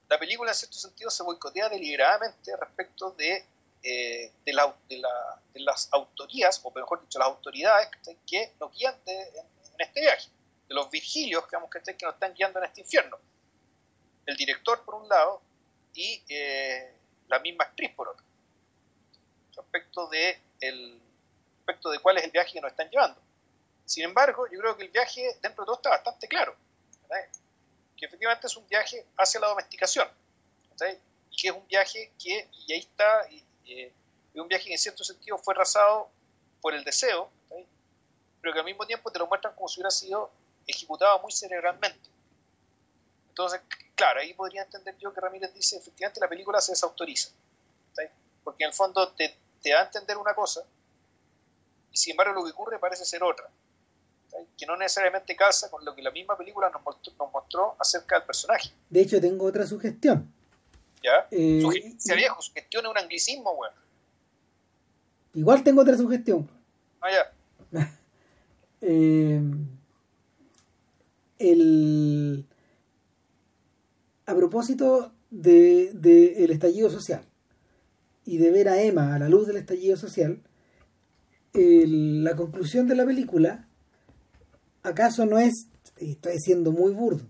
la 0.09 0.19
película 0.19 0.51
en 0.51 0.55
cierto 0.55 0.77
sentido 0.77 1.11
se 1.11 1.23
boicotea 1.23 1.69
deliberadamente 1.69 2.57
respecto 2.57 3.13
de, 3.13 3.45
eh, 3.83 4.33
de, 4.45 4.53
las 4.53 5.89
autorías, 5.93 6.61
o 6.63 6.71
mejor 6.73 7.01
dicho, 7.01 7.19
las 7.19 7.29
autoridades 7.29 7.89
que 8.27 8.53
nos 8.61 8.73
guían 8.73 8.95
en, 9.07 9.47
este 9.79 10.01
viaje, 10.01 10.29
de 10.69 10.75
los 10.75 10.91
vigilios 10.91 11.45
digamos, 11.47 11.71
que, 11.71 11.79
nos 11.79 12.15
están 12.15 12.35
guiando 12.35 12.59
en 12.59 12.67
este 12.67 12.81
infierno. 12.81 13.19
El 14.27 14.37
director, 14.37 14.85
por 14.85 14.97
un 14.97 15.09
lado, 15.09 15.41
y 15.95 16.23
eh, 16.29 16.93
la 17.29 17.39
misma 17.39 17.65
actriz, 17.65 17.95
por 17.95 18.09
otro 18.09 18.26
respecto 19.57 20.09
de, 20.09 20.41
el, 20.61 21.01
respecto 21.59 21.91
de 21.91 21.99
cuál 21.99 22.19
es 22.19 22.25
el 22.25 22.31
viaje 22.31 22.53
que 22.53 22.61
nos 22.61 22.71
están 22.71 22.91
llevando. 22.91 23.21
Sin 23.85 24.05
embargo, 24.05 24.47
yo 24.51 24.59
creo 24.59 24.77
que 24.77 24.85
el 24.85 24.91
viaje 24.91 25.39
dentro 25.43 25.65
de 25.65 25.67
todo 25.67 25.77
está 25.77 25.91
bastante 25.91 26.29
claro, 26.29 26.57
que 27.97 28.07
efectivamente 28.07 28.47
es 28.47 28.57
un 28.57 28.67
viaje 28.69 29.07
hacia 29.17 29.41
la 29.41 29.49
domesticación, 29.49 30.09
y 31.31 31.37
que 31.37 31.49
es 31.49 31.55
un 31.55 31.67
viaje 31.67 32.13
que, 32.19 32.49
y 32.67 32.73
ahí 32.73 32.81
está, 32.81 33.23
es 33.65 33.93
un 34.35 34.49
viaje 34.49 34.65
que 34.67 34.73
en 34.73 34.79
cierto 34.79 35.05
sentido 35.05 35.39
fue 35.39 35.55
rasado 35.55 36.11
por 36.61 36.75
el 36.75 36.85
deseo, 36.85 37.31
pero 38.41 38.53
que 38.53 38.59
al 38.59 38.65
mismo 38.65 38.87
tiempo 38.87 39.11
te 39.11 39.19
lo 39.19 39.27
muestran 39.27 39.55
como 39.55 39.69
si 39.69 39.81
hubiera 39.81 39.91
sido 39.91 40.31
ejecutado 40.67 41.21
muy 41.21 41.33
cerebralmente. 41.33 42.11
Entonces, 43.29 43.61
claro, 43.95 44.21
ahí 44.21 44.35
podría 44.35 44.63
entender 44.63 44.97
yo 44.99 45.13
que 45.13 45.21
Ramírez 45.21 45.53
dice, 45.53 45.77
efectivamente 45.77 46.21
la 46.21 46.29
película 46.29 46.61
se 46.61 46.73
desautoriza, 46.73 47.31
porque 48.43 48.65
en 48.65 48.69
el 48.69 48.75
fondo 48.75 49.13
te, 49.13 49.37
te 49.67 49.73
da 49.73 49.81
a 49.81 49.85
entender 49.87 50.17
una 50.17 50.33
cosa 50.33 50.63
y 51.91 51.97
sin 51.97 52.13
embargo 52.13 52.35
lo 52.35 52.45
que 52.45 52.53
ocurre 52.53 52.79
parece 52.79 53.05
ser 53.05 53.25
otra, 53.25 53.51
que 54.57 54.65
no 54.65 54.77
necesariamente 54.77 55.35
calza 55.35 55.69
con 55.69 55.85
lo 55.85 55.93
que 55.93 56.03
la 56.03 56.13
misma 56.13 56.39
película 56.39 56.71
nos 56.71 57.33
mostró, 57.33 57.75
acerca 57.81 58.17
del 58.17 58.27
personaje. 58.27 58.71
De 58.89 59.01
hecho, 59.01 59.21
tengo 59.21 59.45
otra 59.45 59.67
sugestión. 59.67 60.33
¿Ya? 61.03 61.27
Eh, 61.33 61.65
viejo, 62.15 62.41
sugestión 62.41 62.85
es 62.85 62.91
un 62.93 62.99
anglicismo, 62.99 63.51
weón. 63.51 63.75
Igual 65.35 65.65
tengo 65.65 65.83
otra 65.83 65.97
sugestión. 65.97 66.49
Ah, 67.01 67.11
ya. 67.11 67.81
Eh, 68.83 69.41
el, 71.39 72.47
a 74.27 74.35
propósito 74.35 75.13
del 75.31 76.01
de, 76.01 76.45
el 76.45 76.51
estallido 76.51 76.91
social 76.91 77.27
y 78.27 78.39
de 78.39 78.51
ver 78.51 78.69
a 78.69 78.83
Emma 78.83 79.15
a 79.15 79.19
la 79.19 79.29
luz 79.29 79.47
del 79.47 79.57
estallido 79.57 79.97
social, 79.97 80.43
la 81.55 82.37
conclusión 82.37 82.87
de 82.89 82.97
la 82.97 83.07
película, 83.07 83.67
acaso 84.83 85.25
no 85.25 85.39
es, 85.39 85.69
estoy 85.97 86.39
siendo 86.39 86.73
muy 86.73 86.93
burdo, 86.93 87.25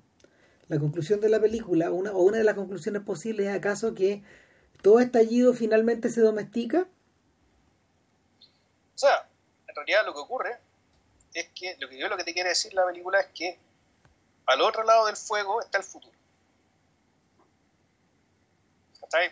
la 0.69 0.81
conclusión 0.81 1.21
de 1.21 1.29
la 1.29 1.39
película, 1.39 1.93
una, 1.93 2.13
o 2.13 2.23
una 2.23 2.39
de 2.39 2.45
las 2.45 2.57
conclusiones 2.57 3.03
posibles 3.03 3.47
es 3.47 3.55
acaso 3.55 3.95
que 3.95 4.25
todo 4.83 4.99
estallido 4.99 5.55
finalmente 5.55 6.09
se 6.09 6.23
domestica? 6.23 6.89
O 8.95 8.99
sea, 8.99 9.29
en 9.69 9.75
realidad 9.77 10.07
lo 10.07 10.15
que 10.15 10.21
ocurre 10.21 10.59
es 11.35 11.49
que 11.55 11.77
lo 11.79 11.89
que 11.89 11.99
yo 11.99 12.09
lo 12.09 12.17
que 12.17 12.25
te 12.25 12.33
quiere 12.33 12.49
decir 12.49 12.73
la 12.75 12.87
película 12.87 13.21
es 13.21 13.27
que 13.35 13.59
al 14.47 14.61
otro 14.61 14.83
lado 14.85 15.07
del 15.07 15.17
fuego 15.17 15.61
está 15.61 15.79
el 15.79 15.85
futuro. 15.85 16.17
¿Está 19.03 19.19
ahí? 19.19 19.29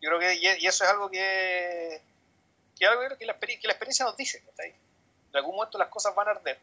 Yo 0.00 0.10
creo 0.10 0.18
que, 0.18 0.34
y 0.36 0.66
eso 0.66 0.84
es 0.84 0.90
algo 0.90 1.10
que, 1.10 2.00
que, 2.78 2.86
algo 2.86 3.16
que, 3.16 3.26
la, 3.26 3.32
experiencia 3.32 4.04
nos 4.04 4.16
dice. 4.16 4.42
En 4.58 5.36
algún 5.36 5.56
momento 5.56 5.78
las 5.78 5.88
cosas 5.88 6.14
van 6.14 6.28
a 6.28 6.30
arder, 6.32 6.58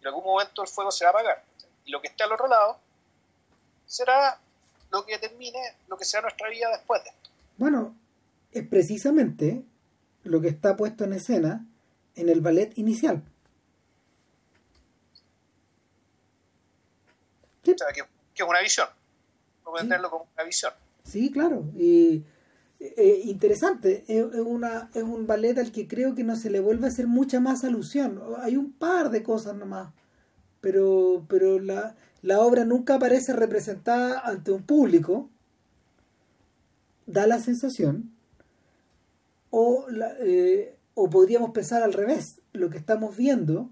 en 0.00 0.06
algún 0.06 0.24
momento 0.24 0.62
el 0.62 0.68
fuego 0.68 0.90
se 0.90 1.04
va 1.04 1.10
a 1.10 1.14
apagar. 1.14 1.44
Y 1.84 1.90
lo 1.90 2.00
que 2.00 2.08
esté 2.08 2.24
al 2.24 2.32
otro 2.32 2.48
lado 2.48 2.78
será 3.86 4.38
lo 4.90 5.04
que 5.04 5.18
determine 5.18 5.58
lo 5.88 5.96
que 5.96 6.04
sea 6.04 6.20
nuestra 6.20 6.48
vida 6.48 6.68
después 6.70 7.02
de 7.04 7.10
esto. 7.10 7.30
Bueno, 7.56 7.94
es 8.52 8.66
precisamente 8.66 9.62
lo 10.24 10.40
que 10.40 10.48
está 10.48 10.76
puesto 10.76 11.04
en 11.04 11.12
escena 11.12 11.64
en 12.16 12.28
el 12.28 12.40
ballet 12.40 12.76
inicial. 12.76 13.22
O 17.62 17.78
sea, 17.78 17.92
que, 17.92 18.00
es 18.00 18.48
una 18.48 18.60
visión. 18.60 18.88
No 19.64 19.72
tenerlo 19.74 20.10
como 20.10 20.28
una 20.34 20.44
visión. 20.44 20.72
Sí, 21.04 21.30
claro. 21.30 21.64
Y 21.76 22.24
eh, 22.80 23.22
interesante. 23.24 24.04
Es, 24.08 24.24
una, 24.40 24.90
es 24.94 25.02
un 25.02 25.26
ballet 25.26 25.58
al 25.58 25.72
que 25.72 25.88
creo 25.88 26.14
que 26.14 26.24
no 26.24 26.36
se 26.36 26.50
le 26.50 26.60
vuelve 26.60 26.86
a 26.86 26.90
hacer 26.90 27.06
mucha 27.06 27.40
más 27.40 27.64
alusión. 27.64 28.20
Hay 28.42 28.56
un 28.56 28.72
par 28.72 29.10
de 29.10 29.22
cosas 29.22 29.56
nomás. 29.56 29.92
Pero, 30.60 31.26
pero 31.28 31.60
la, 31.60 31.96
la 32.22 32.40
obra 32.40 32.64
nunca 32.64 32.96
aparece 32.96 33.32
representada 33.34 34.20
ante 34.20 34.52
un 34.52 34.62
público. 34.64 35.30
da 37.06 37.26
la 37.26 37.38
sensación, 37.38 38.10
o, 39.50 39.86
la- 39.90 40.14
eh, 40.20 40.76
o 40.94 41.10
podríamos 41.10 41.50
pensar 41.50 41.82
al 41.82 41.92
revés, 41.92 42.40
lo 42.52 42.70
que 42.70 42.78
estamos 42.78 43.16
viendo, 43.16 43.70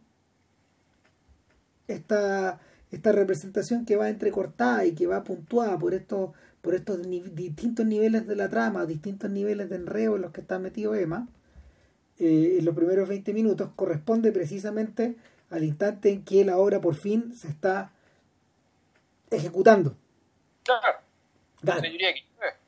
esta, 1.88 2.60
esta 2.90 3.12
representación 3.12 3.84
que 3.84 3.96
va 3.96 4.08
entrecortada 4.08 4.84
y 4.84 4.92
que 4.94 5.06
va 5.06 5.24
puntuada 5.24 5.78
por 5.78 5.94
estos, 5.94 6.30
por 6.68 6.74
estos 6.74 6.98
ni- 6.98 7.20
distintos 7.20 7.86
niveles 7.86 8.26
de 8.26 8.36
la 8.36 8.50
trama, 8.50 8.84
distintos 8.84 9.30
niveles 9.30 9.70
de 9.70 9.76
enredo 9.76 10.16
en 10.16 10.20
los 10.20 10.32
que 10.32 10.42
está 10.42 10.58
metido 10.58 10.94
Emma, 10.94 11.26
eh, 12.18 12.56
en 12.58 12.64
los 12.66 12.74
primeros 12.74 13.08
20 13.08 13.32
minutos, 13.32 13.70
corresponde 13.74 14.32
precisamente 14.32 15.16
al 15.48 15.64
instante 15.64 16.10
en 16.10 16.26
que 16.26 16.44
la 16.44 16.58
obra 16.58 16.78
por 16.78 16.94
fin 16.94 17.34
se 17.34 17.48
está 17.48 17.90
ejecutando. 19.30 19.96
Claro, 20.62 20.98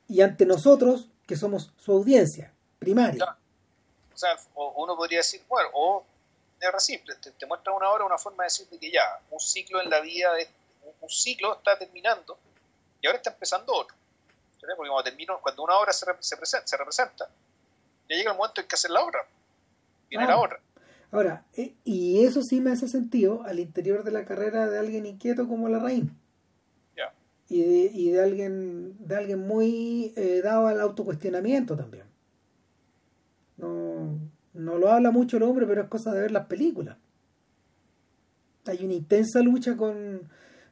Y 0.09 0.22
ante 0.22 0.47
nosotros, 0.47 1.10
que 1.27 1.36
somos 1.36 1.70
su 1.77 1.93
audiencia 1.93 2.55
primaria. 2.78 3.18
Claro. 3.18 3.36
o 4.14 4.16
sea, 4.16 4.31
uno 4.77 4.97
podría 4.97 5.18
decir, 5.18 5.43
bueno, 5.47 5.68
o 5.74 6.06
re 6.59 6.81
simple, 6.81 7.16
te, 7.16 7.32
te 7.32 7.44
muestra 7.44 7.74
una 7.74 7.90
hora 7.90 8.06
una 8.06 8.16
forma 8.16 8.44
de 8.44 8.47
decir 8.47 8.66
de 8.70 8.78
que 8.78 8.90
ya, 8.90 9.20
un 9.31 9.40
ciclo 9.40 9.82
en 9.82 9.90
la 9.90 10.01
vida, 10.01 10.32
de, 10.32 10.48
un 11.02 11.10
ciclo 11.10 11.59
está 11.59 11.78
terminando 11.78 12.39
y 13.01 13.06
ahora 13.06 13.16
está 13.18 13.31
empezando 13.31 13.72
otro. 13.72 13.97
¿Entendés? 14.55 14.77
Porque 14.77 14.90
cuando, 14.90 15.05
termino, 15.10 15.39
cuando 15.40 15.62
una 15.64 15.78
obra 15.78 15.93
se, 15.93 16.06
se, 16.20 16.36
presenta, 16.36 16.66
se 16.66 16.77
representa, 16.77 17.28
ya 18.09 18.16
llega 18.16 18.32
el 18.32 18.36
momento 18.36 18.60
en 18.60 18.66
que 18.66 18.74
hacer 18.74 18.90
la 18.90 19.05
otra. 19.05 19.20
Viene 20.09 20.24
Ah. 20.24 20.28
la 20.28 20.39
otra. 20.39 20.60
Ahora, 21.12 21.44
eh, 21.56 21.74
y 21.85 22.24
eso 22.24 22.43
sí 22.43 22.60
me 22.60 22.70
hace 22.70 22.86
sentido 22.86 23.43
al 23.44 23.59
interior 23.59 24.05
de 24.05 24.12
la 24.12 24.24
carrera 24.24 24.68
de 24.68 24.78
alguien 24.78 25.06
inquieto 25.06 25.48
como 25.48 25.68
Larraín. 25.68 26.16
Ya. 26.97 27.12
Y 27.48 27.62
de, 27.62 27.90
y 27.93 28.10
de 28.10 28.22
alguien 28.22 28.97
de 29.06 29.16
alguien 29.16 29.47
muy 29.47 30.12
eh, 30.16 30.40
dado 30.43 30.68
al 30.68 30.81
autocuestionamiento 30.81 31.77
también. 31.77 32.05
No, 33.56 34.18
no 34.55 34.78
lo 34.78 34.90
habla 34.90 35.10
mucho 35.10 35.36
el 35.36 35.43
hombre, 35.43 35.66
pero 35.66 35.82
es 35.82 35.89
cosa 35.89 36.12
de 36.12 36.20
ver 36.20 36.31
las 36.31 36.47
películas. 36.47 36.97
Hay 38.66 38.85
una 38.85 38.94
intensa 38.94 39.40
lucha 39.40 39.77
con. 39.77 40.28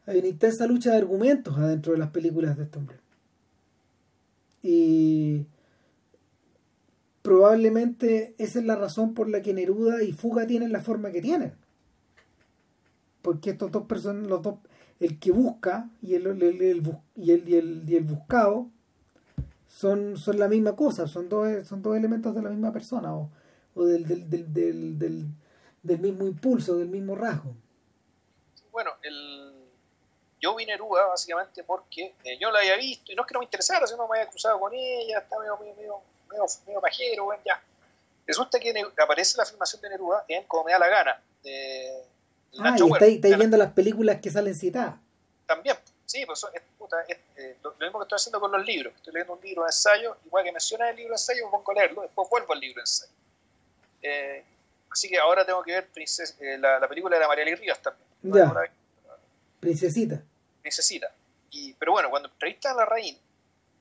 Hay 0.09 0.19
una 0.19 0.27
intensa 0.27 0.67
lucha 0.67 0.91
de 0.91 0.97
argumentos 0.99 1.57
adentro 1.57 1.93
de 1.93 1.99
las 2.01 2.11
películas 2.11 2.57
de 2.57 2.65
este 2.65 2.79
hombre. 2.81 2.99
Y 4.63 5.47
probablemente 7.23 8.35
esa 8.39 8.59
es 8.59 8.65
la 8.65 8.75
razón 8.77 9.15
por 9.15 9.29
la 9.29 9.41
que 9.43 9.55
Neruda 9.55 10.03
y 10.03 10.13
Fuga 10.13 10.47
tienen 10.49 10.73
la 10.73 10.81
forma 10.81 11.11
que 11.13 11.23
tienen. 11.23 11.55
Porque 13.23 13.51
estos 13.51 13.71
dos 13.71 13.85
personas, 13.87 14.27
los 14.29 14.43
dos, 14.43 14.57
el 15.01 15.19
que 15.19 15.31
busca 15.33 15.91
y 16.03 16.15
el, 16.15 16.27
el- 16.27 16.43
el- 16.43 16.97
y 17.17 17.31
el, 17.33 17.49
y 17.49 17.55
el, 17.57 17.85
y 17.89 17.97
el 17.97 18.05
buscado 18.05 18.69
son, 19.69 20.17
son 20.17 20.39
la 20.39 20.49
misma 20.49 20.77
cosa, 20.77 21.07
son 21.07 21.29
dos, 21.29 21.67
son 21.67 21.83
dos 21.83 21.97
elementos 21.97 22.35
de 22.35 22.43
la 22.43 22.51
misma 22.51 22.73
persona 22.73 23.15
o, 23.15 23.31
o 23.75 23.85
del, 23.85 24.07
del, 24.07 24.29
del, 24.31 24.99
del, 24.99 25.27
del 25.83 26.01
mismo 26.01 26.27
impulso, 26.27 26.77
del 26.79 26.89
mismo 26.89 27.15
rasgo. 27.15 27.55
Bueno, 28.73 28.91
el, 29.03 29.58
yo 30.41 30.55
vi 30.55 30.67
Neruda 30.67 31.07
básicamente 31.07 31.65
porque 31.65 32.15
eh, 32.25 32.39
yo 32.39 32.51
la 32.51 32.61
había 32.61 32.77
visto 32.77 33.11
y 33.13 33.15
no 33.15 33.23
es 33.23 33.29
que 33.29 33.35
no 33.35 33.41
me 33.41 33.45
interesara, 33.47 33.87
sino 33.87 34.07
me 34.09 34.19
había 34.19 34.31
cruzado 34.31 34.59
con 34.61 34.73
ella, 34.75 35.19
estaba 35.19 35.43
medio, 35.43 35.57
medio, 35.59 35.75
medio, 35.75 36.03
medio, 36.31 36.45
medio 36.67 36.81
pajero, 36.81 37.25
bueno, 37.25 37.43
ya. 37.45 37.61
Resulta 38.27 38.61
que 38.61 38.73
aparece 39.03 39.39
la 39.39 39.47
filmación 39.47 39.81
de 39.83 39.89
Neruda 39.91 40.25
en 40.29 40.45
Como 40.45 40.65
me 40.65 40.73
da 40.73 40.79
la 40.79 40.89
gana, 40.89 41.23
de 41.43 42.03
Ah, 42.61 42.75
y 42.79 42.83
estáis, 42.93 43.15
estáis 43.17 43.37
viendo 43.37 43.57
las 43.57 43.73
películas 43.73 44.21
que 44.21 44.31
salen 44.31 44.55
citadas. 44.55 44.95
También, 45.47 45.77
sí, 46.07 46.25
pues 46.27 46.39
eso 46.39 46.51
es, 46.55 46.63
puta, 46.79 46.97
es, 47.07 47.19
eh, 47.37 47.57
lo, 47.63 47.71
lo 47.79 47.87
mismo 47.87 47.99
que 47.99 48.05
estoy 48.05 48.17
haciendo 48.17 48.41
con 48.41 48.51
los 48.51 48.65
libros. 48.65 48.95
Estoy 48.97 49.13
leyendo 49.13 49.35
un 49.35 49.41
libro 49.43 49.63
de 49.65 49.69
ensayo, 49.69 50.17
igual 50.25 50.45
que 50.45 50.53
menciona 50.53 50.89
el 50.91 50.97
libro 50.97 51.11
de 51.11 51.15
ensayo, 51.15 51.45
me 51.47 51.51
pongo 51.51 51.71
a 51.73 51.75
leerlo, 51.75 52.03
después 52.03 52.29
vuelvo 52.31 52.53
al 52.55 52.61
libro 52.61 52.77
de 52.77 52.83
ensayo. 52.83 53.13
Eh, 54.03 54.45
así 54.91 55.09
que 55.09 55.19
ahora 55.19 55.45
tengo 55.45 55.63
que 55.63 55.73
ver 55.73 55.89
Princes- 55.93 56.37
eh, 56.41 56.57
la, 56.59 56.79
la 56.81 56.89
película 56.89 57.17
de 57.17 57.21
la 57.21 57.29
María 57.29 57.45
Lee 57.45 57.55
Rivas 57.55 57.81
también. 57.83 58.07
Ya. 58.23 58.53
Princesita. 59.61 60.23
Princesita. 60.69 61.11
Y, 61.51 61.73
pero 61.75 61.93
bueno, 61.93 62.11
cuando 62.11 62.29
entrevistan 62.29 62.73
a 62.75 62.81
la 62.81 62.85
Raín, 62.85 63.19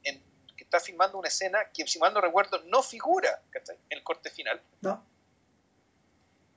en, 0.03 0.23
que 0.55 0.63
está 0.63 0.79
filmando 0.79 1.17
una 1.17 1.27
escena 1.27 1.69
que, 1.73 1.85
si 1.85 1.99
mal 1.99 2.13
no 2.13 2.21
recuerdo, 2.21 2.61
no 2.67 2.81
figura 2.81 3.41
¿cachai? 3.49 3.75
en 3.89 3.97
el 3.97 4.03
corte 4.05 4.29
final, 4.29 4.61
No. 4.81 5.03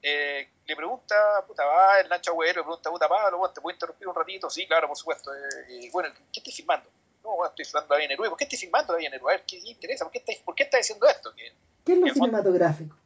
eh, 0.03 0.49
le 0.67 0.77
pregunta, 0.77 1.17
puta, 1.49 1.65
va 1.65 1.99
el 2.01 2.09
Nacho 2.09 2.31
Agüero, 2.31 2.61
le 2.61 2.65
pregunta, 2.65 2.91
puta, 2.91 3.09
Pablo, 3.09 3.51
¿te 3.51 3.61
puedo 3.61 3.75
interrumpir 3.75 4.07
un 4.07 4.15
ratito? 4.15 4.49
Sí, 4.49 4.67
claro, 4.69 4.87
por 4.87 4.97
supuesto. 4.97 5.33
Eh, 5.35 5.91
bueno, 5.93 6.15
¿qué 6.33 6.39
estoy 6.41 6.53
filmando? 6.53 6.89
No, 7.25 7.31
bueno, 7.37 7.49
estoy 7.51 7.65
filmando 7.65 7.95
a 7.95 7.99
Neruda. 7.99 8.29
¿Por 8.31 8.39
qué 8.39 8.45
estoy 8.45 8.59
filmando 8.59 8.95
a 8.95 8.99
Neruda? 8.99 9.33
A 9.33 9.37
ver, 9.37 9.45
¿qué 9.45 9.61
le 9.61 9.71
interesa? 9.71 10.05
¿Por 10.05 10.13
qué 10.13 10.19
está, 10.25 10.33
por 10.45 10.55
qué 10.55 10.63
está 10.63 10.77
diciendo 10.79 11.07
esto? 11.09 11.35
Que, 11.35 11.53
¿Qué 11.85 11.93
es 11.95 11.99
lo 11.99 12.07
fondo- 12.07 12.15
cinematográfico? 12.27 12.97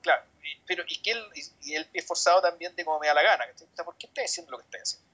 claro, 0.00 0.24
y, 0.42 0.56
pero, 0.66 0.82
y 0.88 1.02
que 1.02 1.10
él, 1.10 1.22
y, 1.34 1.70
y 1.70 1.74
él 1.74 1.86
es 1.92 2.06
forzado 2.06 2.40
también 2.40 2.74
de 2.74 2.84
como 2.86 2.98
me 2.98 3.06
da 3.06 3.12
la 3.14 3.22
gana, 3.22 3.44
¿Por 3.84 3.96
qué 3.96 4.06
está 4.06 4.22
diciendo 4.22 4.50
lo 4.52 4.58
que 4.58 4.64
está 4.64 4.78
haciendo? 4.78 5.09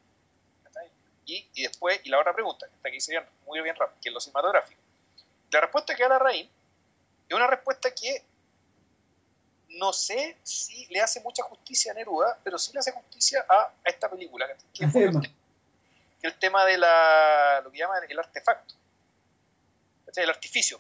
Y, 1.27 1.47
y 1.55 1.62
después, 1.65 2.01
y 2.05 2.09
la 2.09 2.20
otra 2.20 2.32
pregunta, 2.32 2.66
que 2.66 2.77
está 2.77 2.89
aquí 2.89 3.01
sería 3.01 3.28
muy 3.44 3.61
bien 3.61 3.74
rápido, 3.77 4.01
que 4.01 4.09
es 4.09 4.15
lo 4.15 4.20
cinematográfico. 4.20 4.81
La 5.51 5.61
respuesta 5.61 5.94
que 5.94 6.03
da 6.03 6.09
la 6.09 6.19
Raín 6.19 6.48
es 7.28 7.35
una 7.36 7.47
respuesta 7.47 7.93
que 7.93 8.23
no 9.70 9.93
sé 9.93 10.39
si 10.43 10.86
le 10.86 11.01
hace 11.01 11.20
mucha 11.20 11.43
justicia 11.43 11.93
a 11.93 11.94
Neruda, 11.94 12.39
pero 12.44 12.59
sí 12.59 12.73
le 12.73 12.78
hace 12.78 12.93
justicia 12.93 13.44
a, 13.48 13.62
a 13.62 13.73
esta 13.85 14.09
película, 14.09 14.47
que 14.73 14.89
fue 14.89 15.05
el, 15.05 15.20
que 16.23 16.31
tema 16.32 16.65
de 16.65 16.78
la, 16.78 17.61
lo 17.62 17.70
que 17.70 17.78
llaman 17.78 18.03
el 18.09 18.19
artefacto, 18.19 18.74
el 20.15 20.31
artificio. 20.31 20.78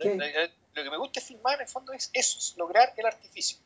Eh, 0.00 0.18
eh, 0.20 0.52
Lo 0.74 0.82
que 0.82 0.90
me 0.90 0.98
gusta 0.98 1.20
filmar 1.20 1.54
en 1.54 1.62
el 1.62 1.68
fondo 1.68 1.92
es 1.92 2.10
eso, 2.12 2.38
es 2.38 2.56
lograr 2.56 2.92
el 2.96 3.06
artificio. 3.06 3.58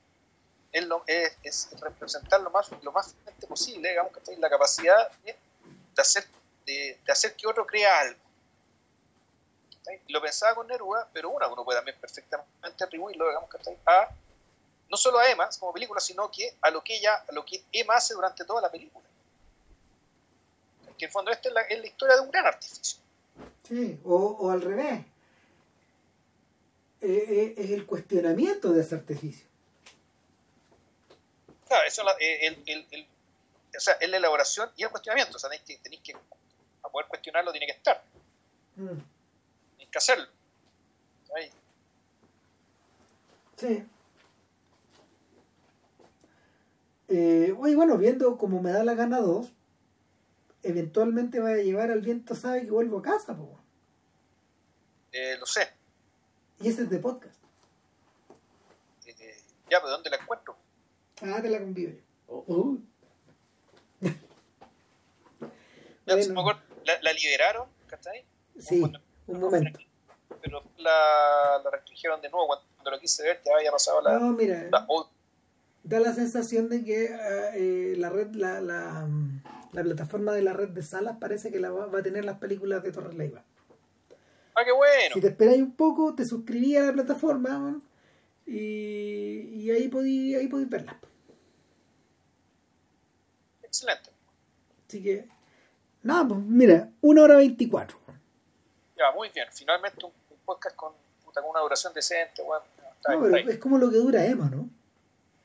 Es, 0.75 0.85
lo- 0.87 1.05
es- 1.07 1.37
es 1.45 1.69
representar 1.81 2.41
lo 2.41 2.51
más, 2.51 2.69
lo 2.83 2.91
más 2.93 3.15
posible, 3.49 3.89
digamos, 3.91 4.13
¿cachai? 4.13 4.37
la 4.37 4.51
capacidad 4.51 5.11
de, 5.25 5.37
hacer, 5.97 6.25
de, 6.67 6.99
de 7.07 7.13
hacer 7.13 7.37
que 7.37 7.47
otro 7.47 7.65
crea 7.65 8.01
algo. 8.01 8.19
¿cachai? 9.77 10.01
Lo 10.09 10.21
pensaba 10.21 10.55
con 10.57 10.67
Neruda, 10.67 11.09
pero 11.13 11.31
una, 11.31 11.47
uno 11.47 11.65
puede 11.65 11.79
también 11.79 11.97
perfectamente 12.01 12.83
atribuirlo, 12.85 13.27
digamos, 13.29 13.49
¿cachai? 13.49 13.79
a 13.87 14.09
no 14.91 14.97
solo 14.97 15.19
a 15.19 15.31
Emma 15.31 15.49
como 15.61 15.73
película, 15.73 16.01
sino 16.01 16.31
que 16.31 16.57
a 16.61 16.71
lo 16.71 16.83
que 16.83 16.97
ella, 16.97 17.25
a 17.29 17.33
lo 17.33 17.45
que 17.45 17.63
Emma 17.73 17.95
hace 17.97 18.15
durante 18.15 18.45
toda 18.45 18.61
la 18.61 18.71
película. 18.71 19.05
Que 20.99 21.05
en 21.07 21.09
el 21.09 21.13
fondo 21.13 21.31
esta 21.31 21.49
es 21.49 21.55
la, 21.55 21.61
es 21.63 21.79
la 21.81 21.87
historia 21.87 22.17
de 22.17 22.21
un 22.23 22.31
gran 22.31 22.47
artificio. 22.47 22.99
Sí, 23.67 23.99
o, 24.05 24.15
o 24.17 24.51
al 24.51 24.61
revés. 24.61 25.05
Eh, 27.01 27.25
eh, 27.29 27.55
es 27.59 27.71
el 27.71 27.87
cuestionamiento 27.87 28.73
de 28.73 28.83
ese 28.83 28.95
artificio. 28.95 29.47
Claro, 31.75 31.89
eso 31.89 32.03
es 32.03 32.07
la- 32.07 32.17
eh, 32.21 32.47
el, 32.47 32.63
el- 32.67 32.87
el- 32.93 33.07
o 33.77 33.81
sea, 33.81 33.95
es 33.95 34.09
la 34.09 34.17
elaboración 34.19 34.71
y 34.77 34.85
el 34.85 34.91
cuestionamiento. 34.91 35.37
O 35.37 35.41
sea, 35.41 35.51
tenéis 35.51 35.67
que, 35.67 35.77
tenéis 35.79 36.03
que, 36.03 36.13
para 36.81 36.93
poder 36.93 37.09
cuestionarlo, 37.09 37.51
tiene 37.51 37.67
que 37.67 37.73
estar, 37.73 38.01
Mm, 38.77 38.87
tenéis 39.73 39.91
que 39.91 39.99
hacerlo. 39.99 40.27
Ahí. 41.35 41.51
Sí. 43.57 43.85
Eh, 47.09 47.53
oye, 47.59 47.75
bueno, 47.75 47.99
viendo 47.99 48.39
como 48.39 48.63
me 48.63 48.71
da 48.71 48.85
la 48.85 48.95
gana 48.95 49.19
dos, 49.21 49.49
eventualmente 50.63 51.41
va 51.41 51.51
a 51.51 51.57
llevar 51.57 51.91
al 51.91 52.03
viento 52.03 52.37
sabe 52.37 52.63
que 52.65 52.71
vuelvo 52.71 52.99
a 52.99 53.03
casa, 53.03 53.37
po. 53.37 53.59
Eh, 55.11 55.37
lo 55.41 55.47
sé. 55.47 55.73
Y 56.61 56.69
ese 56.69 56.83
es 56.83 56.91
de 56.91 56.99
podcast. 57.01 57.35
Eh, 59.07 59.37
ya, 59.69 59.79
pero 59.81 59.91
¿dónde 59.91 60.11
la 60.11 60.17
encuentro? 60.17 60.57
Ah, 61.25 61.41
te 61.43 61.49
la 61.49 61.59
convivo 61.59 61.93
yo. 61.93 62.03
Oh, 62.29 62.45
oh. 62.49 62.79
Ya, 66.07 66.17
Bueno. 66.17 66.61
la, 66.85 67.01
la 67.01 67.13
liberaron, 67.13 67.69
¿cachai? 67.87 68.25
Sí, 68.59 68.81
Cuando- 68.81 69.01
un 69.27 69.41
momento. 69.41 69.79
Pero 70.43 70.63
la, 70.77 71.61
la 71.65 71.71
restringieron 71.71 72.21
de 72.21 72.29
nuevo 72.29 72.47
cuando, 72.47 72.91
lo 72.91 73.01
quise 73.01 73.23
ver, 73.23 73.41
ya 73.45 73.53
había 73.57 73.71
pasado 73.71 74.03
la. 74.03 74.19
No, 74.19 74.33
mira, 74.33 74.69
la- 74.71 74.85
oh, 74.89 75.09
da 75.83 76.01
la 76.01 76.13
sensación 76.13 76.69
de 76.69 76.85
que 76.85 77.09
ah, 77.15 77.51
eh, 77.55 77.95
la 77.97 78.11
red, 78.11 78.35
la, 78.35 78.61
la, 78.61 79.09
la 79.73 79.83
plataforma 79.83 80.33
de 80.33 80.43
la 80.43 80.53
red 80.53 80.69
de 80.69 80.83
salas 80.83 81.17
parece 81.19 81.51
que 81.51 81.59
la 81.61 81.71
va, 81.71 81.87
va 81.87 82.01
a 82.01 82.03
tener 82.03 82.27
las 82.27 82.37
películas 82.39 82.83
de 82.83 82.93
Torres 82.93 83.15
Leiva. 83.15 83.43
ah, 84.55 84.63
qué 84.65 84.73
bueno. 84.73 85.15
Si 85.15 85.21
te 85.23 85.29
esperáis 85.29 85.63
un 85.63 85.75
poco, 85.75 86.15
te 86.15 86.27
suscribí 86.27 86.77
a 86.77 86.83
la 86.83 86.93
plataforma 86.93 87.49
¿no? 87.59 87.83
y, 88.47 89.49
y 89.55 89.71
ahí 89.71 89.89
podí, 89.89 90.35
ahí 90.35 90.49
podí 90.49 90.67
verlas. 90.67 90.97
Excelente. 93.75 94.11
Así 94.87 95.03
que, 95.03 95.27
nada, 96.03 96.29
pues 96.29 96.41
mira, 96.41 96.89
una 97.01 97.23
hora 97.23 97.37
veinticuatro. 97.37 97.99
Ya, 98.97 99.11
muy 99.13 99.29
bien. 99.31 99.49
Finalmente 99.53 100.05
un, 100.07 100.13
un 100.31 100.39
podcast 100.45 100.77
con, 100.77 100.93
con 101.25 101.45
una 101.45 101.59
duración 101.61 101.93
decente. 101.93 102.43
Bueno, 102.43 102.65
No, 103.09 103.21
pero 103.21 103.35
ahí. 103.37 103.45
es 103.49 103.59
como 103.59 103.77
lo 103.79 103.91
que 103.91 103.97
dura 103.97 104.25
Emma, 104.25 104.49
¿no? 104.49 104.69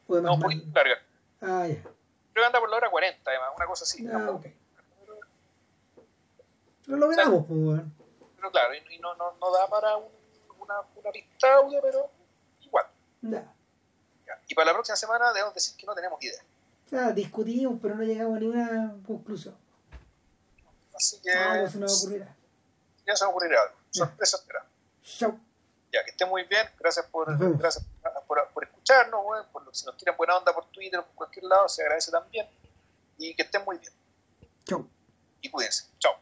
O 0.08 0.14
No, 0.14 0.20
Emma 0.20 0.32
un 0.34 0.38
es 0.38 0.44
poquito 0.60 0.72
larga. 0.76 0.96
Ah, 1.42 1.68
ya. 1.68 1.82
Creo 1.82 1.92
que 2.34 2.46
anda 2.46 2.60
por 2.60 2.70
la 2.70 2.78
hora 2.78 2.90
40, 2.92 3.32
además, 3.32 3.50
una 3.58 3.66
cosa 3.66 3.84
así. 3.84 4.08
Ah, 4.08 4.30
ok. 4.32 4.46
Lo 6.86 6.98
logramos, 6.98 7.46
pues. 7.48 7.58
Creo 7.82 7.92
pero 8.38 8.52
claro, 8.52 8.74
y, 8.76 8.96
y 8.96 9.00
no, 9.00 9.16
no, 9.16 9.34
no 9.42 9.52
da 9.52 9.68
para 9.68 9.98
un- 9.98 10.12
una, 10.60 10.76
una 10.96 11.12
pista 11.12 11.56
audio, 11.56 11.80
pero 11.82 12.10
igual. 12.62 12.86
Ya. 13.22 13.52
Ya. 14.28 14.40
Y 14.48 14.54
para 14.56 14.68
la 14.68 14.74
próxima 14.74 14.96
semana 14.96 15.34
debemos 15.34 15.54
decir 15.56 15.76
que 15.76 15.86
no 15.86 15.94
tenemos 15.96 16.24
idea. 16.24 16.42
O 16.90 16.96
sea, 16.96 17.12
discutimos, 17.12 17.78
pero 17.80 17.94
no 17.96 18.04
llegamos 18.04 18.38
a 18.38 18.40
ninguna 18.40 18.96
conclusión. 19.06 19.56
Así 20.96 21.20
que 21.22 21.32
Algo 21.32 21.68
se 21.70 21.78
nos 21.78 22.04
ocurrirá. 22.04 22.36
ya 23.06 23.16
se 23.16 23.26
me 23.26 23.30
ocurrirá 23.30 23.62
algo. 23.62 23.76
Sorpresa 23.92 24.38
será. 24.40 24.66
Chau. 25.04 25.40
Ya, 25.94 26.04
que 26.04 26.10
estén 26.12 26.28
muy 26.30 26.44
bien. 26.46 26.68
Gracias 26.80 27.06
por, 27.08 27.30
Nos 27.40 27.58
gracias 27.60 27.86
por, 28.28 28.48
por 28.54 28.64
escucharnos, 28.64 29.22
por 29.52 29.64
lo- 29.66 29.74
si 29.74 29.86
nos 29.86 29.96
tiran 29.98 30.18
buena 30.18 30.38
onda 30.38 30.52
por 30.54 30.66
Twitter 30.72 31.00
o 31.00 31.06
por 31.06 31.14
cualquier 31.16 31.46
lado, 31.46 31.70
se 31.70 31.84
agradece 31.84 32.10
también. 32.12 32.48
Y 33.20 33.36
que 33.36 33.44
estén 33.44 33.64
muy 33.66 33.78
bien. 33.78 33.94
Chau. 34.66 34.88
Y 35.42 35.50
cuídense. 35.52 35.86
Chao. 36.00 36.14